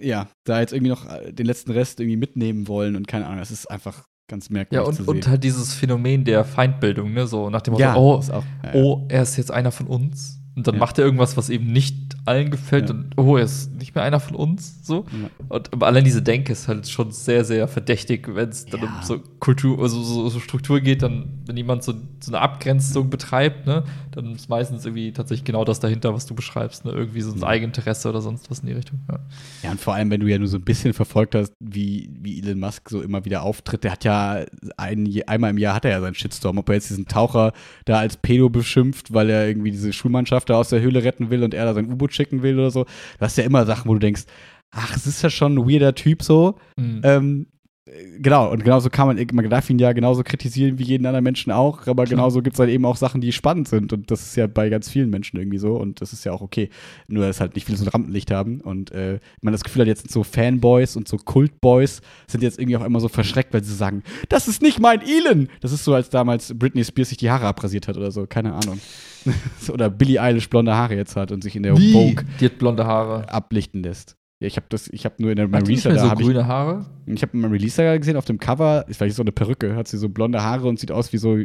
ja, 0.00 0.28
da 0.44 0.60
jetzt 0.60 0.72
irgendwie 0.72 0.90
noch 0.90 1.06
äh, 1.06 1.32
den 1.32 1.46
letzten 1.46 1.70
Rest 1.72 2.00
irgendwie 2.00 2.16
mitnehmen 2.16 2.66
wollen 2.66 2.96
und 2.96 3.06
keine 3.06 3.26
Ahnung, 3.26 3.40
das 3.40 3.50
ist 3.50 3.70
einfach 3.70 4.06
ganz 4.26 4.48
merkwürdig 4.48 4.82
Ja, 4.82 4.88
und, 4.88 4.94
zu 4.94 5.04
sehen. 5.04 5.10
und 5.10 5.28
halt 5.28 5.44
dieses 5.44 5.74
Phänomen 5.74 6.24
der 6.24 6.44
Feindbildung, 6.44 7.12
ne? 7.12 7.26
So 7.26 7.50
nach 7.50 7.60
dem 7.60 7.72
Motto, 7.72 7.82
ja, 7.82 7.96
oh, 7.96 8.14
auch, 8.14 8.44
ja. 8.64 8.72
oh, 8.74 9.04
er 9.08 9.22
ist 9.22 9.36
jetzt 9.36 9.50
einer 9.50 9.72
von 9.72 9.86
uns. 9.86 10.39
Und 10.60 10.66
dann 10.66 10.74
Ja. 10.74 10.80
macht 10.80 10.98
er 10.98 11.04
irgendwas, 11.06 11.36
was 11.38 11.48
eben 11.48 11.72
nicht 11.72 11.96
allen 12.26 12.50
gefällt. 12.50 12.90
Ja. 12.90 12.94
Und 12.94 13.16
oh, 13.16 13.36
er 13.38 13.44
ist 13.44 13.74
nicht 13.76 13.94
mehr 13.94 14.04
einer 14.04 14.20
von 14.20 14.36
uns. 14.36 14.86
So. 14.86 15.06
Ja. 15.10 15.30
Und 15.48 15.72
aber 15.72 15.86
allein 15.86 16.04
diese 16.04 16.20
Denke 16.20 16.52
ist 16.52 16.68
halt 16.68 16.86
schon 16.86 17.10
sehr, 17.12 17.44
sehr 17.46 17.66
verdächtig, 17.66 18.28
wenn 18.34 18.50
es 18.50 18.66
dann 18.66 18.82
um 18.82 18.90
so 19.02 19.20
Kultur, 19.38 19.80
also 19.80 20.02
so, 20.02 20.28
so 20.28 20.38
Struktur 20.38 20.80
geht, 20.80 21.00
dann, 21.02 21.40
wenn 21.46 21.56
jemand 21.56 21.82
so, 21.82 21.94
so 22.20 22.30
eine 22.30 22.40
Abgrenzung 22.40 23.08
betreibt, 23.08 23.66
ne, 23.66 23.84
dann 24.10 24.34
ist 24.34 24.50
meistens 24.50 24.84
irgendwie 24.84 25.12
tatsächlich 25.12 25.44
genau 25.44 25.64
das 25.64 25.80
dahinter, 25.80 26.12
was 26.12 26.26
du 26.26 26.34
beschreibst, 26.34 26.84
ne? 26.84 26.92
Irgendwie 26.92 27.22
so 27.22 27.32
ein. 27.32 27.42
Eigeninteresse 27.42 28.08
oder 28.10 28.20
sonst 28.20 28.50
was 28.50 28.58
in 28.60 28.66
die 28.66 28.74
Richtung. 28.74 29.00
Ja. 29.10 29.18
Ja, 29.62 29.70
und 29.70 29.80
vor 29.80 29.94
allem, 29.94 30.10
wenn 30.10 30.20
du 30.20 30.26
ja 30.26 30.38
nur 30.38 30.46
so 30.48 30.58
ein 30.58 30.62
bisschen 30.64 30.92
verfolgt 30.92 31.34
hast, 31.34 31.52
wie, 31.58 32.10
wie 32.20 32.38
Elon 32.40 32.60
Musk 32.60 32.90
so 32.90 33.00
immer 33.00 33.24
wieder 33.24 33.42
auftritt, 33.42 33.82
der 33.84 33.92
hat 33.92 34.04
ja 34.04 34.44
ein, 34.76 35.08
einmal 35.26 35.50
im 35.50 35.58
Jahr 35.58 35.74
hat 35.74 35.86
er 35.86 35.92
ja 35.92 36.00
seinen 36.02 36.14
Shitstorm, 36.14 36.58
ob 36.58 36.68
er 36.68 36.74
jetzt 36.74 36.90
diesen 36.90 37.06
Taucher 37.06 37.52
da 37.86 37.98
als 37.98 38.18
Pedo 38.18 38.50
beschimpft, 38.50 39.14
weil 39.14 39.30
er 39.30 39.48
irgendwie 39.48 39.70
diese 39.70 39.92
Schulmannschaft 39.92 40.49
da 40.50 40.56
aus 40.56 40.68
der 40.68 40.80
Höhle 40.80 41.02
retten 41.02 41.30
will 41.30 41.42
und 41.42 41.54
er 41.54 41.64
da 41.64 41.74
sein 41.74 41.90
U-Boot 41.90 42.12
schicken 42.12 42.42
will 42.42 42.58
oder 42.58 42.70
so. 42.70 42.84
Du 42.84 43.20
hast 43.20 43.38
ja 43.38 43.44
immer 43.44 43.66
Sachen, 43.66 43.88
wo 43.88 43.94
du 43.94 44.00
denkst, 44.00 44.24
ach, 44.70 44.96
es 44.96 45.06
ist 45.06 45.22
ja 45.22 45.30
schon 45.30 45.56
ein 45.56 45.68
weirder 45.68 45.94
Typ 45.94 46.22
so. 46.22 46.56
Mhm. 46.76 47.00
Ähm, 47.02 47.46
äh, 47.90 48.18
genau, 48.18 48.50
und 48.50 48.64
genauso 48.64 48.90
kann 48.90 49.06
man, 49.06 49.26
man 49.32 49.50
darf 49.50 49.68
ihn 49.70 49.78
ja 49.78 49.92
genauso 49.92 50.22
kritisieren 50.22 50.78
wie 50.78 50.84
jeden 50.84 51.06
anderen 51.06 51.24
Menschen 51.24 51.52
auch, 51.52 51.86
aber 51.86 52.04
genauso 52.04 52.42
gibt 52.42 52.54
es 52.54 52.60
halt 52.60 52.70
eben 52.70 52.84
auch 52.84 52.96
Sachen, 52.96 53.20
die 53.20 53.32
spannend 53.32 53.68
sind 53.68 53.92
und 53.92 54.10
das 54.10 54.22
ist 54.22 54.36
ja 54.36 54.46
bei 54.46 54.68
ganz 54.68 54.88
vielen 54.88 55.10
Menschen 55.10 55.38
irgendwie 55.38 55.58
so 55.58 55.76
und 55.76 56.00
das 56.00 56.12
ist 56.12 56.24
ja 56.24 56.32
auch 56.32 56.40
okay. 56.40 56.70
Nur, 57.08 57.26
dass 57.26 57.40
halt 57.40 57.54
nicht 57.54 57.66
viele 57.66 57.78
so 57.78 57.84
ein 57.84 57.88
Rampenlicht 57.88 58.30
haben 58.30 58.60
und 58.60 58.92
äh, 58.92 59.18
man 59.40 59.52
das 59.52 59.64
Gefühl 59.64 59.82
hat, 59.82 59.88
jetzt 59.88 60.02
sind 60.02 60.12
so 60.12 60.22
Fanboys 60.22 60.96
und 60.96 61.08
so 61.08 61.16
Kultboys 61.16 62.00
sind 62.26 62.42
jetzt 62.42 62.58
irgendwie 62.58 62.76
auch 62.76 62.84
immer 62.84 63.00
so 63.00 63.08
verschreckt, 63.08 63.52
weil 63.52 63.64
sie 63.64 63.74
sagen, 63.74 64.02
das 64.28 64.48
ist 64.48 64.62
nicht 64.62 64.78
mein 64.78 65.00
Elon! 65.02 65.48
Das 65.60 65.72
ist 65.72 65.84
so, 65.84 65.94
als 65.94 66.10
damals 66.10 66.56
Britney 66.56 66.84
Spears 66.84 67.08
sich 67.10 67.18
die 67.18 67.30
Haare 67.30 67.46
abrasiert 67.46 67.88
hat 67.88 67.96
oder 67.96 68.10
so, 68.10 68.26
keine 68.26 68.54
Ahnung. 68.54 68.78
oder 69.72 69.90
Billie 69.90 70.20
Eilish 70.20 70.48
blonde 70.48 70.74
Haare 70.74 70.94
jetzt 70.96 71.16
hat 71.16 71.32
und 71.32 71.42
sich 71.42 71.56
in 71.56 71.62
der 71.62 71.76
Wie? 71.76 71.92
Vogue 71.92 72.24
Die 72.40 72.46
hat 72.46 72.58
blonde 72.58 72.84
Haare. 72.86 73.28
ablichten 73.32 73.82
lässt. 73.82 74.16
Ja, 74.42 74.46
ich 74.46 74.56
habe 74.56 74.66
das, 74.70 74.88
ich 74.88 75.04
habe 75.04 75.16
nur 75.18 75.30
in 75.30 75.36
der 75.36 75.50
Hat 75.50 75.66
mehr 75.66 75.76
da 75.76 75.98
so 75.98 76.10
habe 76.10 76.22
ich 76.22 76.26
grüne 76.26 76.46
Haare? 76.46 76.86
ich 77.06 77.20
habe 77.22 77.36
mal 77.36 77.50
Releaser 77.50 77.98
gesehen 77.98 78.16
auf 78.16 78.24
dem 78.24 78.38
Cover, 78.38 78.86
ist 78.88 78.96
vielleicht 78.96 79.16
so 79.16 79.22
eine 79.22 79.32
Perücke, 79.32 79.76
hat 79.76 79.86
sie 79.88 79.98
so 79.98 80.08
blonde 80.08 80.42
Haare 80.42 80.66
und 80.66 80.78
sieht 80.78 80.90
aus 80.90 81.12
wie 81.12 81.18
so, 81.18 81.38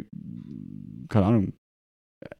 keine 1.10 1.26
Ahnung, 1.26 1.52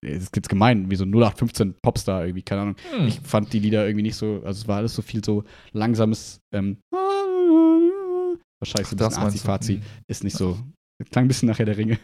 es 0.01 0.31
jetzt 0.35 0.49
gemein, 0.49 0.91
wie 0.91 0.97
so 0.97 1.05
ein 1.05 1.11
0815 1.13 1.75
Popstar 1.83 2.25
irgendwie, 2.25 2.43
keine 2.43 2.63
Ahnung. 2.63 2.77
Hm. 2.97 3.07
Ich 3.07 3.21
fand 3.21 3.53
die 3.53 3.59
Lieder 3.59 3.87
irgendwie 3.87 4.03
nicht 4.05 4.17
so, 4.17 4.37
also 4.45 4.63
es 4.63 4.67
war 4.69 4.79
alles 4.79 4.95
so 4.95 5.03
viel 5.03 5.23
so 5.23 5.45
langsames, 5.73 6.41
ähm, 6.55 6.79
wahrscheinlich 8.59 8.89
so 8.89 8.95
ein 8.95 8.99
Das 8.99 9.09
bisschen? 9.11 9.23
Azi-Fazi, 9.25 9.75
Hm. 9.75 9.83
ist 10.09 10.25
nicht 10.25 10.37
so, 10.37 10.59
klang 11.11 11.27
ein 11.27 11.29
bisschen 11.29 11.49
nachher 11.49 11.67
der 11.67 11.77
Ringe. 11.77 11.99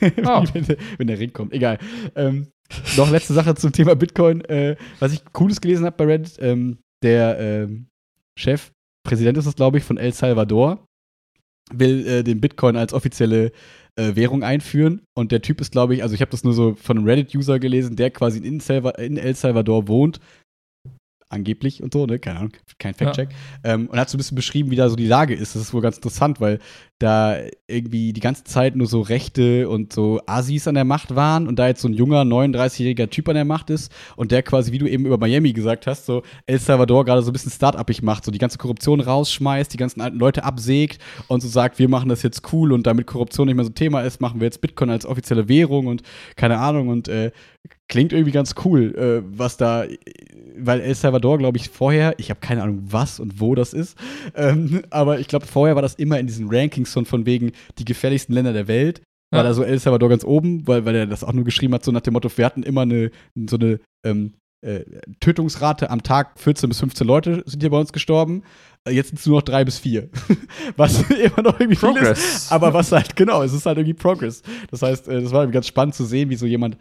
Wie 0.00 0.06
wenn, 0.54 0.64
der, 0.64 0.76
wenn 0.98 1.06
der 1.06 1.18
Ring 1.20 1.32
kommt, 1.32 1.52
egal. 1.52 1.78
Ähm, 2.16 2.48
noch 2.96 3.10
letzte 3.10 3.34
Sache 3.34 3.54
zum 3.54 3.72
Thema 3.72 3.94
Bitcoin, 3.94 4.42
äh, 4.42 4.76
was 4.98 5.12
ich 5.12 5.24
Cooles 5.32 5.60
gelesen 5.60 5.84
habe 5.86 5.96
bei 5.96 6.04
Reddit, 6.04 6.36
ähm, 6.40 6.78
der 7.02 7.38
ähm, 7.38 7.86
Chef, 8.38 8.70
Präsident 9.06 9.38
ist 9.38 9.46
es, 9.46 9.56
glaube 9.56 9.78
ich, 9.78 9.84
von 9.84 9.98
El 9.98 10.12
Salvador, 10.12 10.86
will 11.72 12.06
äh, 12.06 12.22
den 12.24 12.40
Bitcoin 12.40 12.76
als 12.76 12.92
offizielle 12.92 13.52
äh, 13.96 14.16
Währung 14.16 14.42
einführen. 14.42 15.02
Und 15.16 15.32
der 15.32 15.42
Typ 15.42 15.60
ist, 15.60 15.72
glaube 15.72 15.94
ich, 15.94 16.02
also 16.02 16.14
ich 16.14 16.20
habe 16.20 16.30
das 16.30 16.44
nur 16.44 16.54
so 16.54 16.74
von 16.74 16.98
einem 16.98 17.06
Reddit-User 17.06 17.58
gelesen, 17.58 17.96
der 17.96 18.10
quasi 18.10 18.38
in, 18.38 18.60
Salva 18.60 18.90
in 18.90 19.16
El 19.16 19.34
Salvador 19.34 19.88
wohnt. 19.88 20.20
Angeblich 21.28 21.82
und 21.82 21.92
so, 21.92 22.06
ne? 22.06 22.18
Keine 22.18 22.38
Ahnung, 22.38 22.52
kein 22.78 22.94
Fact-Check. 22.94 23.30
Ähm, 23.64 23.88
und 23.88 23.98
hat 23.98 24.08
so 24.08 24.16
ein 24.16 24.18
bisschen 24.18 24.36
beschrieben, 24.36 24.70
wie 24.70 24.76
da 24.76 24.88
so 24.88 24.96
die 24.96 25.06
Lage 25.06 25.34
ist. 25.34 25.54
Das 25.54 25.62
ist 25.62 25.74
wohl 25.74 25.82
ganz 25.82 25.96
interessant, 25.96 26.40
weil 26.40 26.60
da 26.98 27.36
irgendwie 27.66 28.12
die 28.12 28.20
ganze 28.20 28.44
Zeit 28.44 28.76
nur 28.76 28.86
so 28.86 29.00
Rechte 29.00 29.68
und 29.68 29.92
so 29.92 30.20
Asis 30.26 30.68
an 30.68 30.76
der 30.76 30.84
Macht 30.84 31.14
waren 31.16 31.48
und 31.48 31.58
da 31.58 31.66
jetzt 31.66 31.82
so 31.82 31.88
ein 31.88 31.92
junger, 31.92 32.22
39-jähriger 32.22 33.10
Typ 33.10 33.28
an 33.28 33.34
der 33.34 33.44
Macht 33.44 33.70
ist 33.70 33.92
und 34.16 34.30
der 34.30 34.42
quasi, 34.42 34.70
wie 34.70 34.78
du 34.78 34.88
eben 34.88 35.04
über 35.04 35.18
Miami 35.18 35.52
gesagt 35.52 35.86
hast, 35.86 36.06
so 36.06 36.22
El 36.46 36.58
Salvador 36.58 37.04
gerade 37.04 37.22
so 37.22 37.30
ein 37.30 37.32
bisschen 37.32 37.50
Start-upig 37.50 38.02
macht, 38.02 38.24
so 38.24 38.30
die 38.30 38.38
ganze 38.38 38.58
Korruption 38.58 39.00
rausschmeißt, 39.00 39.72
die 39.72 39.76
ganzen 39.76 40.00
alten 40.00 40.18
Leute 40.18 40.44
absägt 40.44 41.02
und 41.26 41.42
so 41.42 41.48
sagt, 41.48 41.78
wir 41.78 41.88
machen 41.88 42.08
das 42.08 42.22
jetzt 42.22 42.52
cool 42.52 42.72
und 42.72 42.86
damit 42.86 43.06
Korruption 43.06 43.46
nicht 43.46 43.56
mehr 43.56 43.64
so 43.64 43.72
Thema 43.72 44.02
ist, 44.02 44.20
machen 44.20 44.40
wir 44.40 44.46
jetzt 44.46 44.60
Bitcoin 44.60 44.90
als 44.90 45.04
offizielle 45.04 45.48
Währung 45.48 45.88
und 45.88 46.02
keine 46.36 46.58
Ahnung 46.58 46.88
und 46.88 47.08
äh, 47.08 47.32
klingt 47.88 48.12
irgendwie 48.12 48.32
ganz 48.32 48.54
cool, 48.64 48.94
äh, 48.94 49.22
was 49.26 49.56
da, 49.56 49.84
weil 50.56 50.80
El 50.80 50.94
Salvador, 50.94 51.38
glaube 51.38 51.58
ich, 51.58 51.68
vorher, 51.68 52.14
ich 52.18 52.30
habe 52.30 52.40
keine 52.40 52.62
Ahnung, 52.62 52.82
was 52.86 53.20
und 53.20 53.40
wo 53.40 53.54
das 53.54 53.72
ist, 53.72 53.98
ähm, 54.34 54.82
aber 54.90 55.18
ich 55.18 55.28
glaube, 55.28 55.46
vorher 55.46 55.74
war 55.74 55.82
das 55.82 55.94
immer 55.94 56.18
in 56.18 56.26
diesen 56.26 56.48
Rankings 56.48 56.93
von, 56.94 57.04
von 57.04 57.26
wegen 57.26 57.52
die 57.78 57.84
gefährlichsten 57.84 58.32
Länder 58.32 58.52
der 58.52 58.68
Welt. 58.68 59.02
War 59.30 59.42
Ja. 59.42 59.48
da 59.48 59.54
so 59.54 59.62
El 59.62 59.78
Salvador 59.78 60.08
ganz 60.08 60.24
oben, 60.24 60.66
weil, 60.66 60.84
weil 60.84 60.94
er 60.94 61.06
das 61.06 61.24
auch 61.24 61.32
nur 61.32 61.44
geschrieben 61.44 61.74
hat, 61.74 61.84
so 61.84 61.92
nach 61.92 62.00
dem 62.02 62.12
Motto, 62.14 62.30
wir 62.34 62.44
hatten 62.46 62.62
immer 62.62 62.82
eine, 62.82 63.10
so 63.48 63.56
eine 63.56 63.80
ähm, 64.06 64.34
äh, 64.64 64.84
Tötungsrate 65.20 65.90
am 65.90 66.02
Tag, 66.02 66.38
14 66.40 66.68
bis 66.68 66.80
15 66.80 67.06
Leute 67.06 67.42
sind 67.46 67.60
hier 67.62 67.70
bei 67.70 67.78
uns 67.78 67.92
gestorben. 67.92 68.42
Jetzt 68.88 69.08
sind 69.08 69.18
es 69.18 69.26
nur 69.26 69.38
noch 69.38 69.42
drei 69.42 69.64
bis 69.64 69.78
vier. 69.78 70.08
was 70.76 71.02
immer 71.10 71.42
noch 71.42 71.58
irgendwie 71.60 71.76
viel 71.76 71.88
ist. 71.90 71.94
Progress. 71.96 72.52
Aber 72.52 72.72
was 72.74 72.92
halt, 72.92 73.16
genau, 73.16 73.42
es 73.42 73.52
ist 73.52 73.66
halt 73.66 73.78
irgendwie 73.78 73.94
Progress. 73.94 74.42
Das 74.70 74.82
heißt, 74.82 75.08
äh, 75.08 75.22
das 75.22 75.32
war 75.32 75.46
ganz 75.48 75.66
spannend 75.66 75.94
zu 75.94 76.04
sehen, 76.04 76.30
wie 76.30 76.36
so 76.36 76.46
jemand, 76.46 76.76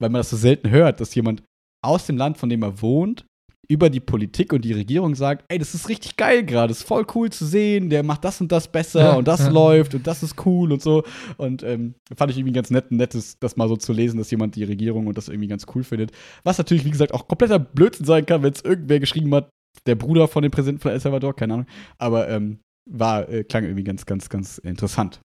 weil 0.00 0.10
man 0.10 0.20
das 0.20 0.30
so 0.30 0.36
selten 0.36 0.70
hört, 0.70 1.00
dass 1.00 1.14
jemand 1.14 1.42
aus 1.84 2.06
dem 2.06 2.16
Land, 2.16 2.38
von 2.38 2.48
dem 2.48 2.62
er 2.62 2.80
wohnt, 2.82 3.24
über 3.70 3.90
die 3.90 4.00
Politik 4.00 4.52
und 4.52 4.64
die 4.64 4.72
Regierung 4.72 5.14
sagt, 5.14 5.44
ey, 5.48 5.58
das 5.58 5.74
ist 5.74 5.88
richtig 5.90 6.16
geil 6.16 6.44
gerade, 6.44 6.72
ist 6.72 6.84
voll 6.84 7.06
cool 7.14 7.30
zu 7.30 7.44
sehen, 7.44 7.90
der 7.90 8.02
macht 8.02 8.24
das 8.24 8.40
und 8.40 8.50
das 8.50 8.66
besser 8.68 9.00
Ja, 9.00 9.12
und 9.14 9.28
das 9.28 9.40
ja. 9.40 9.48
läuft 9.48 9.94
und 9.94 10.06
das 10.06 10.22
ist 10.22 10.46
cool 10.46 10.72
und 10.72 10.80
so. 10.80 11.04
Und 11.36 11.62
ähm, 11.62 11.94
fand 12.16 12.30
ich 12.30 12.38
irgendwie 12.38 12.54
ganz 12.54 12.70
nett, 12.70 12.90
nettes, 12.90 13.38
das 13.38 13.56
mal 13.56 13.68
so 13.68 13.76
zu 13.76 13.92
lesen, 13.92 14.16
dass 14.16 14.30
jemand 14.30 14.56
die 14.56 14.64
Regierung 14.64 15.06
und 15.06 15.18
das 15.18 15.28
irgendwie 15.28 15.48
ganz 15.48 15.66
cool 15.74 15.84
findet. 15.84 16.12
Was 16.44 16.56
natürlich, 16.56 16.86
wie 16.86 16.90
gesagt, 16.90 17.12
auch 17.12 17.28
kompletter 17.28 17.58
Blödsinn 17.58 18.06
sein 18.06 18.24
kann, 18.24 18.42
wenn 18.42 18.52
es 18.52 18.62
irgendwer 18.62 19.00
geschrieben 19.00 19.34
hat, 19.34 19.50
der 19.86 19.96
Bruder 19.96 20.28
von 20.28 20.42
dem 20.42 20.50
Präsidenten 20.50 20.80
von 20.80 20.92
El 20.92 21.00
Salvador, 21.00 21.36
keine 21.36 21.54
Ahnung. 21.54 21.66
Aber 21.98 22.28
ähm, 22.28 22.60
war, 22.90 23.28
äh, 23.28 23.44
klang 23.44 23.64
irgendwie 23.64 23.84
ganz, 23.84 24.06
ganz, 24.06 24.30
ganz 24.30 24.58
interessant. 24.58 25.20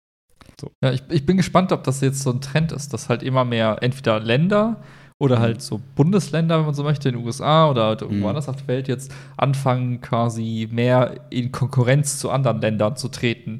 So. 0.60 0.72
Ja, 0.84 0.92
ich, 0.92 1.04
ich 1.10 1.26
bin 1.26 1.38
gespannt, 1.38 1.72
ob 1.72 1.84
das 1.84 2.02
jetzt 2.02 2.22
so 2.22 2.32
ein 2.32 2.42
Trend 2.42 2.72
ist, 2.72 2.94
dass 2.94 3.10
halt 3.10 3.22
immer 3.22 3.46
mehr 3.46 3.78
entweder 3.82 4.20
Länder 4.20 4.82
oder 5.20 5.38
mhm. 5.38 5.42
halt 5.42 5.62
so 5.62 5.82
Bundesländer, 5.96 6.58
wenn 6.58 6.66
man 6.66 6.74
so 6.74 6.84
möchte, 6.84 7.10
in 7.10 7.16
den 7.16 7.26
USA 7.26 7.70
oder 7.70 7.86
halt 7.86 8.02
irgendwo 8.02 8.24
mhm. 8.24 8.30
anders 8.30 8.50
auf 8.50 8.56
der 8.56 8.68
Welt 8.68 8.88
jetzt 8.88 9.14
anfangen, 9.38 10.02
quasi 10.02 10.68
mehr 10.72 11.20
in 11.30 11.52
Konkurrenz 11.52 12.18
zu 12.20 12.32
anderen 12.32 12.62
Ländern 12.62 12.96
zu 12.96 13.10
treten 13.10 13.60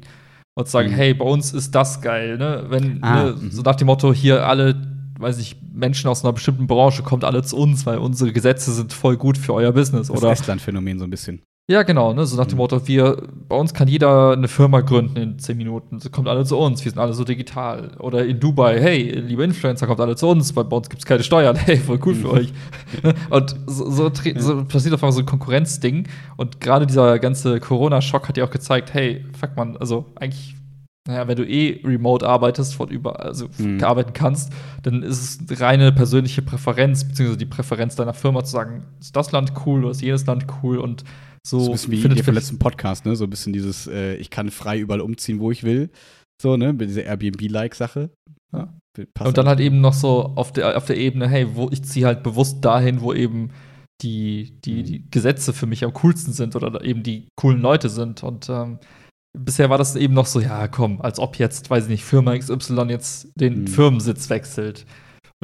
und 0.54 0.66
zu 0.66 0.72
sagen, 0.72 0.90
mhm. 0.90 0.94
hey, 0.94 1.14
bei 1.14 1.24
uns 1.24 1.52
ist 1.52 1.74
das 1.74 2.00
geil, 2.00 2.38
ne? 2.38 2.64
Wenn, 2.68 3.02
ah, 3.02 3.24
ne, 3.24 3.36
mhm. 3.38 3.50
so 3.50 3.62
nach 3.62 3.76
dem 3.76 3.86
Motto, 3.86 4.12
hier 4.12 4.46
alle, 4.46 4.74
weiß 5.18 5.38
ich, 5.38 5.56
Menschen 5.72 6.08
aus 6.08 6.24
einer 6.24 6.32
bestimmten 6.32 6.66
Branche 6.66 7.02
kommt 7.02 7.24
alle 7.24 7.42
zu 7.42 7.56
uns, 7.56 7.84
weil 7.84 7.98
unsere 7.98 8.32
Gesetze 8.32 8.72
sind 8.72 8.92
voll 8.92 9.16
gut 9.16 9.36
für 9.36 9.54
euer 9.54 9.72
Business? 9.72 10.08
Das 10.08 10.22
Estland-Phänomen 10.22 10.98
so 10.98 11.04
ein 11.04 11.10
bisschen. 11.10 11.42
Ja, 11.70 11.84
genau, 11.84 12.12
ne? 12.12 12.26
so 12.26 12.36
nach 12.36 12.46
dem 12.46 12.54
mhm. 12.54 12.62
Motto, 12.62 12.88
wir, 12.88 13.22
bei 13.48 13.54
uns 13.54 13.72
kann 13.72 13.86
jeder 13.86 14.32
eine 14.32 14.48
Firma 14.48 14.80
gründen 14.80 15.16
in 15.16 15.38
zehn 15.38 15.56
Minuten. 15.56 16.00
So 16.00 16.10
kommt 16.10 16.26
alle 16.26 16.44
zu 16.44 16.58
uns, 16.58 16.84
wir 16.84 16.90
sind 16.90 16.98
alle 16.98 17.12
so 17.12 17.22
digital. 17.22 17.92
Oder 18.00 18.26
in 18.26 18.40
Dubai, 18.40 18.80
hey, 18.80 19.12
liebe 19.12 19.44
Influencer, 19.44 19.86
kommt 19.86 20.00
alle 20.00 20.16
zu 20.16 20.26
uns, 20.26 20.56
weil 20.56 20.64
bei 20.64 20.76
uns 20.76 20.90
gibt 20.90 21.02
es 21.02 21.06
keine 21.06 21.22
Steuern. 21.22 21.56
Hey, 21.60 21.76
voll 21.76 22.00
cool 22.04 22.16
für 22.16 22.26
mhm. 22.26 22.32
euch. 22.32 22.52
und 23.30 23.54
so, 23.68 23.88
so, 23.88 24.10
so, 24.38 24.64
passiert 24.64 24.94
auf 24.94 25.02
einmal 25.04 25.12
so 25.12 25.20
ein 25.20 25.26
Konkurrenzding. 25.26 26.08
Und 26.36 26.60
gerade 26.60 26.88
dieser 26.88 27.20
ganze 27.20 27.60
Corona-Schock 27.60 28.28
hat 28.28 28.36
ja 28.36 28.44
auch 28.44 28.50
gezeigt, 28.50 28.92
hey, 28.92 29.24
fuck 29.38 29.56
man, 29.56 29.76
also 29.76 30.06
eigentlich 30.16 30.56
naja, 31.06 31.28
wenn 31.28 31.36
du 31.36 31.46
eh 31.46 31.80
remote 31.84 32.28
arbeitest, 32.28 32.74
von 32.74 32.88
über, 32.88 33.20
also 33.20 33.46
mhm. 33.58 33.82
arbeiten 33.82 34.12
kannst, 34.12 34.52
dann 34.82 35.02
ist 35.02 35.50
es 35.50 35.60
reine 35.60 35.92
persönliche 35.92 36.42
Präferenz, 36.42 37.04
beziehungsweise 37.04 37.38
die 37.38 37.46
Präferenz 37.46 37.96
deiner 37.96 38.12
Firma 38.12 38.44
zu 38.44 38.52
sagen, 38.52 38.84
ist 39.00 39.14
das 39.14 39.32
Land 39.32 39.52
cool 39.64 39.84
oder 39.84 39.92
ist 39.92 40.02
jenes 40.02 40.26
Land 40.26 40.46
cool 40.62 40.78
und 40.78 41.04
so. 41.46 41.60
So 41.60 41.66
ein 41.70 41.72
bisschen 41.90 42.16
wie 42.16 42.22
der 42.22 42.34
letzten 42.34 42.58
Podcast, 42.58 43.06
ne? 43.06 43.16
So 43.16 43.24
ein 43.24 43.30
bisschen 43.30 43.52
dieses, 43.52 43.86
äh, 43.86 44.14
ich 44.16 44.30
kann 44.30 44.50
frei 44.50 44.78
überall 44.78 45.00
umziehen, 45.00 45.40
wo 45.40 45.50
ich 45.50 45.62
will. 45.62 45.90
So, 46.40 46.56
ne? 46.56 46.72
Mit 46.72 46.88
dieser 46.88 47.04
Airbnb-like-Sache. 47.04 48.10
Ja. 48.52 48.74
Und 49.20 49.38
dann 49.38 49.46
halt 49.46 49.60
eben 49.60 49.80
noch 49.80 49.94
so 49.94 50.32
auf 50.34 50.52
der, 50.52 50.76
auf 50.76 50.84
der 50.84 50.96
Ebene, 50.96 51.28
hey, 51.28 51.54
wo 51.54 51.68
ich 51.70 51.84
ziehe 51.84 52.06
halt 52.06 52.22
bewusst 52.22 52.64
dahin, 52.64 53.00
wo 53.00 53.12
eben 53.14 53.50
die, 54.02 54.58
die, 54.64 54.82
die 54.82 54.98
mhm. 55.00 55.10
Gesetze 55.10 55.52
für 55.52 55.66
mich 55.66 55.84
am 55.84 55.92
coolsten 55.94 56.32
sind 56.32 56.56
oder 56.56 56.82
eben 56.84 57.02
die 57.02 57.28
coolen 57.36 57.60
Leute 57.60 57.88
sind. 57.88 58.22
Und 58.22 58.48
ähm, 58.48 58.78
bisher 59.38 59.70
war 59.70 59.78
das 59.78 59.96
eben 59.96 60.14
noch 60.14 60.26
so, 60.26 60.40
ja, 60.40 60.68
komm, 60.68 61.00
als 61.00 61.18
ob 61.18 61.38
jetzt, 61.38 61.70
weiß 61.70 61.84
ich 61.84 61.90
nicht, 61.90 62.04
Firma 62.04 62.36
XY 62.36 62.86
jetzt 62.88 63.28
den 63.34 63.62
mhm. 63.62 63.66
Firmensitz 63.68 64.30
wechselt. 64.30 64.86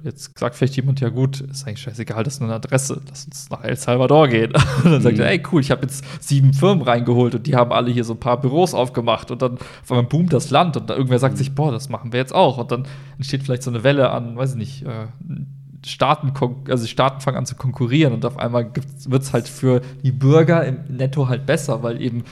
Jetzt 0.05 0.39
sagt 0.39 0.57
vielleicht 0.57 0.77
jemand, 0.77 1.01
ja 1.01 1.09
gut, 1.09 1.41
ist 1.41 1.67
eigentlich 1.67 1.81
scheißegal, 1.81 2.23
das 2.23 2.35
ist 2.35 2.41
nur 2.41 2.51
eine 2.51 2.57
Adresse, 2.57 3.01
lass 3.09 3.25
uns 3.25 3.49
nach 3.49 3.65
El 3.65 3.77
Salvador 3.77 4.29
gehen. 4.29 4.53
Und 4.85 4.93
dann 4.93 5.01
sagt 5.01 5.19
er, 5.19 5.25
mhm. 5.25 5.31
ey 5.31 5.43
cool, 5.51 5.63
ich 5.63 5.71
habe 5.71 5.83
jetzt 5.83 6.05
sieben 6.23 6.53
Firmen 6.53 6.83
reingeholt 6.83 7.35
und 7.35 7.47
die 7.47 7.57
haben 7.57 7.73
alle 7.73 7.91
hier 7.91 8.05
so 8.05 8.13
ein 8.13 8.21
paar 8.21 8.39
Büros 8.39 8.75
aufgemacht 8.75 9.31
und 9.31 9.41
dann 9.41 9.55
auf 9.55 9.91
einmal 9.91 10.05
boomt 10.05 10.35
das 10.35 10.51
Land 10.51 10.77
und 10.77 10.91
irgendwer 10.91 11.19
sagt 11.19 11.35
mhm. 11.35 11.39
sich, 11.39 11.55
boah, 11.55 11.73
das 11.73 11.89
machen 11.89 12.13
wir 12.13 12.21
jetzt 12.21 12.35
auch. 12.35 12.59
Und 12.59 12.73
dann 12.73 12.87
entsteht 13.17 13.43
vielleicht 13.43 13.63
so 13.63 13.71
eine 13.71 13.85
Welle 13.85 14.11
an, 14.11 14.37
weiß 14.37 14.51
ich 14.53 14.57
nicht, 14.59 14.83
äh, 14.83 15.07
Staaten, 15.87 16.33
also 16.69 16.87
Staaten 16.87 17.23
fangen 17.23 17.39
an 17.39 17.47
zu 17.47 17.55
konkurrieren 17.55 18.13
und 18.13 18.27
auf 18.27 18.39
einmal 18.39 18.71
wird 18.75 19.23
es 19.23 19.33
halt 19.33 19.49
für 19.49 19.81
die 20.03 20.13
Bürger 20.13 20.65
im 20.65 20.85
Netto 20.95 21.29
halt 21.29 21.47
besser, 21.47 21.83
weil 21.83 22.03
eben 22.03 22.25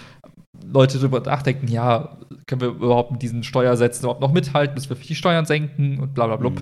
Leute 0.71 0.99
darüber 0.99 1.21
nachdenken, 1.21 1.69
ja, 1.69 2.19
können 2.47 2.61
wir 2.61 2.69
überhaupt 2.69 3.13
mit 3.13 3.23
diesen 3.23 3.43
Steuersätzen 3.43 4.05
überhaupt 4.05 4.21
noch 4.21 4.33
mithalten, 4.33 4.75
müssen 4.75 4.91
wir 4.91 4.97
die 4.97 5.15
Steuern 5.15 5.47
senken 5.47 6.01
und 6.01 6.15
bla 6.15 6.27
bla 6.27 6.37
bla. 6.37 6.51
Mhm. 6.51 6.57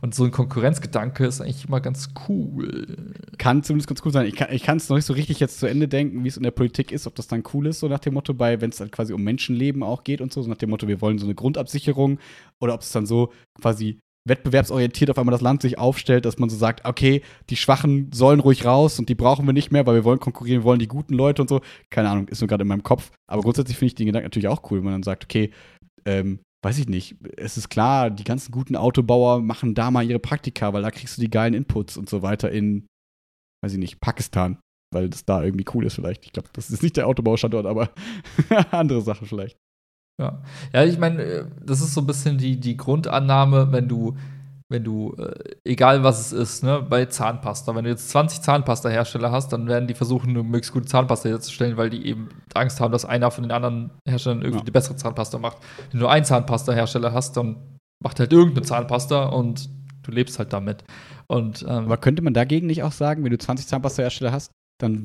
Und 0.00 0.14
so 0.14 0.24
ein 0.24 0.30
Konkurrenzgedanke 0.30 1.24
ist 1.26 1.40
eigentlich 1.40 1.66
immer 1.66 1.80
ganz 1.80 2.10
cool. 2.28 3.14
Kann 3.38 3.62
zumindest 3.62 3.88
ganz 3.88 4.02
cool 4.04 4.12
sein. 4.12 4.26
Ich 4.26 4.62
kann 4.62 4.76
es 4.76 4.88
noch 4.88 4.96
nicht 4.96 5.06
so 5.06 5.14
richtig 5.14 5.40
jetzt 5.40 5.58
zu 5.58 5.66
Ende 5.66 5.88
denken, 5.88 6.24
wie 6.24 6.28
es 6.28 6.36
in 6.36 6.42
der 6.42 6.50
Politik 6.50 6.92
ist, 6.92 7.06
ob 7.06 7.14
das 7.14 7.26
dann 7.26 7.42
cool 7.52 7.66
ist, 7.66 7.80
so 7.80 7.88
nach 7.88 8.00
dem 8.00 8.14
Motto, 8.14 8.34
bei, 8.34 8.60
wenn 8.60 8.70
es 8.70 8.76
dann 8.76 8.90
quasi 8.90 9.12
um 9.12 9.22
Menschenleben 9.22 9.82
auch 9.82 10.04
geht 10.04 10.20
und 10.20 10.32
so, 10.32 10.42
so 10.42 10.48
nach 10.48 10.58
dem 10.58 10.70
Motto, 10.70 10.88
wir 10.88 11.00
wollen 11.00 11.18
so 11.18 11.26
eine 11.26 11.34
Grundabsicherung, 11.34 12.18
oder 12.60 12.74
ob 12.74 12.82
es 12.82 12.92
dann 12.92 13.06
so 13.06 13.32
quasi 13.60 13.98
wettbewerbsorientiert 14.26 15.10
auf 15.10 15.18
einmal 15.18 15.32
das 15.32 15.42
Land 15.42 15.62
sich 15.62 15.78
aufstellt, 15.78 16.24
dass 16.24 16.38
man 16.38 16.48
so 16.48 16.56
sagt, 16.56 16.86
okay, 16.86 17.22
die 17.50 17.56
Schwachen 17.56 18.10
sollen 18.12 18.40
ruhig 18.40 18.64
raus 18.64 18.98
und 18.98 19.08
die 19.08 19.14
brauchen 19.14 19.46
wir 19.46 19.52
nicht 19.52 19.70
mehr, 19.70 19.86
weil 19.86 19.96
wir 19.96 20.04
wollen 20.04 20.20
konkurrieren, 20.20 20.62
wir 20.62 20.64
wollen 20.64 20.78
die 20.78 20.88
guten 20.88 21.14
Leute 21.14 21.42
und 21.42 21.48
so. 21.48 21.60
Keine 21.90 22.08
Ahnung, 22.08 22.28
ist 22.28 22.40
nur 22.40 22.48
gerade 22.48 22.62
in 22.62 22.68
meinem 22.68 22.82
Kopf. 22.82 23.10
Aber 23.26 23.42
grundsätzlich 23.42 23.76
finde 23.76 23.88
ich 23.88 23.94
den 23.96 24.06
Gedanken 24.06 24.26
natürlich 24.26 24.48
auch 24.48 24.70
cool, 24.70 24.78
wenn 24.78 24.84
man 24.84 24.94
dann 24.94 25.02
sagt, 25.02 25.24
okay, 25.24 25.50
ähm, 26.06 26.40
weiß 26.64 26.78
ich 26.78 26.88
nicht, 26.88 27.16
es 27.36 27.58
ist 27.58 27.68
klar, 27.68 28.10
die 28.10 28.24
ganzen 28.24 28.50
guten 28.50 28.74
Autobauer 28.74 29.42
machen 29.42 29.74
da 29.74 29.90
mal 29.90 30.08
ihre 30.08 30.18
Praktika, 30.18 30.72
weil 30.72 30.82
da 30.82 30.90
kriegst 30.90 31.16
du 31.16 31.20
die 31.20 31.30
geilen 31.30 31.52
Inputs 31.52 31.96
und 31.96 32.08
so 32.08 32.22
weiter 32.22 32.50
in, 32.50 32.86
weiß 33.62 33.74
ich 33.74 33.78
nicht, 33.78 34.00
Pakistan, 34.00 34.58
weil 34.92 35.10
das 35.10 35.26
da 35.26 35.42
irgendwie 35.42 35.66
cool 35.74 35.84
ist 35.84 35.94
vielleicht. 35.94 36.24
Ich 36.24 36.32
glaube, 36.32 36.48
das 36.54 36.70
ist 36.70 36.82
nicht 36.82 36.96
der 36.96 37.06
Autobaustandort, 37.06 37.66
aber 37.66 37.90
andere 38.70 39.02
Sache 39.02 39.26
vielleicht. 39.26 39.58
Ja, 40.18 40.42
ja 40.72 40.84
ich 40.84 40.98
meine, 40.98 41.22
äh, 41.22 41.46
das 41.60 41.82
ist 41.82 41.92
so 41.92 42.00
ein 42.00 42.06
bisschen 42.06 42.38
die, 42.38 42.58
die 42.58 42.78
Grundannahme, 42.78 43.70
wenn 43.70 43.86
du, 43.86 44.16
wenn 44.74 44.84
du, 44.84 45.14
äh, 45.16 45.32
egal 45.64 46.02
was 46.02 46.20
es 46.20 46.32
ist, 46.32 46.64
ne, 46.64 46.82
bei 46.82 47.06
Zahnpasta, 47.06 47.74
wenn 47.74 47.84
du 47.84 47.90
jetzt 47.90 48.10
20 48.10 48.42
Zahnpasta-Hersteller 48.42 49.30
hast, 49.30 49.52
dann 49.52 49.68
werden 49.68 49.86
die 49.86 49.94
versuchen, 49.94 50.30
eine 50.30 50.42
möglichst 50.42 50.72
gute 50.72 50.86
Zahnpasta 50.86 51.28
herzustellen, 51.28 51.76
weil 51.76 51.90
die 51.90 52.04
eben 52.06 52.28
Angst 52.54 52.80
haben, 52.80 52.92
dass 52.92 53.04
einer 53.04 53.30
von 53.30 53.44
den 53.44 53.52
anderen 53.52 53.92
Herstellern 54.06 54.42
irgendwie 54.42 54.58
ja. 54.58 54.64
die 54.64 54.72
bessere 54.72 54.96
Zahnpasta 54.96 55.38
macht. 55.38 55.58
Wenn 55.92 56.00
du 56.00 56.08
einen 56.08 56.24
Zahnpasta-Hersteller 56.24 57.12
hast, 57.12 57.36
dann 57.36 57.78
macht 58.02 58.18
halt 58.18 58.32
irgendeine 58.32 58.66
Zahnpasta 58.66 59.26
und 59.26 59.70
du 60.02 60.10
lebst 60.10 60.38
halt 60.38 60.52
damit. 60.52 60.82
Und, 61.28 61.62
ähm, 61.62 61.84
Aber 61.84 61.96
könnte 61.96 62.22
man 62.22 62.34
dagegen 62.34 62.66
nicht 62.66 62.82
auch 62.82 62.92
sagen, 62.92 63.24
wenn 63.24 63.30
du 63.30 63.38
20 63.38 63.68
Zahnpasta-Hersteller 63.68 64.32
hast, 64.32 64.50
dann, 64.78 65.04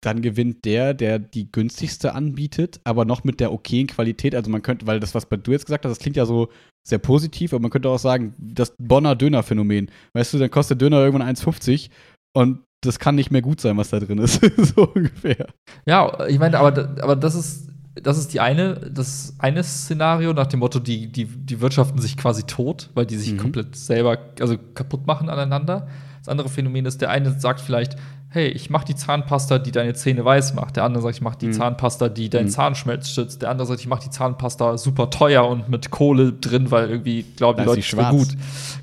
dann 0.00 0.22
gewinnt 0.22 0.64
der, 0.64 0.94
der 0.94 1.18
die 1.18 1.50
günstigste 1.50 2.14
anbietet, 2.14 2.80
aber 2.84 3.04
noch 3.04 3.24
mit 3.24 3.40
der 3.40 3.52
okayen 3.52 3.88
Qualität. 3.88 4.36
Also 4.36 4.50
man 4.50 4.62
könnte, 4.62 4.86
weil 4.86 5.00
das, 5.00 5.16
was 5.16 5.26
du 5.28 5.50
jetzt 5.50 5.66
gesagt 5.66 5.84
hast, 5.84 5.90
das 5.90 5.98
klingt 5.98 6.16
ja 6.16 6.26
so 6.26 6.48
sehr 6.88 6.98
positiv, 6.98 7.52
aber 7.52 7.62
man 7.62 7.70
könnte 7.70 7.88
auch 7.88 7.98
sagen, 7.98 8.34
das 8.38 8.74
Bonner 8.78 9.14
Döner-Phänomen. 9.14 9.90
Weißt 10.14 10.34
du, 10.34 10.38
dann 10.38 10.50
kostet 10.50 10.80
Döner 10.80 10.98
irgendwann 11.04 11.36
1,50 11.36 11.90
und 12.34 12.60
das 12.80 12.98
kann 12.98 13.14
nicht 13.14 13.30
mehr 13.30 13.42
gut 13.42 13.60
sein, 13.60 13.76
was 13.76 13.90
da 13.90 13.98
drin 14.00 14.18
ist. 14.18 14.40
so 14.74 14.88
ungefähr. 14.88 15.48
Ja, 15.86 16.26
ich 16.26 16.38
meine, 16.38 16.58
aber, 16.58 16.96
aber 17.00 17.16
das 17.16 17.34
ist. 17.34 17.68
Das 18.00 18.16
ist 18.16 18.32
die 18.32 18.38
eine, 18.38 18.92
das 18.94 19.34
eine 19.40 19.64
Szenario 19.64 20.32
nach 20.32 20.46
dem 20.46 20.60
Motto, 20.60 20.78
die, 20.78 21.10
die, 21.10 21.24
die 21.24 21.60
wirtschaften 21.60 22.00
sich 22.00 22.16
quasi 22.16 22.44
tot, 22.44 22.90
weil 22.94 23.06
die 23.06 23.16
sich 23.16 23.32
mhm. 23.32 23.38
komplett 23.38 23.74
selber, 23.74 24.18
also 24.38 24.56
kaputt 24.56 25.04
machen 25.08 25.28
aneinander. 25.28 25.88
Das 26.28 26.32
andere 26.32 26.50
Phänomen 26.50 26.84
ist, 26.84 27.00
der 27.00 27.08
eine 27.08 27.40
sagt 27.40 27.58
vielleicht, 27.58 27.96
hey, 28.28 28.48
ich 28.48 28.68
mache 28.68 28.84
die 28.84 28.94
Zahnpasta, 28.94 29.58
die 29.58 29.72
deine 29.72 29.94
Zähne 29.94 30.22
weiß 30.26 30.52
macht. 30.52 30.76
Der 30.76 30.84
andere 30.84 31.02
sagt, 31.02 31.14
ich 31.14 31.22
mache 31.22 31.38
die 31.38 31.46
mhm. 31.46 31.52
Zahnpasta, 31.54 32.10
die 32.10 32.28
deinen 32.28 32.46
mhm. 32.46 32.50
Zahnschmelz 32.50 33.08
schützt. 33.08 33.40
Der 33.40 33.48
andere 33.48 33.66
sagt, 33.66 33.80
ich 33.80 33.86
mache 33.86 34.02
die 34.02 34.10
Zahnpasta 34.10 34.76
super 34.76 35.08
teuer 35.08 35.48
und 35.48 35.70
mit 35.70 35.90
Kohle 35.90 36.34
drin, 36.34 36.70
weil 36.70 36.90
irgendwie 36.90 37.24
glauben 37.34 37.60
die 37.60 37.64
Leute, 37.64 37.80
ist 37.80 37.96
gut. 38.10 38.28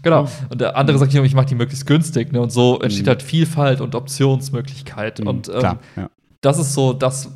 Genau. 0.01 0.23
Oh. 0.23 0.29
Und 0.49 0.59
der 0.59 0.75
andere 0.75 0.97
mhm. 0.97 1.01
sagt, 1.01 1.13
ich 1.13 1.35
mache 1.35 1.45
die 1.45 1.53
möglichst 1.53 1.85
günstig. 1.85 2.33
Ne? 2.33 2.41
Und 2.41 2.51
so 2.51 2.79
entsteht 2.79 3.05
mhm. 3.05 3.09
halt 3.09 3.21
Vielfalt 3.21 3.79
und 3.79 3.93
Optionsmöglichkeit. 3.93 5.19
Mhm. 5.19 5.27
Und 5.27 5.49
ähm, 5.49 5.59
Klar, 5.59 5.79
ja. 5.95 6.09
das 6.41 6.57
ist 6.57 6.73
so 6.73 6.93
das, 6.93 7.29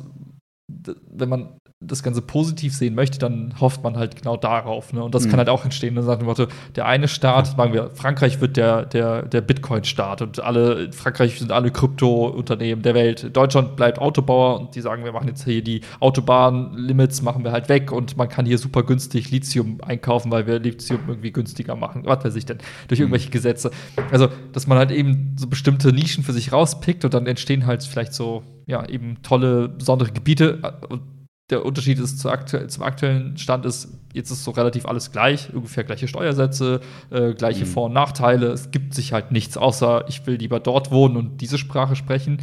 wenn 0.66 1.28
man 1.28 1.50
das 1.82 2.02
Ganze 2.02 2.20
positiv 2.20 2.76
sehen 2.76 2.94
möchte, 2.94 3.18
dann 3.18 3.54
hofft 3.58 3.82
man 3.82 3.96
halt 3.96 4.14
genau 4.16 4.36
darauf. 4.36 4.92
Ne? 4.92 5.02
Und 5.02 5.14
das 5.14 5.24
mhm. 5.24 5.30
kann 5.30 5.38
halt 5.38 5.48
auch 5.48 5.64
entstehen. 5.64 5.94
Nach 5.94 6.18
dem 6.18 6.26
Motto, 6.26 6.46
der 6.76 6.84
eine 6.84 7.08
Staat, 7.08 7.46
sagen 7.56 7.72
wir, 7.72 7.88
Frankreich 7.94 8.38
wird 8.42 8.58
der, 8.58 8.84
der, 8.84 9.22
der 9.22 9.40
Bitcoin-Staat 9.40 10.20
und 10.20 10.40
alle, 10.40 10.92
Frankreich 10.92 11.38
sind 11.38 11.50
alle 11.50 11.70
Krypto-Unternehmen 11.70 12.82
der 12.82 12.94
Welt. 12.94 13.34
Deutschland 13.34 13.76
bleibt 13.76 13.98
Autobauer 13.98 14.60
und 14.60 14.74
die 14.74 14.82
sagen, 14.82 15.04
wir 15.04 15.12
machen 15.12 15.28
jetzt 15.28 15.44
hier 15.44 15.64
die 15.64 15.80
Autobahnlimits, 16.00 17.22
machen 17.22 17.44
wir 17.44 17.52
halt 17.52 17.70
weg 17.70 17.92
und 17.92 18.14
man 18.18 18.28
kann 18.28 18.44
hier 18.44 18.58
super 18.58 18.82
günstig 18.82 19.30
Lithium 19.30 19.78
einkaufen, 19.80 20.30
weil 20.30 20.46
wir 20.46 20.58
Lithium 20.58 21.00
irgendwie 21.08 21.32
günstiger 21.32 21.76
machen. 21.76 22.02
Was 22.04 22.22
weiß 22.22 22.36
ich 22.36 22.44
denn? 22.44 22.58
Durch 22.88 23.00
mhm. 23.00 23.04
irgendwelche 23.04 23.30
Gesetze. 23.30 23.70
Also, 24.10 24.28
dass 24.52 24.66
man 24.66 24.76
halt 24.76 24.90
eben 24.90 25.34
so 25.38 25.46
bestimmte 25.46 25.94
Nischen 25.94 26.24
für 26.24 26.34
sich 26.34 26.52
rauspickt 26.52 27.06
und 27.06 27.14
dann 27.14 27.26
entstehen 27.26 27.64
halt 27.64 27.82
vielleicht 27.84 28.12
so, 28.12 28.42
ja, 28.66 28.86
eben 28.86 29.22
tolle, 29.22 29.70
besondere 29.70 30.12
Gebiete 30.12 30.58
und 30.90 31.19
der 31.50 31.64
Unterschied 31.64 31.98
ist 31.98 32.18
zu 32.18 32.30
aktu 32.30 32.66
zum 32.68 32.82
aktuellen 32.82 33.36
Stand 33.36 33.66
ist, 33.66 33.88
jetzt 34.12 34.30
ist 34.30 34.44
so 34.44 34.50
relativ 34.52 34.86
alles 34.86 35.12
gleich, 35.12 35.52
ungefähr 35.52 35.84
gleiche 35.84 36.08
Steuersätze, 36.08 36.80
äh, 37.10 37.34
gleiche 37.34 37.64
mhm. 37.64 37.68
Vor- 37.68 37.86
und 37.86 37.92
Nachteile. 37.92 38.48
Es 38.48 38.70
gibt 38.70 38.94
sich 38.94 39.12
halt 39.12 39.32
nichts, 39.32 39.56
außer 39.56 40.04
ich 40.08 40.26
will 40.26 40.36
lieber 40.36 40.60
dort 40.60 40.90
wohnen 40.90 41.16
und 41.16 41.40
diese 41.40 41.58
Sprache 41.58 41.96
sprechen. 41.96 42.38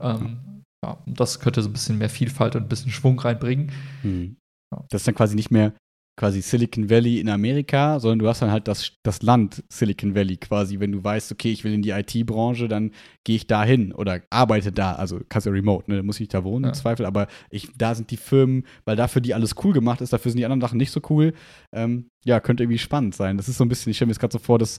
Ähm, 0.00 0.38
ja, 0.84 0.98
das 1.06 1.40
könnte 1.40 1.62
so 1.62 1.68
ein 1.68 1.72
bisschen 1.72 1.98
mehr 1.98 2.10
Vielfalt 2.10 2.56
und 2.56 2.62
ein 2.62 2.68
bisschen 2.68 2.92
Schwung 2.92 3.18
reinbringen. 3.18 3.72
Mhm. 4.02 4.36
Das 4.88 5.00
ist 5.00 5.08
dann 5.08 5.14
quasi 5.14 5.34
nicht 5.34 5.50
mehr 5.50 5.72
quasi 6.20 6.42
Silicon 6.42 6.90
Valley 6.90 7.18
in 7.18 7.30
Amerika, 7.30 7.98
sondern 7.98 8.18
du 8.18 8.28
hast 8.28 8.42
dann 8.42 8.50
halt 8.50 8.68
das, 8.68 8.92
das 9.02 9.22
Land 9.22 9.64
Silicon 9.70 10.14
Valley 10.14 10.36
quasi. 10.36 10.78
Wenn 10.78 10.92
du 10.92 11.02
weißt, 11.02 11.32
okay, 11.32 11.50
ich 11.50 11.64
will 11.64 11.72
in 11.72 11.80
die 11.80 11.92
IT-Branche, 11.92 12.68
dann 12.68 12.90
gehe 13.24 13.36
ich 13.36 13.46
da 13.46 13.64
hin 13.64 13.94
oder 13.94 14.20
arbeite 14.28 14.70
da. 14.70 14.96
Also 14.96 15.20
kannst 15.30 15.46
du 15.46 15.50
remote, 15.50 15.90
ne? 15.90 15.96
Da 15.96 16.02
muss 16.02 16.16
ich 16.16 16.20
nicht 16.20 16.34
da 16.34 16.44
wohnen 16.44 16.64
ja. 16.64 16.68
im 16.68 16.74
Zweifel, 16.74 17.06
aber 17.06 17.26
ich, 17.48 17.70
da 17.74 17.94
sind 17.94 18.10
die 18.10 18.18
Firmen, 18.18 18.66
weil 18.84 18.96
dafür 18.96 19.22
die 19.22 19.32
alles 19.32 19.54
cool 19.64 19.72
gemacht 19.72 20.02
ist, 20.02 20.12
dafür 20.12 20.30
sind 20.30 20.38
die 20.38 20.44
anderen 20.44 20.60
Sachen 20.60 20.76
nicht 20.76 20.90
so 20.90 21.00
cool. 21.08 21.32
Ähm, 21.72 22.10
ja, 22.26 22.38
könnte 22.38 22.64
irgendwie 22.64 22.78
spannend 22.78 23.14
sein. 23.14 23.38
Das 23.38 23.48
ist 23.48 23.56
so 23.56 23.64
ein 23.64 23.70
bisschen, 23.70 23.88
ich 23.88 23.96
stelle 23.96 24.08
mir 24.08 24.12
jetzt 24.12 24.20
gerade 24.20 24.32
so 24.32 24.38
vor, 24.38 24.58
dass 24.58 24.78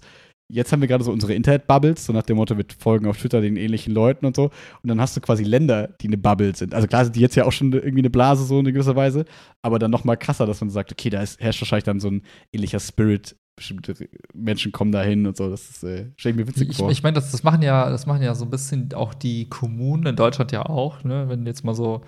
jetzt 0.52 0.72
haben 0.72 0.82
wir 0.82 0.88
gerade 0.88 1.04
so 1.04 1.12
unsere 1.12 1.34
Internet-Bubbles, 1.34 2.06
so 2.06 2.14
nach 2.14 2.24
dem 2.24 2.38
Motto, 2.38 2.58
wir 2.58 2.66
folgen 2.78 3.08
auf 3.08 3.18
Twitter 3.18 3.42
den 3.42 3.56
ähnlichen 3.56 3.94
Leuten 3.94 4.26
und 4.26 4.36
so. 4.36 4.46
Und 4.46 4.88
dann 4.88 5.00
hast 5.00 5.16
du 5.16 5.22
quasi 5.22 5.44
Länder, 5.44 5.88
die 6.02 6.08
eine 6.08 6.18
Bubble 6.18 6.56
sind. 6.56 6.74
Also 6.74 6.88
klar 6.88 7.06
sind 7.06 7.16
die 7.16 7.22
jetzt 7.22 7.36
ja 7.36 7.46
auch 7.46 7.52
schon 7.52 7.72
irgendwie 7.74 8.00
eine 8.00 8.10
Blase, 8.10 8.44
so 8.46 8.60
in 8.60 8.66
gewisser 8.66 8.96
Weise, 8.96 9.26
aber 9.62 9.80
dann 9.80 9.92
noch 9.92 10.04
mal 10.04 10.16
krasser, 10.16 10.46
dass 10.46 10.62
man 10.62 10.70
sagt, 10.70 10.92
okay, 10.92 11.10
da 11.10 11.22
ist, 11.22 11.40
herrscht 11.40 11.62
wahrscheinlich 11.62 11.86
dann 11.86 12.00
so 12.00 12.10
ein 12.10 12.24
ähnlicher 12.52 12.80
Spirit. 12.80 13.36
Bestimmte 13.56 13.96
Menschen 14.34 14.72
kommen 14.72 14.92
da 14.92 15.04
hin 15.04 15.28
und 15.28 15.36
so. 15.36 15.50
Das 15.50 15.70
ist, 15.70 15.84
äh, 15.84 16.08
ich 16.18 16.26
mir 16.26 16.48
witzig 16.48 16.70
Ich, 16.70 16.78
vor. 16.78 16.90
ich 16.90 17.04
meine, 17.04 17.16
das, 17.16 17.32
das 17.32 17.44
machen 17.44 17.62
ja, 17.62 17.90
das 17.90 18.06
machen 18.06 18.24
ja 18.24 18.34
so 18.34 18.46
ein 18.46 18.50
bisschen 18.50 18.94
auch 18.94 19.14
die 19.14 19.50
Kommunen 19.50 20.06
in 20.06 20.16
Deutschland 20.16 20.52
ja 20.54 20.66
auch, 20.66 21.04
ne? 21.04 21.26
Wenn 21.28 21.46
jetzt 21.46 21.64
mal 21.66 21.76
so, 21.76 22.02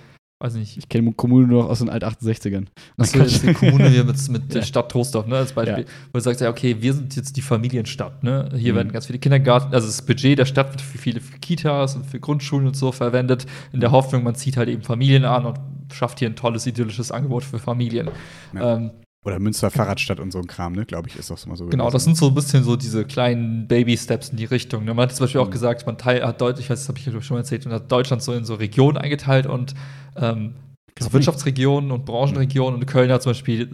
weiß 0.43 0.55
nicht, 0.55 0.77
Ich 0.77 0.89
kenne 0.89 1.11
Kommune 1.13 1.47
nur 1.47 1.63
noch 1.63 1.69
aus 1.69 1.79
den 1.79 1.89
Alt-68ern. 1.89 2.65
Achso, 2.97 3.17
jetzt 3.19 3.41
die 3.43 3.53
Kommune 3.53 3.89
hier 3.89 4.03
mit, 4.03 4.15
mit 4.29 4.41
Ja. 4.49 4.59
der 4.59 4.61
Stadt 4.61 4.91
Trostorf, 4.91 5.25
ne, 5.25 5.37
als 5.37 5.53
Beispiel, 5.53 5.83
Ja. 5.85 5.89
wo 6.11 6.17
du 6.17 6.19
sagst, 6.19 6.41
ja, 6.41 6.49
okay, 6.49 6.75
wir 6.79 6.93
sind 6.93 7.15
jetzt 7.15 7.35
die 7.37 7.41
Familienstadt, 7.41 8.23
ne? 8.23 8.49
Hier 8.55 8.73
Mhm. 8.73 8.77
werden 8.77 8.91
ganz 8.91 9.07
viele 9.07 9.19
Kindergarten, 9.19 9.73
also 9.73 9.87
das 9.87 10.01
Budget 10.05 10.37
der 10.37 10.45
Stadt 10.45 10.69
wird 10.71 10.81
für 10.81 10.97
viele 10.97 11.21
für 11.21 11.39
Kitas 11.39 11.95
und 11.95 12.05
für 12.05 12.19
Grundschulen 12.19 12.67
und 12.67 12.75
so 12.75 12.91
verwendet, 12.91 13.45
in 13.71 13.79
der 13.79 13.91
Hoffnung, 13.91 14.23
man 14.23 14.35
zieht 14.35 14.57
halt 14.57 14.69
eben 14.69 14.83
Familien 14.83 15.25
an 15.25 15.45
und 15.45 15.59
schafft 15.93 16.19
hier 16.19 16.29
ein 16.29 16.35
tolles, 16.35 16.67
idyllisches 16.67 17.11
Angebot 17.11 17.43
für 17.43 17.59
Familien. 17.59 18.09
Ja. 18.53 18.75
Ähm, 18.75 18.91
Oder 19.25 19.39
Münster 19.39 19.71
Fahrradstadt 19.71 20.19
und 20.19 20.31
so 20.31 20.39
ein 20.39 20.47
Kram, 20.47 20.73
ne? 20.73 20.85
Glaube 20.85 21.07
ich, 21.07 21.15
ist 21.15 21.31
auch 21.31 21.45
immer 21.45 21.55
so. 21.55 21.65
Genau, 21.67 21.85
gewesen. 21.85 21.93
das 21.93 22.03
sind 22.03 22.17
so 22.17 22.27
ein 22.27 22.35
bisschen 22.35 22.63
so 22.63 22.75
diese 22.75 23.05
kleinen 23.05 23.67
Baby-Steps 23.67 24.29
in 24.29 24.37
die 24.37 24.45
Richtung. 24.45 24.83
Ne? 24.83 24.93
Man 24.93 25.07
hat 25.09 25.15
zum 25.15 25.23
Beispiel 25.25 25.39
auch 25.41 25.47
Mhm. 25.47 25.51
gesagt, 25.51 25.85
man 25.85 25.97
teil, 25.97 26.23
hat 26.25 26.41
Deutschland, 26.41 26.59
ich 26.59 26.69
weiß, 26.69 26.79
das 26.79 26.89
habe 26.89 26.97
ich 26.99 27.05
glaub 27.05 27.17
ich, 27.17 27.25
schon 27.25 27.35
mal 27.35 27.41
erzählt, 27.41 27.65
man 27.65 27.75
hat 27.75 27.89
Deutschland 27.91 28.21
so 28.21 28.33
in 28.33 28.43
so 28.43 28.55
Regionen 28.55 28.97
eingeteilt 28.97 29.45
und 29.45 29.73
ähm, 30.17 30.55
so. 30.99 31.11
Wirtschaftsregionen 31.13 31.91
und 31.91 32.05
Branchenregionen 32.05 32.79
und 32.79 32.85
Köln 32.85 33.11
hat 33.11 33.23
zum 33.23 33.31
Beispiel, 33.31 33.69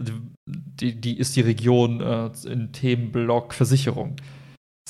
die, 0.46 0.98
die 1.00 1.18
ist 1.18 1.34
die 1.36 1.42
Region 1.42 2.00
äh, 2.00 2.30
in 2.48 2.72
Themenblock 2.72 3.52
Versicherung. 3.52 4.16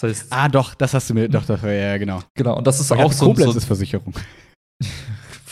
Das 0.00 0.08
heißt, 0.10 0.26
Ah, 0.30 0.48
doch, 0.48 0.74
das 0.74 0.94
hast 0.94 1.10
du 1.10 1.14
mir. 1.14 1.28
Doch, 1.28 1.44
doch, 1.44 1.62
ja, 1.62 1.70
ja, 1.72 1.98
genau. 1.98 2.20
genau, 2.34 2.56
und 2.58 2.66
das 2.66 2.80
ist 2.80 2.92
auch 2.92 3.12
so, 3.12 3.26
Koblenz 3.26 3.52
so 3.52 3.58
ist 3.58 3.64
Versicherung. 3.64 4.14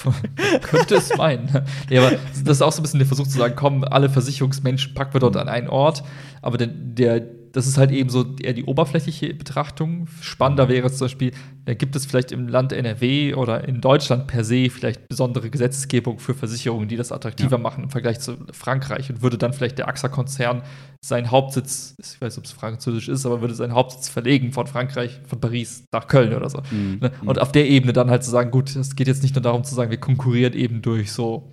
könnte 0.62 0.96
es 0.96 1.16
meinen. 1.16 1.64
ja, 1.90 2.06
aber 2.06 2.16
das 2.44 2.58
ist 2.58 2.62
auch 2.62 2.72
so 2.72 2.80
ein 2.80 2.82
bisschen 2.82 2.98
der 2.98 3.06
Versuch 3.06 3.26
zu 3.26 3.38
sagen, 3.38 3.54
komm, 3.56 3.84
alle 3.84 4.08
Versicherungsmenschen 4.08 4.94
packen 4.94 5.14
wir 5.14 5.20
dort 5.20 5.36
an 5.36 5.48
einen 5.48 5.68
Ort. 5.68 6.02
Aber 6.42 6.58
der, 6.58 6.68
der, 6.68 7.20
das 7.52 7.66
ist 7.66 7.78
halt 7.78 7.90
eben 7.90 8.10
so 8.10 8.24
eher 8.40 8.52
die 8.52 8.64
oberflächliche 8.64 9.34
Betrachtung. 9.34 10.06
Spannender 10.20 10.68
wäre 10.68 10.90
zum 10.90 11.06
Beispiel, 11.06 11.32
da 11.64 11.74
gibt 11.74 11.96
es 11.96 12.06
vielleicht 12.06 12.32
im 12.32 12.48
Land 12.48 12.72
NRW 12.72 13.34
oder 13.34 13.66
in 13.66 13.80
Deutschland 13.80 14.26
per 14.26 14.44
se 14.44 14.70
vielleicht 14.70 15.08
besondere 15.08 15.50
Gesetzgebung 15.50 16.18
für 16.18 16.34
Versicherungen, 16.34 16.88
die 16.88 16.96
das 16.96 17.12
attraktiver 17.12 17.56
Ja. 17.56 17.62
machen 17.62 17.84
im 17.84 17.90
Vergleich 17.90 18.20
zu 18.20 18.36
Frankreich 18.52 19.10
und 19.10 19.22
würde 19.22 19.38
dann 19.38 19.52
vielleicht 19.52 19.78
der 19.78 19.88
AXA-Konzern 19.88 20.62
seinen 21.04 21.30
Hauptsitz, 21.30 21.94
ich 22.00 22.20
weiß 22.20 22.34
nicht, 22.36 22.38
ob 22.38 22.44
es 22.44 22.52
französisch 22.52 23.08
ist, 23.08 23.24
aber 23.26 23.40
würde 23.40 23.54
seinen 23.54 23.74
Hauptsitz 23.74 24.08
verlegen 24.08 24.52
von 24.52 24.66
Frankreich, 24.66 25.20
von 25.26 25.40
Paris 25.40 25.84
nach 25.92 26.08
Köln 26.08 26.34
oder 26.34 26.50
so. 26.50 26.62
Mhm. 26.70 26.98
Ne? 27.00 27.12
Und 27.24 27.40
auf 27.40 27.52
der 27.52 27.68
Ebene 27.68 27.92
dann 27.92 28.10
halt 28.10 28.24
zu 28.24 28.30
sagen, 28.30 28.50
gut, 28.50 28.74
es 28.74 28.96
geht 28.96 29.06
jetzt 29.06 29.22
nicht 29.22 29.34
nur 29.34 29.42
darum 29.42 29.62
zu 29.64 29.74
sagen, 29.74 29.90
wir 29.90 30.00
konkurrieren 30.00 30.54
eben 30.54 30.82
durch 30.82 31.12
so, 31.12 31.50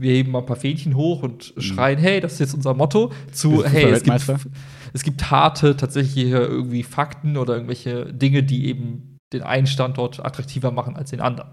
wir 0.00 0.12
heben 0.12 0.30
mal 0.30 0.40
ein 0.40 0.46
paar 0.46 0.56
Fähnchen 0.56 0.94
hoch 0.94 1.22
und 1.22 1.54
Mhm. 1.56 1.60
schreien, 1.60 1.98
hey, 1.98 2.20
das 2.20 2.34
ist 2.34 2.38
jetzt 2.40 2.54
unser 2.54 2.74
Motto, 2.74 3.12
zu, 3.32 3.64
hey, 3.64 3.90
es 3.90 4.02
gibt, 4.02 4.48
es 4.92 5.02
gibt 5.02 5.30
harte, 5.30 5.76
tatsächlich 5.76 6.26
irgendwie 6.26 6.82
Fakten 6.82 7.36
oder 7.36 7.54
irgendwelche 7.54 8.12
Dinge, 8.12 8.42
die 8.42 8.66
eben 8.66 9.18
den 9.32 9.42
einen 9.42 9.66
Standort 9.66 10.24
attraktiver 10.24 10.70
machen 10.70 10.96
als 10.96 11.10
den 11.10 11.20
anderen. 11.20 11.50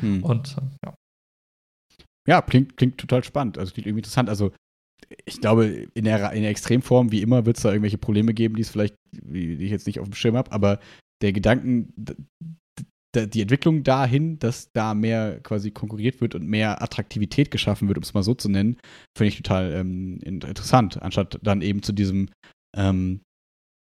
Mhm. 0.00 0.22
Und 0.22 0.56
äh, 0.58 0.86
ja. 0.86 0.94
Ja, 2.28 2.42
klingt, 2.42 2.76
klingt 2.76 2.98
total 2.98 3.24
spannend. 3.24 3.58
Also 3.58 3.72
klingt 3.72 3.86
irgendwie 3.86 4.00
interessant. 4.00 4.28
Also 4.28 4.52
ich 5.24 5.40
glaube, 5.40 5.86
in 5.94 6.04
der, 6.04 6.32
in 6.32 6.42
der 6.42 6.50
Extremform, 6.50 7.12
wie 7.12 7.22
immer, 7.22 7.46
wird 7.46 7.56
es 7.56 7.62
da 7.62 7.70
irgendwelche 7.70 7.98
Probleme 7.98 8.34
geben, 8.34 8.56
die 8.56 8.62
es 8.62 8.70
vielleicht, 8.70 8.96
die 9.12 9.54
ich 9.54 9.70
jetzt 9.70 9.86
nicht 9.86 10.00
auf 10.00 10.08
dem 10.08 10.14
Schirm 10.14 10.36
habe, 10.36 10.50
aber 10.52 10.80
der 11.22 11.32
Gedanken, 11.32 11.92
die 13.24 13.40
Entwicklung 13.40 13.82
dahin, 13.82 14.38
dass 14.38 14.70
da 14.72 14.92
mehr 14.92 15.40
quasi 15.40 15.70
konkurriert 15.70 16.20
wird 16.20 16.34
und 16.34 16.46
mehr 16.46 16.82
Attraktivität 16.82 17.50
geschaffen 17.50 17.88
wird, 17.88 17.96
um 17.96 18.02
es 18.02 18.12
mal 18.12 18.22
so 18.22 18.34
zu 18.34 18.50
nennen, 18.50 18.76
finde 19.16 19.28
ich 19.28 19.36
total 19.36 19.72
ähm, 19.72 20.18
in- 20.22 20.42
interessant, 20.42 21.00
anstatt 21.00 21.38
dann 21.42 21.62
eben 21.62 21.82
zu 21.82 21.92
diesem, 21.92 22.28
ähm, 22.76 23.20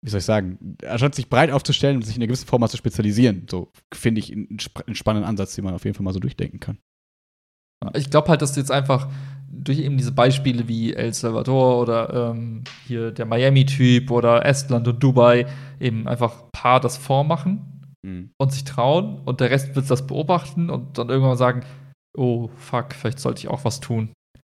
wie 0.02 0.10
soll 0.10 0.20
ich 0.20 0.24
sagen, 0.24 0.76
anstatt 0.86 1.14
sich 1.14 1.28
breit 1.28 1.50
aufzustellen 1.50 1.96
und 1.96 2.02
sich 2.02 2.16
in 2.16 2.22
einer 2.22 2.28
gewissen 2.28 2.46
Form 2.46 2.60
mal 2.60 2.68
zu 2.68 2.78
spezialisieren, 2.78 3.46
so 3.50 3.70
finde 3.92 4.20
ich 4.20 4.32
einen, 4.32 4.56
einen 4.86 4.94
spannenden 4.94 5.28
Ansatz, 5.28 5.54
den 5.56 5.64
man 5.64 5.74
auf 5.74 5.84
jeden 5.84 5.94
Fall 5.94 6.04
mal 6.04 6.14
so 6.14 6.20
durchdenken 6.20 6.60
kann. 6.60 6.78
Ich 7.94 8.10
glaube 8.10 8.28
halt, 8.28 8.42
dass 8.42 8.52
du 8.52 8.60
jetzt 8.60 8.70
einfach 8.70 9.10
durch 9.50 9.78
eben 9.78 9.96
diese 9.96 10.12
Beispiele 10.12 10.68
wie 10.68 10.92
El 10.92 11.12
Salvador 11.12 11.80
oder 11.80 12.30
ähm, 12.30 12.62
hier 12.86 13.10
der 13.10 13.26
Miami-Typ 13.26 14.10
oder 14.10 14.44
Estland 14.44 14.86
und 14.86 15.02
Dubai 15.02 15.46
eben 15.80 16.06
einfach 16.06 16.42
ein 16.44 16.50
paar 16.52 16.80
das 16.80 16.96
vormachen 16.96 17.79
Mhm. 18.06 18.30
und 18.40 18.52
sich 18.52 18.64
trauen 18.64 19.20
und 19.24 19.40
der 19.40 19.50
Rest 19.50 19.76
wird 19.76 19.90
das 19.90 20.06
beobachten 20.06 20.70
und 20.70 20.96
dann 20.98 21.08
irgendwann 21.10 21.36
sagen, 21.36 21.62
oh 22.16 22.48
fuck, 22.56 22.94
vielleicht 22.94 23.18
sollte 23.20 23.40
ich 23.40 23.48
auch 23.48 23.64
was 23.64 23.80
tun. 23.80 24.10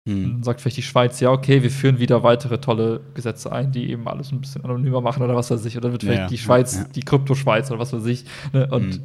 Und 0.08 0.14
Mhm. 0.16 0.32
dann 0.34 0.44
sagt 0.44 0.60
vielleicht 0.62 0.78
die 0.78 0.82
Schweiz, 0.82 1.20
ja, 1.22 1.32
okay, 1.32 1.64
wir 1.64 1.72
führen 1.72 1.98
wieder 2.00 2.24
weitere 2.24 2.60
tolle 2.60 3.02
Gesetze 3.14 3.52
ein, 3.52 3.72
die 3.72 3.90
eben 3.90 4.08
alles 4.08 4.32
ein 4.32 4.42
bisschen 4.42 4.64
anonymer 4.66 5.00
machen 5.02 5.24
oder 5.24 5.36
was 5.36 5.50
weiß 5.50 5.64
ich. 5.66 5.78
Oder 5.78 5.92
wird 5.94 6.04
vielleicht 6.04 6.22
Ja, 6.24 6.28
die 6.28 6.38
Schweiz, 6.38 6.76
ja. 6.78 6.84
die 6.94 7.02
Kryptoschweiz 7.02 7.70
oder 7.72 7.80
was 7.80 7.94
weiß 7.94 8.06
ich. 8.08 8.26
Ne? 8.52 8.68
Und 8.70 9.00
Mhm. 9.00 9.04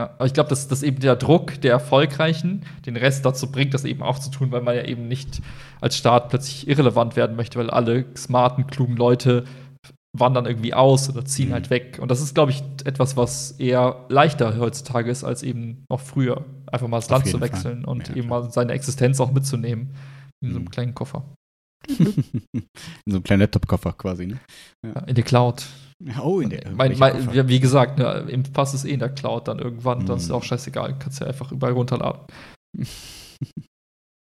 ja, 0.00 0.10
aber 0.16 0.26
ich 0.26 0.32
glaube, 0.34 0.50
dass, 0.50 0.66
dass 0.66 0.82
eben 0.82 0.98
der 0.98 1.14
Druck 1.14 1.60
der 1.60 1.70
Erfolgreichen 1.72 2.62
den 2.84 2.96
Rest 2.96 3.24
dazu 3.24 3.50
bringt, 3.52 3.74
das 3.74 3.84
eben 3.84 4.02
auch 4.02 4.18
zu 4.18 4.30
tun, 4.30 4.50
weil 4.50 4.62
man 4.62 4.74
ja 4.74 4.84
eben 4.84 5.06
nicht 5.06 5.40
als 5.80 5.96
Staat 5.96 6.30
plötzlich 6.30 6.66
irrelevant 6.66 7.14
werden 7.14 7.36
möchte, 7.36 7.58
weil 7.60 7.70
alle 7.70 8.04
smarten, 8.16 8.66
klugen 8.66 8.96
Leute 8.96 9.44
wandern 10.16 10.46
irgendwie 10.46 10.74
aus 10.74 11.08
oder 11.08 11.24
ziehen 11.24 11.48
Mhm. 11.48 11.52
halt 11.54 11.70
weg. 11.70 11.98
Und 12.00 12.10
das 12.10 12.20
ist, 12.20 12.34
glaube 12.34 12.52
ich, 12.52 12.62
etwas, 12.84 13.16
was 13.16 13.52
eher 13.52 14.04
leichter 14.08 14.56
heutzutage 14.58 15.10
ist 15.10 15.24
als 15.24 15.42
eben 15.42 15.84
noch 15.90 16.00
früher. 16.00 16.44
Einfach 16.66 16.86
mal 16.88 16.98
das 16.98 17.10
Land 17.10 17.26
zu 17.26 17.40
wechseln 17.40 17.82
Fall. 17.82 17.90
und 17.90 18.08
Ja, 18.08 18.14
eben 18.16 18.28
klar. 18.28 18.42
mal 18.42 18.50
seine 18.52 18.72
Existenz 18.72 19.18
auch 19.20 19.32
mitzunehmen. 19.32 19.90
In 20.42 20.50
so 20.50 20.56
einem 20.56 20.64
Mhm. 20.66 20.70
kleinen 20.70 20.94
Koffer. 20.94 21.24
in 21.88 22.62
so 23.06 23.16
einem 23.16 23.22
kleinen 23.24 23.40
Laptop-Koffer 23.40 23.92
quasi, 23.92 24.26
ne? 24.26 24.40
Ja, 24.86 25.00
in 25.02 25.14
der 25.14 25.24
Cloud. 25.24 25.66
Oh, 26.22 26.40
in 26.40 26.50
der. 26.50 26.70
mein, 26.72 26.96
mein, 26.98 27.48
wie- 27.48 27.60
gesagt, 27.60 27.98
ne, 27.98 28.24
im 28.28 28.42
Pass 28.42 28.74
ist 28.74 28.84
eh 28.84 28.90
in 28.90 29.00
der 29.00 29.08
Cloud 29.10 29.48
dann 29.48 29.58
irgendwann. 29.58 30.06
Das 30.06 30.22
ist 30.22 30.28
Mhm. 30.28 30.34
auch 30.36 30.42
scheißegal. 30.42 30.98
Kannst 30.98 31.20
ja 31.20 31.26
einfach 31.26 31.50
überall 31.52 31.72
runterladen. 31.74 32.20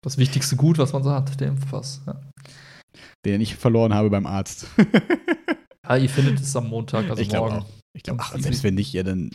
Das 0.04 0.18
wichtigste 0.18 0.56
Gut, 0.56 0.80
was 0.80 0.94
man 0.94 1.04
so 1.04 1.12
hat, 1.12 1.40
der 1.40 1.50
Impfpass. 1.50 2.02
Ja. 2.08 2.20
Den 3.24 3.40
ich 3.40 3.56
verloren 3.56 3.94
habe 3.94 4.10
beim 4.10 4.26
Arzt. 4.26 4.66
Ah, 5.88 5.98
ihr 5.98 6.10
findet 6.10 6.40
es 6.40 6.56
am 6.56 6.70
Montag, 6.70 7.10
also 7.10 7.22
ich 7.22 7.32
morgen. 7.32 7.58
auch. 7.60 7.66
Ich 7.94 8.04
glaube, 8.04 8.22
ach, 8.24 8.34
Easy. 8.34 8.44
selbst 8.44 8.64
wenn 8.64 8.76
nicht, 8.76 8.94
ja, 8.94 9.04
dann. 9.04 9.32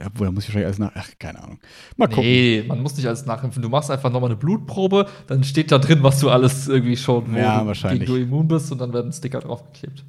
äh, 0.00 0.04
Obwohl, 0.06 0.26
da 0.26 0.32
muss 0.32 0.44
ich 0.44 0.48
wahrscheinlich 0.48 0.66
alles 0.66 0.78
nach. 0.78 0.90
Ach, 0.94 1.08
keine 1.18 1.40
Ahnung. 1.42 1.60
Mal 1.96 2.08
gucken. 2.08 2.24
Nee, 2.24 2.64
man 2.66 2.82
muss 2.82 2.96
nicht 2.96 3.06
alles 3.06 3.24
nachimpfen. 3.24 3.62
Du 3.62 3.68
machst 3.68 3.90
einfach 3.90 4.10
nochmal 4.10 4.30
eine 4.30 4.36
Blutprobe, 4.38 5.06
dann 5.28 5.44
steht 5.44 5.70
da 5.70 5.78
drin, 5.78 6.02
was 6.02 6.18
du 6.20 6.28
alles 6.30 6.66
irgendwie 6.66 6.96
schon, 6.96 7.32
wo 7.32 7.36
Ja, 7.38 7.60
du 7.60 7.66
wahrscheinlich. 7.68 8.08
du 8.08 8.16
immun 8.16 8.48
bist 8.48 8.72
und 8.72 8.78
dann 8.78 8.92
werden 8.92 9.12
Sticker 9.12 9.38
draufgeklebt. 9.40 10.04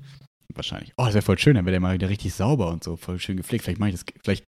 Wahrscheinlich. 0.56 0.94
Oh, 0.98 1.04
das 1.06 1.14
wäre 1.14 1.22
voll 1.22 1.38
schön, 1.38 1.56
dann 1.56 1.66
wäre 1.66 1.74
der 1.74 1.82
mal 1.82 1.94
wieder 1.94 2.10
richtig 2.10 2.34
sauber 2.34 2.70
und 2.70 2.84
so, 2.84 2.96
voll 2.96 3.20
schön 3.20 3.38
gepflegt. 3.38 3.66
Vielleicht 3.66 3.80
mache 3.80 3.90
ich 3.90 3.96
das. 3.98 4.06
Vielleicht 4.24 4.46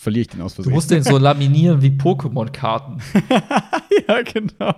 verliere 0.00 0.20
ich 0.22 0.28
den 0.28 0.42
aus 0.42 0.52
Du 0.52 0.56
Versehen. 0.62 0.74
musst 0.74 0.90
den 0.92 1.02
so 1.02 1.18
laminieren 1.18 1.82
wie 1.82 1.88
Pokémon-Karten. 1.90 2.98
ja, 4.08 4.22
genau. 4.22 4.74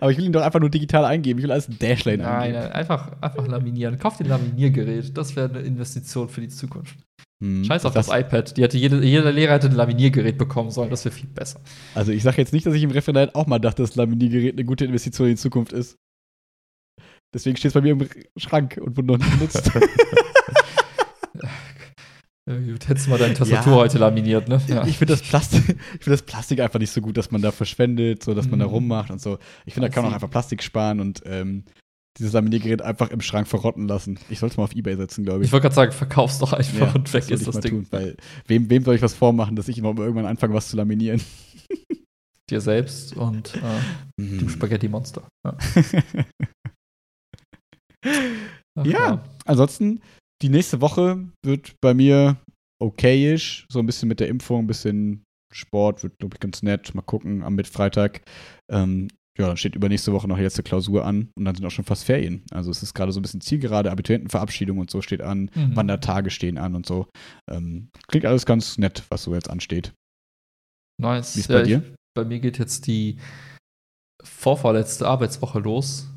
Aber 0.00 0.10
ich 0.10 0.18
will 0.18 0.24
ihn 0.26 0.32
doch 0.32 0.42
einfach 0.42 0.60
nur 0.60 0.70
digital 0.70 1.04
eingeben. 1.04 1.38
Ich 1.38 1.44
will 1.44 1.52
alles 1.52 1.68
in 1.68 1.78
Dashlane 1.78 2.18
Nein, 2.18 2.28
eingeben. 2.40 2.62
nein, 2.62 2.72
einfach, 2.72 3.12
einfach 3.20 3.46
laminieren. 3.46 3.98
Kauf 3.98 4.16
dir 4.16 4.24
ein 4.24 4.30
Laminiergerät. 4.30 5.16
Das 5.16 5.34
wäre 5.36 5.48
eine 5.48 5.60
Investition 5.60 6.28
für 6.28 6.40
die 6.40 6.48
Zukunft. 6.48 6.96
Hm, 7.42 7.64
Scheiß 7.64 7.84
auf 7.86 7.94
das- 7.94 8.06
das, 8.06 8.20
iPad. 8.20 8.56
Die 8.56 8.62
hätte 8.62 8.78
jede, 8.78 9.02
jeder 9.04 9.32
Lehrer 9.32 9.54
hätte 9.54 9.68
ein 9.68 9.74
Laminiergerät 9.74 10.38
bekommen 10.38 10.70
sollen. 10.70 10.90
Das 10.90 11.04
wäre 11.04 11.14
viel 11.14 11.28
besser. 11.28 11.60
Also 11.94 12.12
ich 12.12 12.22
sage 12.22 12.36
jetzt 12.38 12.52
nicht, 12.52 12.66
dass 12.66 12.74
ich 12.74 12.82
im 12.82 12.90
Referat 12.90 13.34
auch 13.34 13.46
mal 13.46 13.58
dachte, 13.58 13.82
dass 13.82 13.90
das 13.90 13.96
Laminiergerät 13.96 14.54
eine 14.54 14.64
gute 14.64 14.84
Investition 14.84 15.28
in 15.28 15.34
die 15.34 15.40
Zukunft 15.40 15.72
ist. 15.72 15.96
Deswegen 17.34 17.56
steht 17.56 17.70
es 17.70 17.74
bei 17.74 17.80
mir 17.80 17.92
im 17.92 18.06
Schrank 18.36 18.78
und 18.80 18.96
wurde 18.96 19.08
noch 19.08 19.18
nicht 19.18 19.30
benutzt. 19.38 19.70
Ja, 22.50 22.58
gut, 22.58 22.88
hättest 22.88 23.06
du 23.06 23.10
mal 23.10 23.18
deine 23.18 23.34
Tastatur 23.34 23.72
Ja. 23.72 23.78
heute 23.78 23.98
laminiert, 23.98 24.48
ne? 24.48 24.60
Ja. 24.66 24.84
Ich 24.86 24.98
finde 24.98 25.14
das, 25.14 25.22
Plastik, 25.22 25.60
ich 25.68 26.04
find 26.04 26.08
das 26.08 26.22
Plastik 26.22 26.58
einfach 26.60 26.80
nicht 26.80 26.90
so 26.90 27.00
gut, 27.00 27.16
dass 27.16 27.30
man 27.30 27.40
da 27.40 27.52
verschwendet, 27.52 28.24
so 28.24 28.34
dass 28.34 28.48
man 28.50 28.58
da 28.58 28.66
Mhm. 28.66 28.72
rummacht 28.72 29.10
und 29.12 29.20
so. 29.20 29.38
Ich 29.64 29.74
finde, 29.74 29.88
da 29.88 29.94
kann 29.94 30.02
man 30.02 30.10
auch 30.10 30.16
einfach 30.16 30.30
Plastik 30.30 30.62
sparen 30.62 30.98
und 30.98 31.22
ähm, 31.24 31.64
dieses 32.18 32.32
Laminiergerät 32.32 32.82
einfach 32.82 33.10
im 33.10 33.20
Schrank 33.20 33.46
verrotten 33.46 33.86
lassen. 33.86 34.18
Ich 34.28 34.40
sollte 34.40 34.54
es 34.54 34.56
mal 34.58 34.64
auf 34.64 34.74
Ebay 34.74 34.96
setzen, 34.96 35.24
glaube 35.24 35.42
ich. 35.44 35.46
Ich 35.48 35.52
wollte 35.52 35.62
gerade 35.62 35.74
sagen, 35.76 35.92
verkauf's 35.92 36.40
doch 36.40 36.52
einfach 36.52 36.78
Ja, 36.88 36.92
und 36.94 37.12
weg 37.14 37.22
sollte 37.22 37.34
ist 37.34 37.46
das 37.46 37.60
Ding. 37.60 37.72
Tun, 37.72 37.86
weil 37.90 38.16
wem, 38.48 38.68
wem 38.68 38.82
soll 38.84 38.96
ich 38.96 39.02
was 39.02 39.14
vormachen, 39.14 39.54
dass 39.56 39.68
ich 39.68 39.78
immer 39.78 39.96
irgendwann 39.96 40.26
anfange, 40.26 40.52
was 40.52 40.68
zu 40.68 40.76
laminieren? 40.76 41.22
Dir 42.50 42.60
selbst 42.60 43.16
und 43.16 43.54
äh, 43.54 44.20
Mhm. 44.20 44.38
dem 44.40 44.48
Spaghetti-Monster. 44.50 45.22
Ja. 45.46 45.56
Ach, 48.76 48.84
Ja. 48.84 49.24
Ansonsten, 49.46 50.00
die 50.42 50.48
nächste 50.48 50.80
Woche 50.80 51.28
wird 51.44 51.74
bei 51.80 51.94
mir 51.94 52.36
okayisch. 52.80 53.66
So 53.70 53.78
ein 53.78 53.86
bisschen 53.86 54.08
mit 54.08 54.20
der 54.20 54.28
Impfung, 54.28 54.64
ein 54.64 54.66
bisschen 54.66 55.24
Sport 55.52 56.02
wird, 56.02 56.18
glaube 56.18 56.34
ich, 56.36 56.40
ganz 56.40 56.62
nett. 56.62 56.94
Mal 56.94 57.02
gucken 57.02 57.42
am 57.42 57.54
Mittfreitag. 57.54 58.22
Ähm, 58.70 59.08
ja, 59.38 59.46
dann 59.46 59.56
steht 59.56 59.76
übernächste 59.76 60.12
Woche 60.12 60.28
noch 60.28 60.36
die 60.36 60.42
letzte 60.42 60.62
Klausur 60.62 61.06
an 61.06 61.30
und 61.38 61.44
dann 61.44 61.54
sind 61.54 61.64
auch 61.64 61.70
schon 61.70 61.84
fast 61.86 62.04
Ferien. 62.04 62.42
Also 62.50 62.70
es 62.70 62.82
ist 62.82 62.92
gerade 62.92 63.12
so 63.12 63.20
ein 63.20 63.22
bisschen 63.22 63.40
Zielgerade, 63.40 63.90
Abiturientenverabschiedung 63.90 64.78
und 64.78 64.90
so 64.90 65.00
steht 65.00 65.22
an, 65.22 65.50
Mhm. 65.54 65.76
Wandertage 65.76 66.30
stehen 66.30 66.58
an 66.58 66.74
und 66.74 66.84
so. 66.84 67.06
Ähm, 67.50 67.88
klingt 68.08 68.26
alles 68.26 68.44
ganz 68.44 68.76
nett, 68.78 69.04
was 69.08 69.22
so 69.22 69.34
jetzt 69.34 69.48
ansteht. 69.48 69.92
Nice. 71.00 71.36
Wie 71.36 71.40
ist 71.40 71.48
Ja, 71.50 71.58
bei 71.58 71.62
dir? 71.62 71.78
Ich, 71.78 71.94
bei 72.14 72.24
mir 72.24 72.40
geht 72.40 72.58
jetzt 72.58 72.86
die 72.86 73.16
vorvorletzte 74.22 75.06
Arbeitswoche 75.06 75.60
los. 75.60 76.08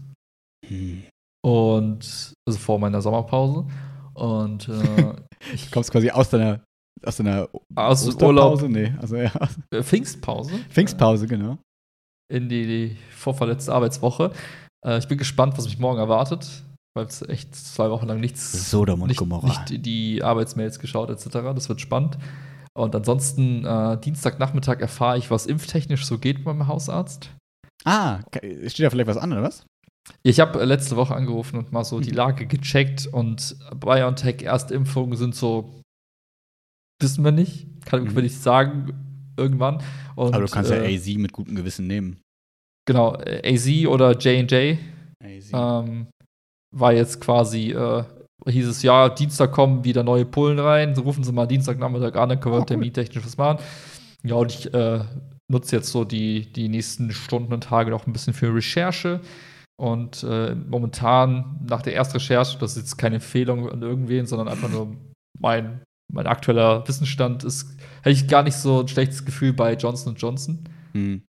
Hm. 0.67 1.03
Und 1.43 2.33
also 2.47 2.59
vor 2.59 2.79
meiner 2.79 3.01
Sommerpause. 3.01 3.67
Und 4.15 4.67
äh, 4.69 5.13
ich 5.53 5.65
Du 5.65 5.71
kommst 5.71 5.91
quasi 5.91 6.09
aus 6.09 6.29
deiner, 6.29 6.61
aus 7.03 7.17
deiner 7.17 7.47
aus? 7.75 8.05
Urlaub, 8.15 8.61
Nee, 8.63 8.93
also 8.99 9.17
ja, 9.17 9.31
äh, 9.71 9.83
Pfingstpause. 9.83 10.51
Pfingstpause, 10.69 11.27
genau. 11.27 11.57
in 12.31 12.49
die, 12.49 12.65
die 12.65 12.97
vorverletzte 13.11 13.73
Arbeitswoche. 13.73 14.31
Äh, 14.85 14.97
ich 14.97 15.07
bin 15.07 15.17
gespannt, 15.17 15.57
was 15.57 15.65
mich 15.65 15.77
morgen 15.77 15.99
erwartet, 15.99 16.63
weil 16.95 17.05
es 17.05 17.21
echt 17.21 17.55
zwei 17.55 17.89
Wochen 17.91 18.07
lang 18.07 18.19
nichts, 18.19 18.71
Sodom 18.71 19.01
und 19.01 19.09
nicht, 19.09 19.17
Gomorra. 19.17 19.47
nicht 19.47 19.85
die 19.85 20.23
Arbeitsmails 20.23 20.79
geschaut 20.79 21.09
etc. 21.09 21.29
Das 21.53 21.69
wird 21.69 21.81
spannend. 21.81 22.17
Und 22.77 22.93
ansonsten 22.95 23.63
äh, 23.65 23.97
Dienstagnachmittag 23.99 24.79
erfahre 24.81 25.17
ich, 25.17 25.31
was 25.31 25.45
impftechnisch 25.45 26.05
so 26.05 26.17
geht 26.17 26.43
beim 26.43 26.67
Hausarzt. 26.67 27.29
Ah, 27.85 28.19
steht 28.67 28.85
da 28.85 28.89
vielleicht 28.89 29.07
was 29.07 29.17
an, 29.17 29.31
oder 29.31 29.43
was? 29.43 29.65
Ich 30.23 30.39
habe 30.39 30.59
äh, 30.61 30.65
letzte 30.65 30.95
Woche 30.95 31.15
angerufen 31.15 31.57
und 31.57 31.71
mal 31.71 31.83
so 31.83 31.99
die 31.99 32.11
Mhm. 32.11 32.17
Lage 32.17 32.45
gecheckt 32.47 33.07
und 33.07 33.55
BioNTech 33.79 34.43
Erstimpfungen 34.43 35.17
sind 35.17 35.35
so, 35.35 35.81
wissen 37.01 37.23
wir 37.23 37.31
nicht, 37.31 37.67
kann 37.85 38.03
Mhm. 38.03 38.09
ich 38.09 38.15
nicht 38.15 38.41
sagen, 38.41 38.93
irgendwann. 39.37 39.81
Und, 40.15 40.33
Aber 40.33 40.45
du 40.45 40.51
kannst 40.51 40.71
äh, 40.71 40.89
ja 40.91 40.97
AZ 40.97 41.07
mit 41.17 41.31
gutem 41.33 41.55
Gewissen 41.55 41.87
nehmen. 41.87 42.21
Genau, 42.87 43.15
äh, 43.15 43.41
AZ 43.53 43.67
oder 43.87 44.11
J&J 44.17 44.77
ähm, 45.53 46.07
war 46.75 46.93
jetzt 46.93 47.19
quasi, 47.19 47.71
äh, 47.71 48.03
hieß 48.47 48.67
es, 48.67 48.83
ja, 48.83 49.09
Dienstag 49.09 49.51
kommen 49.51 49.83
wieder 49.83 50.03
neue 50.03 50.25
Pullen 50.25 50.59
rein, 50.59 50.93
so 50.93 51.01
rufen 51.01 51.23
sie 51.23 51.31
mal 51.31 51.47
Dienstagnachmittag 51.47 52.15
an, 52.15 52.29
dann 52.29 52.39
können 52.39 52.53
wir 52.53 52.57
Ah, 52.57 52.61
cool. 52.61 52.65
termintechnisch 52.67 53.25
was 53.25 53.37
machen. 53.37 53.63
Ja, 54.23 54.35
und 54.35 54.51
ich 54.51 54.71
äh, 54.73 55.03
nutze 55.51 55.75
jetzt 55.77 55.89
so 55.91 56.03
die, 56.05 56.51
die 56.53 56.69
nächsten 56.69 57.11
Stunden 57.11 57.53
und 57.53 57.63
Tage 57.63 57.89
noch 57.91 58.05
ein 58.05 58.13
bisschen 58.13 58.33
für 58.33 58.53
Recherche. 58.53 59.19
Und 59.77 60.23
äh, 60.23 60.55
momentan, 60.55 61.59
nach 61.67 61.81
der 61.81 61.95
ersten 61.95 62.13
Recherche, 62.13 62.57
das 62.59 62.71
ist 62.71 62.77
jetzt 62.77 62.97
keine 62.97 63.15
Empfehlung 63.15 63.69
an 63.69 63.81
irgendwen, 63.81 64.25
sondern 64.25 64.47
einfach 64.47 64.69
nur 64.69 64.95
mein, 65.37 65.81
mein 66.13 66.27
aktueller 66.27 66.87
Wissensstand, 66.87 67.43
ist, 67.43 67.77
hätte 67.97 68.11
ich 68.11 68.27
gar 68.27 68.43
nicht 68.43 68.55
so 68.55 68.81
ein 68.81 68.87
schlechtes 68.87 69.25
Gefühl 69.25 69.51
bei 69.53 69.73
Johnson 69.75 70.15
Johnson. 70.15 70.63
Hm. 70.93 71.23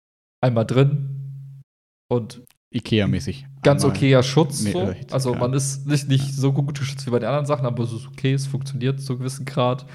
Einmal 0.43 0.65
drin 0.65 1.63
und 2.11 2.43
Ikea-mäßig. 2.73 3.45
ganz 3.63 3.84
Einmal- 3.84 3.97
okayer 3.97 4.22
Schutz. 4.22 4.59
So. 4.59 4.93
Also 5.11 5.34
man 5.34 5.53
ist 5.53 5.88
nicht, 5.88 6.07
nicht 6.07 6.34
so 6.35 6.53
gut 6.53 6.77
geschützt 6.77 7.05
wie 7.07 7.11
bei 7.11 7.19
den 7.19 7.30
anderen 7.30 7.45
Sachen, 7.47 7.65
aber 7.65 7.84
es 7.84 7.91
ist 7.93 8.05
okay, 8.07 8.34
es 8.34 8.45
funktioniert 8.45 9.01
zu 9.01 9.13
einem 9.13 9.19
gewissen 9.19 9.45
Grad. 9.45 9.88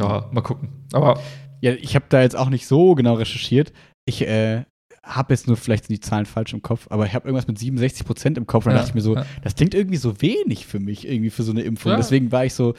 Ja, 0.00 0.28
mal 0.32 0.42
gucken. 0.42 0.68
Aber 0.92 1.20
Ja, 1.62 1.72
ich 1.72 1.94
habe 1.94 2.04
da 2.10 2.20
jetzt 2.20 2.36
auch 2.36 2.50
nicht 2.50 2.66
so 2.66 2.94
genau 2.94 3.14
recherchiert. 3.14 3.72
Ich 4.06 4.20
äh, 4.26 4.64
habe 5.04 5.32
jetzt 5.34 5.46
nur 5.46 5.56
vielleicht 5.56 5.86
sind 5.86 5.94
die 5.94 6.00
Zahlen 6.00 6.26
falsch 6.26 6.52
im 6.54 6.62
Kopf, 6.62 6.86
aber 6.90 7.06
ich 7.06 7.14
habe 7.14 7.26
irgendwas 7.28 7.46
mit 7.46 7.58
67 7.58 8.06
Prozent 8.06 8.38
im 8.38 8.46
Kopf 8.46 8.64
und 8.66 8.70
dann 8.70 8.76
Ja, 8.76 8.82
dachte 8.82 8.90
ich 8.90 8.94
mir 8.94 9.00
so, 9.02 9.14
ja. 9.16 9.26
das 9.42 9.54
klingt 9.54 9.74
irgendwie 9.74 9.98
so 9.98 10.20
wenig 10.22 10.66
für 10.66 10.80
mich, 10.80 11.06
irgendwie 11.06 11.30
für 11.30 11.42
so 11.42 11.52
eine 11.52 11.62
Impfung. 11.62 11.92
Ja. 11.92 11.96
Deswegen 11.96 12.32
war 12.32 12.44
ich 12.44 12.54
so, 12.54 12.74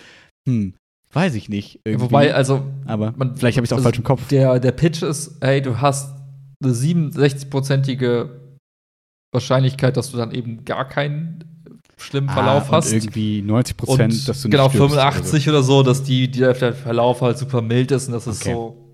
hm, 0.47 0.73
weiß 1.13 1.35
ich 1.35 1.49
nicht. 1.49 1.79
Irgendwie. 1.85 2.05
wobei, 2.05 2.33
also 2.33 2.63
aber 2.85 3.13
man- 3.15 3.35
vielleicht 3.37 3.57
habe 3.57 3.65
ich 3.65 3.69
es 3.69 3.73
auch 3.73 3.77
also 3.77 3.83
falsch 3.85 3.97
im 3.99 4.03
Kopf. 4.03 4.27
der, 4.29 4.59
der 4.59 4.71
Pitch 4.71 5.03
ist, 5.03 5.37
hey, 5.41 5.61
du 5.61 5.79
hast 5.79 6.13
eine 6.63 6.73
67-prozentige 6.73 8.29
Wahrscheinlichkeit, 9.33 9.97
dass 9.97 10.11
du 10.11 10.17
dann 10.17 10.31
eben 10.31 10.65
gar 10.65 10.87
keinen 10.87 11.43
schlimmen 11.97 12.29
Verlauf 12.29 12.69
ah, 12.71 12.77
hast. 12.77 12.91
Irgendwie 12.91 13.41
90 13.41 13.77
Prozent, 13.77 14.27
dass 14.27 14.41
du 14.41 14.47
nicht 14.47 14.51
genau 14.57 14.69
stirbst 14.69 14.93
oder 14.93 15.11
85 15.11 15.49
oder 15.49 15.63
so, 15.63 15.83
dass 15.83 16.03
die, 16.03 16.29
die, 16.29 16.39
der 16.39 16.73
Verlauf 16.73 17.21
halt 17.21 17.37
super 17.37 17.61
mild 17.61 17.91
ist 17.91 18.07
und 18.07 18.13
dass 18.13 18.27
es 18.27 18.41
Okay. 18.41 18.53
so 18.53 18.84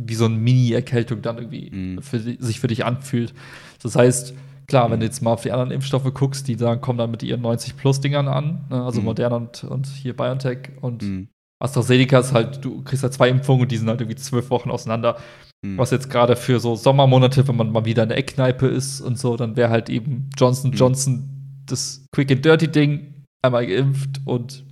wie 0.00 0.14
so 0.14 0.26
eine 0.26 0.36
Mini-Erkältung 0.36 1.22
dann 1.22 1.38
irgendwie 1.38 1.70
Mhm. 1.70 2.02
für, 2.02 2.18
sich 2.20 2.60
für 2.60 2.68
dich 2.68 2.84
anfühlt. 2.84 3.34
Das 3.82 3.96
heißt, 3.96 4.34
klar, 4.66 4.90
wenn 4.90 4.98
Mhm. 4.98 5.00
du 5.00 5.06
jetzt 5.06 5.22
mal 5.22 5.32
auf 5.32 5.42
die 5.42 5.50
anderen 5.52 5.70
Impfstoffe 5.72 6.12
guckst, 6.14 6.46
die 6.46 6.54
sagen, 6.54 6.80
kommen 6.80 6.98
dann 6.98 7.10
mit 7.10 7.22
ihren 7.22 7.40
90-Plus-Dingern 7.42 8.28
an, 8.28 8.64
ne? 8.70 8.84
also 8.84 9.00
Mhm. 9.00 9.06
Moderna 9.06 9.36
und, 9.36 9.64
und 9.64 9.86
hier 9.86 10.14
BioNTech 10.16 10.70
und 10.80 11.02
so. 11.02 11.08
Hm, 11.08 11.28
AstraZeneca 11.60 12.20
ist 12.20 12.32
halt, 12.32 12.64
du 12.64 12.82
kriegst 12.84 13.02
halt 13.02 13.12
zwei 13.14 13.28
Impfungen 13.30 13.62
und 13.62 13.72
die 13.72 13.76
sind 13.76 13.88
halt 13.88 14.00
irgendwie 14.00 14.16
zwölf 14.16 14.48
Wochen 14.50 14.70
auseinander. 14.70 15.16
hm. 15.66 15.76
Was 15.76 15.90
jetzt 15.90 16.08
gerade 16.08 16.36
für 16.36 16.60
so 16.60 16.76
Sommermonate, 16.76 17.48
wenn 17.48 17.56
man 17.56 17.72
mal 17.72 17.84
wieder 17.84 18.04
in 18.04 18.10
der 18.10 18.18
Eckkneipe 18.18 18.68
ist 18.68 19.00
und 19.00 19.18
so, 19.18 19.36
dann 19.36 19.56
wäre 19.56 19.70
halt 19.70 19.90
eben 19.90 20.30
Johnson 20.38 20.70
Mhm. 20.70 20.76
Johnson 20.76 21.28
das 21.66 22.06
Quick 22.14 22.30
and 22.30 22.44
Dirty 22.44 22.68
Ding, 22.68 23.24
einmal 23.42 23.66
geimpft 23.66 24.20
und 24.24 24.64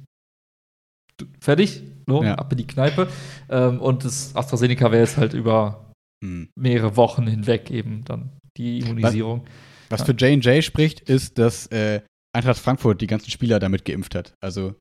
fertig, 1.40 1.82
no? 2.08 2.22
Ja. 2.22 2.36
ab 2.36 2.50
in 2.52 2.58
die 2.58 2.66
Kneipe. 2.66 3.08
Ähm, 3.48 3.80
und 3.80 4.04
das 4.04 4.34
AstraZeneca 4.34 4.90
wäre 4.92 5.02
jetzt 5.02 5.16
halt 5.16 5.32
über 5.34 5.92
Hm. 6.24 6.48
mehrere 6.58 6.96
Wochen 6.96 7.26
hinweg 7.26 7.70
eben 7.70 8.04
dann 8.04 8.30
die 8.56 8.78
Immunisierung. 8.80 9.44
Was 9.90 10.00
Ja. 10.00 10.06
für 10.06 10.12
J&J 10.12 10.64
spricht, 10.64 11.00
ist, 11.00 11.38
dass 11.38 11.66
äh, 11.68 12.00
Eintracht 12.34 12.58
Frankfurt 12.58 13.00
die 13.00 13.06
ganzen 13.06 13.30
Spieler 13.30 13.58
damit 13.58 13.84
geimpft 13.84 14.14
hat. 14.14 14.34
Also 14.42 14.74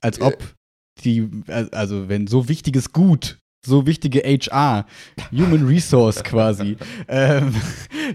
als 0.00 0.18
Äh. 0.18 0.22
ob 0.24 0.54
die, 1.04 1.28
also 1.48 2.08
wenn 2.08 2.26
so 2.26 2.48
wichtiges 2.48 2.92
Gut, 2.92 3.38
so 3.66 3.86
wichtige 3.86 4.20
HR, 4.20 4.86
Human 5.32 5.66
Resource 5.66 6.22
quasi, 6.24 6.76
ähm, 7.08 7.54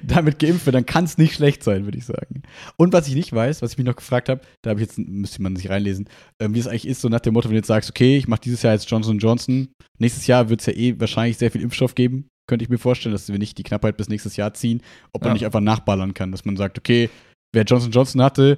damit 0.03 0.39
geimpft 0.39 0.65
wird, 0.65 0.75
dann 0.75 0.85
kann 0.85 1.05
es 1.05 1.17
nicht 1.17 1.35
schlecht 1.35 1.63
sein, 1.63 1.85
würde 1.85 1.97
ich 1.97 2.05
sagen. 2.05 2.41
Und 2.77 2.93
was 2.93 3.07
ich 3.07 3.15
nicht 3.15 3.31
weiß, 3.33 3.61
was 3.61 3.73
ich 3.73 3.77
mich 3.77 3.85
noch 3.87 3.95
gefragt 3.95 4.29
habe, 4.29 4.41
da 4.63 4.71
habe 4.71 4.81
ich 4.81 4.87
jetzt, 4.87 4.97
müsste 4.97 5.41
man 5.41 5.55
sich 5.55 5.69
reinlesen, 5.69 6.09
ähm, 6.39 6.53
wie 6.55 6.59
es 6.59 6.67
eigentlich 6.67 6.87
ist, 6.87 7.01
so 7.01 7.09
nach 7.09 7.19
dem 7.19 7.33
Motto, 7.33 7.47
wenn 7.49 7.53
du 7.55 7.59
jetzt 7.59 7.67
sagst, 7.67 7.89
okay, 7.89 8.17
ich 8.17 8.27
mache 8.27 8.41
dieses 8.41 8.61
Jahr 8.63 8.73
jetzt 8.73 8.89
Johnson 8.89 9.19
Johnson, 9.19 9.69
nächstes 9.99 10.27
Jahr 10.27 10.49
wird 10.49 10.61
es 10.61 10.65
ja 10.67 10.73
eh 10.73 10.99
wahrscheinlich 10.99 11.37
sehr 11.37 11.51
viel 11.51 11.61
Impfstoff 11.61 11.95
geben, 11.95 12.27
könnte 12.47 12.63
ich 12.63 12.69
mir 12.69 12.77
vorstellen, 12.77 13.13
dass 13.13 13.29
wir 13.29 13.37
nicht 13.39 13.57
die 13.57 13.63
Knappheit 13.63 13.97
bis 13.97 14.09
nächstes 14.09 14.35
Jahr 14.37 14.53
ziehen, 14.53 14.81
ob 15.13 15.21
man 15.21 15.29
Ja. 15.29 15.33
nicht 15.33 15.45
einfach 15.45 15.61
nachballern 15.61 16.13
kann, 16.13 16.31
dass 16.31 16.45
man 16.45 16.57
sagt, 16.57 16.77
okay, 16.77 17.09
wer 17.53 17.63
Johnson 17.63 17.91
Johnson 17.91 18.21
hatte, 18.21 18.57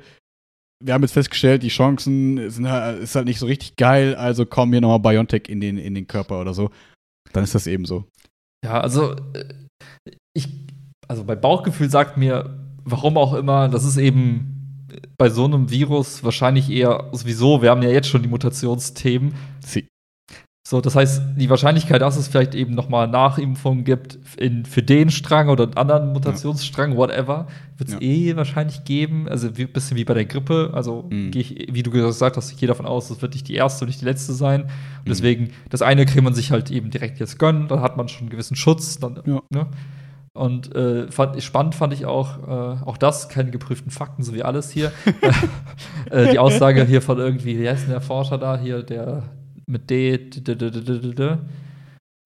wir 0.83 0.93
haben 0.93 1.01
jetzt 1.01 1.13
festgestellt, 1.13 1.63
die 1.63 1.69
Chancen 1.69 2.49
sind, 2.49 2.69
halt- 2.69 2.99
ist 2.99 3.15
halt 3.15 3.25
nicht 3.25 3.39
so 3.39 3.45
richtig 3.45 3.75
geil, 3.75 4.15
also 4.15 4.45
komm 4.45 4.71
hier 4.71 4.81
nochmal 4.81 4.99
BioNTech 4.99 5.43
in 5.49 5.59
den, 5.59 5.77
in 5.77 5.95
den 5.95 6.07
Körper 6.07 6.39
oder 6.41 6.53
so. 6.53 6.69
Dann 7.33 7.43
ist 7.43 7.55
das 7.55 7.67
eben 7.67 7.85
so. 7.85 8.05
Ja, 8.63 8.79
also 8.81 9.13
äh, 9.33 9.45
ich, 10.35 10.47
also 11.07 11.23
mein 11.23 11.41
Bauchgefühl 11.41 11.89
sagt 11.89 12.17
mir, 12.17 12.63
warum 12.83 13.17
auch 13.17 13.33
immer, 13.33 13.69
das 13.69 13.83
ist 13.83 13.97
eben 13.97 14.53
bei 15.17 15.29
so 15.29 15.45
einem 15.45 15.69
Virus 15.69 16.23
wahrscheinlich 16.23 16.69
eher 16.69 17.09
sowieso, 17.11 17.61
wir 17.61 17.69
haben 17.71 17.81
ja 17.81 17.89
jetzt 17.89 18.07
schon 18.07 18.21
die 18.21 18.29
Mutationsthemen. 18.29 19.33
Sie. 19.65 19.87
So, 20.69 20.81
das 20.81 20.97
heißt, 20.97 21.21
die 21.37 21.49
Wahrscheinlichkeit, 21.49 22.01
dass 22.01 22.17
es 22.17 22.27
vielleicht 22.27 22.53
eben 22.53 22.75
nochmal 22.75 23.07
Nachimpfungen 23.07 23.85
gibt 23.85 24.19
in, 24.35 24.65
für 24.65 24.83
den 24.83 25.09
Strang 25.09 25.47
oder 25.47 25.63
einen 25.63 25.77
anderen 25.77 26.11
Mutationsstrang, 26.11 26.97
whatever, 26.97 27.47
wird 27.77 27.87
es 27.87 27.93
Ja. 27.95 28.01
eh 28.01 28.35
wahrscheinlich 28.35 28.83
geben. 28.83 29.29
Also 29.29 29.47
ein 29.47 29.53
bisschen 29.71 29.95
wie 29.95 30.03
bei 30.03 30.13
der 30.13 30.25
Grippe. 30.25 30.71
Also 30.73 31.07
Mhm. 31.09 31.31
gehe 31.31 31.41
ich, 31.41 31.67
wie 31.71 31.83
du 31.83 31.89
gesagt 31.91 32.35
hast, 32.35 32.51
ich 32.51 32.57
gehe 32.57 32.67
davon 32.67 32.85
aus, 32.85 33.07
das 33.07 33.21
wird 33.21 33.33
nicht 33.33 33.47
die 33.47 33.53
erste 33.55 33.85
und 33.85 33.87
nicht 33.87 34.01
die 34.01 34.05
letzte 34.05 34.33
sein. 34.33 34.63
Und 34.63 34.69
Mhm. 34.69 35.07
deswegen, 35.07 35.49
das 35.69 35.81
eine 35.81 36.05
kann 36.05 36.25
man 36.25 36.33
sich 36.33 36.51
halt 36.51 36.69
eben 36.69 36.89
direkt 36.89 37.17
jetzt 37.21 37.39
gönnen, 37.39 37.69
dann 37.69 37.79
hat 37.79 37.95
man 37.95 38.09
schon 38.09 38.23
einen 38.23 38.29
gewissen 38.31 38.57
Schutz. 38.57 38.99
Dann, 38.99 39.21
Ja. 39.25 39.39
ne? 39.49 39.67
Und 40.33 40.75
äh, 40.75 41.09
fand, 41.09 41.41
spannend 41.41 41.75
fand 41.75 41.93
ich 41.93 42.05
auch, 42.05 42.39
äh, 42.45 42.83
auch 42.83 42.97
das, 42.97 43.29
keine 43.29 43.51
geprüften 43.51 43.89
Fakten, 43.89 44.21
so 44.21 44.33
wie 44.33 44.43
alles 44.43 44.69
hier. 44.69 44.91
äh, 46.11 46.29
die 46.29 46.39
Aussage 46.39 46.83
hier 46.83 47.01
von 47.01 47.17
irgendwie, 47.19 47.57
wie 47.57 47.69
heißt 47.69 47.83
denn 47.83 47.91
der 47.91 48.01
Forscher 48.01 48.37
da 48.37 48.57
hier, 48.59 48.83
der 48.83 49.23
mit 49.69 49.89
D, 49.89 50.17
D, 50.17 50.41
D, 50.55 50.55
D, 50.55 51.13
D, 51.13 51.37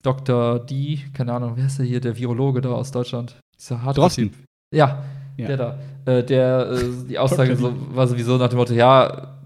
Dr. 0.02 0.58
D, 0.60 0.98
keine 1.12 1.32
Ahnung, 1.34 1.52
wer 1.56 1.66
ist 1.66 1.78
der 1.78 1.86
hier, 1.86 2.00
der 2.00 2.16
Virologe 2.16 2.60
da 2.60 2.70
aus 2.70 2.90
Deutschland? 2.90 3.36
Dieser 3.58 3.82
harte. 3.82 4.08
Typ. 4.08 4.32
Ja, 4.74 5.02
Ja. 5.36 5.46
der 5.48 5.56
da. 5.56 5.78
Äh, 6.04 6.24
der, 6.24 6.70
äh, 6.72 6.78
die 7.08 7.18
Aussage 7.18 7.56
so, 7.56 7.72
war 7.94 8.06
sowieso 8.08 8.36
nach 8.36 8.48
dem 8.48 8.58
Motto, 8.58 8.74
ja, 8.74 9.38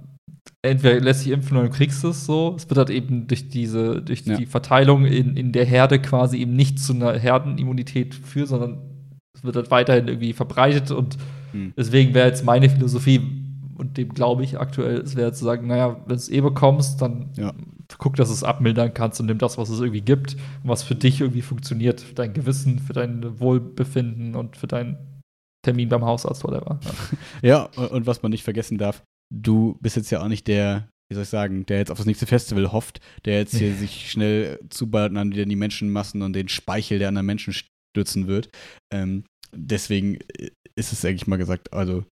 entweder 0.62 0.98
lässt 1.00 1.20
sich 1.20 1.32
impfen 1.32 1.56
oder 1.58 1.68
du 1.68 1.74
kriegst 1.74 2.02
es 2.04 2.24
so. 2.24 2.54
Es 2.56 2.68
wird 2.68 2.78
halt 2.78 2.90
eben 2.90 3.26
durch 3.26 3.48
diese, 3.50 4.00
durch 4.02 4.22
Ja. 4.26 4.36
die 4.36 4.46
Verteilung 4.46 5.04
in, 5.04 5.36
in 5.36 5.52
der 5.52 5.64
Herde 5.66 5.98
quasi 6.00 6.38
eben 6.38 6.56
nicht 6.56 6.78
zu 6.78 6.94
einer 6.94 7.18
Herdenimmunität 7.18 8.14
führen, 8.14 8.46
sondern 8.46 8.78
es 9.34 9.44
wird 9.44 9.56
halt 9.56 9.70
weiterhin 9.70 10.08
irgendwie 10.08 10.32
verbreitet 10.32 10.90
und 10.90 11.16
Hm. 11.52 11.72
deswegen 11.76 12.14
wäre 12.14 12.26
jetzt 12.28 12.44
meine 12.44 12.68
Philosophie, 12.70 13.20
und 13.76 13.98
dem 13.98 14.08
glaube 14.14 14.42
ich 14.42 14.58
aktuell, 14.58 14.98
es 15.02 15.14
wäre 15.16 15.32
zu 15.34 15.44
sagen, 15.44 15.66
naja, 15.66 15.96
wenn 16.06 16.08
du 16.08 16.14
es 16.14 16.30
eh 16.30 16.40
bekommst, 16.40 17.00
dann 17.02 17.28
Ja. 17.36 17.52
Guck, 17.98 18.16
dass 18.16 18.28
du 18.28 18.34
es 18.34 18.44
abmildern 18.44 18.94
kannst 18.94 19.20
und 19.20 19.26
nimm 19.26 19.38
das, 19.38 19.58
was 19.58 19.68
es 19.68 19.80
irgendwie 19.80 20.00
gibt 20.00 20.34
und 20.34 20.68
was 20.68 20.82
für 20.82 20.94
dich 20.94 21.20
irgendwie 21.20 21.42
funktioniert, 21.42 22.00
für 22.00 22.14
dein 22.14 22.32
Gewissen, 22.32 22.78
für 22.78 22.92
dein 22.92 23.38
Wohlbefinden 23.40 24.34
und 24.34 24.56
für 24.56 24.66
deinen 24.66 25.20
Termin 25.64 25.88
beim 25.88 26.04
Hausarzt, 26.04 26.44
whatever. 26.44 26.80
Ja. 26.82 26.90
Ja, 27.42 27.62
und, 27.88 28.06
was 28.06 28.22
man 28.22 28.30
nicht 28.30 28.44
vergessen 28.44 28.78
darf, 28.78 29.02
du 29.34 29.76
bist 29.80 29.96
jetzt 29.96 30.10
ja 30.10 30.22
auch 30.22 30.28
nicht 30.28 30.46
der, 30.46 30.88
wie 31.10 31.14
soll 31.14 31.24
ich 31.24 31.28
sagen, 31.28 31.66
der 31.66 31.78
jetzt 31.78 31.90
auf 31.90 31.98
das 31.98 32.06
nächste 32.06 32.26
Festival 32.26 32.72
hofft, 32.72 33.00
der 33.24 33.38
jetzt 33.38 33.56
hier 33.56 33.74
sich 33.76 34.10
schnell 34.10 34.58
zuballert 34.70 35.10
und 35.10 35.16
dann 35.16 35.32
wieder 35.32 35.42
in 35.42 35.48
die 35.48 35.56
Menschenmassen 35.56 36.22
und 36.22 36.34
den 36.34 36.48
Speichel 36.48 36.98
der 36.98 37.08
anderen 37.08 37.26
Menschen 37.26 37.52
stürzen 37.52 38.26
wird. 38.26 38.48
Ähm, 38.92 39.24
deswegen 39.54 40.16
äh, 40.38 40.50
ist 40.76 40.92
es, 40.92 41.00
denke 41.00 41.16
ich 41.16 41.26
mal 41.26 41.36
gesagt, 41.36 41.72
also 41.72 42.04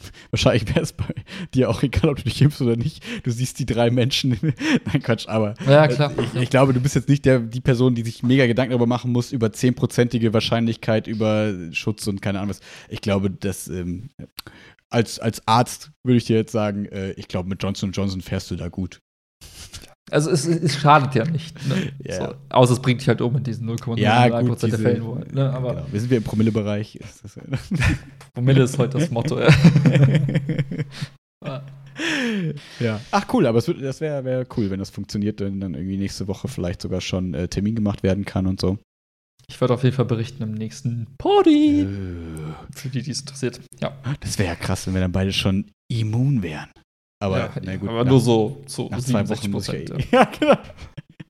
wahrscheinlich 0.30 0.68
wäre 0.68 0.80
es 0.80 0.92
bei 0.92 1.14
dir 1.54 1.70
auch 1.70 1.82
egal, 1.82 2.10
ob 2.10 2.16
du 2.16 2.24
dich 2.24 2.40
impfst 2.42 2.60
oder 2.62 2.76
nicht. 2.76 3.02
Du 3.24 3.30
siehst 3.30 3.58
die 3.58 3.66
drei 3.66 3.90
Menschen. 3.90 4.38
Nein, 4.84 5.02
Quatsch, 5.02 5.28
aber 5.28 5.54
Ja, 5.66 5.88
klar. 5.88 6.12
äh, 6.16 6.22
ich, 6.22 6.42
ich 6.42 6.50
glaube, 6.50 6.72
du 6.72 6.80
bist 6.80 6.94
jetzt 6.94 7.08
nicht 7.08 7.24
der, 7.24 7.40
die 7.40 7.60
Person, 7.60 7.94
die 7.94 8.02
sich 8.02 8.22
mega 8.22 8.46
Gedanken 8.46 8.70
darüber 8.72 8.86
machen 8.86 9.12
muss, 9.12 9.32
über 9.32 9.48
10%ige 9.48 10.32
Wahrscheinlichkeit 10.32 11.06
über 11.06 11.54
Schutz 11.72 12.06
und 12.06 12.22
keine 12.22 12.38
Ahnung 12.38 12.50
was. 12.50 12.60
Ich 12.88 13.00
glaube, 13.00 13.30
dass 13.30 13.68
ähm, 13.68 14.10
als, 14.90 15.18
als 15.18 15.46
Arzt 15.46 15.90
würde 16.02 16.16
ich 16.18 16.24
dir 16.24 16.36
jetzt 16.36 16.52
sagen, 16.52 16.86
äh, 16.86 17.12
ich 17.12 17.28
glaube, 17.28 17.48
mit 17.48 17.62
Johnson 17.62 17.92
Johnson 17.92 18.20
fährst 18.20 18.50
du 18.50 18.56
da 18.56 18.68
gut. 18.68 19.00
Also 20.10 20.30
es, 20.30 20.46
es 20.46 20.76
schadet 20.76 21.14
ja 21.14 21.24
nicht. 21.24 21.56
Ne? 21.68 21.92
Ja. 22.04 22.28
So, 22.28 22.34
außer 22.50 22.72
es 22.74 22.80
bringt 22.80 23.00
dich 23.00 23.08
halt 23.08 23.20
um 23.20 23.36
in 23.36 23.42
diesen 23.44 23.68
0,01% 23.68 23.98
Ja, 23.98 24.40
gut, 24.40 24.62
der 24.62 24.68
diese- 24.70 24.82
Fällen. 24.82 25.04
Wo, 25.04 25.14
ne? 25.16 25.50
Aber 25.52 25.74
genau. 25.74 25.86
Wir 25.90 26.00
sind 26.00 26.10
wir 26.10 26.18
im 26.18 26.24
Promillebereich. 26.24 26.98
Promille 28.34 28.62
ist 28.62 28.78
heute 28.78 28.98
das 28.98 29.10
Motto. 29.10 29.40
Ja. 29.40 29.48
ja. 32.80 33.00
Ach 33.10 33.26
cool, 33.32 33.46
aber 33.46 33.58
es 33.58 33.68
wird, 33.68 33.82
das 33.82 34.00
wäre 34.00 34.24
wär 34.24 34.46
cool, 34.56 34.70
wenn 34.70 34.78
das 34.78 34.90
funktioniert, 34.90 35.40
wenn 35.40 35.60
dann 35.60 35.74
irgendwie 35.74 35.96
nächste 35.96 36.28
Woche 36.28 36.48
vielleicht 36.48 36.82
sogar 36.82 37.00
schon 37.00 37.34
äh, 37.34 37.48
Termin 37.48 37.74
gemacht 37.74 38.02
werden 38.02 38.24
kann 38.24 38.46
und 38.46 38.60
so. 38.60 38.78
Ich 39.50 39.58
werde 39.60 39.74
auf 39.74 39.82
jeden 39.82 39.96
Fall 39.96 40.04
berichten 40.04 40.42
im 40.42 40.52
nächsten 40.52 41.06
Party. 41.16 41.80
Äh, 41.80 41.86
Für 42.74 42.88
die, 42.88 43.02
die 43.02 43.10
es 43.10 43.20
interessiert. 43.20 43.60
Ja. 43.80 43.96
Das 44.20 44.38
wäre 44.38 44.48
ja 44.48 44.54
krass, 44.54 44.86
wenn 44.86 44.94
wir 44.94 45.00
dann 45.00 45.12
beide 45.12 45.32
schon 45.32 45.70
immun 45.90 46.42
wären. 46.42 46.68
Aber, 47.20 47.38
ja, 47.38 47.52
na 47.62 47.76
gut, 47.76 47.88
aber 47.88 48.04
nach- 48.04 48.10
nur 48.10 48.20
so 48.20 48.62
zu 48.66 48.88
nach 48.90 48.98
zwei 49.00 49.24
67 49.24 49.30
Wochen 49.44 49.50
muss 49.50 49.68
ich 49.68 49.88
ja, 50.12 50.20
ja, 50.20 50.24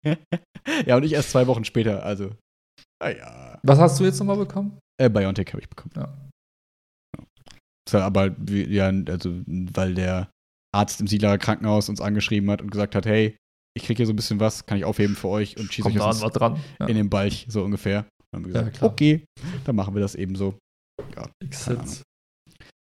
genau. 0.04 0.16
ja, 0.86 0.96
und 0.96 1.02
ich 1.04 1.12
erst 1.12 1.30
zwei 1.30 1.46
Wochen 1.46 1.64
später, 1.64 2.02
also. 2.04 2.34
Ah 3.02 3.10
ja. 3.10 3.58
Was 3.62 3.78
hast 3.78 3.98
du 3.98 4.04
jetzt 4.04 4.18
nochmal 4.18 4.36
bekommen? 4.36 4.78
Äh, 5.00 5.08
Biontech 5.08 5.48
habe 5.48 5.60
ich 5.60 5.68
bekommen. 5.68 5.92
Ja. 5.96 6.14
So, 7.88 7.98
aber 7.98 8.34
ja, 8.50 8.92
also, 9.08 9.40
weil 9.46 9.94
der 9.94 10.28
Arzt 10.74 11.00
im 11.00 11.06
Siedler 11.06 11.38
Krankenhaus 11.38 11.88
uns 11.88 12.00
angeschrieben 12.02 12.50
hat 12.50 12.60
und 12.60 12.70
gesagt 12.70 12.94
hat, 12.94 13.06
hey, 13.06 13.36
ich 13.74 13.84
kriege 13.84 13.96
hier 13.98 14.06
so 14.06 14.12
ein 14.12 14.16
bisschen 14.16 14.40
was, 14.40 14.66
kann 14.66 14.76
ich 14.76 14.84
aufheben 14.84 15.16
für 15.16 15.28
euch 15.28 15.56
und 15.56 15.72
schieße 15.72 15.88
euch 15.88 15.98
was 15.98 16.20
dran. 16.20 16.60
Ja. 16.80 16.86
in 16.86 16.96
den 16.96 17.08
Balch, 17.08 17.46
so 17.48 17.62
ungefähr. 17.64 18.02
Dann 18.32 18.42
haben 18.42 18.44
wir 18.46 18.54
Ja, 18.54 18.60
gesagt, 18.60 18.76
klar. 18.78 18.90
okay, 18.90 19.24
dann 19.64 19.76
machen 19.76 19.94
wir 19.94 20.00
das 20.00 20.14
eben 20.14 20.34
so. 20.36 20.58
Exit. 21.42 22.02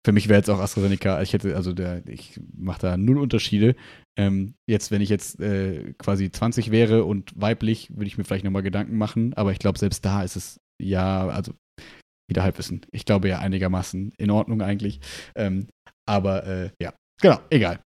Für 0.06 0.12
mich 0.12 0.28
wäre 0.28 0.38
jetzt 0.38 0.48
auch 0.50 0.60
AstraZeneca, 0.60 1.20
ich 1.20 1.32
hätte, 1.32 1.56
also 1.56 1.72
der, 1.72 2.06
ich 2.06 2.38
mache 2.56 2.80
da 2.80 2.96
null 2.96 3.18
Unterschiede. 3.18 3.74
Ähm, 4.16 4.54
jetzt, 4.64 4.92
wenn 4.92 5.02
ich 5.02 5.08
jetzt 5.08 5.40
äh, 5.40 5.94
quasi 5.98 6.30
20 6.30 6.70
wäre 6.70 7.04
und 7.04 7.32
weiblich, 7.34 7.90
würde 7.90 8.06
ich 8.06 8.16
mir 8.16 8.22
vielleicht 8.22 8.44
nochmal 8.44 8.62
Gedanken 8.62 8.98
machen, 8.98 9.34
aber 9.34 9.50
ich 9.50 9.58
glaube, 9.58 9.80
selbst 9.80 10.04
da 10.04 10.22
ist 10.22 10.36
es 10.36 10.60
ja, 10.80 11.26
also 11.26 11.54
wieder 12.30 12.44
Halbwissen. 12.44 12.82
Ich 12.92 13.04
glaube 13.04 13.26
ja 13.26 13.40
einigermaßen 13.40 14.12
in 14.16 14.30
Ordnung 14.30 14.62
eigentlich. 14.62 15.00
Ähm, 15.34 15.66
aber 16.08 16.46
äh, 16.46 16.70
ja, 16.80 16.94
genau, 17.20 17.40
egal. 17.50 17.80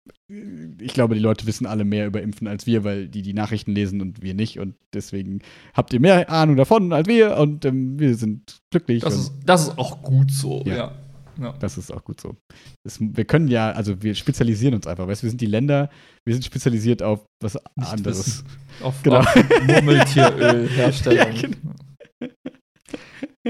Ich 0.81 0.95
glaube, 0.95 1.17
die 1.17 1.21
Leute 1.21 1.47
wissen 1.47 1.67
alle 1.67 1.85
mehr 1.85 2.07
über 2.07 2.23
Impfen 2.23 2.49
als 2.49 2.67
wir, 2.67 2.83
weil 2.83 3.09
die 3.09 3.21
die 3.21 3.35
Nachrichten 3.35 3.73
lesen 3.73 4.01
und 4.01 4.23
wir 4.23 4.33
nicht. 4.33 4.59
Und 4.59 4.75
deswegen 4.95 5.43
habt 5.75 5.93
ihr 5.93 6.01
mehr 6.01 6.31
Ahnung 6.31 6.57
davon 6.57 6.95
als 6.95 7.09
wir 7.09 7.37
und 7.37 7.67
ähm, 7.67 7.99
wir 7.99 8.15
sind 8.15 8.63
glücklich. 8.71 9.03
Das 9.03 9.19
ist, 9.19 9.35
das 9.45 9.69
ist 9.69 9.79
auch 9.79 10.01
gut 10.03 10.31
so. 10.31 10.63
Ja. 10.65 10.77
Ja. 10.77 11.06
Ja. 11.41 11.55
das 11.59 11.79
ist 11.79 11.93
auch 11.93 12.05
gut 12.05 12.21
so. 12.21 12.37
Das, 12.85 12.99
wir 13.01 13.25
können 13.25 13.49
ja, 13.49 13.71
also 13.73 14.03
wir 14.03 14.15
spezialisieren 14.15 14.75
uns 14.75 14.87
einfach. 14.87 15.07
Weißt 15.07 15.23
du, 15.23 15.25
wir 15.27 15.31
sind 15.31 15.41
die 15.41 15.47
Länder, 15.47 15.91
wir 16.25 16.35
sind 16.35 16.45
spezialisiert 16.45 17.03
auf 17.03 17.25
was 17.43 17.55
Nicht 17.77 17.93
anderes. 17.93 18.27
wissen. 18.27 18.47
Auf, 18.83 19.03
Genau. 19.03 19.19
auf 19.19 19.35
Murmeltierölherstellung. 19.67 21.19
Ja, 21.35 21.41
genau. 21.49 21.75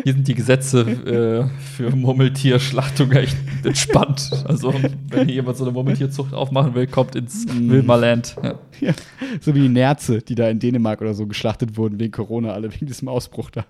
Hier 0.04 0.12
sind 0.12 0.28
die 0.28 0.34
Gesetze 0.34 0.80
äh, 0.82 1.48
für 1.58 1.90
Murmeltierschlachtung 1.96 3.12
echt 3.12 3.36
entspannt. 3.64 4.30
Also, 4.46 4.74
wenn 5.08 5.24
hier 5.26 5.36
jemand 5.36 5.56
so 5.56 5.64
eine 5.64 5.72
Murmeltierzucht 5.72 6.34
aufmachen 6.34 6.74
will, 6.74 6.86
kommt 6.86 7.14
ins 7.14 7.46
Mm. 7.46 7.70
Wilmerland. 7.70 8.36
Ja. 8.82 8.92
So 9.40 9.54
wie 9.54 9.60
die 9.62 9.68
Nerze, 9.70 10.18
die 10.20 10.34
da 10.34 10.50
in 10.50 10.58
Dänemark 10.58 11.00
oder 11.00 11.14
so 11.14 11.26
geschlachtet 11.26 11.78
wurden 11.78 11.98
wegen 11.98 12.12
Corona, 12.12 12.52
alle 12.52 12.70
wegen 12.74 12.84
diesem 12.84 13.08
Ausbruch 13.08 13.48
da. 13.50 13.64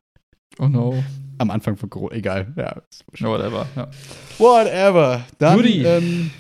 Oh 0.59 0.67
no. 0.67 1.01
Am 1.39 1.51
Anfang 1.51 1.77
von 1.77 1.91
Corona, 1.91 2.15
egal. 2.15 2.53
Ja, 2.57 2.83
whatever. 3.21 3.67
Ja. 3.77 3.91
Whatever. 4.39 5.25
Dann, 5.39 5.57
Judy. 5.59 5.85
ähm, 5.85 6.31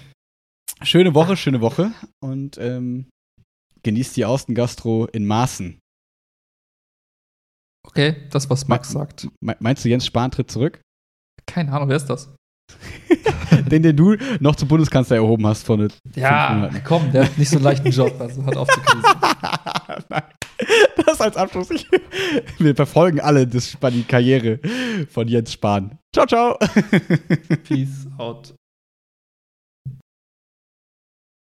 schöne 0.83 1.15
Woche, 1.15 1.37
schöne 1.37 1.61
Woche 1.61 1.93
und 2.23 2.57
ähm, 2.59 3.07
genießt 3.83 4.17
die 4.17 4.25
Außengastro 4.25 5.07
in 5.07 5.27
Maßen. 5.27 5.79
Okay, 7.87 8.17
das, 8.31 8.51
was 8.51 8.67
Max 8.69 8.93
Ma- 8.95 9.01
sagt. 9.01 9.29
Me- 9.41 9.57
Meinst 9.61 9.85
du, 9.85 9.89
Jens 9.89 10.07
Spahn 10.07 10.31
tritt 10.31 10.51
zurück? 10.51 10.81
Keine 11.47 11.73
Ahnung, 11.73 11.89
wer 11.89 11.97
ist 11.97 12.07
das? 12.07 12.35
den, 13.71 13.83
den 13.83 13.97
du 13.97 14.17
noch 14.41 14.57
zum 14.57 14.67
Bundeskanzler 14.69 15.17
erhoben 15.17 15.47
hast 15.47 15.65
vor 15.65 15.77
ne- 15.77 15.89
Ja, 16.17 16.69
komm, 16.85 17.13
der 17.13 17.27
hat 17.27 17.39
nicht 17.39 17.49
so 17.49 17.57
einen 17.57 17.65
leichten 17.65 17.91
Job, 17.91 18.21
also 18.21 18.45
hat 18.45 18.57
aufzukrisen. 18.57 19.05
Das 21.07 21.21
als 21.21 21.37
Abschluss. 21.37 21.71
Ich, 21.71 21.87
wir 22.59 22.75
verfolgen 22.75 23.21
alle 23.21 23.47
das, 23.47 23.77
die 23.93 24.03
Karriere 24.03 24.59
von 25.09 25.29
Jens 25.29 25.53
Spahn. 25.53 25.99
Ciao, 26.13 26.27
ciao. 26.27 26.59
Peace 27.65 28.07
out. 28.19 28.56